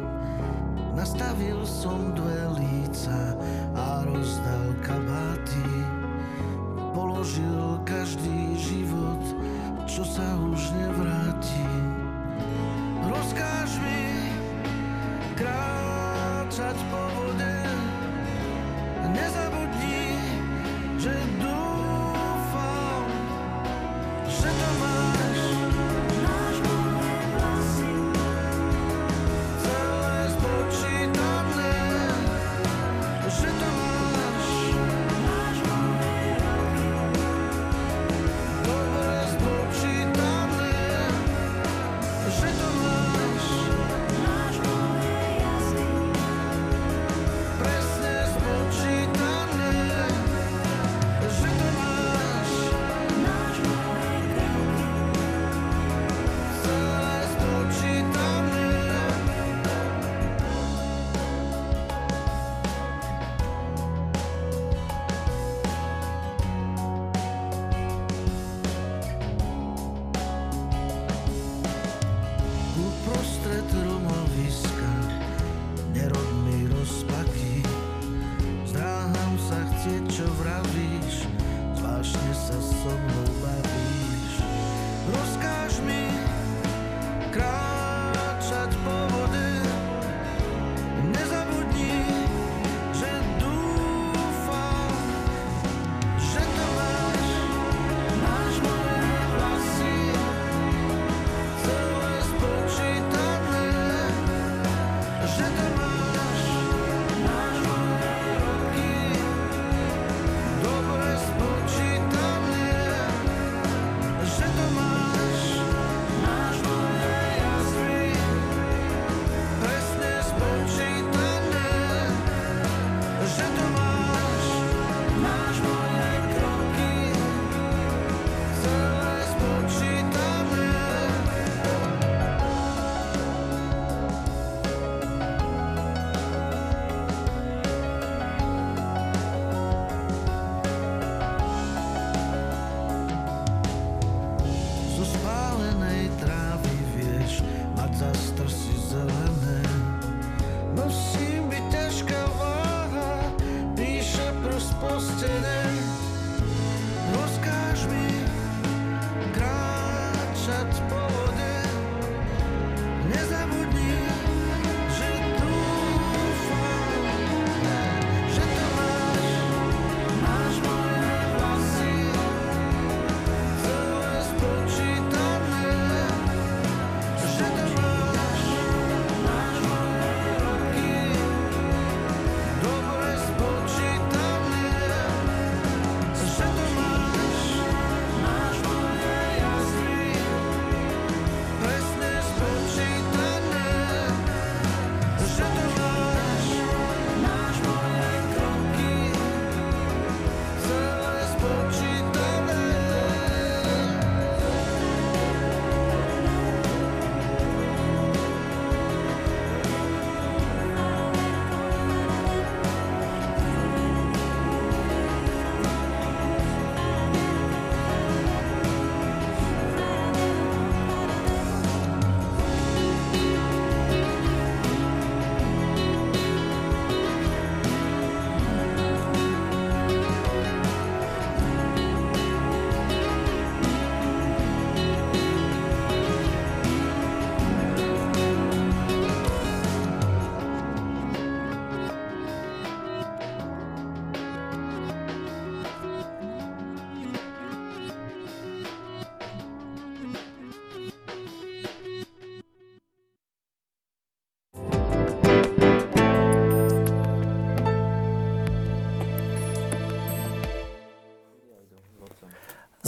Nastavil 0.95 1.59
som 1.67 2.15
dve 2.15 2.63
líca 2.63 3.35
a 3.75 4.07
rozdal 4.07 4.71
kabáty. 4.87 5.67
Položil 6.95 7.75
každý 7.83 8.55
život, 8.55 9.19
čo 9.91 10.07
sa 10.07 10.23
už 10.47 10.63
nevráti. 10.79 11.67
Rozkáž 13.03 13.83
mi 13.83 14.31
kráčať 15.35 16.79
po 16.87 17.03
vode, 17.19 17.59
nezabudni, 19.11 20.07
že 21.03 21.19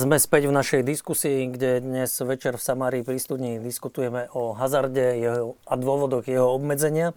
Sme 0.05 0.21
späť 0.21 0.53
v 0.53 0.57
našej 0.61 0.83
diskusii, 0.85 1.49
kde 1.49 1.81
dnes 1.81 2.13
večer 2.21 2.61
v 2.61 2.67
Samárii 2.69 3.01
pri 3.01 3.17
studni 3.17 3.57
diskutujeme 3.57 4.29
o 4.37 4.53
hazarde 4.53 5.17
jeho, 5.17 5.57
a 5.65 5.81
dôvodoch 5.81 6.29
jeho 6.29 6.45
obmedzenia. 6.53 7.17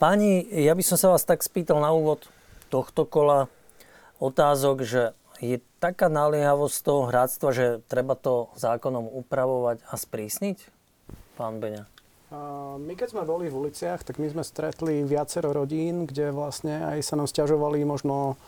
Páni, 0.00 0.40
ja 0.40 0.72
by 0.72 0.80
som 0.80 0.96
sa 0.96 1.12
vás 1.12 1.28
tak 1.28 1.44
spýtal 1.44 1.84
na 1.84 1.92
úvod 1.92 2.24
tohto 2.72 3.04
kola 3.04 3.52
otázok, 4.24 4.88
že 4.88 5.12
je 5.44 5.60
taká 5.84 6.08
naliehavosť 6.08 6.76
toho 6.80 7.12
hráctva, 7.12 7.48
že 7.52 7.84
treba 7.92 8.16
to 8.16 8.48
zákonom 8.56 9.04
upravovať 9.04 9.84
a 9.84 9.94
sprísniť? 10.00 10.64
Pán 11.36 11.60
Beňa. 11.60 11.84
My 12.88 12.92
keď 12.96 13.20
sme 13.20 13.28
boli 13.28 13.52
v 13.52 13.68
uliciach, 13.68 14.00
tak 14.00 14.16
my 14.16 14.32
sme 14.32 14.48
stretli 14.48 15.04
viacero 15.04 15.52
rodín, 15.52 16.08
kde 16.08 16.32
vlastne 16.32 16.88
aj 16.88 17.04
sa 17.04 17.20
nám 17.20 17.28
stiažovali 17.28 17.84
možno 17.84 18.40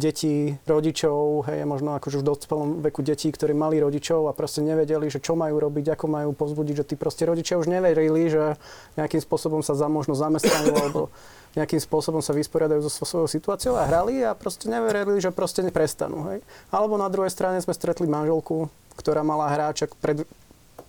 detí, 0.00 0.56
rodičov, 0.64 1.44
hej, 1.52 1.68
možno 1.68 1.92
akože 2.00 2.24
v 2.24 2.26
dospelom 2.32 2.68
veku 2.80 3.04
detí, 3.04 3.28
ktorí 3.28 3.52
mali 3.52 3.76
rodičov 3.76 4.32
a 4.32 4.32
proste 4.32 4.64
nevedeli, 4.64 5.12
že 5.12 5.20
čo 5.20 5.36
majú 5.36 5.60
robiť, 5.60 5.92
ako 5.92 6.06
majú 6.08 6.30
pozbudiť, 6.32 6.74
že 6.80 6.88
tí 6.88 6.94
proste 6.96 7.28
rodičia 7.28 7.60
už 7.60 7.68
neverili, 7.68 8.32
že 8.32 8.56
nejakým 8.96 9.20
spôsobom 9.20 9.60
sa 9.60 9.76
za 9.76 9.84
možno 9.92 10.16
zamestnajú 10.16 10.72
alebo 10.72 11.12
nejakým 11.60 11.82
spôsobom 11.82 12.24
sa 12.24 12.32
vysporiadajú 12.32 12.80
so 12.88 13.04
svojou 13.04 13.28
situáciou 13.28 13.76
a 13.76 13.84
hrali 13.84 14.24
a 14.24 14.32
proste 14.32 14.70
neverili, 14.70 15.20
že 15.20 15.34
proste 15.34 15.60
neprestanú. 15.60 16.24
Hej. 16.32 16.40
Alebo 16.72 16.96
na 16.96 17.10
druhej 17.12 17.28
strane 17.28 17.60
sme 17.60 17.76
stretli 17.76 18.08
manželku, 18.08 18.70
ktorá 18.96 19.20
mala 19.20 19.50
hráčak 19.50 19.92
pred, 20.00 20.24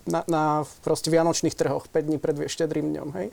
na, 0.08 0.24
na 0.32 0.44
proste 0.86 1.12
vianočných 1.12 1.58
trhoch 1.58 1.92
5 1.92 2.08
dní 2.08 2.18
pred 2.24 2.48
štedrým 2.48 2.88
dňom. 2.88 3.10
Hej 3.20 3.30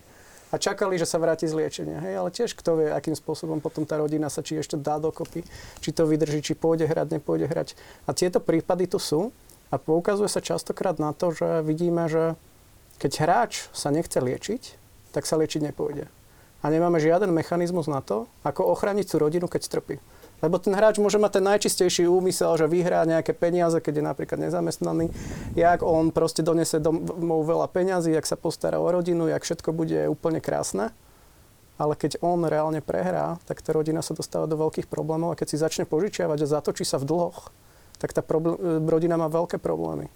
a 0.49 0.57
čakali, 0.57 0.97
že 0.97 1.05
sa 1.05 1.21
vráti 1.21 1.45
z 1.45 1.57
liečenia. 1.57 2.01
Hej? 2.01 2.15
Ale 2.17 2.31
tiež 2.33 2.57
kto 2.57 2.81
vie, 2.81 2.89
akým 2.89 3.13
spôsobom 3.13 3.61
potom 3.61 3.85
tá 3.85 4.01
rodina 4.01 4.33
sa 4.33 4.41
či 4.41 4.57
ešte 4.57 4.81
dá 4.81 4.97
dokopy, 4.97 5.45
či 5.85 5.91
to 5.93 6.09
vydrží, 6.09 6.41
či 6.41 6.53
pôjde 6.57 6.89
hrať, 6.89 7.21
nepôjde 7.21 7.47
hrať. 7.49 7.69
A 8.09 8.17
tieto 8.17 8.41
prípady 8.41 8.89
tu 8.89 8.97
sú 8.97 9.35
a 9.69 9.77
poukazuje 9.77 10.33
sa 10.33 10.41
častokrát 10.41 10.97
na 10.97 11.13
to, 11.13 11.37
že 11.37 11.61
vidíme, 11.61 12.09
že 12.09 12.37
keď 12.97 13.13
hráč 13.21 13.53
sa 13.77 13.93
nechce 13.93 14.17
liečiť, 14.17 14.63
tak 15.13 15.29
sa 15.29 15.37
liečiť 15.37 15.69
nepôjde. 15.73 16.09
A 16.59 16.67
nemáme 16.73 16.99
žiaden 16.99 17.31
mechanizmus 17.31 17.87
na 17.87 18.03
to, 18.03 18.27
ako 18.43 18.67
ochrániť 18.75 19.07
tú 19.15 19.17
rodinu, 19.23 19.47
keď 19.47 19.71
trpí. 19.71 20.03
Lebo 20.39 20.63
ten 20.63 20.71
hráč 20.71 21.03
môže 21.03 21.19
mať 21.19 21.43
ten 21.43 21.45
najčistejší 21.51 22.07
úmysel, 22.07 22.55
že 22.55 22.71
vyhrá 22.71 23.03
nejaké 23.03 23.35
peniaze, 23.35 23.75
keď 23.83 23.95
je 23.99 24.05
napríklad 24.07 24.39
nezamestnaný. 24.39 25.11
Jak 25.59 25.83
on 25.83 26.15
proste 26.15 26.47
donese 26.47 26.79
domov 26.79 27.43
veľa 27.43 27.67
peňazí, 27.67 28.15
jak 28.15 28.23
sa 28.23 28.39
postará 28.39 28.79
o 28.79 28.87
rodinu, 28.87 29.27
jak 29.27 29.43
všetko 29.43 29.75
bude 29.75 30.07
úplne 30.07 30.39
krásne. 30.39 30.95
Ale 31.79 31.95
keď 31.95 32.23
on 32.23 32.43
reálne 32.47 32.83
prehrá, 32.83 33.39
tak 33.47 33.63
tá 33.63 33.71
rodina 33.75 34.03
sa 34.03 34.15
dostáva 34.15 34.51
do 34.51 34.59
veľkých 34.59 34.91
problémov 34.91 35.35
a 35.35 35.39
keď 35.39 35.47
si 35.55 35.63
začne 35.63 35.85
požičiavať 35.87 36.39
a 36.43 36.51
zatočí 36.59 36.83
sa 36.83 36.99
v 36.99 37.07
dlhoch, 37.07 37.55
tak 37.99 38.15
tá 38.15 38.23
problém, 38.23 38.87
rodina 38.87 39.19
má 39.19 39.27
veľké 39.27 39.59
problémy. 39.59 40.11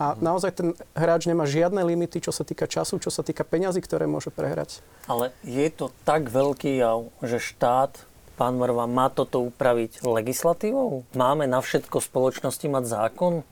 A 0.00 0.16
mhm. 0.16 0.24
naozaj 0.24 0.52
ten 0.56 0.68
hráč 0.96 1.28
nemá 1.28 1.44
žiadne 1.44 1.84
limity, 1.84 2.24
čo 2.24 2.32
sa 2.32 2.44
týka 2.48 2.64
času, 2.64 2.96
čo 2.96 3.12
sa 3.12 3.20
týka 3.20 3.44
peňazí, 3.44 3.84
ktoré 3.84 4.08
môže 4.08 4.32
prehrať. 4.32 4.80
Ale 5.04 5.36
je 5.44 5.68
to 5.68 5.92
tak 6.08 6.32
veľký 6.32 6.80
jav, 6.80 7.12
že 7.20 7.36
štát 7.36 8.08
pán 8.40 8.56
Morva, 8.56 8.88
má 8.88 9.12
toto 9.12 9.44
upraviť 9.44 10.00
legislatívou? 10.00 11.04
Máme 11.12 11.44
na 11.44 11.60
všetko 11.60 12.00
spoločnosti 12.00 12.64
mať 12.72 12.84
zákon? 12.88 13.44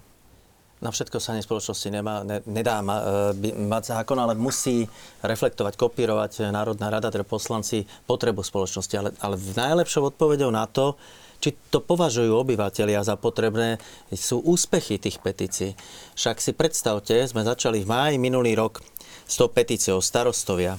Na 0.81 0.89
všetko 0.89 1.21
sa 1.21 1.37
ani 1.37 1.45
spoločnosti 1.45 1.89
nemá, 1.93 2.25
ne, 2.25 2.41
nedá 2.49 2.81
ma, 2.81 3.29
e, 3.37 3.53
mať 3.53 3.93
zákon, 3.93 4.17
ale 4.17 4.33
musí 4.33 4.89
reflektovať, 5.21 5.77
kopírovať 5.77 6.49
Národná 6.49 6.89
rada, 6.89 7.13
teda 7.13 7.29
poslanci 7.29 7.85
potrebu 8.09 8.41
spoločnosti. 8.41 8.95
Ale, 8.97 9.11
ale 9.21 9.37
najlepšou 9.37 10.09
odpovedou 10.15 10.49
na 10.49 10.65
to, 10.65 10.97
či 11.43 11.53
to 11.69 11.85
považujú 11.85 12.31
obyvateľia 12.31 13.05
za 13.05 13.19
potrebné, 13.21 13.83
sú 14.15 14.41
úspechy 14.41 14.97
tých 14.97 15.21
petícií. 15.21 15.75
Však 16.17 16.39
si 16.41 16.55
predstavte, 16.55 17.15
sme 17.27 17.45
začali 17.45 17.83
v 17.83 17.91
máji 17.91 18.17
minulý 18.17 18.57
rok 18.57 18.81
s 19.27 19.35
tou 19.37 19.51
petíciou 19.51 19.99
starostovia 20.01 20.79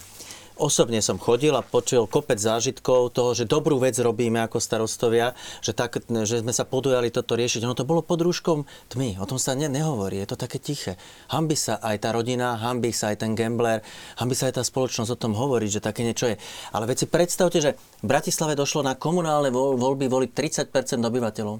Osobne 0.59 0.99
som 0.99 1.15
chodil 1.15 1.55
a 1.55 1.63
počul 1.63 2.03
kopec 2.03 2.35
zážitkov 2.35 3.15
toho, 3.15 3.31
že 3.31 3.47
dobrú 3.47 3.79
vec 3.79 3.95
robíme 3.95 4.43
ako 4.43 4.59
starostovia, 4.59 5.31
že, 5.63 5.71
tak, 5.71 6.03
že 6.03 6.43
sme 6.43 6.51
sa 6.51 6.67
podujali 6.67 7.15
toto 7.15 7.39
riešiť. 7.39 7.63
Ono 7.63 7.79
to 7.79 7.87
bolo 7.87 8.03
pod 8.03 8.19
rúškom 8.19 8.67
tmy, 8.91 9.23
o 9.23 9.25
tom 9.25 9.39
sa 9.39 9.55
ne, 9.55 9.71
nehovorí, 9.71 10.19
je 10.19 10.35
to 10.35 10.35
také 10.35 10.59
tiché. 10.59 10.99
Hambi 11.31 11.55
sa 11.55 11.79
aj 11.79 12.03
tá 12.03 12.11
rodina, 12.11 12.59
hambi 12.59 12.91
sa 12.91 13.15
aj 13.15 13.23
ten 13.23 13.39
gambler, 13.39 13.79
hambi 14.19 14.35
sa 14.35 14.51
aj 14.51 14.59
tá 14.59 14.63
spoločnosť 14.67 15.15
o 15.15 15.21
tom 15.23 15.31
hovoriť, 15.31 15.79
že 15.79 15.85
také 15.85 16.03
niečo 16.03 16.27
je. 16.27 16.35
Ale 16.75 16.91
veci 16.91 17.07
predstavte, 17.07 17.63
že 17.63 17.79
v 18.03 18.11
Bratislave 18.11 18.59
došlo 18.59 18.83
na 18.83 18.99
komunálne 18.99 19.55
voľby 19.55 20.11
voliť 20.11 20.29
30% 20.75 20.75
obyvateľov. 20.99 21.55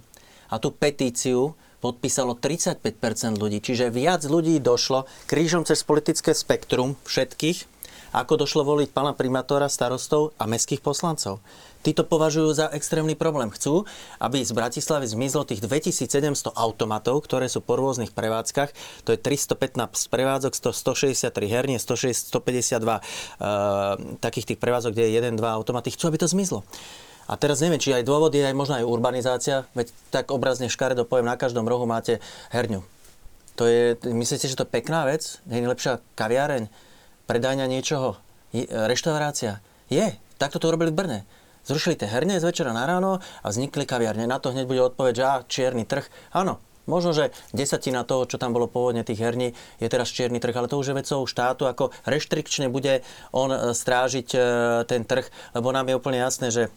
A 0.52 0.60
tú 0.60 0.76
petíciu 0.76 1.56
podpísalo 1.80 2.36
35% 2.36 2.84
ľudí, 3.40 3.64
čiže 3.64 3.88
viac 3.96 4.28
ľudí 4.28 4.60
došlo 4.60 5.08
krížom 5.24 5.64
cez 5.64 5.88
politické 5.88 6.36
spektrum 6.36 7.00
všetkých, 7.08 7.79
ako 8.14 8.46
došlo 8.46 8.66
voliť 8.66 8.90
pána 8.92 9.14
primátora, 9.14 9.70
starostov 9.70 10.34
a 10.42 10.50
mestských 10.50 10.82
poslancov. 10.82 11.40
Tí 11.80 11.96
považujú 11.96 12.52
za 12.52 12.68
extrémny 12.76 13.16
problém. 13.16 13.48
Chcú, 13.56 13.88
aby 14.20 14.44
z 14.44 14.52
Bratislavy 14.52 15.08
zmizlo 15.08 15.48
tých 15.48 15.64
2700 15.64 16.52
automatov, 16.52 17.24
ktoré 17.24 17.48
sú 17.48 17.64
po 17.64 17.80
rôznych 17.80 18.12
prevádzkach. 18.12 18.76
To 19.08 19.16
je 19.16 19.20
315 19.20 20.12
prevádzok, 20.12 20.60
163 20.60 21.32
hernie, 21.48 21.80
152 21.80 22.44
uh, 22.84 23.00
takých 24.20 24.46
tých 24.54 24.60
prevádzok, 24.60 24.92
kde 24.92 25.08
je 25.08 25.12
1-2 25.24 25.40
automaty. 25.40 25.96
Chcú, 25.96 26.12
aby 26.12 26.20
to 26.20 26.28
zmizlo. 26.28 26.68
A 27.32 27.38
teraz 27.40 27.64
neviem, 27.64 27.80
či 27.80 27.96
aj 27.96 28.04
dôvod 28.04 28.34
je 28.34 28.44
aj 28.44 28.58
možno 28.58 28.76
aj 28.82 28.90
urbanizácia, 28.90 29.70
veď 29.78 29.94
tak 30.10 30.34
obrazne 30.34 30.66
škaredo 30.66 31.06
poviem, 31.06 31.30
na 31.30 31.38
každom 31.38 31.64
rohu 31.64 31.86
máte 31.86 32.18
herňu. 32.50 32.82
To 33.56 33.70
je, 33.70 33.96
myslíte, 34.02 34.50
že 34.50 34.58
to 34.58 34.66
je 34.66 34.74
pekná 34.74 35.06
vec? 35.06 35.38
Je 35.46 35.62
lepšia 35.62 36.02
kaviareň? 36.18 36.89
Predajňa 37.30 37.70
niečoho, 37.70 38.18
je, 38.50 38.66
reštaurácia. 38.66 39.62
Je, 39.94 40.18
takto 40.42 40.58
to 40.58 40.74
urobili 40.74 40.90
v 40.90 40.98
Brne. 40.98 41.20
Zrušili 41.70 41.94
tie 41.94 42.10
herne 42.10 42.42
z 42.42 42.50
večera 42.50 42.74
na 42.74 42.90
ráno 42.90 43.22
a 43.22 43.48
vznikli 43.54 43.86
kaviarne. 43.86 44.26
Na 44.26 44.42
to 44.42 44.50
hneď 44.50 44.66
bude 44.66 44.82
odpoveď, 44.90 45.14
že 45.14 45.24
á, 45.24 45.36
čierny 45.46 45.86
trh. 45.86 46.10
Áno, 46.34 46.58
Možno, 46.90 47.14
že 47.14 47.30
desatina 47.54 48.02
toho, 48.02 48.26
čo 48.26 48.42
tam 48.42 48.50
bolo 48.50 48.66
pôvodne 48.66 49.06
tých 49.06 49.22
herní, 49.22 49.54
je 49.78 49.86
teraz 49.86 50.10
čierny 50.10 50.42
trh, 50.42 50.58
ale 50.58 50.66
to 50.66 50.82
už 50.82 50.90
je 50.90 50.98
vecou 50.98 51.22
štátu, 51.30 51.70
ako 51.70 51.94
reštrikčne 52.10 52.66
bude 52.74 53.06
on 53.30 53.54
e, 53.54 53.78
strážiť 53.78 54.28
e, 54.34 54.40
ten 54.90 55.06
trh, 55.06 55.30
lebo 55.54 55.70
nám 55.70 55.86
je 55.86 56.00
úplne 56.02 56.18
jasné, 56.18 56.50
že 56.50 56.64
e, 56.66 56.70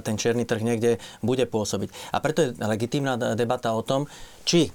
ten 0.00 0.16
čierny 0.16 0.48
trh 0.48 0.64
niekde 0.64 0.96
bude 1.20 1.44
pôsobiť. 1.44 2.16
A 2.16 2.24
preto 2.24 2.40
je 2.40 2.56
legitímna 2.56 3.36
debata 3.36 3.76
o 3.76 3.84
tom, 3.84 4.08
či 4.48 4.72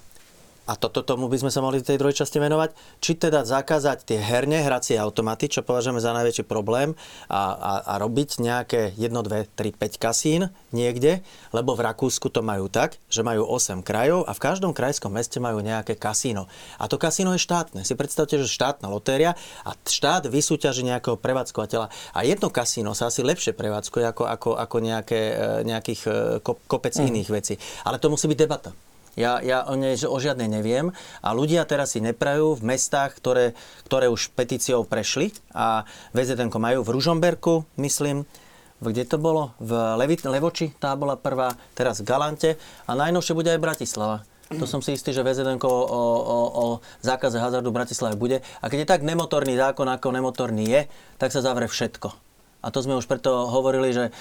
a 0.70 0.78
toto 0.78 1.02
tomu 1.02 1.26
by 1.26 1.42
sme 1.42 1.50
sa 1.50 1.58
mohli 1.58 1.82
v 1.82 1.88
tej 1.90 1.98
druhej 1.98 2.22
časti 2.22 2.38
venovať, 2.38 2.70
či 3.02 3.18
teda 3.18 3.42
zakázať 3.42 4.06
tie 4.06 4.22
herne, 4.22 4.62
hracie 4.62 4.94
automaty, 4.94 5.50
čo 5.50 5.66
považujeme 5.66 5.98
za 5.98 6.14
najväčší 6.14 6.46
problém 6.46 6.94
a, 7.26 7.58
a, 7.58 7.72
a 7.90 7.94
robiť 7.98 8.38
nejaké 8.38 8.94
1, 8.94 9.10
2, 9.10 9.50
3, 9.50 9.74
5 9.74 9.98
kasín 9.98 10.46
niekde, 10.70 11.26
lebo 11.50 11.74
v 11.74 11.82
Rakúsku 11.90 12.30
to 12.30 12.46
majú 12.46 12.70
tak, 12.70 13.02
že 13.10 13.26
majú 13.26 13.50
8 13.50 13.82
krajov 13.82 14.30
a 14.30 14.32
v 14.36 14.42
každom 14.46 14.70
krajskom 14.70 15.10
meste 15.10 15.42
majú 15.42 15.58
nejaké 15.58 15.98
kasíno. 15.98 16.46
A 16.78 16.86
to 16.86 17.02
kasíno 17.02 17.34
je 17.34 17.42
štátne. 17.42 17.82
Si 17.82 17.98
predstavte, 17.98 18.38
že 18.38 18.46
štátna 18.46 18.86
lotéria 18.86 19.34
a 19.66 19.74
štát 19.74 20.30
vysúťaží 20.30 20.86
nejakého 20.86 21.18
prevádzkovateľa 21.18 21.90
a 22.14 22.20
jedno 22.22 22.46
kasíno 22.46 22.94
sa 22.94 23.10
asi 23.10 23.26
lepšie 23.26 23.58
prevádzkuje 23.58 24.06
ako, 24.06 24.22
ako, 24.22 24.50
ako 24.54 24.76
nejaké, 24.78 25.20
e, 25.34 25.66
nejakých 25.66 26.00
e, 26.06 26.10
kopec 26.44 26.94
mm. 26.94 27.10
iných 27.10 27.28
vecí. 27.34 27.54
Ale 27.82 27.98
to 27.98 28.06
musí 28.06 28.30
byť 28.30 28.38
debata. 28.38 28.70
Ja, 29.20 29.44
ja 29.44 29.68
o, 29.68 29.76
nej, 29.76 30.00
o 30.00 30.16
žiadnej 30.16 30.48
neviem. 30.48 30.96
A 31.20 31.36
ľudia 31.36 31.68
teraz 31.68 31.92
si 31.92 32.00
neprajú 32.00 32.56
v 32.56 32.62
mestách, 32.64 33.20
ktoré, 33.20 33.52
ktoré 33.84 34.08
už 34.08 34.32
petíciou 34.32 34.88
prešli 34.88 35.36
a 35.52 35.84
VZN 36.16 36.48
majú 36.48 36.80
v 36.80 36.92
Ružomberku, 36.96 37.68
myslím, 37.76 38.24
kde 38.80 39.04
to 39.04 39.20
bolo? 39.20 39.52
V 39.60 39.76
Levit, 40.00 40.24
Levoči, 40.24 40.72
tá 40.80 40.96
bola 40.96 41.20
prvá, 41.20 41.52
teraz 41.76 42.00
v 42.00 42.08
Galante 42.08 42.50
a 42.88 42.96
najnovšie 42.96 43.36
bude 43.36 43.52
aj 43.52 43.60
Bratislava. 43.60 44.24
To 44.50 44.66
som 44.66 44.82
si 44.82 44.98
istý, 44.98 45.14
že 45.14 45.22
VZN 45.22 45.62
o, 45.62 45.70
o, 45.70 46.38
o 46.50 46.64
zákaze 47.04 47.38
hazardu 47.38 47.70
v 47.70 47.78
Bratislave 47.78 48.18
bude. 48.18 48.42
A 48.58 48.66
keď 48.66 48.82
je 48.82 48.92
tak 48.96 49.06
nemotorný 49.06 49.54
zákon, 49.54 49.86
ako 49.86 50.10
nemotorný 50.10 50.64
je, 50.66 50.80
tak 51.22 51.30
sa 51.30 51.38
zavre 51.38 51.70
všetko. 51.70 52.29
A 52.60 52.68
to 52.68 52.84
sme 52.84 52.96
už 52.96 53.08
preto 53.08 53.48
hovorili, 53.48 53.92
že 53.96 54.04
e, 54.08 54.12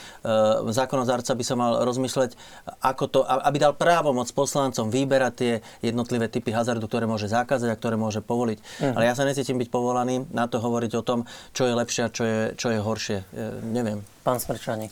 zákonodárca 0.71 1.35
by 1.35 1.43
sa 1.43 1.55
mal 1.59 1.83
rozmýšľať, 1.83 2.39
ako 2.79 3.03
to, 3.11 3.19
aby 3.27 3.57
dal 3.59 3.75
právo 3.75 4.15
moc 4.15 4.31
poslancom 4.31 4.87
vyberať 4.87 5.33
tie 5.35 5.53
jednotlivé 5.83 6.31
typy 6.31 6.55
hazardu, 6.55 6.87
ktoré 6.87 7.03
môže 7.03 7.27
zakázať 7.27 7.69
a 7.71 7.79
ktoré 7.79 7.99
môže 7.99 8.23
povoliť. 8.23 8.59
Uh-huh. 8.59 8.95
Ale 8.95 9.11
ja 9.11 9.13
sa 9.13 9.27
necítim 9.27 9.59
byť 9.59 9.67
povolaný 9.67 10.23
na 10.31 10.47
to 10.47 10.63
hovoriť 10.63 10.91
o 10.99 11.03
tom, 11.03 11.27
čo 11.51 11.67
je 11.67 11.73
lepšie 11.75 12.01
a 12.07 12.13
čo 12.13 12.23
je, 12.23 12.39
čo 12.55 12.67
je 12.71 12.79
horšie. 12.79 13.17
E, 13.21 13.63
neviem. 13.63 13.99
Pán 14.23 14.39
Smrčani. 14.39 14.87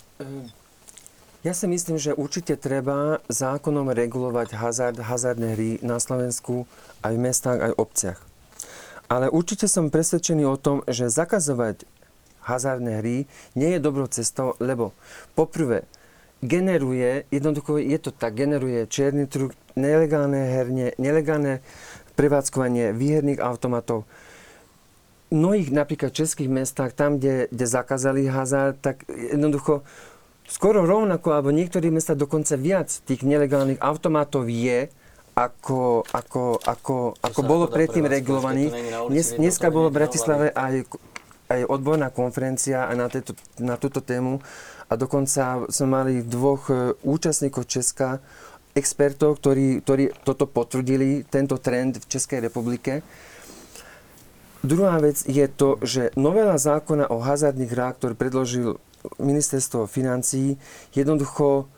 Ja 1.46 1.54
si 1.56 1.70
myslím, 1.70 1.96
že 1.96 2.18
určite 2.18 2.60
treba 2.60 3.24
zákonom 3.32 3.94
regulovať 3.94 4.58
hazard, 4.58 5.00
hazardné 5.00 5.48
hry 5.56 5.72
na 5.80 6.02
Slovensku 6.02 6.68
aj 7.06 7.14
v 7.16 7.24
mestách, 7.24 7.60
aj 7.64 7.72
v 7.72 7.80
obciach. 7.80 8.20
Ale 9.08 9.32
určite 9.32 9.72
som 9.72 9.88
presvedčený 9.88 10.44
o 10.44 10.60
tom, 10.60 10.84
že 10.92 11.08
zakazovať 11.08 11.88
hazardné 12.48 13.04
hry 13.04 13.18
nie 13.60 13.70
je 13.76 13.80
dobrou 13.84 14.08
cestou, 14.08 14.56
lebo 14.64 14.96
poprvé 15.36 15.84
generuje, 16.40 17.26
jednoducho 17.34 17.82
je 17.82 18.00
to 18.00 18.16
tak, 18.16 18.38
generuje 18.38 18.88
čierny 18.88 19.28
trh, 19.28 19.52
nelegálne 19.76 20.38
herne, 20.38 20.88
nelegálne 21.02 21.60
prevádzkovanie 22.16 22.94
výherných 22.96 23.42
automatov. 23.42 24.08
V 25.28 25.36
mnohých 25.36 25.76
napríklad 25.76 26.16
českých 26.16 26.48
mestách, 26.48 26.96
tam, 26.96 27.20
kde, 27.20 27.52
kde 27.52 27.66
zakázali 27.68 28.32
hazard, 28.32 28.80
tak 28.80 29.04
jednoducho 29.12 29.84
skoro 30.48 30.88
rovnako, 30.88 31.36
alebo 31.36 31.52
niektorých 31.52 31.92
mestách 31.92 32.24
dokonca 32.24 32.56
viac 32.56 32.88
tých 33.04 33.28
nelegálnych 33.28 33.84
automatov 33.84 34.48
je, 34.48 34.88
ako, 35.38 36.02
ako, 36.10 36.58
ako, 36.66 36.96
ako 37.22 37.42
bolo 37.46 37.70
predtým 37.70 38.10
regulovaných. 38.10 38.74
Dnes, 39.06 39.38
dneska 39.38 39.70
bolo 39.70 39.94
v 39.94 40.02
Bratislave 40.02 40.50
aj 40.50 40.90
aj 41.48 41.68
odborná 41.68 42.12
konferencia 42.12 42.88
aj 42.92 42.96
na, 42.96 43.08
tejto, 43.08 43.32
na 43.60 43.76
túto 43.80 44.04
tému 44.04 44.44
a 44.88 44.94
dokonca 44.96 45.68
sme 45.68 45.88
mali 45.88 46.14
dvoch 46.24 46.72
e, 46.72 46.96
účastníkov 47.04 47.68
Česka, 47.68 48.20
expertov, 48.78 49.42
ktorí, 49.42 49.82
ktorí 49.82 50.04
toto 50.22 50.46
potvrdili, 50.46 51.26
tento 51.26 51.58
trend 51.58 51.98
v 51.98 52.06
Českej 52.06 52.46
republike. 52.46 53.02
Druhá 54.62 55.02
vec 55.02 55.26
je 55.26 55.46
to, 55.50 55.82
že 55.82 56.14
novela 56.14 56.60
zákona 56.60 57.10
o 57.10 57.24
hazardných 57.24 57.74
hrách, 57.74 57.96
ktorý 58.02 58.14
predložil 58.14 58.68
ministerstvo 59.18 59.88
financí, 59.90 60.60
jednoducho 60.94 61.70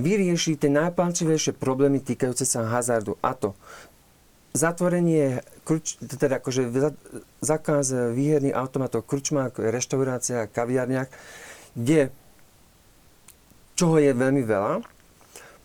vyrieši 0.00 0.56
tie 0.56 0.72
najpalčivejšie 0.72 1.56
problémy 1.60 2.00
týkajúce 2.00 2.48
sa 2.48 2.64
hazardu. 2.66 3.20
A 3.20 3.36
to 3.36 3.52
zatvorenie, 4.50 5.46
teda 6.00 6.42
akože 6.42 6.66
zákaz 7.38 8.14
výherných 8.14 8.56
automatov 8.56 9.06
v 9.06 9.10
krčmách, 9.14 9.58
reštauráciách, 9.58 10.50
kaviarniach, 10.50 11.08
kde 11.78 12.10
čoho 13.78 13.96
je 13.96 14.12
veľmi 14.12 14.42
veľa. 14.42 14.84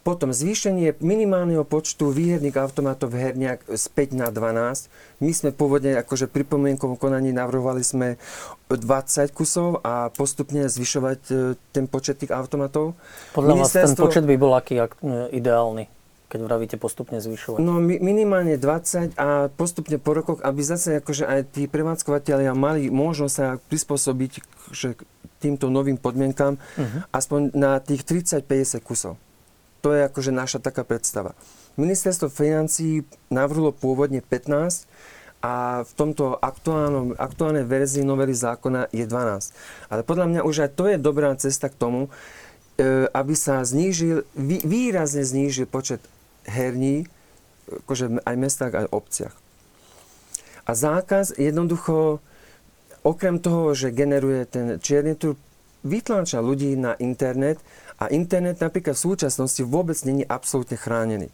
Potom 0.06 0.30
zvýšenie 0.30 1.02
minimálneho 1.02 1.66
počtu 1.66 2.14
výherných 2.14 2.62
automatov 2.62 3.10
v 3.10 3.26
herniach 3.26 3.66
z 3.66 3.86
5 3.90 4.22
na 4.22 4.30
12. 4.30 4.86
My 5.18 5.34
sme 5.34 5.50
pôvodne 5.50 5.98
akože 5.98 6.30
pri 6.30 6.46
pomienkovom 6.46 6.94
konaní 6.94 7.34
navrhovali 7.34 7.82
sme 7.82 8.22
20 8.70 9.34
kusov 9.34 9.82
a 9.82 10.14
postupne 10.14 10.70
zvyšovať 10.70 11.20
e, 11.34 11.34
ten 11.74 11.90
počet 11.90 12.22
tých 12.22 12.30
automatov. 12.30 12.94
Podľa 13.34 13.66
vás 13.66 13.74
ten 13.74 13.98
počet 13.98 14.30
by 14.30 14.38
bol 14.38 14.54
aký 14.54 14.78
ak, 14.78 14.94
e, 15.02 15.42
ideálny? 15.42 15.90
Keď 16.30 16.40
vravíte 16.42 16.78
postupne 16.82 17.22
zvyšovať? 17.22 17.62
No 17.62 17.78
mi, 17.78 18.02
minimálne 18.02 18.58
20 18.58 19.16
a 19.16 19.50
postupne 19.54 20.02
po 20.02 20.18
rokoch, 20.18 20.40
aby 20.42 20.62
zase 20.66 21.00
akože 21.00 21.26
aj 21.26 21.42
tí 21.54 21.70
prevádzkovateľia 21.70 22.58
mali 22.58 22.90
možnosť 22.90 23.34
sa 23.34 23.48
prispôsobiť 23.70 24.32
že 24.74 24.98
týmto 25.40 25.70
novým 25.70 26.00
podmienkam 26.00 26.58
uh-huh. 26.58 27.06
aspoň 27.14 27.54
na 27.54 27.78
tých 27.78 28.02
30-50 28.02 28.82
kusov. 28.82 29.14
To 29.86 29.94
je 29.94 30.02
akože 30.10 30.34
naša 30.34 30.58
taká 30.58 30.82
predstava. 30.82 31.38
Ministerstvo 31.78 32.32
financí 32.34 33.06
navrhlo 33.30 33.70
pôvodne 33.70 34.24
15 34.26 34.90
a 35.46 35.86
v 35.86 35.92
tomto 35.94 36.40
aktuálnom, 36.42 37.14
aktuálnej 37.20 37.68
verzii 37.70 38.02
novely 38.02 38.34
zákona 38.34 38.90
je 38.90 39.06
12. 39.06 39.94
Ale 39.94 40.02
podľa 40.02 40.26
mňa 40.32 40.42
už 40.42 40.66
aj 40.66 40.72
to 40.74 40.90
je 40.90 40.98
dobrá 40.98 41.30
cesta 41.38 41.70
k 41.70 41.78
tomu, 41.78 42.08
e, 42.08 43.06
aby 43.14 43.38
sa 43.38 43.62
znížil, 43.62 44.26
výrazne 44.66 45.22
znížil 45.22 45.70
počet 45.70 46.02
herní, 46.46 47.10
akože 47.86 48.22
aj 48.24 48.36
mestách, 48.38 48.74
aj 48.74 48.92
obciach. 48.94 49.36
A 50.66 50.72
zákaz 50.74 51.38
jednoducho, 51.38 52.22
okrem 53.06 53.38
toho, 53.38 53.78
že 53.78 53.94
generuje 53.94 54.50
ten 54.50 54.82
čierny 54.82 55.14
trh, 55.14 55.38
vytláča 55.86 56.42
ľudí 56.42 56.74
na 56.74 56.98
internet 56.98 57.62
a 58.02 58.10
internet 58.10 58.58
napríklad 58.58 58.98
v 58.98 59.06
súčasnosti 59.14 59.62
vôbec 59.62 59.96
není 60.02 60.26
absolútne 60.26 60.76
chránený. 60.76 61.30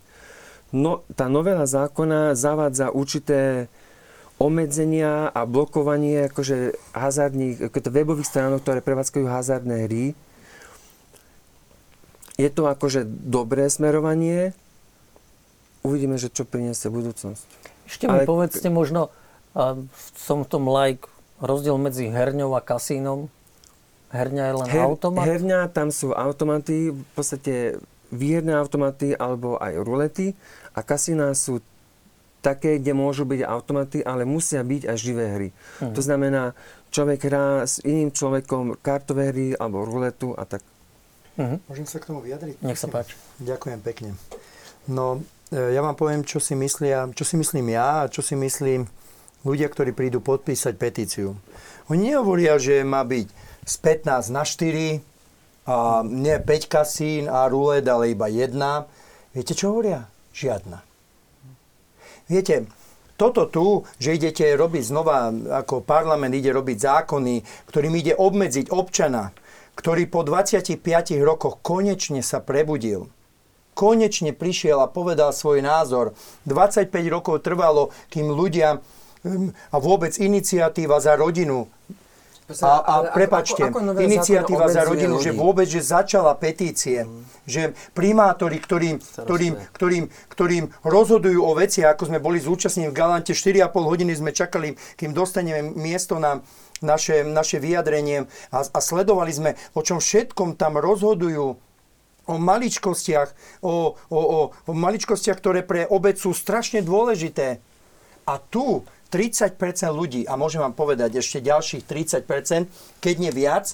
No, 0.76 1.03
tá 1.16 1.32
novela 1.32 1.64
zákona 1.64 2.36
zavádza 2.36 2.91
určité 2.91 3.72
obmedzenia 4.39 5.30
a 5.32 5.45
blokovanie 5.45 6.32
akože 6.32 6.76
hazardných, 6.97 7.70
akože 7.70 7.91
webových 7.91 8.28
stránok, 8.28 8.64
ktoré 8.64 8.80
prevádzkajú 8.82 9.26
hazardné 9.28 9.86
hry. 9.86 10.05
Je 12.39 12.49
to 12.49 12.66
akože 12.66 13.05
dobré 13.05 13.70
smerovanie. 13.70 14.57
Uvidíme, 15.82 16.15
že 16.21 16.29
čo 16.29 16.45
priniesie 16.45 16.93
budúcnosť. 16.93 17.43
Ešte 17.89 18.05
mi 18.05 18.21
Ale... 18.21 18.29
povedzte 18.29 18.69
možno, 18.69 19.09
som 20.15 20.45
v 20.45 20.47
tom 20.47 20.69
like, 20.69 21.09
rozdiel 21.41 21.75
medzi 21.82 22.07
herňou 22.07 22.53
a 22.53 22.61
kasínom. 22.61 23.27
Herňa 24.13 24.43
je 24.43 24.53
len 24.59 24.67
Her, 24.67 24.86
automat? 24.91 25.23
Herňa, 25.25 25.59
tam 25.71 25.89
sú 25.89 26.11
automaty, 26.11 26.91
v 26.91 27.11
podstate 27.15 27.79
výherné 28.11 28.53
automaty 28.59 29.15
alebo 29.15 29.55
aj 29.55 29.73
rulety 29.82 30.36
a 30.75 30.84
kasína 30.84 31.32
sú 31.32 31.63
také, 32.43 32.82
kde 32.82 32.91
môžu 32.91 33.23
byť 33.23 33.41
automaty, 33.47 34.03
ale 34.03 34.27
musia 34.27 34.59
byť 34.65 34.84
aj 34.89 34.97
živé 34.99 35.25
hry. 35.32 35.49
Hmm. 35.79 35.95
To 35.95 36.01
znamená, 36.03 36.51
človek 36.91 37.23
hrá 37.29 37.63
s 37.63 37.79
iným 37.88 38.11
človekom 38.11 38.82
kartové 38.84 39.32
hry 39.32 39.47
alebo 39.55 39.88
ruletu 39.88 40.36
a 40.36 40.43
tak. 40.43 40.59
Hmm. 41.39 41.63
Môžem 41.71 41.88
sa 41.88 42.03
k 42.03 42.11
tomu 42.11 42.19
vyjadriť? 42.19 42.59
Nech 42.59 42.75
sa 42.75 42.91
páči. 42.91 43.15
Ďakujem 43.39 43.79
pekne. 43.79 44.09
No, 44.91 45.23
ja 45.51 45.81
vám 45.83 45.99
poviem, 45.99 46.23
čo 46.23 46.39
si, 46.39 46.55
myslia, 46.55 47.11
čo 47.11 47.27
si 47.27 47.35
myslím 47.35 47.75
ja 47.75 48.07
a 48.07 48.11
čo 48.11 48.23
si 48.23 48.39
myslím 48.39 48.87
ľudia, 49.43 49.67
ktorí 49.67 49.91
prídu 49.91 50.23
podpísať 50.23 50.73
petíciu. 50.79 51.35
Oni 51.91 52.15
nehovoria, 52.15 52.55
že 52.55 52.87
má 52.87 53.03
byť 53.03 53.27
z 53.67 53.75
15 53.83 54.31
na 54.31 54.43
4 54.47 55.03
a 55.67 56.01
nie 56.07 56.35
5 56.39 56.71
kasín 56.71 57.23
a 57.27 57.45
rulet, 57.51 57.83
ale 57.83 58.15
iba 58.15 58.31
jedna. 58.31 58.87
Viete, 59.35 59.53
čo 59.53 59.75
hovoria? 59.75 60.07
Žiadna. 60.31 60.79
Viete, 62.31 62.71
toto 63.19 63.45
tu, 63.45 63.85
že 64.01 64.17
idete 64.17 64.49
robiť 64.55 64.83
znova, 64.87 65.29
ako 65.61 65.85
parlament 65.85 66.33
ide 66.33 66.49
robiť 66.49 66.77
zákony, 66.79 67.67
ktorým 67.69 67.93
ide 67.99 68.17
obmedziť 68.17 68.71
občana, 68.73 69.35
ktorý 69.77 70.09
po 70.09 70.25
25 70.25 70.81
rokoch 71.21 71.61
konečne 71.61 72.25
sa 72.25 72.41
prebudil, 72.41 73.05
konečne 73.74 74.36
prišiel 74.36 74.80
a 74.84 74.91
povedal 74.91 75.32
svoj 75.32 75.63
názor. 75.63 76.13
25 76.45 76.91
rokov 77.07 77.43
trvalo, 77.43 77.89
kým 78.11 78.32
ľudia 78.32 78.84
hm, 79.24 79.55
a 79.72 79.76
vôbec 79.80 80.15
iniciatíva 80.17 80.99
za 80.99 81.15
rodinu 81.15 81.72
a, 82.59 82.74
a 82.84 82.95
prepačte, 83.15 83.63
ako, 83.63 83.95
ako 83.95 84.03
iniciatíva 84.03 84.67
za 84.67 84.84
rodinu, 84.84 85.15
ľudí. 85.15 85.24
že 85.24 85.32
vôbec, 85.32 85.67
že 85.72 85.80
začala 85.80 86.36
petície, 86.36 87.07
mm. 87.07 87.47
že 87.47 87.61
primátori, 87.95 88.59
ktorým, 88.59 88.99
ktorým, 88.99 89.53
ktorým, 89.72 90.05
ktorým 90.28 90.65
rozhodujú 90.84 91.39
o 91.39 91.53
veci, 91.55 91.88
ako 91.88 92.11
sme 92.11 92.19
boli 92.19 92.43
zúčastnení 92.43 92.91
v 92.91 92.97
Galante, 92.97 93.32
4,5 93.32 93.72
hodiny 93.72 94.11
sme 94.11 94.36
čakali, 94.36 94.76
kým 94.99 95.15
dostaneme 95.15 95.72
miesto 95.72 96.19
na 96.19 96.43
naše, 96.84 97.24
naše 97.24 97.61
vyjadrenie 97.61 98.28
a, 98.51 98.57
a 98.65 98.80
sledovali 98.82 99.32
sme, 99.32 99.51
o 99.78 99.82
čom 99.86 100.01
všetkom 100.01 100.59
tam 100.59 100.82
rozhodujú 100.82 101.55
o 102.30 102.38
maličkostiach, 102.38 103.30
o, 103.65 103.97
o, 104.09 104.19
o, 104.19 104.39
o 104.53 104.72
maličkostiach, 104.72 105.38
ktoré 105.41 105.65
pre 105.65 105.89
obec 105.89 106.22
sú 106.22 106.36
strašne 106.36 106.86
dôležité. 106.86 107.57
A 108.30 108.38
tu 108.38 108.86
30% 109.09 109.57
ľudí, 109.91 110.24
a 110.30 110.38
môžem 110.38 110.61
vám 110.61 110.78
povedať 110.78 111.19
ešte 111.19 111.41
ďalších 111.41 111.84
30%, 111.84 113.01
keď 113.01 113.15
nie 113.17 113.32
viac, 113.34 113.74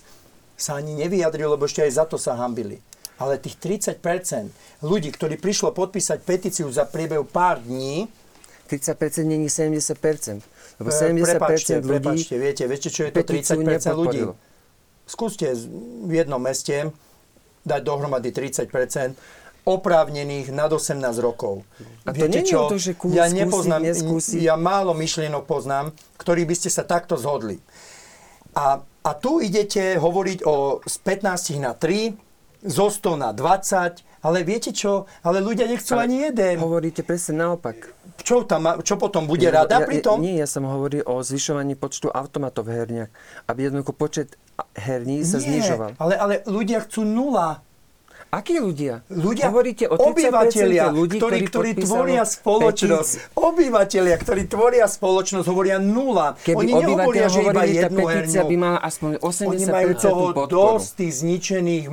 sa 0.57 0.81
ani 0.81 0.97
nevyjadrilo, 0.97 1.53
lebo 1.53 1.69
ešte 1.69 1.85
aj 1.85 1.91
za 1.93 2.05
to 2.09 2.17
sa 2.17 2.33
hambili. 2.39 2.81
Ale 3.21 3.37
tých 3.37 3.61
30% 3.61 4.81
ľudí, 4.81 5.13
ktorí 5.13 5.37
prišlo 5.37 5.73
podpísať 5.73 6.21
petíciu 6.25 6.69
za 6.73 6.89
priebehu 6.89 7.25
pár 7.25 7.61
dní, 7.61 8.09
30% 8.69 9.25
není 9.25 9.49
70%. 9.49 10.41
Lebo 10.77 10.89
70% 10.89 11.21
prepačte, 11.21 11.73
ľudí... 11.81 11.89
Prepačte, 11.89 12.35
viete, 12.37 12.63
viete, 12.65 12.89
čo 12.89 13.09
je 13.09 13.11
to 13.13 13.21
30% 13.25 13.93
ľudí? 13.93 14.21
Skúste 15.07 15.53
v 16.03 16.11
jednom 16.13 16.41
meste 16.41 16.91
dať 17.67 17.81
dohromady 17.83 18.31
30% 18.31 18.71
oprávnených 19.67 20.55
nad 20.55 20.71
18 20.71 21.03
rokov. 21.19 21.67
A 22.07 22.15
to 22.15 22.23
Viete 22.23 22.39
čo? 22.47 22.71
To, 22.71 22.79
že 22.79 22.95
kús, 22.95 23.11
ja 23.11 23.27
nepoznám, 23.27 23.83
skúsi, 23.91 24.47
ja 24.47 24.55
málo 24.55 24.95
myšlienok 24.95 25.43
poznám, 25.43 25.91
ktorí 26.15 26.47
by 26.47 26.55
ste 26.55 26.71
sa 26.71 26.87
takto 26.87 27.19
zhodli. 27.19 27.59
A, 28.55 28.79
a 28.79 29.11
tu 29.19 29.43
idete 29.43 29.99
hovoriť 29.99 30.47
o 30.47 30.79
z 30.87 30.95
15 31.03 31.59
na 31.59 31.75
3, 31.75 32.15
zo 32.63 32.87
100 32.87 33.19
na 33.19 33.35
20, 33.35 34.06
ale 34.25 34.41
viete 34.41 34.73
čo? 34.73 35.05
Ale 35.21 35.43
ľudia 35.43 35.69
nechcú 35.69 35.93
ale 35.97 36.09
ani 36.09 36.17
jeden. 36.29 36.55
Hovoríte 36.57 37.05
presne 37.05 37.45
naopak. 37.45 37.93
Čo, 38.17 38.43
tam, 38.49 38.81
čo 38.81 38.97
potom 38.97 39.29
bude 39.29 39.45
ja, 39.45 39.63
rada 39.63 39.83
ja, 39.83 39.85
pri 39.85 40.01
tom? 40.01 40.19
Nie, 40.19 40.41
ja 40.41 40.47
som 40.49 40.65
hovoril 40.65 41.05
o 41.05 41.21
zvyšovaní 41.21 41.77
počtu 41.77 42.09
automatov 42.09 42.65
v 42.65 42.81
herniach. 42.81 43.11
Aby 43.45 43.69
jednoducho 43.69 43.93
počet 43.93 44.35
herní 44.73 45.21
sa 45.21 45.37
nie, 45.37 45.61
znižoval. 45.61 46.01
Ale, 46.01 46.13
ale 46.17 46.33
ľudia 46.49 46.81
chcú 46.81 47.05
nula. 47.05 47.61
Akí 48.27 48.59
ľudia? 48.59 49.07
Ľudia, 49.07 49.47
Hovoríte 49.47 49.87
o 49.87 49.95
obyvateľia, 49.95 50.91
ľudí, 50.91 51.15
ktorí, 51.15 51.47
ktorí, 51.47 51.71
ktorí 51.73 51.85
tvoria 51.87 52.23
spoločnosť. 52.27 53.13
Petíci. 53.23 53.39
Obyvateľia, 53.39 54.15
ktorí 54.19 54.41
tvoria 54.51 54.85
spoločnosť, 54.85 55.47
hovoria 55.47 55.79
nula. 55.79 56.35
Keby 56.43 56.59
Oni 56.59 56.71
nehovoria, 56.75 57.31
že 57.31 57.39
iba 57.39 57.63
jednu 57.63 58.03
petícia 58.03 58.43
by 58.43 58.55
mala 58.59 58.79
aspoň 58.83 59.23
80% 59.23 59.47
Oni 59.47 59.65
majú 59.65 59.89
toho 59.95 60.23
podporu. 60.35 60.49
dosť 60.51 60.89
tých 60.99 61.13
zničených 61.23 61.85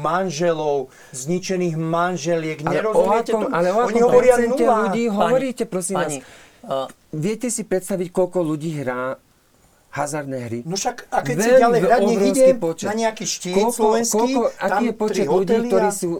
manželov, 0.00 0.88
zničených 1.12 1.74
manželiek. 1.76 2.58
Ale 2.64 2.72
Nerozumiete 2.72 3.30
o 3.30 3.36
akom, 3.36 3.42
to? 3.44 3.48
Ale 3.52 3.68
o 3.68 3.78
Oni 3.84 4.00
hovoria 4.00 4.34
nula. 4.40 4.76
ľudí 4.88 5.04
hovoríte, 5.12 5.64
prosím 5.68 5.96
pani, 6.00 6.18
vás. 6.64 6.88
Uh, 6.88 6.88
Viete 7.12 7.52
si 7.52 7.68
predstaviť, 7.68 8.08
koľko 8.08 8.40
ľudí 8.40 8.80
hrá 8.80 9.20
hazardné 9.92 10.38
hry. 10.48 10.58
No 10.64 10.74
však, 10.74 11.12
a 11.12 11.20
keď 11.20 11.36
si 11.36 11.50
ďalej 11.52 11.80
hrať, 11.84 12.00
nech 12.00 12.22
idem 12.32 12.56
počet. 12.56 12.86
na 12.88 12.94
nejaký 12.96 13.24
štít 13.28 13.54
koľko, 13.54 13.76
slovenský, 13.76 14.16
koľko, 14.16 14.40
aký 14.56 14.84
je 14.88 14.94
počet 14.96 15.26
ľudí, 15.28 15.56
ktorí 15.68 15.88
sú 15.92 16.10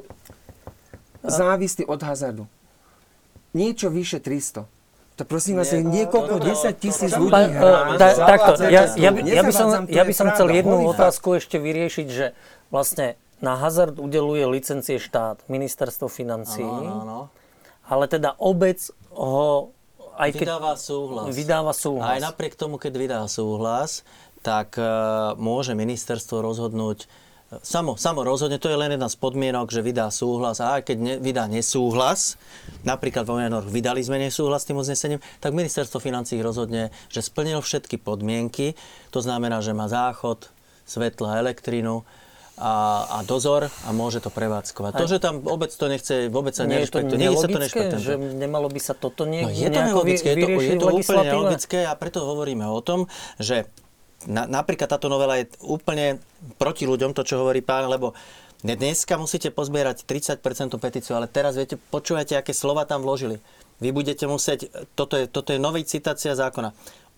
závislí 1.25 1.83
od 1.89 2.01
hazardu? 2.05 2.45
Niečo 3.53 3.89
vyše 3.89 4.21
300. 4.21 4.69
To 5.13 5.23
prosím 5.29 5.61
vás, 5.61 5.69
Nie, 5.73 5.85
no, 5.85 5.93
niekoľko 5.93 6.35
toto- 6.41 6.47
desať 6.49 6.75
toto- 6.77 6.85
tisíc 6.89 7.13
ľudí 7.13 7.33
Pa, 7.33 7.41
hrá. 7.45 7.73
e, 7.95 7.99
da, 8.01 8.07
takto, 8.17 8.51
ja, 8.65 8.83
ja, 8.97 9.11
by- 9.13 9.23
ja, 9.29 9.43
by 9.45 9.53
som, 9.53 9.69
ja 9.89 10.03
by 10.09 10.15
som 10.17 10.27
chcel 10.33 10.49
jednu 10.51 10.77
otázku 10.89 11.37
ešte 11.37 11.61
vyriešiť, 11.61 12.07
že 12.09 12.27
vlastne 12.73 13.21
na 13.45 13.61
hazard 13.61 14.01
udeluje 14.01 14.45
licencie 14.49 14.97
štát, 14.97 15.45
ministerstvo 15.53 16.09
áno. 16.09 17.29
ale 17.85 18.05
teda 18.09 18.33
obec 18.41 18.89
ho 19.13 19.69
aj 20.23 20.31
keď 20.39 20.47
Vydáva 20.47 20.73
súhlas. 20.79 21.27
vydáva 21.35 21.73
súhlas. 21.75 22.15
Aj 22.15 22.21
napriek 22.23 22.55
tomu, 22.55 22.79
keď 22.79 22.93
vydá 22.95 23.21
súhlas, 23.27 24.07
tak 24.47 24.79
e, 24.79 24.85
môže 25.39 25.75
ministerstvo 25.75 26.39
rozhodnúť 26.43 26.99
e, 27.03 27.07
Samo, 27.61 28.01
samo 28.01 28.25
rozhodne, 28.25 28.57
to 28.57 28.73
je 28.73 28.81
len 28.81 28.97
jedna 28.97 29.13
z 29.13 29.17
podmienok, 29.21 29.69
že 29.69 29.85
vydá 29.85 30.09
súhlas 30.09 30.57
a 30.65 30.81
aj 30.81 30.89
keď 30.89 30.97
ne, 30.97 31.15
vydá 31.21 31.45
nesúhlas, 31.53 32.41
napríklad 32.81 33.29
vo 33.29 33.37
minulých 33.37 33.69
vydali 33.69 34.01
sme 34.01 34.17
nesúhlas 34.17 34.65
s 34.65 34.73
tým 34.73 34.81
uznesením, 34.81 35.21
tak 35.37 35.53
ministerstvo 35.53 36.01
financí 36.01 36.41
rozhodne, 36.41 36.89
že 37.13 37.21
splnil 37.21 37.61
všetky 37.61 38.01
podmienky, 38.01 38.73
to 39.13 39.21
znamená, 39.21 39.61
že 39.61 39.77
má 39.77 39.85
záchod, 39.85 40.49
svetla, 40.89 41.45
elektrínu 41.45 42.03
a, 42.63 42.75
a 43.11 43.19
dozor 43.27 43.67
a 43.67 43.91
môže 43.91 44.23
to 44.23 44.31
prevádzkovať. 44.31 44.95
To, 44.95 45.11
že 45.11 45.19
tam 45.19 45.43
obec 45.51 45.75
to 45.75 45.91
nechce, 45.91 46.31
vôbec 46.31 46.55
sa 46.55 46.63
je 46.63 46.79
nerešpektuje. 46.79 47.19
Nie, 47.19 47.35
sa 47.35 47.51
to 47.51 47.59
nelogické, 47.59 47.99
že 47.99 48.15
nemalo 48.15 48.71
by 48.71 48.79
sa 48.79 48.95
toto 48.95 49.27
nie, 49.27 49.43
No 49.43 49.51
je 49.51 49.67
to 49.67 49.81
nelogické, 49.83 50.27
je 50.31 50.37
to, 50.39 50.49
je 50.63 50.77
to 50.79 50.87
úplne 50.95 51.27
nelogické 51.27 51.79
a 51.83 51.93
preto 51.99 52.23
hovoríme 52.23 52.63
o 52.63 52.79
tom, 52.79 53.11
že 53.43 53.67
na, 54.31 54.47
napríklad 54.47 54.87
táto 54.87 55.11
novela 55.11 55.43
je 55.43 55.51
úplne 55.67 56.23
proti 56.55 56.87
ľuďom, 56.87 57.11
to 57.19 57.27
čo 57.27 57.43
hovorí 57.43 57.59
pán, 57.67 57.91
lebo 57.91 58.15
dneska 58.63 59.19
musíte 59.19 59.51
pozbierať 59.51 60.07
30% 60.07 60.39
petíciu, 60.79 61.19
ale 61.19 61.27
teraz 61.27 61.59
viete, 61.59 61.75
počúvajte, 61.91 62.39
aké 62.39 62.55
slova 62.55 62.87
tam 62.87 63.03
vložili. 63.03 63.43
Vy 63.83 63.91
budete 63.91 64.31
musieť, 64.31 64.71
toto 64.95 65.19
je, 65.19 65.27
toto 65.27 65.51
je 65.51 65.59
nový 65.59 65.83
citácia 65.83 66.39
zákona, 66.39 66.71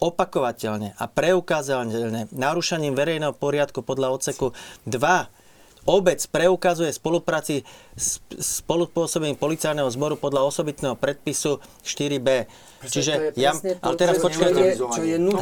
opakovateľne 0.02 0.98
a 0.98 1.04
preukázateľne 1.06 2.32
narúšaním 2.34 2.94
verejného 2.94 3.34
poriadku 3.34 3.82
podľa 3.82 4.18
odseku 4.18 4.54
2 4.86 5.44
Obec 5.84 6.16
preukazuje 6.32 6.96
spolupráci 6.96 7.60
s 7.92 8.16
spolupôsobením 8.64 9.36
policajného 9.36 9.84
zboru 9.92 10.16
podľa 10.16 10.48
osobitného 10.48 10.96
predpisu 10.96 11.60
4b. 11.84 12.48
Čiže 12.88 13.36
ja, 13.36 13.52
ale 13.84 13.94
teraz 14.00 14.16
počkajte, 14.16 14.80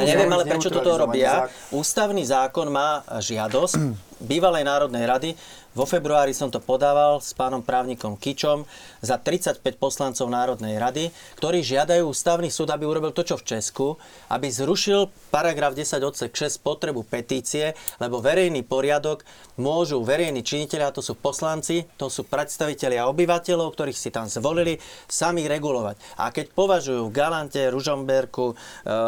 neviem, 0.03 0.31
ale 0.31 0.43
prečo 0.43 0.75
toto 0.75 0.99
robia. 0.99 1.47
zákon. 1.47 1.79
Ústavný 1.79 2.23
zákon 2.27 2.67
má 2.75 3.07
žiadosť 3.23 3.75
bývalej 4.23 4.63
Národnej 4.63 5.05
rady. 5.05 5.31
Vo 5.73 5.89
februári 5.89 6.37
som 6.37 6.53
to 6.53 6.61
podával 6.61 7.25
s 7.25 7.33
pánom 7.33 7.65
právnikom 7.65 8.21
Kičom 8.21 8.69
za 9.01 9.17
35 9.17 9.65
poslancov 9.81 10.29
Národnej 10.29 10.77
rady, 10.77 11.09
ktorí 11.41 11.65
žiadajú 11.65 12.13
ústavný 12.13 12.53
súd, 12.53 12.69
aby 12.77 12.85
urobil 12.85 13.17
to, 13.17 13.25
čo 13.25 13.41
v 13.41 13.57
Česku, 13.57 13.97
aby 14.29 14.53
zrušil 14.53 15.09
paragraf 15.33 15.73
10 15.73 15.97
odsek 16.05 16.29
6 16.37 16.61
potrebu 16.61 17.09
petície, 17.09 17.73
lebo 17.97 18.21
verejný 18.21 18.69
poriadok 18.69 19.25
môžu 19.57 20.05
verejní 20.05 20.45
činiteľia, 20.45 20.93
to 20.93 21.01
sú 21.01 21.17
poslanci, 21.17 21.89
to 21.97 22.13
sú 22.13 22.29
predstavitelia 22.29 23.09
obyvateľov, 23.09 23.73
ktorých 23.73 23.97
si 23.97 24.13
tam 24.13 24.29
zvolili, 24.29 24.77
sami 25.09 25.49
regulovať. 25.49 26.21
A 26.21 26.29
keď 26.37 26.53
považujú 26.53 27.09
v 27.09 27.17
Galante, 27.17 27.73
Ružomberku, 27.73 28.53
e, 28.53 28.55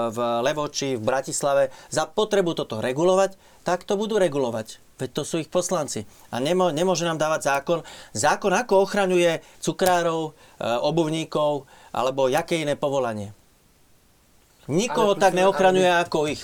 v 0.08 0.18
Levoči, 0.40 0.96
v 0.96 1.04
Bratislave 1.04 1.68
za 1.92 2.08
potrebu 2.08 2.56
toto 2.56 2.80
regulovať, 2.80 3.36
tak 3.68 3.84
to 3.84 4.00
budú 4.00 4.16
regulovať. 4.16 4.83
Veď 4.94 5.10
to 5.10 5.22
sú 5.26 5.42
ich 5.42 5.50
poslanci. 5.50 6.06
A 6.30 6.38
nemo, 6.38 6.70
nemôže 6.70 7.02
nám 7.02 7.18
dávať 7.18 7.50
zákon. 7.50 7.82
Zákon 8.14 8.54
ako 8.54 8.86
ochraňuje 8.86 9.42
cukrárov, 9.58 10.30
e, 10.30 10.62
obuvníkov 10.62 11.66
alebo 11.90 12.30
jaké 12.30 12.62
iné 12.62 12.78
povolanie. 12.78 13.34
Nikoho 14.64 15.12
Ale 15.12 15.20
tak 15.20 15.32
prosím, 15.34 15.38
neochraňuje 15.42 15.90
ako 16.00 16.18
ich. 16.30 16.42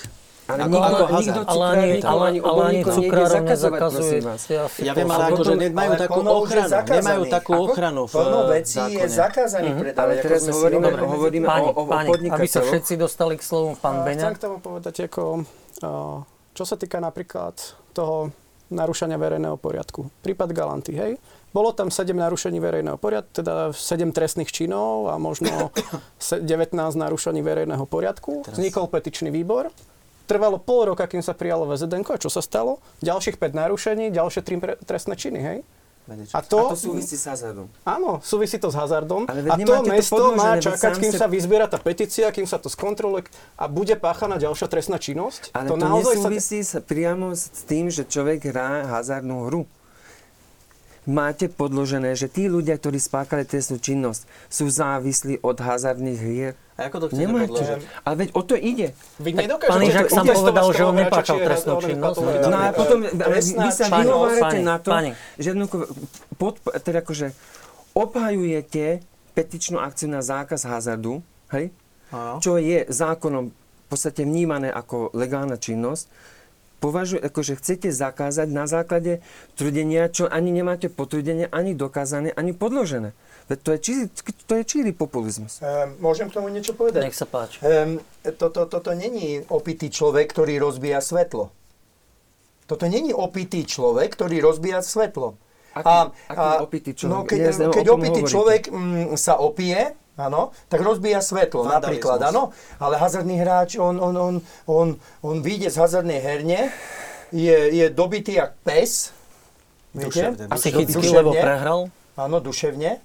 Ale 0.51 0.67
Ako- 0.67 0.69
nikto, 0.69 0.93
ako 0.99 1.15
nikto. 1.15 1.41
Ale 1.47 1.63
ani, 1.63 1.87
ale, 2.03 2.23
ani 2.27 2.39
ale 2.43 2.61
ani 2.67 2.81
cukrárov 2.83 3.39
nezakazuje. 3.41 4.19
Ja, 4.19 4.35
Ja 4.51 4.91
to- 4.91 4.97
viem, 4.99 5.09
ale 5.09 5.23
akože 5.31 5.53
nemajú 5.55 5.89
ale 5.89 6.01
takú 6.01 6.19
ochranu. 6.19 6.69
Nemajú 6.91 7.23
takú 7.31 7.51
ochranu 7.55 8.01
v 8.03 8.11
Plno 8.11 8.39
e, 8.41 8.47
vecí 8.51 8.77
je 8.83 8.99
zákone. 8.99 9.15
zakázaných 9.15 9.75
predávať. 9.79 10.03
Ale 10.03 10.13
teraz 10.19 10.41
hovoríme, 10.43 10.87
hovorili. 10.91 11.07
hovoríme 11.07 11.45
Páni, 11.47 11.63
o, 11.63 11.71
o, 11.71 11.79
o 11.79 11.83
páni, 11.87 12.09
aby 12.27 12.47
sa 12.51 12.61
všetci 12.61 12.93
dostali 12.99 13.39
k 13.39 13.43
slovu, 13.47 13.79
pán 13.79 14.03
A 14.03 14.05
Beňa. 14.05 14.27
Chcem 14.27 14.35
k 14.35 14.41
tomu 14.43 14.57
povedať, 14.59 14.95
ako, 15.07 15.23
a, 15.79 15.89
čo 16.51 16.63
sa 16.67 16.75
týka 16.75 16.99
napríklad 16.99 17.55
toho 17.95 18.35
narušenia 18.71 19.19
verejného 19.19 19.59
poriadku. 19.59 20.07
Prípad 20.23 20.55
Galanty, 20.55 20.95
hej? 20.95 21.11
Bolo 21.51 21.75
tam 21.75 21.91
7 21.91 22.15
narušení 22.15 22.63
verejného 22.63 22.95
poriadku, 22.95 23.43
teda 23.43 23.75
7 23.75 24.15
trestných 24.15 24.47
činov 24.47 25.11
a 25.11 25.19
možno 25.19 25.75
se- 26.19 26.39
19 26.39 26.73
narušení 26.95 27.43
verejného 27.43 27.83
poriadku. 27.85 28.47
Vznikol 28.47 28.87
petičný 28.87 29.29
výbor. 29.29 29.67
Trvalo 30.31 30.55
pol 30.63 30.95
roka, 30.95 31.03
kým 31.11 31.19
sa 31.19 31.35
prijalo 31.35 31.67
VZDN. 31.67 32.07
A 32.07 32.15
čo 32.15 32.31
sa 32.31 32.39
stalo? 32.39 32.79
Ďalších 33.03 33.35
5 33.35 33.51
narušení, 33.51 34.15
ďalšie 34.15 34.41
3 34.41 34.87
trestné 34.87 35.19
činy, 35.19 35.39
hej? 35.43 35.57
A 36.35 36.41
A 36.41 36.43
to, 36.43 36.73
to 36.73 36.77
súvisí 36.77 37.15
s 37.15 37.25
hazardom. 37.29 37.71
Áno, 37.87 38.19
súvisí 38.19 38.57
to 38.59 38.67
s 38.67 38.75
hazardom. 38.75 39.29
Ale 39.29 39.47
a 39.47 39.55
to 39.55 39.71
to 39.79 39.87
mesto 39.87 40.17
podložené, 40.17 40.37
má 40.37 40.51
čakať, 40.59 40.93
kým 40.97 41.13
sa 41.15 41.27
vyzbiera 41.29 41.69
tá 41.69 41.77
petícia, 41.79 42.27
kým 42.33 42.49
sa 42.49 42.59
to 42.59 42.67
skontroluje 42.67 43.29
a 43.55 43.69
bude 43.69 43.95
páchaná 43.95 44.41
ďalšia 44.41 44.67
trestná 44.67 44.97
činnosť. 44.99 45.53
Ale 45.55 45.69
to, 45.71 45.75
to 45.79 45.87
nesúvisí 45.87 46.59
sa... 46.65 46.81
priamo 46.81 47.31
s 47.31 47.63
tým, 47.63 47.93
že 47.93 48.03
človek 48.03 48.51
hrá 48.51 48.89
hazardnú 48.89 49.47
hru. 49.47 49.63
Máte 51.01 51.49
podložené, 51.49 52.13
že 52.13 52.29
tí 52.29 52.45
ľudia, 52.45 52.77
ktorí 52.77 53.01
spáchali 53.01 53.41
trestnú 53.41 53.81
činnosť, 53.81 54.21
sú 54.53 54.69
závislí 54.69 55.41
od 55.41 55.57
hazardných 55.57 56.21
hier? 56.21 56.53
A 56.81 56.89
ako 56.89 56.97
to 56.97 57.05
chcete 57.13 57.21
Nemáte. 57.21 57.45
podložiť? 57.53 57.81
Ale 58.01 58.15
veď 58.17 58.29
o 58.33 58.41
to 58.41 58.55
ide. 58.57 58.87
Vy 59.21 59.29
Pán 59.37 59.41
nedokážete 59.45 59.85
Ižak 59.85 60.07
sám 60.09 60.25
povedal, 60.33 60.67
že 60.73 60.83
on 60.83 60.97
je 60.97 61.07
trestnú 61.45 61.73
činnosť. 61.77 62.17
No 62.49 62.57
a 62.57 62.65
potom 62.73 62.97
vy 63.05 63.69
sa 63.69 63.85
vyhovárate 63.93 64.59
na 64.65 64.75
to, 64.81 64.89
že 65.37 65.49
teda 66.81 66.99
akože 67.05 67.27
obhajujete 67.93 69.05
petičnú 69.37 69.79
akciu 69.79 70.11
na 70.11 70.19
zákaz 70.19 70.67
hazardu, 70.67 71.23
hej? 71.53 71.71
Čo 72.43 72.59
je 72.59 72.83
zákonom 72.89 73.51
v 73.51 73.85
podstate 73.87 74.27
vnímané 74.27 74.71
ako 74.71 75.11
legálna 75.15 75.55
činnosť, 75.55 76.07
považuje, 76.81 77.21
akože 77.21 77.61
chcete 77.61 77.93
zakázať 77.93 78.49
na 78.49 78.65
základe 78.65 79.21
trudenia, 79.53 80.09
čo 80.09 80.25
ani 80.25 80.49
nemáte 80.49 80.89
potvrdenie, 80.89 81.45
ani 81.53 81.77
dokázané, 81.77 82.33
ani 82.33 82.57
podložené. 82.57 83.13
Veď 83.47 83.59
to 83.61 83.69
je 83.71 83.79
číri, 83.79 84.03
to 84.49 84.53
je 84.57 84.63
číri 84.65 84.91
populizmus. 84.91 85.61
Ehm, 85.61 85.95
Môžem 86.01 86.33
k 86.33 86.41
tomu 86.41 86.49
niečo 86.49 86.73
povedať? 86.73 87.05
Nech 87.05 87.15
sa 87.15 87.29
páči. 87.29 87.61
Toto, 88.41 88.65
toto 88.65 88.89
není 88.97 89.45
opitý 89.47 89.93
človek, 89.93 90.25
ktorý 90.33 90.57
rozbíja 90.57 90.99
svetlo. 90.99 91.53
Toto 92.65 92.85
není 92.87 93.11
opitý 93.11 93.67
človek, 93.67 94.15
ktorý 94.15 94.39
rozbíja 94.39 94.79
svetlo. 94.79 95.35
Aký- 95.71 96.11
aký 96.31 96.47
opitý 96.63 96.91
človek? 96.95 97.11
No, 97.11 97.23
keď, 97.23 97.39
o 97.67 97.71
keď 97.71 97.85
opitý 97.91 98.21
hovoríte. 98.23 98.31
človek 98.31 98.61
mm, 98.67 99.15
sa 99.15 99.39
opije, 99.39 99.95
áno, 100.17 100.51
tak 100.67 100.81
rozbíja 100.81 101.19
svetlo 101.19 101.63
Vandalizmus. 101.63 101.79
napríklad, 101.79 102.19
áno. 102.27 102.51
Ale 102.77 102.95
hazardný 102.97 103.39
hráč, 103.39 103.79
on, 103.79 103.95
on, 103.99 104.15
on, 104.17 104.35
on, 104.67 104.87
on 105.21 105.35
vyjde 105.39 105.71
z 105.71 105.77
hazardnej 105.79 106.19
herne, 106.19 106.71
je, 107.31 107.57
je 107.71 107.85
dobitý 107.87 108.35
jak 108.35 108.55
pes, 108.67 109.15
viete? 109.95 110.35
Duševne, 110.35 110.45
A 110.51 110.55
psychicky, 110.59 110.93
Duševne. 110.99 111.17
lebo 111.23 111.31
prehral? 111.31 111.79
Áno, 112.19 112.37
duševne. 112.43 112.99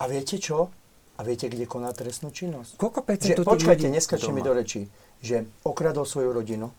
A 0.00 0.02
viete 0.08 0.40
čo? 0.40 0.72
A 1.16 1.20
viete, 1.20 1.52
kde 1.52 1.68
koná 1.68 1.92
trestnú 1.92 2.32
činnosť? 2.32 2.80
Koľko 2.80 3.04
Že, 3.04 3.44
počkajte, 3.44 3.92
neskačte 3.92 4.32
mi 4.32 4.40
do 4.40 4.56
rečí. 4.56 4.88
Že 5.20 5.44
okradol 5.68 6.08
svoju 6.08 6.32
rodinu, 6.32 6.72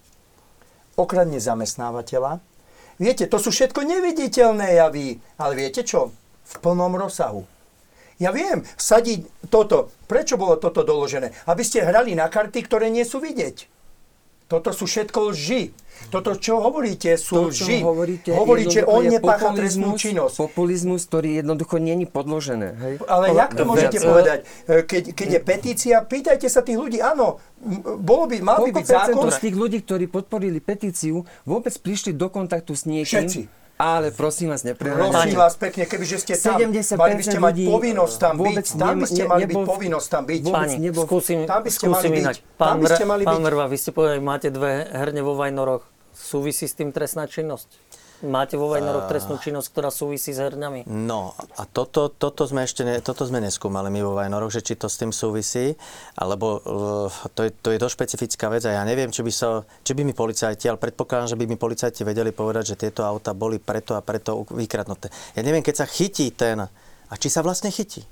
okradne 0.97 1.37
zamestnávateľa. 1.37 2.41
Viete, 2.97 3.29
to 3.29 3.37
sú 3.37 3.53
všetko 3.53 3.85
neviditeľné 3.85 4.81
javy, 4.81 5.21
ale 5.37 5.53
viete 5.53 5.85
čo? 5.85 6.09
V 6.41 6.53
plnom 6.57 6.97
rozsahu. 6.97 7.45
Ja 8.21 8.29
viem, 8.29 8.61
sadiť 8.77 9.49
toto. 9.49 9.89
Prečo 10.05 10.37
bolo 10.37 10.61
toto 10.61 10.85
doložené? 10.85 11.33
Aby 11.49 11.65
ste 11.65 11.81
hrali 11.81 12.13
na 12.13 12.29
karty, 12.29 12.61
ktoré 12.61 12.93
nie 12.93 13.01
sú 13.01 13.17
vidieť. 13.17 13.65
Toto 14.45 14.75
sú 14.75 14.83
všetko 14.83 15.31
lži. 15.31 15.71
Toto, 16.11 16.35
čo 16.35 16.59
hovoríte, 16.59 17.15
sú 17.15 17.47
to, 17.47 17.55
lži. 17.55 17.79
hovoríte, 17.79 18.35
Hovorí, 18.35 18.67
že 18.67 18.83
jednoducho 18.83 18.99
on 18.99 19.03
nepácha 19.07 19.49
trestnú 19.55 19.89
činnosť. 19.95 20.35
Populizmus, 20.43 21.07
ktorý 21.07 21.39
jednoducho 21.39 21.79
není 21.79 22.03
podložené. 22.03 22.75
Hej? 22.75 22.93
Ale 23.07 23.31
jak 23.31 23.51
to 23.55 23.63
Viac, 23.63 23.71
môžete 23.71 23.97
e, 23.97 24.03
povedať? 24.03 24.39
E, 24.41 24.73
Keď, 24.83 25.03
keď 25.15 25.27
je 25.31 25.39
petícia, 25.39 25.95
pýtajte 26.03 26.47
sa 26.51 26.65
tých 26.65 26.75
ľudí. 26.75 26.99
Áno, 26.99 27.39
bolo 28.01 28.27
by, 28.27 28.37
mal 28.43 28.59
by 28.59 28.75
byť 28.75 28.87
zákon. 28.91 29.29
z 29.29 29.39
tých 29.39 29.55
ľudí, 29.55 29.79
ktorí 29.87 30.05
podporili 30.11 30.59
petíciu, 30.59 31.23
vôbec 31.47 31.71
prišli 31.71 32.11
do 32.11 32.27
kontaktu 32.27 32.75
s 32.75 32.83
niekým? 32.83 33.23
Všetci. 33.23 33.60
Ale 33.81 34.13
prosím 34.13 34.53
vás, 34.53 34.61
nepreháňajte. 34.61 35.09
Prosím 35.09 35.39
vás 35.41 35.55
pekne, 35.57 35.83
kebyže 35.89 36.17
ste 36.21 36.33
tam, 36.37 36.61
70% 36.61 37.01
mali 37.01 37.13
by 37.17 37.23
ste 37.25 37.39
mať 37.41 37.55
povinnosť 37.65 38.15
tam 38.21 38.35
byť. 38.37 38.65
Tam 38.77 38.95
by 39.01 39.07
ste 39.09 39.23
mali 39.25 39.43
byť 39.49 39.57
povinnosť 39.65 40.07
tam 40.13 40.23
byť. 40.29 40.41
Pani, 40.45 40.75
skúsim, 40.93 41.39
Tam 41.49 41.59
by 41.65 41.69
ste 41.73 41.79
skúsim 41.81 41.89
mali 41.89 42.07
byť. 42.13 42.21
inak. 42.21 42.35
Tam 42.37 42.61
Pán, 42.61 42.77
by 42.77 42.87
ste 42.93 43.05
mali 43.09 43.23
pán. 43.25 43.41
Vrba, 43.41 43.65
vy 43.65 43.77
ste 43.81 43.89
povedali, 43.89 44.21
máte 44.21 44.53
dve 44.53 44.85
herne 44.85 45.21
vo 45.25 45.33
Vajnoroch. 45.33 45.81
Súvisí 46.13 46.69
s 46.69 46.77
tým 46.77 46.93
trestná 46.93 47.25
činnosť? 47.25 47.90
Máte 48.25 48.57
vo 48.57 48.69
Vajnoroch 48.69 49.09
trestnú 49.09 49.37
činnosť, 49.41 49.67
ktorá 49.73 49.89
súvisí 49.89 50.33
s 50.33 50.39
herňami? 50.41 50.85
No 50.87 51.33
a 51.57 51.63
toto, 51.65 52.09
toto 52.09 52.45
sme 52.45 52.65
ešte 52.65 52.85
ne, 52.85 53.01
toto 53.01 53.25
sme 53.25 53.41
neskúmali 53.41 53.89
my 53.89 54.01
vo 54.05 54.13
Vajnoroch, 54.17 54.53
že 54.53 54.61
či 54.61 54.73
to 54.77 54.89
s 54.89 55.01
tým 55.01 55.09
súvisí, 55.13 55.73
alebo 56.17 56.61
uh, 56.61 57.09
to, 57.33 57.47
je, 57.47 57.51
to 57.53 57.69
je 57.73 57.81
dosť 57.81 57.95
špecifická 57.97 58.47
vec 58.53 58.63
a 58.69 58.77
ja 58.77 58.83
neviem, 58.85 59.09
či 59.09 59.25
by, 59.25 59.31
sa, 59.33 59.65
či 59.81 59.91
by 59.97 60.05
mi 60.05 60.13
policajti, 60.13 60.69
ale 60.69 60.77
predpokladám, 60.77 61.33
že 61.33 61.39
by 61.39 61.45
mi 61.49 61.57
policajti 61.57 62.01
vedeli 62.05 62.29
povedať, 62.29 62.73
že 62.73 62.79
tieto 62.87 63.01
auta 63.03 63.33
boli 63.33 63.57
preto 63.57 63.97
a 63.97 64.01
preto 64.05 64.45
vykradnuté. 64.49 65.09
Ja 65.33 65.41
neviem, 65.41 65.65
keď 65.65 65.83
sa 65.83 65.87
chytí 65.89 66.29
ten, 66.33 66.61
a 67.11 67.13
či 67.19 67.27
sa 67.27 67.43
vlastne 67.43 67.73
chytí. 67.73 68.07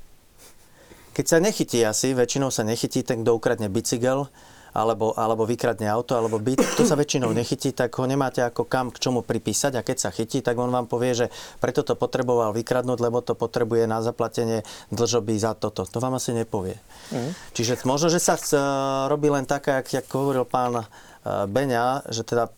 Keď 1.16 1.26
sa 1.26 1.38
nechytí 1.44 1.84
asi, 1.84 2.16
väčšinou 2.16 2.48
sa 2.48 2.64
nechytí 2.64 3.04
ten, 3.04 3.24
kto 3.24 3.36
ukradne 3.36 3.68
bicykel, 3.68 4.32
alebo, 4.74 5.14
alebo 5.18 5.46
vykradne 5.46 5.90
auto, 5.90 6.14
alebo 6.14 6.38
byt, 6.38 6.62
to 6.78 6.84
sa 6.86 7.00
väčšinou 7.00 7.34
nechytí, 7.34 7.74
tak 7.74 7.96
ho 7.98 8.06
nemáte 8.06 8.44
ako 8.44 8.66
kam 8.66 8.94
k 8.94 9.02
čomu 9.02 9.26
pripísať 9.26 9.80
a 9.80 9.86
keď 9.86 9.98
sa 9.98 10.10
chytí, 10.14 10.44
tak 10.46 10.58
on 10.58 10.70
vám 10.70 10.86
povie, 10.86 11.16
že 11.16 11.26
preto 11.58 11.82
to 11.82 11.98
potreboval 11.98 12.54
vykradnúť, 12.54 13.00
lebo 13.02 13.24
to 13.24 13.34
potrebuje 13.34 13.90
na 13.90 14.04
zaplatenie 14.04 14.62
dlžoby 14.94 15.36
za 15.40 15.58
toto. 15.58 15.88
To 15.88 15.98
vám 15.98 16.18
asi 16.18 16.36
nepovie. 16.36 16.78
Mm. 17.10 17.32
Čiže 17.56 17.82
možno, 17.88 18.12
že 18.14 18.22
sa 18.22 18.38
uh, 18.38 18.52
robí 19.10 19.32
len 19.32 19.48
taká, 19.48 19.82
jak, 19.82 20.04
jak 20.04 20.08
hovoril 20.12 20.46
pán 20.46 20.84
uh, 20.84 20.86
Beňa, 21.50 22.10
že 22.12 22.22
teda 22.28 22.52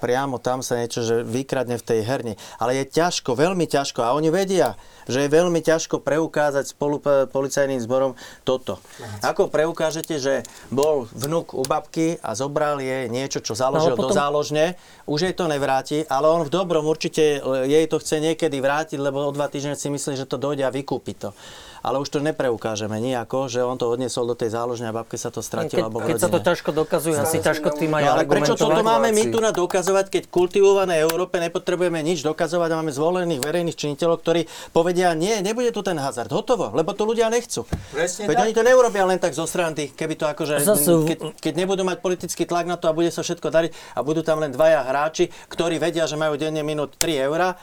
priamo 0.00 0.36
tam 0.40 0.60
sa 0.60 0.76
niečo, 0.76 1.00
že 1.00 1.24
vykradne 1.24 1.80
v 1.80 1.84
tej 1.84 2.00
herni. 2.04 2.34
Ale 2.60 2.76
je 2.76 2.84
ťažko, 2.88 3.32
veľmi 3.32 3.64
ťažko 3.64 4.04
a 4.04 4.12
oni 4.12 4.28
vedia, 4.28 4.76
že 5.08 5.24
je 5.24 5.28
veľmi 5.28 5.60
ťažko 5.60 6.00
preukázať 6.00 6.76
spolu 6.76 7.00
policajným 7.28 7.80
zborom 7.80 8.16
toto. 8.44 8.80
Ako 9.20 9.48
preukážete, 9.48 10.20
že 10.20 10.44
bol 10.68 11.08
vnúk 11.12 11.56
u 11.56 11.64
babky 11.64 12.20
a 12.20 12.36
zobral 12.36 12.80
jej 12.80 13.08
niečo, 13.08 13.40
čo 13.40 13.56
založil 13.56 13.96
no, 13.96 14.00
potom... 14.00 14.12
do 14.12 14.16
záložne, 14.16 14.76
už 15.04 15.28
jej 15.28 15.34
to 15.36 15.48
nevráti, 15.48 16.04
ale 16.08 16.28
on 16.28 16.44
v 16.48 16.52
dobrom 16.52 16.84
určite 16.88 17.40
jej 17.68 17.84
to 17.88 18.00
chce 18.00 18.20
niekedy 18.20 18.60
vrátiť, 18.60 18.96
lebo 19.00 19.28
o 19.28 19.34
dva 19.34 19.48
týždne 19.48 19.76
si 19.76 19.92
myslí, 19.92 20.16
že 20.16 20.28
to 20.28 20.40
dojde 20.40 20.64
a 20.64 20.72
vykúpi 20.72 21.16
to 21.16 21.36
ale 21.84 22.00
už 22.00 22.08
to 22.08 22.18
nepreukážeme 22.24 22.96
nejako, 22.96 23.52
že 23.52 23.60
on 23.60 23.76
to 23.76 23.92
odniesol 23.92 24.24
do 24.24 24.32
tej 24.32 24.56
záložne 24.56 24.88
a 24.88 24.92
babke 24.96 25.20
sa 25.20 25.28
to 25.28 25.44
stratilo. 25.44 25.92
Keď, 25.92 26.16
keď 26.16 26.16
sa 26.16 26.30
to 26.32 26.40
ťažko 26.40 26.70
dokazuje, 26.72 27.12
asi 27.20 27.44
ťažko 27.44 27.76
tým 27.76 27.92
aj 27.92 28.02
no, 28.02 28.10
ale 28.16 28.22
prečo 28.24 28.56
toto 28.56 28.80
máme 28.80 29.12
my 29.12 29.28
tu 29.28 29.38
na 29.44 29.52
dokazovať, 29.52 30.08
keď 30.08 30.22
v 30.26 30.30
kultivovanej 30.32 31.04
Európe 31.04 31.36
nepotrebujeme 31.44 32.00
nič 32.00 32.24
dokazovať 32.24 32.68
a 32.72 32.74
máme 32.80 32.88
zvolených 32.88 33.44
verejných 33.44 33.76
činiteľov, 33.76 34.24
ktorí 34.24 34.48
povedia, 34.72 35.12
nie, 35.12 35.44
nebude 35.44 35.68
tu 35.76 35.84
ten 35.84 36.00
hazard, 36.00 36.32
hotovo, 36.32 36.72
lebo 36.72 36.96
to 36.96 37.04
ľudia 37.04 37.28
nechcú. 37.28 37.68
Presne 37.92 38.32
Veď 38.32 38.36
tak. 38.40 38.44
oni 38.48 38.52
to 38.56 38.62
neurobia 38.64 39.04
len 39.04 39.20
tak 39.20 39.36
zo 39.36 39.44
strany, 39.44 39.92
keby 39.92 40.16
to 40.16 40.24
akože, 40.24 40.64
keď, 41.04 41.18
keď 41.36 41.52
nebudú 41.52 41.84
mať 41.84 42.00
politický 42.00 42.48
tlak 42.48 42.64
na 42.64 42.80
to 42.80 42.88
a 42.88 42.96
bude 42.96 43.12
sa 43.12 43.20
všetko 43.20 43.52
dariť 43.52 43.72
a 43.92 44.00
budú 44.00 44.24
tam 44.24 44.40
len 44.40 44.48
dvaja 44.48 44.88
hráči, 44.88 45.28
ktorí 45.52 45.76
vedia, 45.76 46.08
že 46.08 46.16
majú 46.16 46.40
denne 46.40 46.64
minút 46.64 46.96
3 46.96 47.28
eurá, 47.28 47.60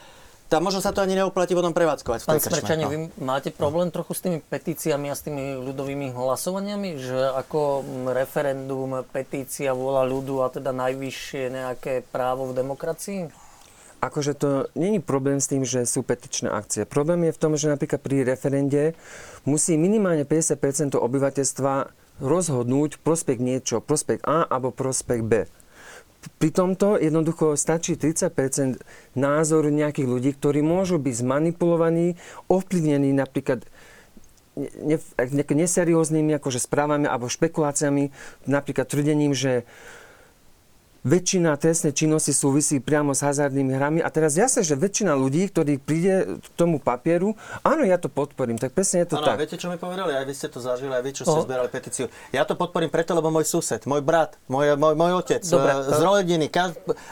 tá 0.51 0.59
možno 0.59 0.83
sa 0.83 0.91
to 0.91 0.99
ani 0.99 1.15
neoplatí 1.15 1.55
potom 1.55 1.71
prevádzkovať. 1.71 2.27
Pán 2.27 2.43
Smrčane, 2.43 2.83
no. 2.83 2.91
vy 2.91 2.97
máte 3.23 3.55
problém 3.55 3.87
trochu 3.87 4.11
s 4.11 4.19
tými 4.19 4.43
petíciami 4.43 5.07
a 5.07 5.15
s 5.15 5.23
tými 5.23 5.55
ľudovými 5.63 6.11
hlasovaniami, 6.11 6.99
že 6.99 7.31
ako 7.39 7.87
referendum, 8.11 8.99
petícia, 9.15 9.71
vôľa 9.71 10.03
ľudu 10.11 10.43
a 10.43 10.51
teda 10.51 10.75
najvyššie 10.75 11.43
nejaké 11.55 12.03
právo 12.11 12.51
v 12.51 12.59
demokracii? 12.59 13.31
Akože 14.03 14.35
to 14.35 14.49
není 14.75 14.99
problém 14.99 15.39
s 15.39 15.47
tým, 15.47 15.63
že 15.63 15.87
sú 15.87 16.03
petičné 16.03 16.51
akcie. 16.51 16.83
Problém 16.83 17.31
je 17.31 17.37
v 17.37 17.39
tom, 17.39 17.55
že 17.55 17.71
napríklad 17.71 18.03
pri 18.03 18.27
referende 18.27 18.91
musí 19.47 19.79
minimálne 19.79 20.27
50% 20.27 20.99
obyvateľstva 20.99 21.73
rozhodnúť 22.19 22.99
prospekt 22.99 23.39
niečo, 23.39 23.79
prospekt 23.79 24.27
A 24.27 24.43
alebo 24.43 24.75
prospekt 24.75 25.23
B 25.23 25.47
pri 26.37 26.49
tomto 26.53 27.01
jednoducho 27.01 27.57
stačí 27.57 27.97
30% 27.97 28.81
názoru 29.17 29.69
nejakých 29.73 30.07
ľudí, 30.07 30.31
ktorí 30.37 30.61
môžu 30.61 31.01
byť 31.01 31.13
zmanipulovaní, 31.17 32.17
ovplyvnení 32.45 33.09
napríklad 33.13 33.65
ne, 34.57 34.97
ne, 35.17 35.43
neserióznymi 35.45 36.37
akože 36.37 36.61
správami 36.61 37.07
alebo 37.09 37.31
špekuláciami, 37.31 38.11
napríklad 38.45 38.85
tvrdením, 38.85 39.33
že 39.33 39.65
väčšina 41.01 41.57
trestnej 41.57 41.93
činnosti 41.97 42.29
súvisí 42.29 42.77
priamo 42.77 43.17
s 43.17 43.25
hazardnými 43.25 43.73
hrami. 43.73 43.99
A 44.05 44.09
teraz 44.13 44.37
jasne, 44.37 44.61
že 44.61 44.77
väčšina 44.77 45.17
ľudí, 45.17 45.49
ktorí 45.49 45.81
príde 45.81 46.37
k 46.37 46.45
tomu 46.53 46.77
papieru, 46.77 47.33
áno, 47.65 47.81
ja 47.81 47.97
to 47.97 48.07
podporím, 48.07 48.61
tak 48.61 48.77
presne 48.77 49.05
je 49.05 49.13
to 49.13 49.15
ano, 49.17 49.33
tak. 49.33 49.41
viete, 49.41 49.57
čo 49.57 49.73
mi 49.73 49.81
povedali? 49.81 50.13
Aj 50.13 50.25
vy 50.25 50.33
ste 50.33 50.47
to 50.49 50.61
zažili, 50.61 50.93
aj 50.93 51.03
vy, 51.03 51.11
čo 51.13 51.23
ste 51.25 51.39
oh. 51.41 51.45
zberali 51.45 51.69
petíciu. 51.73 52.05
Ja 52.29 52.45
to 52.45 52.53
podporím 52.53 52.93
preto, 52.93 53.17
lebo 53.17 53.33
môj 53.33 53.49
sused, 53.49 53.81
môj 53.89 54.05
brat, 54.05 54.37
môj, 54.45 54.77
môj, 54.77 54.93
môj 54.93 55.11
otec 55.25 55.41
Dobre, 55.41 55.71
eh, 55.73 55.89
z 55.89 55.99
rodiny 56.05 56.47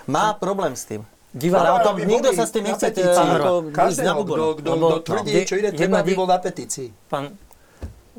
má 0.06 0.38
problém 0.38 0.78
s 0.78 0.86
tým. 0.86 1.02
Divá, 1.30 1.62
ale 1.62 1.70
o 1.78 1.80
tom, 1.86 1.96
nikto 2.02 2.34
sa 2.34 2.50
s 2.50 2.52
tým 2.54 2.66
nechce 2.66 2.90
Každého, 3.70 4.26
kto 4.58 5.06
tvrdí, 5.06 5.46
čo 5.46 5.62
ide, 5.62 5.70
treba 5.78 6.02
by 6.02 6.12
bol 6.18 6.26
na 6.26 6.42
petícii. 6.42 6.90
Pán, 7.06 7.38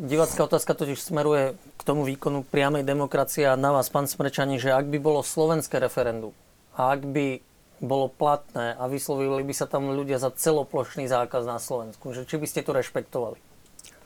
divácká 0.00 0.48
otázka 0.48 0.72
totiž 0.72 0.96
smeruje 0.96 1.52
k 1.76 1.82
tomu 1.84 2.08
výkonu 2.08 2.40
priamej 2.48 2.88
demokracie 2.88 3.44
a 3.44 3.60
na 3.60 3.76
vás, 3.76 3.92
pán 3.92 4.08
Smrečani, 4.08 4.56
že 4.56 4.72
ak 4.72 4.88
by 4.88 4.96
bolo 4.96 5.20
slovenské 5.20 5.76
referendum 5.76 6.32
a 6.72 6.96
ak 6.96 7.04
by 7.04 7.44
bolo 7.84 8.08
platné 8.08 8.76
a 8.76 8.88
vyslovili 8.88 9.44
by 9.44 9.54
sa 9.56 9.68
tam 9.68 9.92
ľudia 9.92 10.16
za 10.16 10.32
celoplošný 10.32 11.08
zákaz 11.08 11.44
na 11.44 11.60
Slovensku, 11.60 12.16
že 12.16 12.24
či 12.24 12.40
by 12.40 12.46
ste 12.48 12.64
to 12.64 12.72
rešpektovali? 12.72 13.36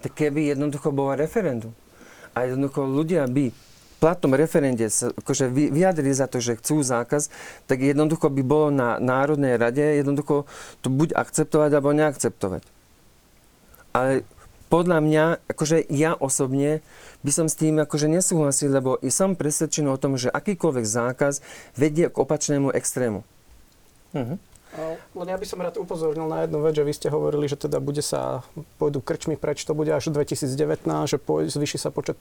Tak 0.03 0.13
keby 0.19 0.55
jednoducho 0.55 0.91
bolo 0.91 1.15
referendum 1.15 1.75
a 2.35 2.51
jednoducho 2.51 2.83
ľudia 2.83 3.31
by 3.31 3.55
platnom 4.03 4.37
referende 4.37 4.85
sa 4.93 5.15
akože 5.15 5.49
vyjadrili 5.49 6.13
za 6.13 6.29
to, 6.29 6.37
že 6.37 6.61
chcú 6.61 6.85
zákaz, 6.85 7.33
tak 7.65 7.81
jednoducho 7.81 8.29
by 8.29 8.43
bolo 8.45 8.69
na 8.69 9.01
Národnej 9.01 9.57
rade 9.57 9.81
jednoducho 9.81 10.45
to 10.85 10.93
buď 10.93 11.17
akceptovať 11.17 11.71
alebo 11.73 11.97
neakceptovať. 11.97 12.63
Ale 13.95 14.27
podľa 14.73 14.99
mňa, 15.05 15.25
akože 15.51 15.87
ja 15.93 16.17
osobne 16.17 16.81
by 17.25 17.33
som 17.33 17.47
s 17.49 17.57
tým 17.57 17.81
akože 17.81 18.09
nesúhlasil, 18.11 18.69
lebo 18.73 19.01
som 19.09 19.39
presvedčený 19.39 19.89
o 19.95 20.01
tom, 20.01 20.21
že 20.21 20.33
akýkoľvek 20.33 20.85
zákaz 20.85 21.41
vedie 21.79 22.13
k 22.13 22.17
opačnému 22.17 22.73
extrému. 22.75 23.25
Uh-huh. 24.15 24.37
Len 25.15 25.29
ja 25.31 25.39
by 25.39 25.47
som 25.47 25.63
rád 25.63 25.79
upozornil 25.79 26.27
na 26.27 26.43
jednu 26.43 26.59
vec, 26.59 26.75
že 26.75 26.83
vy 26.83 26.93
ste 26.93 27.07
hovorili, 27.07 27.47
že 27.47 27.55
teda 27.55 27.79
bude 27.79 28.03
sa, 28.03 28.43
pôjdu 28.83 28.99
krčmi 28.99 29.39
preč, 29.39 29.63
to 29.63 29.71
bude 29.71 29.87
až 29.87 30.11
2019, 30.11 30.51
že 31.07 31.23
zvýši 31.23 31.79
sa 31.79 31.95
počet 31.95 32.19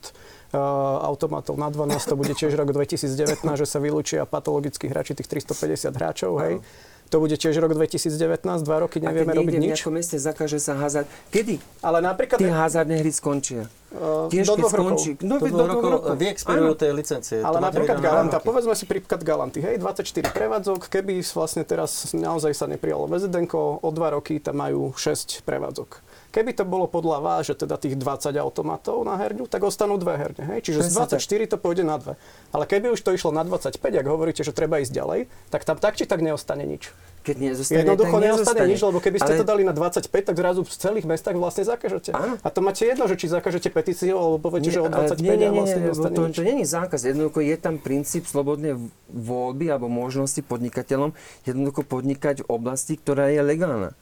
uh, 0.54 1.02
automatov 1.02 1.58
na 1.58 1.74
12, 1.74 1.98
to 1.98 2.14
bude 2.14 2.30
tiež 2.38 2.54
rok 2.54 2.70
2019, 2.70 3.42
že 3.58 3.66
sa 3.66 3.82
vylúčia 3.82 4.30
patologickí 4.30 4.86
hráči, 4.86 5.18
tých 5.18 5.30
350 5.42 5.98
hráčov, 5.98 6.38
hej. 6.46 6.62
Uh-huh 6.62 6.92
to 7.14 7.22
bude 7.22 7.38
tiež 7.38 7.62
rok 7.62 7.78
2019, 7.78 8.42
dva 8.66 8.78
roky 8.82 8.98
nevieme 8.98 9.38
robiť 9.38 9.56
nič. 9.62 9.86
A 9.86 9.86
keď 9.86 9.94
meste 9.94 10.18
zakáže 10.18 10.58
sa 10.58 10.74
hazard, 10.74 11.06
kedy 11.30 11.62
Ale 11.86 12.02
napríklad... 12.02 12.42
tie 12.42 12.50
hazardné 12.50 13.06
hry 13.06 13.14
skončia? 13.14 13.70
Uh, 13.94 14.26
Tiež, 14.34 14.50
do 14.50 14.58
dvoch 14.58 14.74
skončí, 14.74 15.14
rokov. 15.14 15.30
No, 15.30 15.38
do, 15.38 15.46
do 15.46 15.66
dvoch 15.70 15.94
rokov. 16.02 16.18
Vy 16.18 16.26
expirujú 16.34 16.74
tej 16.74 16.92
licencie. 16.98 17.38
Ale 17.46 17.62
napríklad 17.62 18.02
Galanta, 18.02 18.42
povedzme 18.42 18.74
si 18.74 18.90
príklad 18.90 19.22
Galanty, 19.22 19.62
hej, 19.62 19.78
24 19.78 20.34
prevádzok, 20.34 20.90
keby 20.90 21.22
vlastne 21.22 21.62
teraz 21.62 22.10
naozaj 22.18 22.58
sa 22.58 22.66
neprijalo 22.66 23.06
VZDNko, 23.06 23.86
o 23.86 23.90
dva 23.94 24.18
roky 24.18 24.42
tam 24.42 24.66
majú 24.66 24.98
6 24.98 25.46
prevádzok. 25.46 26.02
Keby 26.34 26.58
to 26.58 26.66
bolo 26.66 26.90
podľa 26.90 27.22
vás, 27.22 27.46
že 27.46 27.54
teda 27.54 27.78
tých 27.78 27.94
20 27.94 28.34
automatov 28.42 29.06
na 29.06 29.22
herňu, 29.22 29.46
tak 29.46 29.62
ostanú 29.62 30.02
dve 30.02 30.18
herne. 30.18 30.42
Hej? 30.50 30.66
Čiže 30.66 30.90
z 30.90 31.22
24 31.22 31.54
to 31.54 31.58
pôjde 31.62 31.86
na 31.86 32.02
dve. 32.02 32.18
Ale 32.50 32.66
keby 32.66 32.90
už 32.90 33.06
to 33.06 33.14
išlo 33.14 33.30
na 33.30 33.46
25, 33.46 33.78
ak 33.78 34.08
hovoríte, 34.10 34.42
že 34.42 34.50
treba 34.50 34.82
ísť 34.82 34.98
ďalej, 34.98 35.30
tak 35.54 35.62
tam 35.62 35.78
tak 35.78 35.94
či 35.94 36.10
tak 36.10 36.26
neostane 36.26 36.66
nič. 36.66 36.90
Keď 37.22 37.36
nezostane, 37.38 37.86
Jednoducho 37.86 38.18
tak 38.18 38.26
neostane 38.26 38.66
nič, 38.66 38.82
lebo 38.82 38.98
keby 38.98 39.18
ste 39.22 39.34
ale... 39.38 39.40
to 39.40 39.46
dali 39.46 39.62
na 39.62 39.78
25, 39.78 40.10
tak 40.10 40.36
zrazu 40.36 40.66
v 40.66 40.74
celých 40.74 41.06
mestách 41.06 41.38
vlastne 41.38 41.70
zakažete. 41.70 42.18
Áno. 42.18 42.42
A 42.42 42.48
to 42.50 42.60
máte 42.66 42.82
jedno, 42.82 43.06
že 43.06 43.14
či 43.14 43.30
zakažete 43.30 43.70
petíciu, 43.70 44.18
alebo 44.18 44.42
poviete, 44.42 44.74
že 44.74 44.82
o 44.82 44.90
25 44.90 45.22
nie, 45.22 45.38
nie, 45.38 45.54
nie, 45.54 45.62
vlastne 45.62 45.80
nie, 45.80 45.88
neostane 45.94 46.16
to, 46.18 46.24
nič. 46.26 46.36
to 46.36 46.44
nie 46.50 46.56
je 46.66 46.68
zákaz. 46.68 47.00
Jednoducho 47.06 47.46
je 47.46 47.56
tam 47.62 47.78
princíp 47.78 48.26
slobodnej 48.26 48.74
voľby 49.14 49.70
alebo 49.70 49.86
možnosti 49.86 50.42
podnikateľom 50.42 51.14
jednoducho 51.46 51.86
podnikať 51.86 52.42
v 52.42 52.48
oblasti, 52.50 52.98
ktorá 52.98 53.30
je 53.30 53.46
legálna 53.46 53.94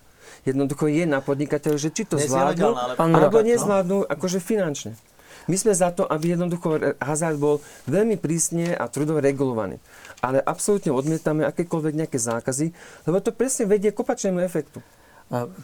jednoducho 0.43 0.89
je 0.89 1.03
na 1.05 1.19
podnikateľ, 1.21 1.73
že 1.77 1.89
či 1.93 2.03
to 2.05 2.17
zvládnu, 2.19 2.73
alebo 2.97 3.39
no. 3.41 3.45
nezvládnu 3.45 3.97
akože 4.09 4.39
finančne. 4.41 4.97
My 5.49 5.57
sme 5.57 5.73
za 5.73 5.89
to, 5.89 6.05
aby 6.05 6.37
jednoducho 6.37 6.77
hazard 7.01 7.41
bol 7.41 7.65
veľmi 7.89 8.21
prísne 8.21 8.77
a 8.77 8.85
trudovo 8.85 9.17
regulovaný. 9.17 9.81
Ale 10.21 10.37
absolútne 10.37 10.93
odmietame 10.93 11.49
akékoľvek 11.49 11.93
nejaké 11.97 12.21
zákazy, 12.21 12.69
lebo 13.09 13.17
to 13.25 13.33
presne 13.33 13.65
vedie 13.65 13.89
k 13.89 14.01
opačnému 14.05 14.37
efektu. 14.37 14.85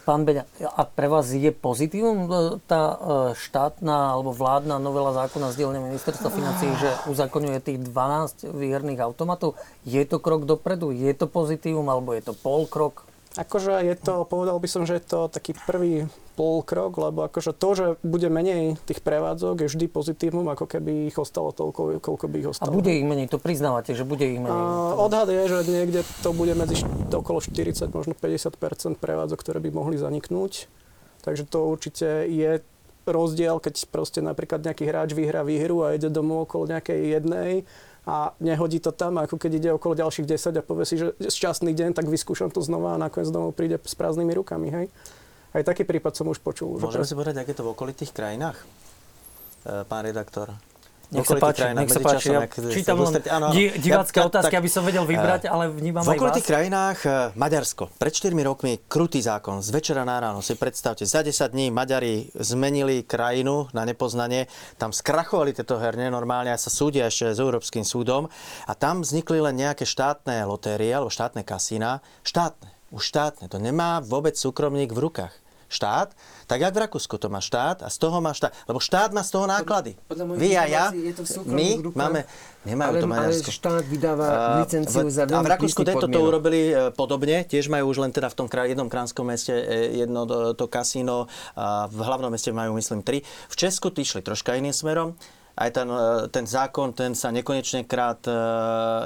Pán 0.08 0.24
Beňa, 0.24 0.48
a 0.64 0.82
pre 0.88 1.12
vás 1.12 1.28
je 1.28 1.52
pozitívum 1.52 2.24
e, 2.24 2.56
tá 2.64 2.96
štátna 3.36 4.16
alebo 4.16 4.32
vládna 4.32 4.80
novela 4.80 5.12
zákona 5.12 5.52
z 5.52 5.60
dielne 5.60 5.84
ministerstva 5.84 6.32
financí, 6.32 6.72
že 6.80 6.88
uzakonuje 7.04 7.60
tých 7.60 7.84
12 7.84 8.48
výherných 8.48 9.04
automatov? 9.04 9.60
Je 9.84 10.00
to 10.08 10.24
krok 10.24 10.48
dopredu? 10.48 10.88
Je 10.88 11.12
to 11.12 11.28
pozitívum 11.28 11.84
alebo 11.84 12.16
je 12.16 12.24
to 12.24 12.32
pol 12.32 12.64
krok? 12.64 13.07
Akože 13.38 13.78
je 13.86 13.94
to, 13.94 14.26
povedal 14.26 14.58
by 14.58 14.66
som, 14.66 14.82
že 14.82 14.98
je 14.98 15.04
to 15.06 15.30
taký 15.30 15.54
prvý 15.62 16.10
pol 16.34 16.62
krok, 16.66 16.98
lebo 16.98 17.22
akože 17.26 17.54
to, 17.54 17.68
že 17.74 17.86
bude 18.02 18.26
menej 18.26 18.78
tých 18.86 18.98
prevádzok, 18.98 19.62
je 19.62 19.70
vždy 19.70 19.86
pozitívum, 19.90 20.46
ako 20.50 20.66
keby 20.66 21.10
ich 21.10 21.16
ostalo 21.18 21.54
toľko, 21.54 22.02
koľko 22.02 22.24
by 22.26 22.36
ich 22.38 22.46
A 22.46 22.50
ostalo. 22.50 22.74
bude 22.74 22.90
ich 22.90 23.06
menej, 23.06 23.30
to 23.30 23.38
priznávate, 23.38 23.94
že 23.94 24.02
bude 24.02 24.26
ich 24.26 24.42
menej. 24.42 24.54
A 24.54 24.98
odhad 24.98 25.30
je, 25.30 25.42
že 25.50 25.58
niekde 25.70 26.02
to 26.22 26.34
bude 26.34 26.54
medzi 26.58 26.82
okolo 27.10 27.38
40, 27.38 27.90
možno 27.94 28.14
50% 28.18 28.98
prevádzok, 28.98 29.38
ktoré 29.38 29.58
by 29.62 29.70
mohli 29.70 29.98
zaniknúť. 29.98 30.66
Takže 31.22 31.46
to 31.46 31.66
určite 31.66 32.26
je 32.26 32.62
rozdiel, 33.06 33.58
keď 33.58 33.88
proste 33.88 34.20
napríklad 34.20 34.62
nejaký 34.62 34.84
hráč 34.86 35.14
vyhrá 35.16 35.42
výhru 35.42 35.86
a 35.86 35.96
ide 35.96 36.12
domov 36.12 36.46
okolo 36.46 36.68
nejakej 36.68 37.18
jednej 37.18 37.66
a 38.08 38.32
nehodí 38.40 38.80
to 38.80 38.88
tam, 38.88 39.20
ako 39.20 39.36
keď 39.36 39.50
ide 39.54 39.70
okolo 39.70 39.92
ďalších 39.92 40.24
10 40.24 40.56
a 40.56 40.62
povie 40.64 40.88
si, 40.88 40.96
že 40.96 41.12
šťastný 41.20 41.76
deň, 41.76 41.92
tak 41.92 42.08
vyskúšam 42.08 42.48
to 42.48 42.64
znova 42.64 42.96
a 42.96 42.98
nakoniec 42.98 43.28
domov 43.28 43.52
príde 43.52 43.76
s 43.76 43.92
prázdnymi 43.92 44.32
rukami, 44.32 44.68
hej. 44.72 44.86
Aj 45.52 45.60
taký 45.60 45.84
prípad 45.84 46.16
som 46.16 46.24
už 46.24 46.40
počul. 46.40 46.76
že 46.76 46.88
Môžeme 46.88 47.04
pres- 47.04 47.12
si 47.12 47.16
povedať, 47.16 47.36
aké 47.38 47.52
to 47.52 47.64
v 47.64 47.72
okolitých 47.72 48.12
krajinách? 48.12 48.56
E, 49.62 49.84
Pán 49.84 50.08
redaktor. 50.08 50.56
Nech 51.08 51.24
V 51.24 51.32
sa 51.32 51.40
okolitých 51.40 51.48
páči, 51.48 51.60
krajinách, 51.64 51.80
nech 51.80 51.88
sa 51.88 52.00
páči. 52.04 52.28
Ja 52.28 52.40
čítam 52.68 52.96
len 53.00 53.12
áno, 53.16 53.46
di- 53.48 53.72
divácké 53.80 54.20
Ja- 54.20 54.28
otázky, 54.28 54.52
tak- 54.52 54.60
aby 54.60 54.68
som 54.68 54.84
vedel 54.84 55.08
vybrať, 55.08 55.48
ale 55.48 55.72
vnímam 55.72 56.04
V 56.04 56.12
aj 56.12 56.18
okolitých 56.20 56.44
vás. 56.44 56.52
krajinách, 56.52 56.98
e, 57.00 57.10
Maďarsko, 57.32 57.84
pred 57.96 58.12
4 58.12 58.44
rokmi 58.44 58.76
krutý 58.84 59.24
zákon, 59.24 59.64
z 59.64 59.72
večera 59.72 60.04
na 60.04 60.20
ráno, 60.20 60.44
si 60.44 60.52
predstavte, 60.52 61.08
za 61.08 61.24
10 61.24 61.56
dní 61.56 61.72
Maďari 61.72 62.28
zmenili 62.36 63.08
krajinu 63.08 63.72
na 63.72 63.88
nepoznanie, 63.88 64.52
tam 64.76 64.92
skrachovali 64.92 65.56
tieto 65.56 65.80
herne 65.80 66.12
normálne 66.12 66.52
a 66.52 66.60
sa 66.60 66.68
súdia 66.68 67.08
ešte 67.08 67.32
s 67.32 67.40
Európskym 67.40 67.88
súdom. 67.88 68.28
A 68.68 68.76
tam 68.76 69.00
vznikli 69.00 69.40
len 69.40 69.56
nejaké 69.56 69.88
štátne 69.88 70.44
lotérie 70.44 70.92
alebo 70.92 71.08
štátne 71.08 71.40
kasína, 71.40 72.04
štátne, 72.20 72.68
už 72.92 73.00
štátne, 73.00 73.48
to 73.48 73.56
nemá 73.56 74.04
vôbec 74.04 74.36
súkromník 74.36 74.92
v 74.92 75.08
rukách. 75.08 75.32
Štát, 75.68 76.16
tak 76.48 76.64
jak 76.64 76.72
v 76.72 76.80
Rakúsku 76.88 77.20
to 77.20 77.28
má 77.28 77.44
štát 77.44 77.84
a 77.84 77.92
z 77.92 77.96
toho 78.00 78.24
má 78.24 78.32
štát, 78.32 78.56
lebo 78.64 78.80
štát 78.80 79.12
má 79.12 79.20
z 79.20 79.30
toho 79.36 79.44
náklady. 79.44 80.00
Vy 80.40 80.56
a 80.56 80.64
ja, 80.64 80.84
my 81.44 81.68
rukách, 81.84 82.00
máme, 82.00 82.20
nemajú 82.64 82.92
ale, 82.96 83.00
to 83.04 83.06
Maďarsko. 83.06 83.48
Ale 83.52 83.58
štát 83.60 83.84
vydáva 83.84 84.24
A 84.24 84.64
licenciu 84.64 85.08
za 85.12 85.24
A 85.24 85.28
veľmi 85.28 85.44
v 85.44 85.52
Rakúsku 85.52 85.80
tento 85.84 86.08
to 86.08 86.18
urobili 86.24 86.72
e, 86.72 86.88
podobne, 86.96 87.44
tiež 87.44 87.68
majú 87.68 87.92
už 87.92 88.00
len 88.00 88.12
teda 88.16 88.32
v 88.32 88.36
tom 88.40 88.48
kraj, 88.48 88.72
jednom 88.72 88.88
kránskom 88.88 89.28
meste 89.28 89.52
e, 89.52 90.00
jedno 90.00 90.24
to, 90.24 90.56
to 90.56 90.64
kasíno, 90.72 91.28
a 91.52 91.84
v 91.92 92.00
hlavnom 92.00 92.32
meste 92.32 92.48
majú 92.48 92.72
myslím 92.80 93.04
tri. 93.04 93.20
V 93.52 93.54
Česku 93.54 93.92
išli 93.92 94.24
troška 94.24 94.56
iným 94.56 94.72
smerom. 94.72 95.20
Aj 95.58 95.74
ten, 95.74 95.90
e, 95.90 96.30
ten 96.30 96.46
zákon, 96.46 96.94
ten 96.94 97.18
sa 97.18 97.34
nekonečne 97.34 97.82
krát, 97.90 98.22
e, 98.30 98.32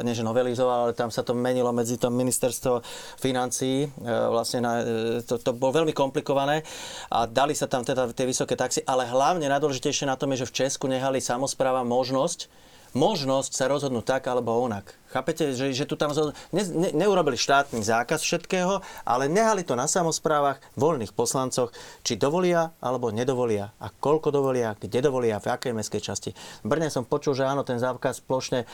nie 0.05 0.13
že 0.13 0.21
novelizoval, 0.21 0.79
ale 0.89 0.93
tam 0.93 1.09
sa 1.09 1.25
to 1.25 1.33
menilo 1.33 1.73
medzi 1.73 1.97
tom 1.97 2.13
ministerstvo 2.13 2.85
financií. 3.17 3.89
e, 3.89 3.89
Vlastne 4.29 4.61
na, 4.61 4.85
to, 5.25 5.41
to 5.41 5.57
bolo 5.57 5.81
veľmi 5.81 5.97
komplikované 5.97 6.61
a 7.09 7.25
dali 7.25 7.57
sa 7.57 7.65
tam 7.65 7.81
teda 7.81 8.13
tie 8.13 8.29
vysoké 8.29 8.53
taxy, 8.53 8.85
ale 8.85 9.09
hlavne 9.09 9.49
najdôležitejšie 9.49 10.05
na 10.05 10.21
tom 10.21 10.29
je, 10.37 10.45
že 10.45 10.51
v 10.53 10.57
Česku 10.65 10.85
nehali 10.93 11.25
samozpráva 11.25 11.81
možnosť 11.89 12.72
možnosť 12.93 13.53
sa 13.53 13.69
rozhodnúť 13.69 14.05
tak 14.05 14.23
alebo 14.29 14.53
onak. 14.57 14.97
Chápete, 15.13 15.53
že, 15.53 15.77
že 15.77 15.85
tu 15.85 15.97
tam 15.97 16.17
zo- 16.17 16.33
ne, 16.57 16.63
ne, 16.65 16.91
neurobili 16.97 17.37
štátny 17.37 17.85
zákaz 17.85 18.25
všetkého, 18.25 18.81
ale 19.05 19.29
nehali 19.29 19.61
to 19.61 19.77
na 19.77 19.85
samozprávach, 19.85 20.61
voľných 20.77 21.13
poslancoch, 21.13 21.73
či 22.01 22.17
dovolia 22.17 22.73
alebo 22.81 23.13
nedovolia 23.13 23.77
a 23.77 23.93
koľko 23.93 24.33
dovolia, 24.33 24.73
kde 24.81 25.05
dovolia, 25.05 25.37
v 25.41 25.53
akej 25.53 25.77
mestskej 25.77 26.03
časti. 26.03 26.31
V 26.65 26.67
Brne 26.69 26.89
som 26.89 27.05
počul, 27.05 27.37
že 27.37 27.45
áno, 27.45 27.61
ten 27.61 27.77
zákaz 27.77 28.25
plošne 28.25 28.65
e, 28.65 28.67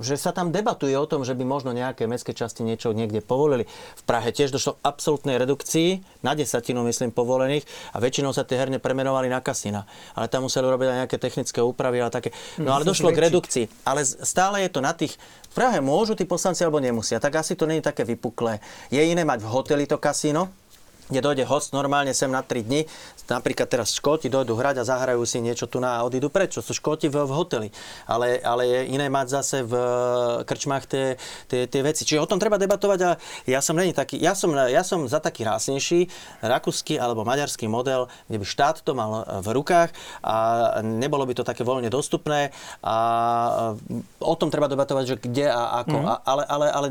že 0.00 0.20
sa 0.20 0.32
tam 0.32 0.52
debatuje 0.52 0.92
o 0.96 1.08
tom, 1.08 1.24
že 1.24 1.32
by 1.32 1.44
možno 1.44 1.72
nejaké 1.72 2.04
mestské 2.04 2.36
časti 2.36 2.60
niečo 2.60 2.92
niekde 2.92 3.24
povolili. 3.24 3.64
V 3.96 4.02
Prahe 4.04 4.28
tiež 4.32 4.52
došlo 4.52 4.76
k 4.76 4.84
absolútnej 4.84 5.36
redukcii, 5.40 6.04
na 6.20 6.36
desatinu 6.36 6.84
myslím 6.84 7.12
povolených 7.12 7.64
a 7.92 8.00
väčšinou 8.00 8.32
sa 8.36 8.44
tie 8.44 8.60
herne 8.60 8.76
premenovali 8.76 9.32
na 9.32 9.40
kasína. 9.40 9.88
Ale 10.12 10.28
tam 10.28 10.48
museli 10.48 10.68
robiť 10.68 10.88
aj 10.88 10.98
nejaké 11.04 11.16
technické 11.16 11.60
úpravy 11.64 12.04
a 12.04 12.12
také. 12.12 12.32
No 12.60 12.76
ale 12.76 12.84
došlo 12.84 13.12
k 13.12 13.24
redukcii. 13.28 13.64
Ale 13.88 14.04
stále 14.04 14.64
je 14.64 14.70
to 14.72 14.80
na 14.84 14.92
tých... 14.92 15.16
V 15.52 15.64
Prahe 15.64 15.80
môžu 15.80 16.12
tí 16.12 16.28
poslanci 16.28 16.60
alebo 16.68 16.84
nemusia, 16.84 17.16
tak 17.16 17.40
asi 17.40 17.56
to 17.56 17.64
nie 17.64 17.80
je 17.80 17.88
také 17.88 18.04
vypuklé. 18.04 18.60
Je 18.92 19.00
iné 19.00 19.24
mať 19.24 19.40
v 19.40 19.48
hoteli 19.48 19.88
to 19.88 19.96
kasíno, 19.96 20.52
kde 21.06 21.20
dojde 21.22 21.44
host 21.46 21.70
normálne 21.72 22.10
sem 22.12 22.30
na 22.30 22.42
3 22.42 22.66
dni. 22.66 22.86
Napríklad 23.26 23.66
teraz 23.66 23.90
Škóti 23.94 24.30
dojdú 24.30 24.54
hrať 24.54 24.82
a 24.82 24.88
zahrajú 24.88 25.26
si 25.26 25.42
niečo 25.42 25.66
tu 25.66 25.82
na 25.82 25.98
a 25.98 26.04
odídu 26.06 26.30
prečo. 26.30 26.62
Sú 26.62 26.74
Škóti 26.74 27.10
v, 27.10 27.26
v 27.26 27.32
hoteli. 27.34 27.68
Ale, 28.06 28.38
ale 28.42 28.62
je 28.70 28.80
iné 28.94 29.10
mať 29.10 29.26
zase 29.42 29.56
v 29.66 29.74
krčmách 30.46 30.84
tie, 30.86 31.04
tie, 31.50 31.66
tie 31.66 31.80
veci. 31.82 32.06
Čiže 32.06 32.22
o 32.22 32.30
tom 32.30 32.38
treba 32.38 32.58
debatovať 32.58 32.98
a 33.02 33.10
ja 33.50 33.58
som 33.58 33.74
není 33.74 33.90
taký, 33.90 34.18
ja 34.18 34.38
som, 34.38 34.54
ja 34.54 34.86
som 34.86 35.06
za 35.10 35.18
taký 35.18 35.42
rásnejší 35.42 36.06
rakúsky 36.42 36.98
alebo 36.98 37.26
maďarský 37.26 37.66
model, 37.66 38.06
kde 38.30 38.38
by 38.42 38.46
štát 38.46 38.76
to 38.86 38.94
mal 38.94 39.26
v 39.42 39.48
rukách 39.54 39.90
a 40.22 40.36
nebolo 40.82 41.26
by 41.26 41.34
to 41.34 41.42
také 41.42 41.66
voľne 41.66 41.90
dostupné 41.90 42.54
a 42.82 42.96
o 44.22 44.34
tom 44.38 44.50
treba 44.50 44.70
debatovať, 44.70 45.04
že 45.06 45.16
kde 45.18 45.46
a 45.50 45.82
ako. 45.82 45.96
Mm. 45.98 46.06
A, 46.06 46.14
ale, 46.22 46.42
ale, 46.46 46.66
ale 46.70 46.86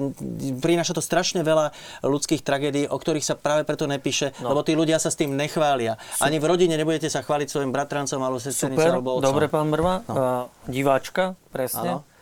prináša 0.59 0.95
to 0.95 1.03
strašne 1.03 1.41
veľa 1.43 1.71
ľudských 2.03 2.43
tragédií, 2.43 2.85
o 2.91 2.97
ktorých 2.97 3.25
sa 3.25 3.35
práve 3.39 3.63
preto 3.63 3.87
nepíše, 4.05 4.37
no. 4.37 4.53
lebo 4.53 4.61
tí 4.61 4.77
ľudia 4.77 5.01
sa 5.01 5.09
s 5.09 5.17
tým 5.17 5.33
nechvália. 5.33 5.97
Super. 5.97 6.29
Ani 6.29 6.37
v 6.37 6.45
rodine 6.45 6.77
nebudete 6.77 7.09
sa 7.09 7.25
chváliť 7.25 7.49
svojim 7.49 7.73
bratrancom 7.73 8.21
alebo 8.21 8.37
sesternicou 8.37 8.85
Super, 8.85 8.93
alebo 9.01 9.09
otcom. 9.17 9.25
dobre 9.25 9.49
pán 9.49 9.73
Brva. 9.73 10.05
No. 10.05 10.53
Diváčka, 10.69 11.33
presne. 11.49 12.05
Áno. 12.05 12.13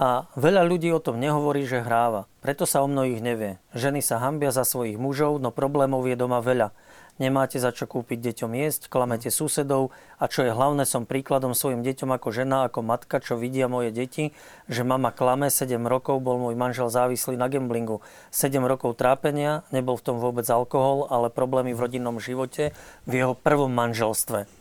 A 0.00 0.28
veľa 0.36 0.64
ľudí 0.68 0.92
o 0.92 1.00
tom 1.00 1.16
nehovorí, 1.16 1.64
že 1.64 1.80
hráva. 1.80 2.28
Preto 2.44 2.68
sa 2.68 2.84
o 2.84 2.88
mnohých 2.88 3.20
nevie. 3.24 3.56
Ženy 3.72 4.04
sa 4.04 4.20
hambia 4.20 4.52
za 4.52 4.68
svojich 4.68 5.00
mužov, 5.00 5.40
no 5.40 5.48
problémov 5.48 6.04
je 6.04 6.16
doma 6.16 6.44
veľa. 6.44 6.72
Nemáte 7.20 7.60
za 7.60 7.68
čo 7.68 7.84
kúpiť 7.84 8.16
deťom 8.16 8.56
jesť, 8.56 8.88
klamete 8.88 9.28
susedov 9.28 9.92
a 10.16 10.24
čo 10.24 10.40
je 10.40 10.56
hlavné, 10.56 10.88
som 10.88 11.04
príkladom 11.04 11.52
svojim 11.52 11.84
deťom 11.84 12.16
ako 12.16 12.32
žena, 12.32 12.64
ako 12.64 12.80
matka, 12.80 13.20
čo 13.20 13.36
vidia 13.36 13.68
moje 13.68 13.92
deti, 13.92 14.32
že 14.72 14.88
mama 14.88 15.12
klame, 15.12 15.52
7 15.52 15.76
rokov 15.84 16.24
bol 16.24 16.40
môj 16.40 16.56
manžel 16.56 16.88
závislý 16.88 17.36
na 17.36 17.52
gamblingu. 17.52 18.00
7 18.32 18.56
rokov 18.64 18.96
trápenia, 18.96 19.68
nebol 19.68 20.00
v 20.00 20.04
tom 20.08 20.16
vôbec 20.16 20.48
alkohol, 20.48 21.12
ale 21.12 21.28
problémy 21.28 21.76
v 21.76 21.82
rodinnom 21.84 22.16
živote 22.16 22.72
v 23.04 23.12
jeho 23.12 23.36
prvom 23.36 23.68
manželstve. 23.68 24.59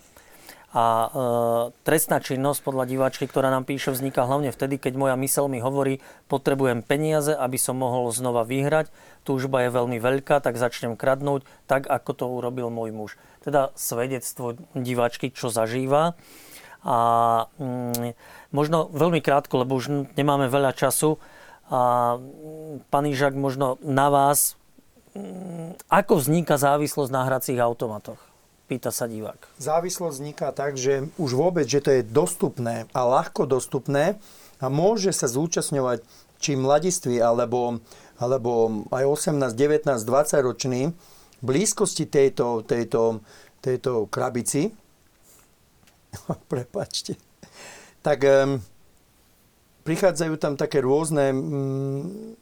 A 0.70 0.86
e, 0.86 1.10
trestná 1.82 2.22
činnosť 2.22 2.62
podľa 2.62 2.86
diváčky, 2.86 3.26
ktorá 3.26 3.50
nám 3.50 3.66
píše, 3.66 3.90
vzniká 3.90 4.30
hlavne 4.30 4.54
vtedy, 4.54 4.78
keď 4.78 4.94
moja 5.02 5.16
mysel 5.18 5.50
mi 5.50 5.58
hovorí, 5.58 5.98
potrebujem 6.30 6.86
peniaze, 6.86 7.34
aby 7.34 7.58
som 7.58 7.82
mohol 7.82 8.14
znova 8.14 8.46
vyhrať. 8.46 8.94
Túžba 9.26 9.66
je 9.66 9.74
veľmi 9.74 9.98
veľká, 9.98 10.38
tak 10.46 10.62
začnem 10.62 10.94
kradnúť, 10.94 11.42
tak 11.66 11.90
ako 11.90 12.12
to 12.14 12.26
urobil 12.30 12.70
môj 12.70 12.94
muž. 12.94 13.12
Teda 13.42 13.74
svedectvo 13.74 14.62
diváčky, 14.78 15.34
čo 15.34 15.50
zažíva. 15.50 16.14
A 16.86 16.98
mm, 17.58 18.14
možno 18.54 18.94
veľmi 18.94 19.26
krátko, 19.26 19.66
lebo 19.66 19.74
už 19.74 20.14
nemáme 20.14 20.54
veľa 20.54 20.78
času. 20.78 21.18
A 21.74 22.14
mm, 22.22 22.94
pán 22.94 23.10
Ižak, 23.10 23.34
možno 23.34 23.82
na 23.82 24.14
vás, 24.14 24.54
mm, 25.18 25.82
ako 25.90 26.22
vzniká 26.22 26.62
závislosť 26.62 27.10
na 27.10 27.26
hracích 27.26 27.58
automatoch? 27.58 28.29
Pýta 28.70 28.94
sa 28.94 29.10
divák. 29.10 29.50
Závislosť 29.58 30.22
vzniká 30.22 30.54
tak, 30.54 30.78
že 30.78 31.10
už 31.18 31.34
vôbec, 31.34 31.66
že 31.66 31.82
to 31.82 31.90
je 31.90 32.06
dostupné 32.06 32.86
a 32.94 33.02
ľahko 33.02 33.50
dostupné 33.50 34.22
a 34.62 34.70
môže 34.70 35.10
sa 35.10 35.26
zúčastňovať 35.26 36.06
či 36.38 36.54
mladiství, 36.54 37.18
alebo, 37.18 37.82
alebo 38.22 38.86
aj 38.94 39.34
18, 39.34 39.58
19, 39.58 39.90
20 39.90 40.46
roční 40.46 40.94
v 41.42 41.44
blízkosti 41.44 42.06
tejto, 42.06 42.62
tejto, 42.62 43.26
tejto 43.58 44.06
krabici, 44.06 44.70
prepačte, 46.54 47.18
tak 48.06 48.22
um, 48.22 48.62
prichádzajú 49.82 50.38
tam 50.38 50.54
také 50.54 50.86
rôzne 50.86 51.34
um, 51.34 52.38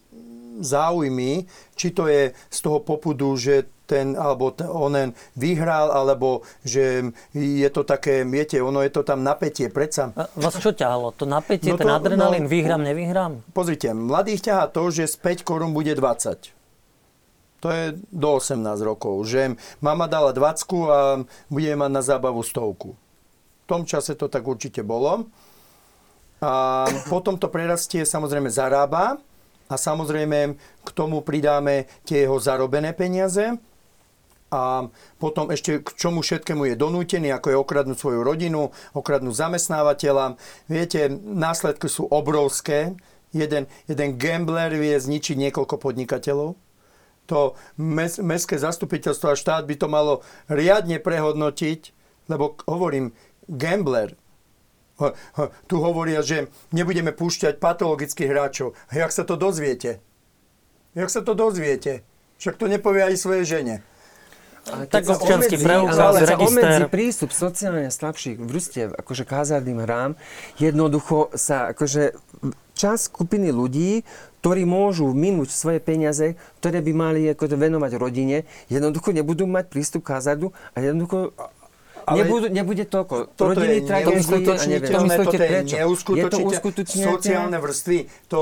záujmy, 0.59 1.47
či 1.71 1.95
to 1.95 2.11
je 2.11 2.35
z 2.35 2.59
toho 2.59 2.83
popudu, 2.83 3.31
že 3.39 3.76
ten 3.87 4.13
alebo 4.13 4.51
ten, 4.51 4.67
onen 4.67 5.15
vyhral, 5.33 5.89
alebo 5.89 6.43
že 6.61 7.07
je 7.31 7.69
to 7.71 7.81
také, 7.81 8.21
viete, 8.21 8.59
ono 8.59 8.83
je 8.83 8.91
to 8.91 9.01
tam 9.01 9.23
napätie, 9.23 9.71
predsa. 9.71 10.11
A 10.13 10.27
vás 10.35 10.53
čo 10.53 10.75
ťahalo? 10.75 11.15
To 11.15 11.23
napätie, 11.23 11.71
No 11.71 11.79
ten 11.79 11.87
to- 11.87 11.95
adrenalín, 11.95 12.45
no- 12.45 12.51
vyhrám, 12.51 12.83
nevyhrám? 12.83 13.31
Pozrite, 13.49 13.89
mladých 13.89 14.43
ťahá 14.43 14.67
to, 14.67 14.91
že 14.91 15.07
z 15.07 15.15
5 15.15 15.41
korún 15.41 15.71
bude 15.71 15.89
20. 15.89 16.51
To 17.57 17.67
je 17.67 17.97
do 18.13 18.37
18 18.37 18.61
rokov. 18.79 19.25
Že 19.25 19.55
mama 19.79 20.05
dala 20.05 20.29
20 20.29 20.61
a 20.85 20.99
bude 21.47 21.71
mať 21.73 21.89
na 21.89 22.03
zábavu 22.05 22.43
stovku. 22.43 22.93
V 22.93 23.65
tom 23.65 23.81
čase 23.81 24.13
to 24.13 24.27
tak 24.27 24.45
určite 24.45 24.79
bolo. 24.79 25.25
A 26.37 26.85
potom 27.07 27.33
to 27.33 27.49
prerastie, 27.49 28.05
samozrejme 28.05 28.45
zarába 28.47 29.17
a 29.65 29.75
samozrejme 29.75 30.53
k 30.79 30.89
tomu 30.93 31.19
pridáme 31.19 31.89
tie 32.05 32.23
jeho 32.23 32.37
zarobené 32.37 32.93
peniaze 32.93 33.57
a 34.47 34.87
potom 35.19 35.51
ešte 35.51 35.83
k 35.83 35.89
čomu 35.99 36.23
všetkému 36.23 36.71
je 36.71 36.79
donútený, 36.79 37.35
ako 37.35 37.47
je 37.51 37.57
okradnúť 37.59 37.97
svoju 37.99 38.23
rodinu, 38.23 38.71
okradnúť 38.95 39.35
zamestnávateľa. 39.35 40.39
Viete, 40.71 41.11
následky 41.11 41.91
sú 41.91 42.07
obrovské. 42.07 42.95
Jeden, 43.35 43.67
jeden 43.91 44.15
gambler 44.15 44.71
vie 44.71 44.95
zničiť 44.95 45.35
niekoľko 45.35 45.75
podnikateľov. 45.83 46.55
to 47.27 47.59
mes, 47.75 48.17
mestské 48.17 48.55
zastupiteľstvo 48.55 49.35
a 49.35 49.39
štát 49.39 49.67
by 49.67 49.75
to 49.75 49.91
malo 49.91 50.23
riadne 50.47 50.97
prehodnotiť, 50.97 51.91
lebo 52.31 52.55
hovorím, 52.65 53.11
gambler, 53.51 54.15
tu 55.69 55.75
hovoria, 55.77 56.25
že 56.25 56.49
nebudeme 56.73 57.13
púšťať 57.13 57.61
patologických 57.61 58.31
hráčov. 58.33 58.73
Jak 58.89 59.13
sa 59.13 59.27
to 59.27 59.37
dozviete? 59.37 60.01
Jak 60.97 61.13
sa 61.13 61.21
to 61.21 61.37
dozviete? 61.37 62.01
Však 62.41 62.57
to 62.57 62.65
nepovie 62.65 63.05
aj 63.05 63.21
svojej 63.21 63.45
žene. 63.45 63.75
Ale 64.67 64.83
Tak 64.85 65.03
obmedzí- 65.07 65.57
preukaz, 65.57 66.15
register. 66.19 66.81
prístup 66.91 67.31
sociálne 67.31 67.87
slabších 67.87 68.37
vrstiev, 68.37 68.91
akože 68.93 69.23
k 69.23 69.31
hazardným 69.31 69.79
hrám, 69.79 70.11
jednoducho 70.59 71.31
sa 71.33 71.71
akože 71.71 72.11
čas 72.73 73.09
skupiny 73.09 73.49
ľudí, 73.49 74.05
ktorí 74.39 74.63
môžu 74.63 75.09
minúť 75.11 75.49
svoje 75.49 75.81
peniaze, 75.81 76.37
ktoré 76.61 76.79
by 76.79 76.91
mali 76.93 77.21
ako 77.27 77.49
to 77.49 77.55
venovať 77.57 77.91
rodine, 77.97 78.45
jednoducho 78.69 79.09
nebudú 79.11 79.49
mať 79.49 79.65
prístup 79.67 80.05
k 80.05 80.21
hazardu 80.21 80.53
a 80.71 80.79
jednoducho 80.79 81.33
Ale 82.07 82.23
nebudú, 82.23 82.47
nebude 82.47 82.83
toľko. 82.83 83.15
Toto 83.35 83.51
Rodiny 83.51 83.77
je 83.77 83.81
neuskutočniteľné, 83.83 85.13
toto 85.19 85.35
je 85.35 85.41
prečo. 85.43 85.75
Je 85.75 85.83
to 85.83 85.83
neuskutočniteľné. 85.83 86.47
uskutočniteľné? 86.49 87.13
Sociálne 87.13 87.57
vrstvy, 87.59 87.97
to 88.25 88.39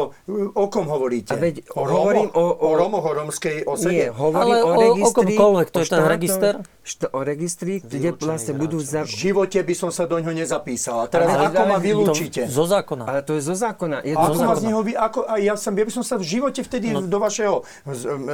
o 0.54 0.66
kom 0.70 0.86
hovoríte? 0.86 1.34
A 1.34 1.36
veď 1.36 1.66
o, 1.72 1.82
hovorím 1.82 2.30
o- 2.30 2.38
o- 2.38 2.56
o 2.62 2.70
Rómoch, 2.72 3.02
o 3.02 3.14
rómskej 3.16 3.66
osede? 3.66 3.90
Nie, 3.90 4.08
hovorím 4.08 4.38
Ale 4.40 4.56
o 4.56 4.62
o- 4.62 4.70
o 4.70 4.82
registri. 4.86 5.18
komkoľvek, 5.34 5.68
to 5.68 5.78
je 5.80 5.88
ten 5.88 6.04
register? 6.06 6.54
Št- 6.84 7.10
o 7.10 7.20
registri, 7.20 7.74
kde 7.80 8.14
vlastne 8.14 8.54
budú... 8.54 8.78
Za... 8.78 9.02
V 9.02 9.34
živote 9.34 9.58
by 9.58 9.74
som 9.74 9.90
sa 9.90 10.06
do 10.06 10.14
ňoho 10.16 10.36
nezapísal. 10.36 11.02
A 11.02 11.08
teraz 11.08 11.26
Ale- 11.28 11.50
ako 11.50 11.62
ma 11.66 11.76
ale- 11.76 11.82
vylúčite? 11.82 12.46
To 12.46 12.54
zo 12.54 12.66
zákona. 12.68 13.04
Ale 13.04 13.20
to 13.20 13.34
je 13.34 13.42
zo 13.42 13.56
zákona. 13.56 13.98
Je 14.04 14.14
Ako 14.14 14.22
zo 14.32 14.44
ma 14.44 14.54
z 14.54 14.62
zákona. 14.62 14.68
neho 14.68 14.80
vy, 14.80 14.94
ako, 14.96 15.20
a 15.24 15.34
ja, 15.40 15.54
som, 15.56 15.74
ja 15.74 15.82
by 15.82 15.90
som 15.92 16.04
sa 16.04 16.16
v 16.16 16.26
živote 16.28 16.62
vtedy 16.62 16.94
No. 16.94 17.02
do 17.02 17.18
vašeho 17.18 17.66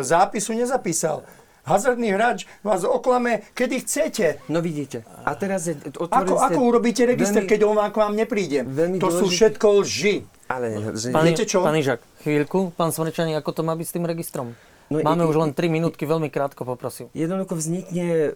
zápisu 0.02 0.52
nezapísal. 0.53 1.24
Hazardný 1.62 2.10
hráč 2.10 2.50
vás 2.60 2.82
oklame, 2.82 3.46
kedy 3.54 3.76
chcete. 3.80 4.26
No 4.48 4.60
vidíte. 4.60 5.06
A 5.22 5.34
teraz 5.34 5.66
je, 5.66 5.78
Ako, 5.78 6.34
ste 6.36 6.46
ako 6.48 6.60
urobíte 6.64 7.06
register, 7.06 7.46
veľmi- 7.46 7.50
keď 7.50 7.60
on 7.64 7.76
vám 7.78 7.92
k 7.92 7.98
vám 8.00 8.14
nepríde? 8.16 8.60
veľmi 8.64 8.98
To 8.98 9.08
sú 9.08 9.26
dôležité- 9.26 9.36
všetko 9.56 9.68
lži. 9.80 10.16
Ale, 10.48 10.66
Pán, 11.14 11.24
Viete 11.24 11.46
čo? 11.46 11.62
pán 11.62 11.78
Ižak, 11.78 12.02
chvíľku. 12.20 12.74
Pán 12.74 12.90
Smrečaný, 12.90 13.36
ako 13.36 13.52
to 13.52 13.62
má 13.62 13.72
byť 13.72 13.88
s 13.88 13.94
tým 13.94 14.04
registrom? 14.04 14.48
No, 14.90 15.00
Máme 15.00 15.24
i- 15.24 15.30
už 15.30 15.38
len 15.38 15.52
3 15.52 15.70
minútky, 15.70 16.04
veľmi 16.04 16.28
krátko 16.28 16.66
poprosím. 16.66 17.08
jednoducho 17.14 17.56
vznikne 17.56 18.36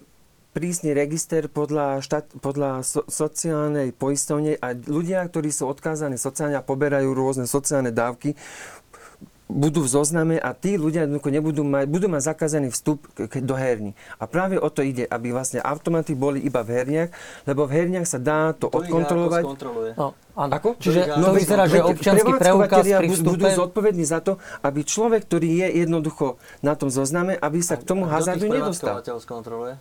prísny 0.54 0.96
register 0.96 1.52
podľa, 1.52 2.00
štát, 2.00 2.32
podľa 2.40 2.80
so, 2.80 3.04
sociálnej 3.06 3.92
poistovne 3.92 4.56
a 4.56 4.72
ľudia, 4.72 5.28
ktorí 5.28 5.52
sú 5.52 5.68
odkázaní 5.68 6.16
sociálne 6.16 6.56
a 6.56 6.64
poberajú 6.64 7.12
rôzne 7.12 7.44
sociálne 7.44 7.92
dávky, 7.92 8.40
budú 9.46 9.86
v 9.86 9.90
zozname 9.90 10.36
a 10.42 10.58
tí 10.58 10.74
ľudia 10.76 11.06
jednoducho 11.06 11.30
nebudú 11.30 11.62
mať, 11.62 11.86
budú 11.86 12.08
mať 12.10 12.22
zakázaný 12.34 12.74
vstup 12.74 13.06
do 13.20 13.56
herní. 13.56 13.94
A 14.18 14.26
práve 14.26 14.58
o 14.58 14.70
to 14.74 14.82
ide, 14.82 15.06
aby 15.06 15.30
vlastne 15.30 15.62
automaty 15.62 16.18
boli 16.18 16.42
iba 16.42 16.66
v 16.66 16.70
herniach, 16.82 17.10
lebo 17.46 17.70
v 17.70 17.72
herniach 17.78 18.10
sa 18.10 18.18
dá 18.18 18.58
to 18.58 18.66
odkontrolovať. 18.66 19.44
No, 19.94 20.18
áno. 20.34 20.52
Ako? 20.52 20.82
Čiže 20.82 21.22
No, 21.22 21.30
to 21.30 21.38
vyzerá, 21.38 21.70
že 21.70 21.78
veď 21.78 21.94
občiansky 21.94 22.32
preukaz 22.36 22.86
pri 22.86 23.08
budú- 23.22 23.46
zodpovední 23.46 24.06
za 24.06 24.20
to, 24.20 24.42
aby 24.66 24.82
človek, 24.82 25.30
ktorý 25.30 25.50
je 25.62 25.68
jednoducho 25.86 26.42
na 26.66 26.74
tom 26.74 26.90
zozname, 26.90 27.38
aby 27.38 27.62
sa 27.62 27.78
k 27.78 27.86
tomu 27.86 28.10
hazardu 28.10 28.50
nedostal. 28.50 29.00
skontroluje? 29.22 29.78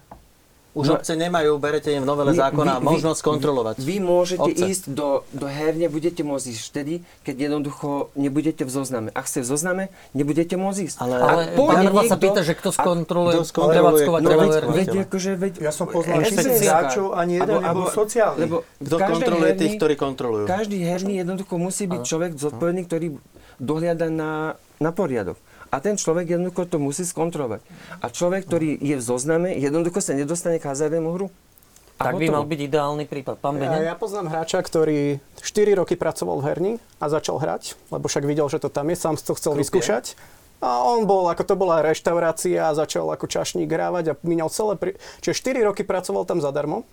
Už 0.74 0.84
No- 0.84 0.94
obce 0.96 1.14
nemajú, 1.14 1.54
berete 1.56 1.86
im 1.88 2.02
v 2.02 2.08
novele 2.08 2.30
Vy- 2.30 2.42
zákona 2.42 2.72
vy- 2.72 2.80
vy- 2.80 2.86
možnosť 2.90 3.20
kontrolovať. 3.22 3.74
Vy 3.78 3.96
môžete 3.96 4.42
Obce. 4.44 4.64
ísť 4.66 4.84
do, 4.90 5.22
do 5.30 5.46
herne, 5.46 5.86
budete 5.86 6.20
môcť 6.20 6.46
ísť 6.50 6.62
vtedy, 6.66 6.94
keď 7.22 7.36
jednoducho 7.46 7.88
nebudete 8.14 8.60
v 8.60 8.70
zozname. 8.72 9.08
Ak 9.10 9.24
ste 9.24 9.38
v 9.38 9.46
zozname, 9.46 9.82
nebudete 10.10 10.54
môcť 10.54 10.78
ísť. 10.82 10.96
Ale- 10.98 11.14
Ale 11.14 11.42
pán 11.54 11.86
Rva 11.86 12.02
sa 12.02 12.18
niekto- 12.18 12.26
píta, 12.26 12.40
že 12.42 12.52
kto 12.52 12.70
skontroluje 12.70 13.38
prevádzkovateľa 13.38 14.20
No 14.20 14.42
veď, 14.42 14.50
herní. 14.52 14.74
veď, 14.74 14.88
akože, 15.06 15.30
veď, 15.36 15.52
Ja 15.60 15.70
som 15.70 15.86
poznal 15.86 16.18
existuje 16.20 16.42
všetkých 16.42 16.66
taká- 16.66 16.74
hráčov, 16.82 17.06
ani 17.14 17.32
jeden 17.36 17.54
nebol 17.62 17.86
sociálny. 17.88 18.38
Lebo 18.40 18.56
Kto 18.76 18.96
kontroluje 18.98 19.46
herni- 19.46 19.60
tých, 19.62 19.72
ktorí 19.78 19.94
kontrolujú? 19.96 20.44
Každý 20.44 20.76
herný 20.80 21.14
jednoducho 21.16 21.54
musí 21.56 21.84
byť 21.86 22.00
človek 22.02 22.30
zodpovedný, 22.34 22.82
ktorý 22.82 23.06
dohliada 23.56 24.10
na, 24.10 24.32
na 24.76 24.90
poriadok. 24.90 25.38
A 25.74 25.82
ten 25.82 25.98
človek 25.98 26.38
jednoducho 26.38 26.70
to 26.70 26.78
musí 26.78 27.02
skontrolovať. 27.02 27.58
A 27.98 28.06
človek, 28.06 28.46
ktorý 28.46 28.78
je 28.78 28.94
v 28.94 29.02
zozname, 29.02 29.58
jednoducho 29.58 29.98
sa 29.98 30.14
nedostane 30.14 30.62
k 30.62 30.70
hazardnému 30.70 31.10
hru. 31.10 31.34
A 31.98 32.10
Tak 32.10 32.22
by 32.22 32.30
mal 32.30 32.46
byť 32.46 32.60
ideálny 32.70 33.10
prípad. 33.10 33.42
Pán 33.42 33.58
Ja, 33.58 33.90
ja 33.90 33.94
poznám 33.98 34.30
hráča, 34.30 34.62
ktorý 34.62 35.18
4 35.42 35.78
roky 35.78 35.98
pracoval 35.98 36.38
v 36.38 36.44
herni 36.46 36.72
a 37.02 37.10
začal 37.10 37.42
hrať, 37.42 37.74
lebo 37.90 38.06
však 38.06 38.22
videl, 38.22 38.46
že 38.46 38.62
to 38.62 38.70
tam 38.70 38.86
je, 38.90 38.98
sám 38.98 39.18
to 39.18 39.34
chcel 39.34 39.58
vyskúšať. 39.58 40.14
A 40.62 40.86
on 40.86 41.10
bol, 41.10 41.26
ako 41.26 41.42
to 41.42 41.54
bola 41.58 41.82
reštaurácia 41.82 42.70
a 42.70 42.76
začal 42.78 43.10
ako 43.10 43.26
čašník 43.26 43.66
grávať 43.66 44.14
a 44.14 44.18
míňal 44.22 44.54
celé... 44.54 44.78
Pri... 44.78 44.90
Čiže 45.26 45.58
4 45.58 45.66
roky 45.74 45.82
pracoval 45.82 46.22
tam 46.22 46.38
zadarmo. 46.38 46.86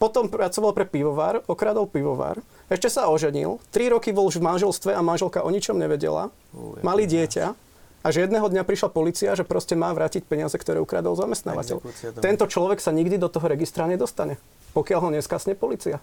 Potom 0.00 0.32
pracoval 0.32 0.72
pre 0.72 0.88
pivovár, 0.88 1.44
okradol 1.46 1.84
pivovár. 1.84 2.40
Ešte 2.72 2.88
sa 2.88 3.12
oženil. 3.12 3.60
3 3.76 3.92
roky 3.92 4.10
bol 4.10 4.26
už 4.26 4.40
v 4.40 4.48
manželstve 4.48 4.96
a 4.96 5.00
manželka 5.04 5.44
o 5.44 5.52
ničom 5.52 5.76
nevedela. 5.76 6.32
Mali 6.80 7.04
dieťa. 7.04 7.71
A 8.02 8.10
že 8.10 8.26
jedného 8.26 8.46
dňa 8.50 8.66
prišla 8.66 8.90
policia, 8.90 9.34
že 9.38 9.46
proste 9.46 9.78
má 9.78 9.94
vrátiť 9.94 10.26
peniaze, 10.26 10.54
ktoré 10.58 10.82
ukradol 10.82 11.14
zamestnávateľ. 11.14 11.78
Tento 12.18 12.44
človek 12.50 12.82
sa 12.82 12.90
nikdy 12.90 13.18
do 13.18 13.30
toho 13.30 13.46
registra 13.46 13.86
nedostane, 13.86 14.42
pokiaľ 14.74 14.98
ho 15.06 15.10
neskasne 15.14 15.54
policia. 15.54 16.02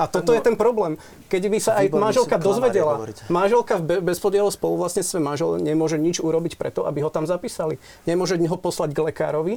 A 0.00 0.08
toto 0.08 0.32
je 0.32 0.40
ten 0.40 0.56
problém. 0.56 0.96
Keď 1.28 1.42
by 1.52 1.58
sa 1.60 1.72
aj 1.76 1.92
manželka 1.92 2.40
dozvedela, 2.40 3.04
manželka 3.28 3.76
v 3.76 3.84
be- 3.84 4.00
bezpodielu 4.00 4.48
spoluvlastníctve 4.48 5.18
manžel 5.20 5.60
nemôže 5.60 6.00
nič 6.00 6.24
urobiť 6.24 6.56
preto, 6.56 6.88
aby 6.88 7.04
ho 7.04 7.12
tam 7.12 7.28
zapísali. 7.28 7.76
Nemôže 8.08 8.40
ho 8.40 8.56
poslať 8.56 8.96
k 8.96 9.12
lekárovi. 9.12 9.54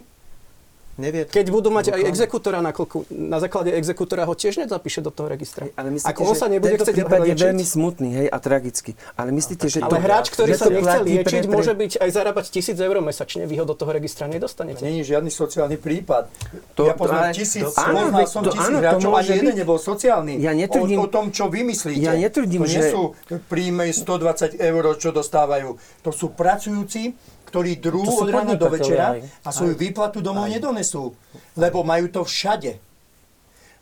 Nevie 0.93 1.25
to. 1.25 1.33
Keď 1.33 1.47
budú 1.49 1.73
mať 1.73 1.89
aj 1.89 2.01
exekútora 2.05 2.61
na 2.61 2.69
klku, 2.69 3.01
na 3.09 3.41
základe 3.41 3.73
exekútora 3.73 4.29
ho 4.29 4.33
tiež 4.33 4.61
nezapíše 4.61 5.01
do 5.01 5.09
toho 5.09 5.25
registra. 5.25 5.65
Ale 5.73 5.89
myslíte, 5.89 6.13
Ak 6.13 6.21
on 6.21 6.37
sa 6.37 6.45
nebude 6.45 6.77
chcieť 6.77 6.93
prípad 6.93 7.17
je 7.17 7.25
liečiť, 7.33 7.45
veľmi 7.49 7.65
smutný, 7.65 8.09
hej, 8.13 8.27
a 8.29 8.37
tragický. 8.37 8.91
Ale 9.17 9.33
myslíte, 9.33 9.65
že 9.67 9.81
ale 9.81 9.89
to, 9.89 9.97
hráč, 9.97 10.25
ktorý 10.29 10.53
že 10.53 10.57
sa 10.61 10.65
to 10.69 10.77
nechce 10.77 10.99
liečiť, 11.01 11.25
pre- 11.25 11.49
pre- 11.49 11.55
môže 11.57 11.73
byť 11.73 11.91
aj 11.97 12.09
zarábať 12.13 12.45
tisíc 12.53 12.77
eur 12.77 12.93
mesačne, 13.01 13.49
vy 13.49 13.55
ho 13.57 13.65
do 13.65 13.73
toho 13.73 13.89
registra 13.89 14.29
nedostanete. 14.29 14.85
Není 14.85 15.01
žiadny 15.01 15.33
sociálny 15.33 15.81
prípad. 15.81 16.29
To- 16.77 16.85
ja 16.85 16.93
poznám 16.93 17.25
ale- 17.25 17.33
tisíc, 17.33 17.65
to- 17.65 17.73
áno, 17.73 18.13
poznal 18.13 18.27
som 18.29 18.41
to- 18.43 18.53
tisíc 18.53 18.67
áno, 18.69 18.77
to 18.77 18.83
hráčov, 18.85 19.11
ani 19.17 19.29
jeden 19.33 19.55
nebol 19.57 19.77
sociálny. 19.81 20.33
Ja 20.37 20.53
netvrdím- 20.53 21.01
o, 21.01 21.05
o 21.05 21.09
tom, 21.09 21.33
čo 21.33 21.49
vymyslíte. 21.49 22.05
Ja 22.05 22.13
netvrdím, 22.13 22.61
to 22.61 22.69
nie 22.69 22.77
že- 22.79 22.93
sú 22.93 23.17
príjmy 23.49 23.89
120 23.89 24.61
eur, 24.61 24.83
čo 25.01 25.09
dostávajú. 25.09 25.73
To 26.05 26.11
sú 26.13 26.29
pracujúci, 26.29 27.17
ktorí 27.53 27.77
To 27.77 28.09
sú 28.09 28.25
od 28.25 28.33
rána 28.33 28.57
do 28.57 28.65
večera 28.65 29.13
aj. 29.13 29.45
a 29.45 29.49
svoju 29.53 29.77
výplatu 29.77 30.25
domov 30.25 30.49
nedonesú. 30.49 31.13
Lebo 31.53 31.85
majú 31.85 32.09
to 32.09 32.25
všade. 32.25 32.81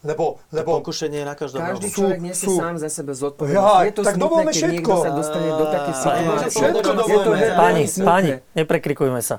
Lebo, 0.01 0.41
lebo 0.49 0.81
Pokušenie 0.81 1.21
je 1.21 1.27
na 1.29 1.37
každom 1.37 1.61
Každý 1.61 1.77
rohu. 1.77 1.93
sú- 1.93 1.97
človek 2.03 2.19
nesie 2.19 2.47
sú- 2.49 2.57
sám 2.57 2.75
za 2.75 2.89
sebe 2.89 3.13
zodpovednosť. 3.13 3.53
Ja, 3.53 3.85
je 3.85 3.93
to 3.93 4.01
tak 4.01 4.15
smutné, 4.17 4.41
keď 4.41 4.55
všetko. 4.57 4.73
niekto 4.73 4.93
sa 4.97 5.09
dostane 5.13 5.49
do 5.53 5.65
takej 5.69 5.93
Á, 5.93 6.01
situácie. 6.01 6.49
všetko 6.51 6.79
to 6.81 7.03
veľmi 7.05 7.47
Páni, 7.53 7.83
páni, 8.01 8.31
neprekrikujme 8.51 9.21
sa. 9.21 9.35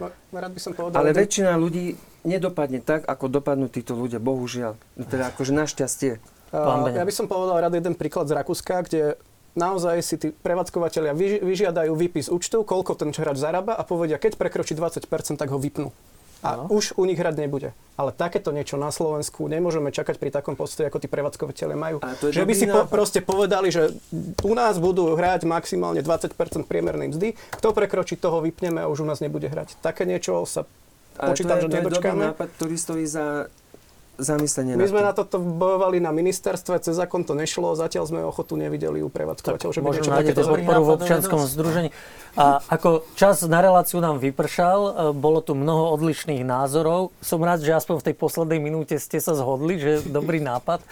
No, 0.00 0.08
Rád 0.32 0.52
by 0.52 0.60
som 0.60 0.72
povedal, 0.72 0.96
Ale 0.98 1.12
väčšina 1.12 1.52
ľudí 1.54 1.94
nedopadne 2.24 2.80
tak, 2.80 3.04
ako 3.04 3.28
dopadnú 3.30 3.68
títo 3.68 3.92
ľudia, 3.92 4.16
bohužiaľ. 4.16 4.74
Teda 5.04 5.30
akože 5.30 5.52
našťastie. 5.52 6.18
Uh, 6.48 6.88
ja 6.88 7.04
by 7.04 7.12
som 7.12 7.28
povedal 7.28 7.60
rád 7.60 7.76
jeden 7.76 7.92
príklad 7.92 8.24
z 8.24 8.40
Rakúska, 8.40 8.88
kde 8.88 9.20
naozaj 9.56 9.96
si 10.04 10.14
tí 10.20 10.28
prevádzkovateľia 10.30 11.12
vyži- 11.16 11.42
vyžiadajú 11.42 11.92
výpis 11.96 12.28
účtu, 12.28 12.62
koľko 12.62 12.94
ten 12.94 13.10
hráč 13.10 13.40
zarába 13.40 13.74
a 13.74 13.82
povedia, 13.82 14.20
keď 14.20 14.36
prekročí 14.36 14.76
20%, 14.76 15.08
tak 15.40 15.48
ho 15.50 15.58
vypnú. 15.58 15.90
A 16.44 16.68
už 16.68 16.94
u 17.00 17.08
nich 17.08 17.16
hrať 17.16 17.42
nebude. 17.42 17.72
Ale 17.96 18.12
takéto 18.12 18.52
niečo 18.52 18.76
na 18.76 18.92
Slovensku 18.92 19.48
nemôžeme 19.48 19.88
čakať 19.88 20.20
pri 20.20 20.28
takom 20.30 20.52
postoji, 20.52 20.84
ako 20.84 21.00
tí 21.00 21.08
prevádzkovateľia 21.08 21.74
majú. 21.74 21.96
Že 22.22 22.44
by 22.44 22.54
si 22.54 22.66
po, 22.68 22.84
proste 22.86 23.24
povedali, 23.24 23.72
že 23.72 23.96
u 24.44 24.52
nás 24.52 24.76
budú 24.76 25.16
hrať 25.16 25.48
maximálne 25.48 26.04
20% 26.04 26.36
priemernej 26.68 27.16
mzdy, 27.16 27.28
kto 27.56 27.72
prekročí, 27.72 28.20
toho 28.20 28.44
vypneme 28.44 28.84
a 28.84 28.86
už 28.86 29.02
u 29.02 29.06
nás 29.08 29.24
nebude 29.24 29.48
hrať. 29.48 29.80
Také 29.80 30.04
niečo 30.04 30.44
sa 30.44 30.68
počítam, 31.16 31.56
že 31.56 31.72
to 31.72 31.76
je 31.76 31.82
dobrý 31.82 31.96
nedočkáme. 31.96 32.24
nápad, 32.30 32.48
ktorý 32.60 32.76
stojí 32.76 33.04
za 33.08 33.48
zamyslenie. 34.16 34.76
My 34.76 34.88
sme 34.88 35.00
tým. 35.04 35.08
na 35.08 35.12
toto 35.12 35.36
bojovali 35.38 36.00
na 36.00 36.12
ministerstve, 36.12 36.80
cez 36.80 36.96
zákon 36.96 37.24
to 37.24 37.36
nešlo, 37.36 37.76
zatiaľ 37.76 38.04
sme 38.08 38.20
ochotu 38.24 38.56
nevideli 38.56 39.04
u 39.04 39.08
prevádzkovateľov, 39.12 39.72
že 39.72 39.80
by 39.80 39.88
niečo 39.92 40.12
takéto 40.12 40.42
podporu 40.44 40.82
v 40.82 40.90
občianskom 40.96 41.40
združení. 41.44 41.90
A 42.36 42.60
ako 42.68 43.04
čas 43.16 43.44
na 43.48 43.64
reláciu 43.64 44.00
nám 44.00 44.20
vypršal, 44.20 44.78
e, 44.80 44.90
bolo 45.16 45.40
tu 45.40 45.56
mnoho 45.56 45.96
odlišných 45.96 46.44
názorov. 46.44 47.16
Som 47.24 47.40
rád, 47.40 47.64
že 47.64 47.72
aspoň 47.72 48.00
v 48.00 48.06
tej 48.12 48.16
poslednej 48.16 48.60
minúte 48.60 48.96
ste 49.00 49.20
sa 49.20 49.32
zhodli, 49.32 49.80
že 49.80 49.88
je 50.00 50.12
dobrý 50.12 50.44
nápad. 50.44 50.84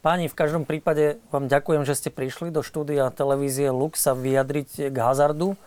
Páni, 0.00 0.30
v 0.30 0.38
každom 0.38 0.62
prípade 0.62 1.18
vám 1.34 1.50
ďakujem, 1.50 1.82
že 1.82 1.98
ste 1.98 2.08
prišli 2.14 2.54
do 2.54 2.62
štúdia 2.62 3.10
televízie 3.10 3.74
Lux 3.74 3.98
sa 3.98 4.14
vyjadriť 4.14 4.94
k 4.94 4.96
hazardu. 4.96 5.58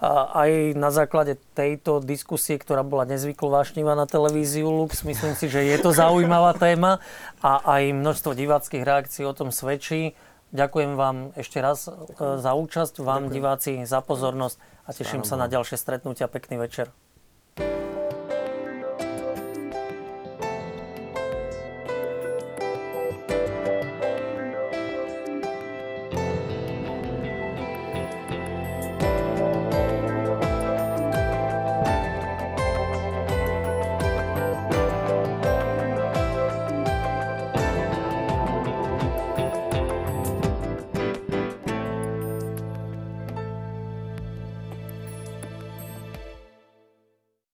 A 0.00 0.32
aj 0.48 0.80
na 0.80 0.88
základe 0.88 1.36
tejto 1.52 2.00
diskusie, 2.00 2.56
ktorá 2.56 2.80
bola 2.80 3.04
nezvyklo 3.04 3.52
vášnivá 3.52 3.92
na 3.92 4.08
televíziu 4.08 4.72
Lux, 4.72 5.04
myslím 5.04 5.36
si, 5.36 5.52
že 5.52 5.60
je 5.60 5.76
to 5.76 5.92
zaujímavá 5.92 6.56
téma 6.56 7.04
a 7.44 7.60
aj 7.76 7.92
množstvo 7.92 8.32
diváckých 8.32 8.80
reakcií 8.80 9.28
o 9.28 9.36
tom 9.36 9.52
svedčí. 9.52 10.16
Ďakujem 10.56 10.96
vám 10.96 11.36
ešte 11.36 11.60
raz 11.60 11.86
e, 11.86 11.92
za 12.16 12.52
účasť, 12.56 13.04
vám 13.04 13.28
diváci 13.28 13.84
za 13.84 14.00
pozornosť 14.00 14.56
a 14.88 14.90
teším 14.90 15.22
sa 15.22 15.36
na 15.36 15.46
ďalšie 15.46 15.76
stretnutia. 15.76 16.32
Pekný 16.32 16.58
večer. 16.58 16.90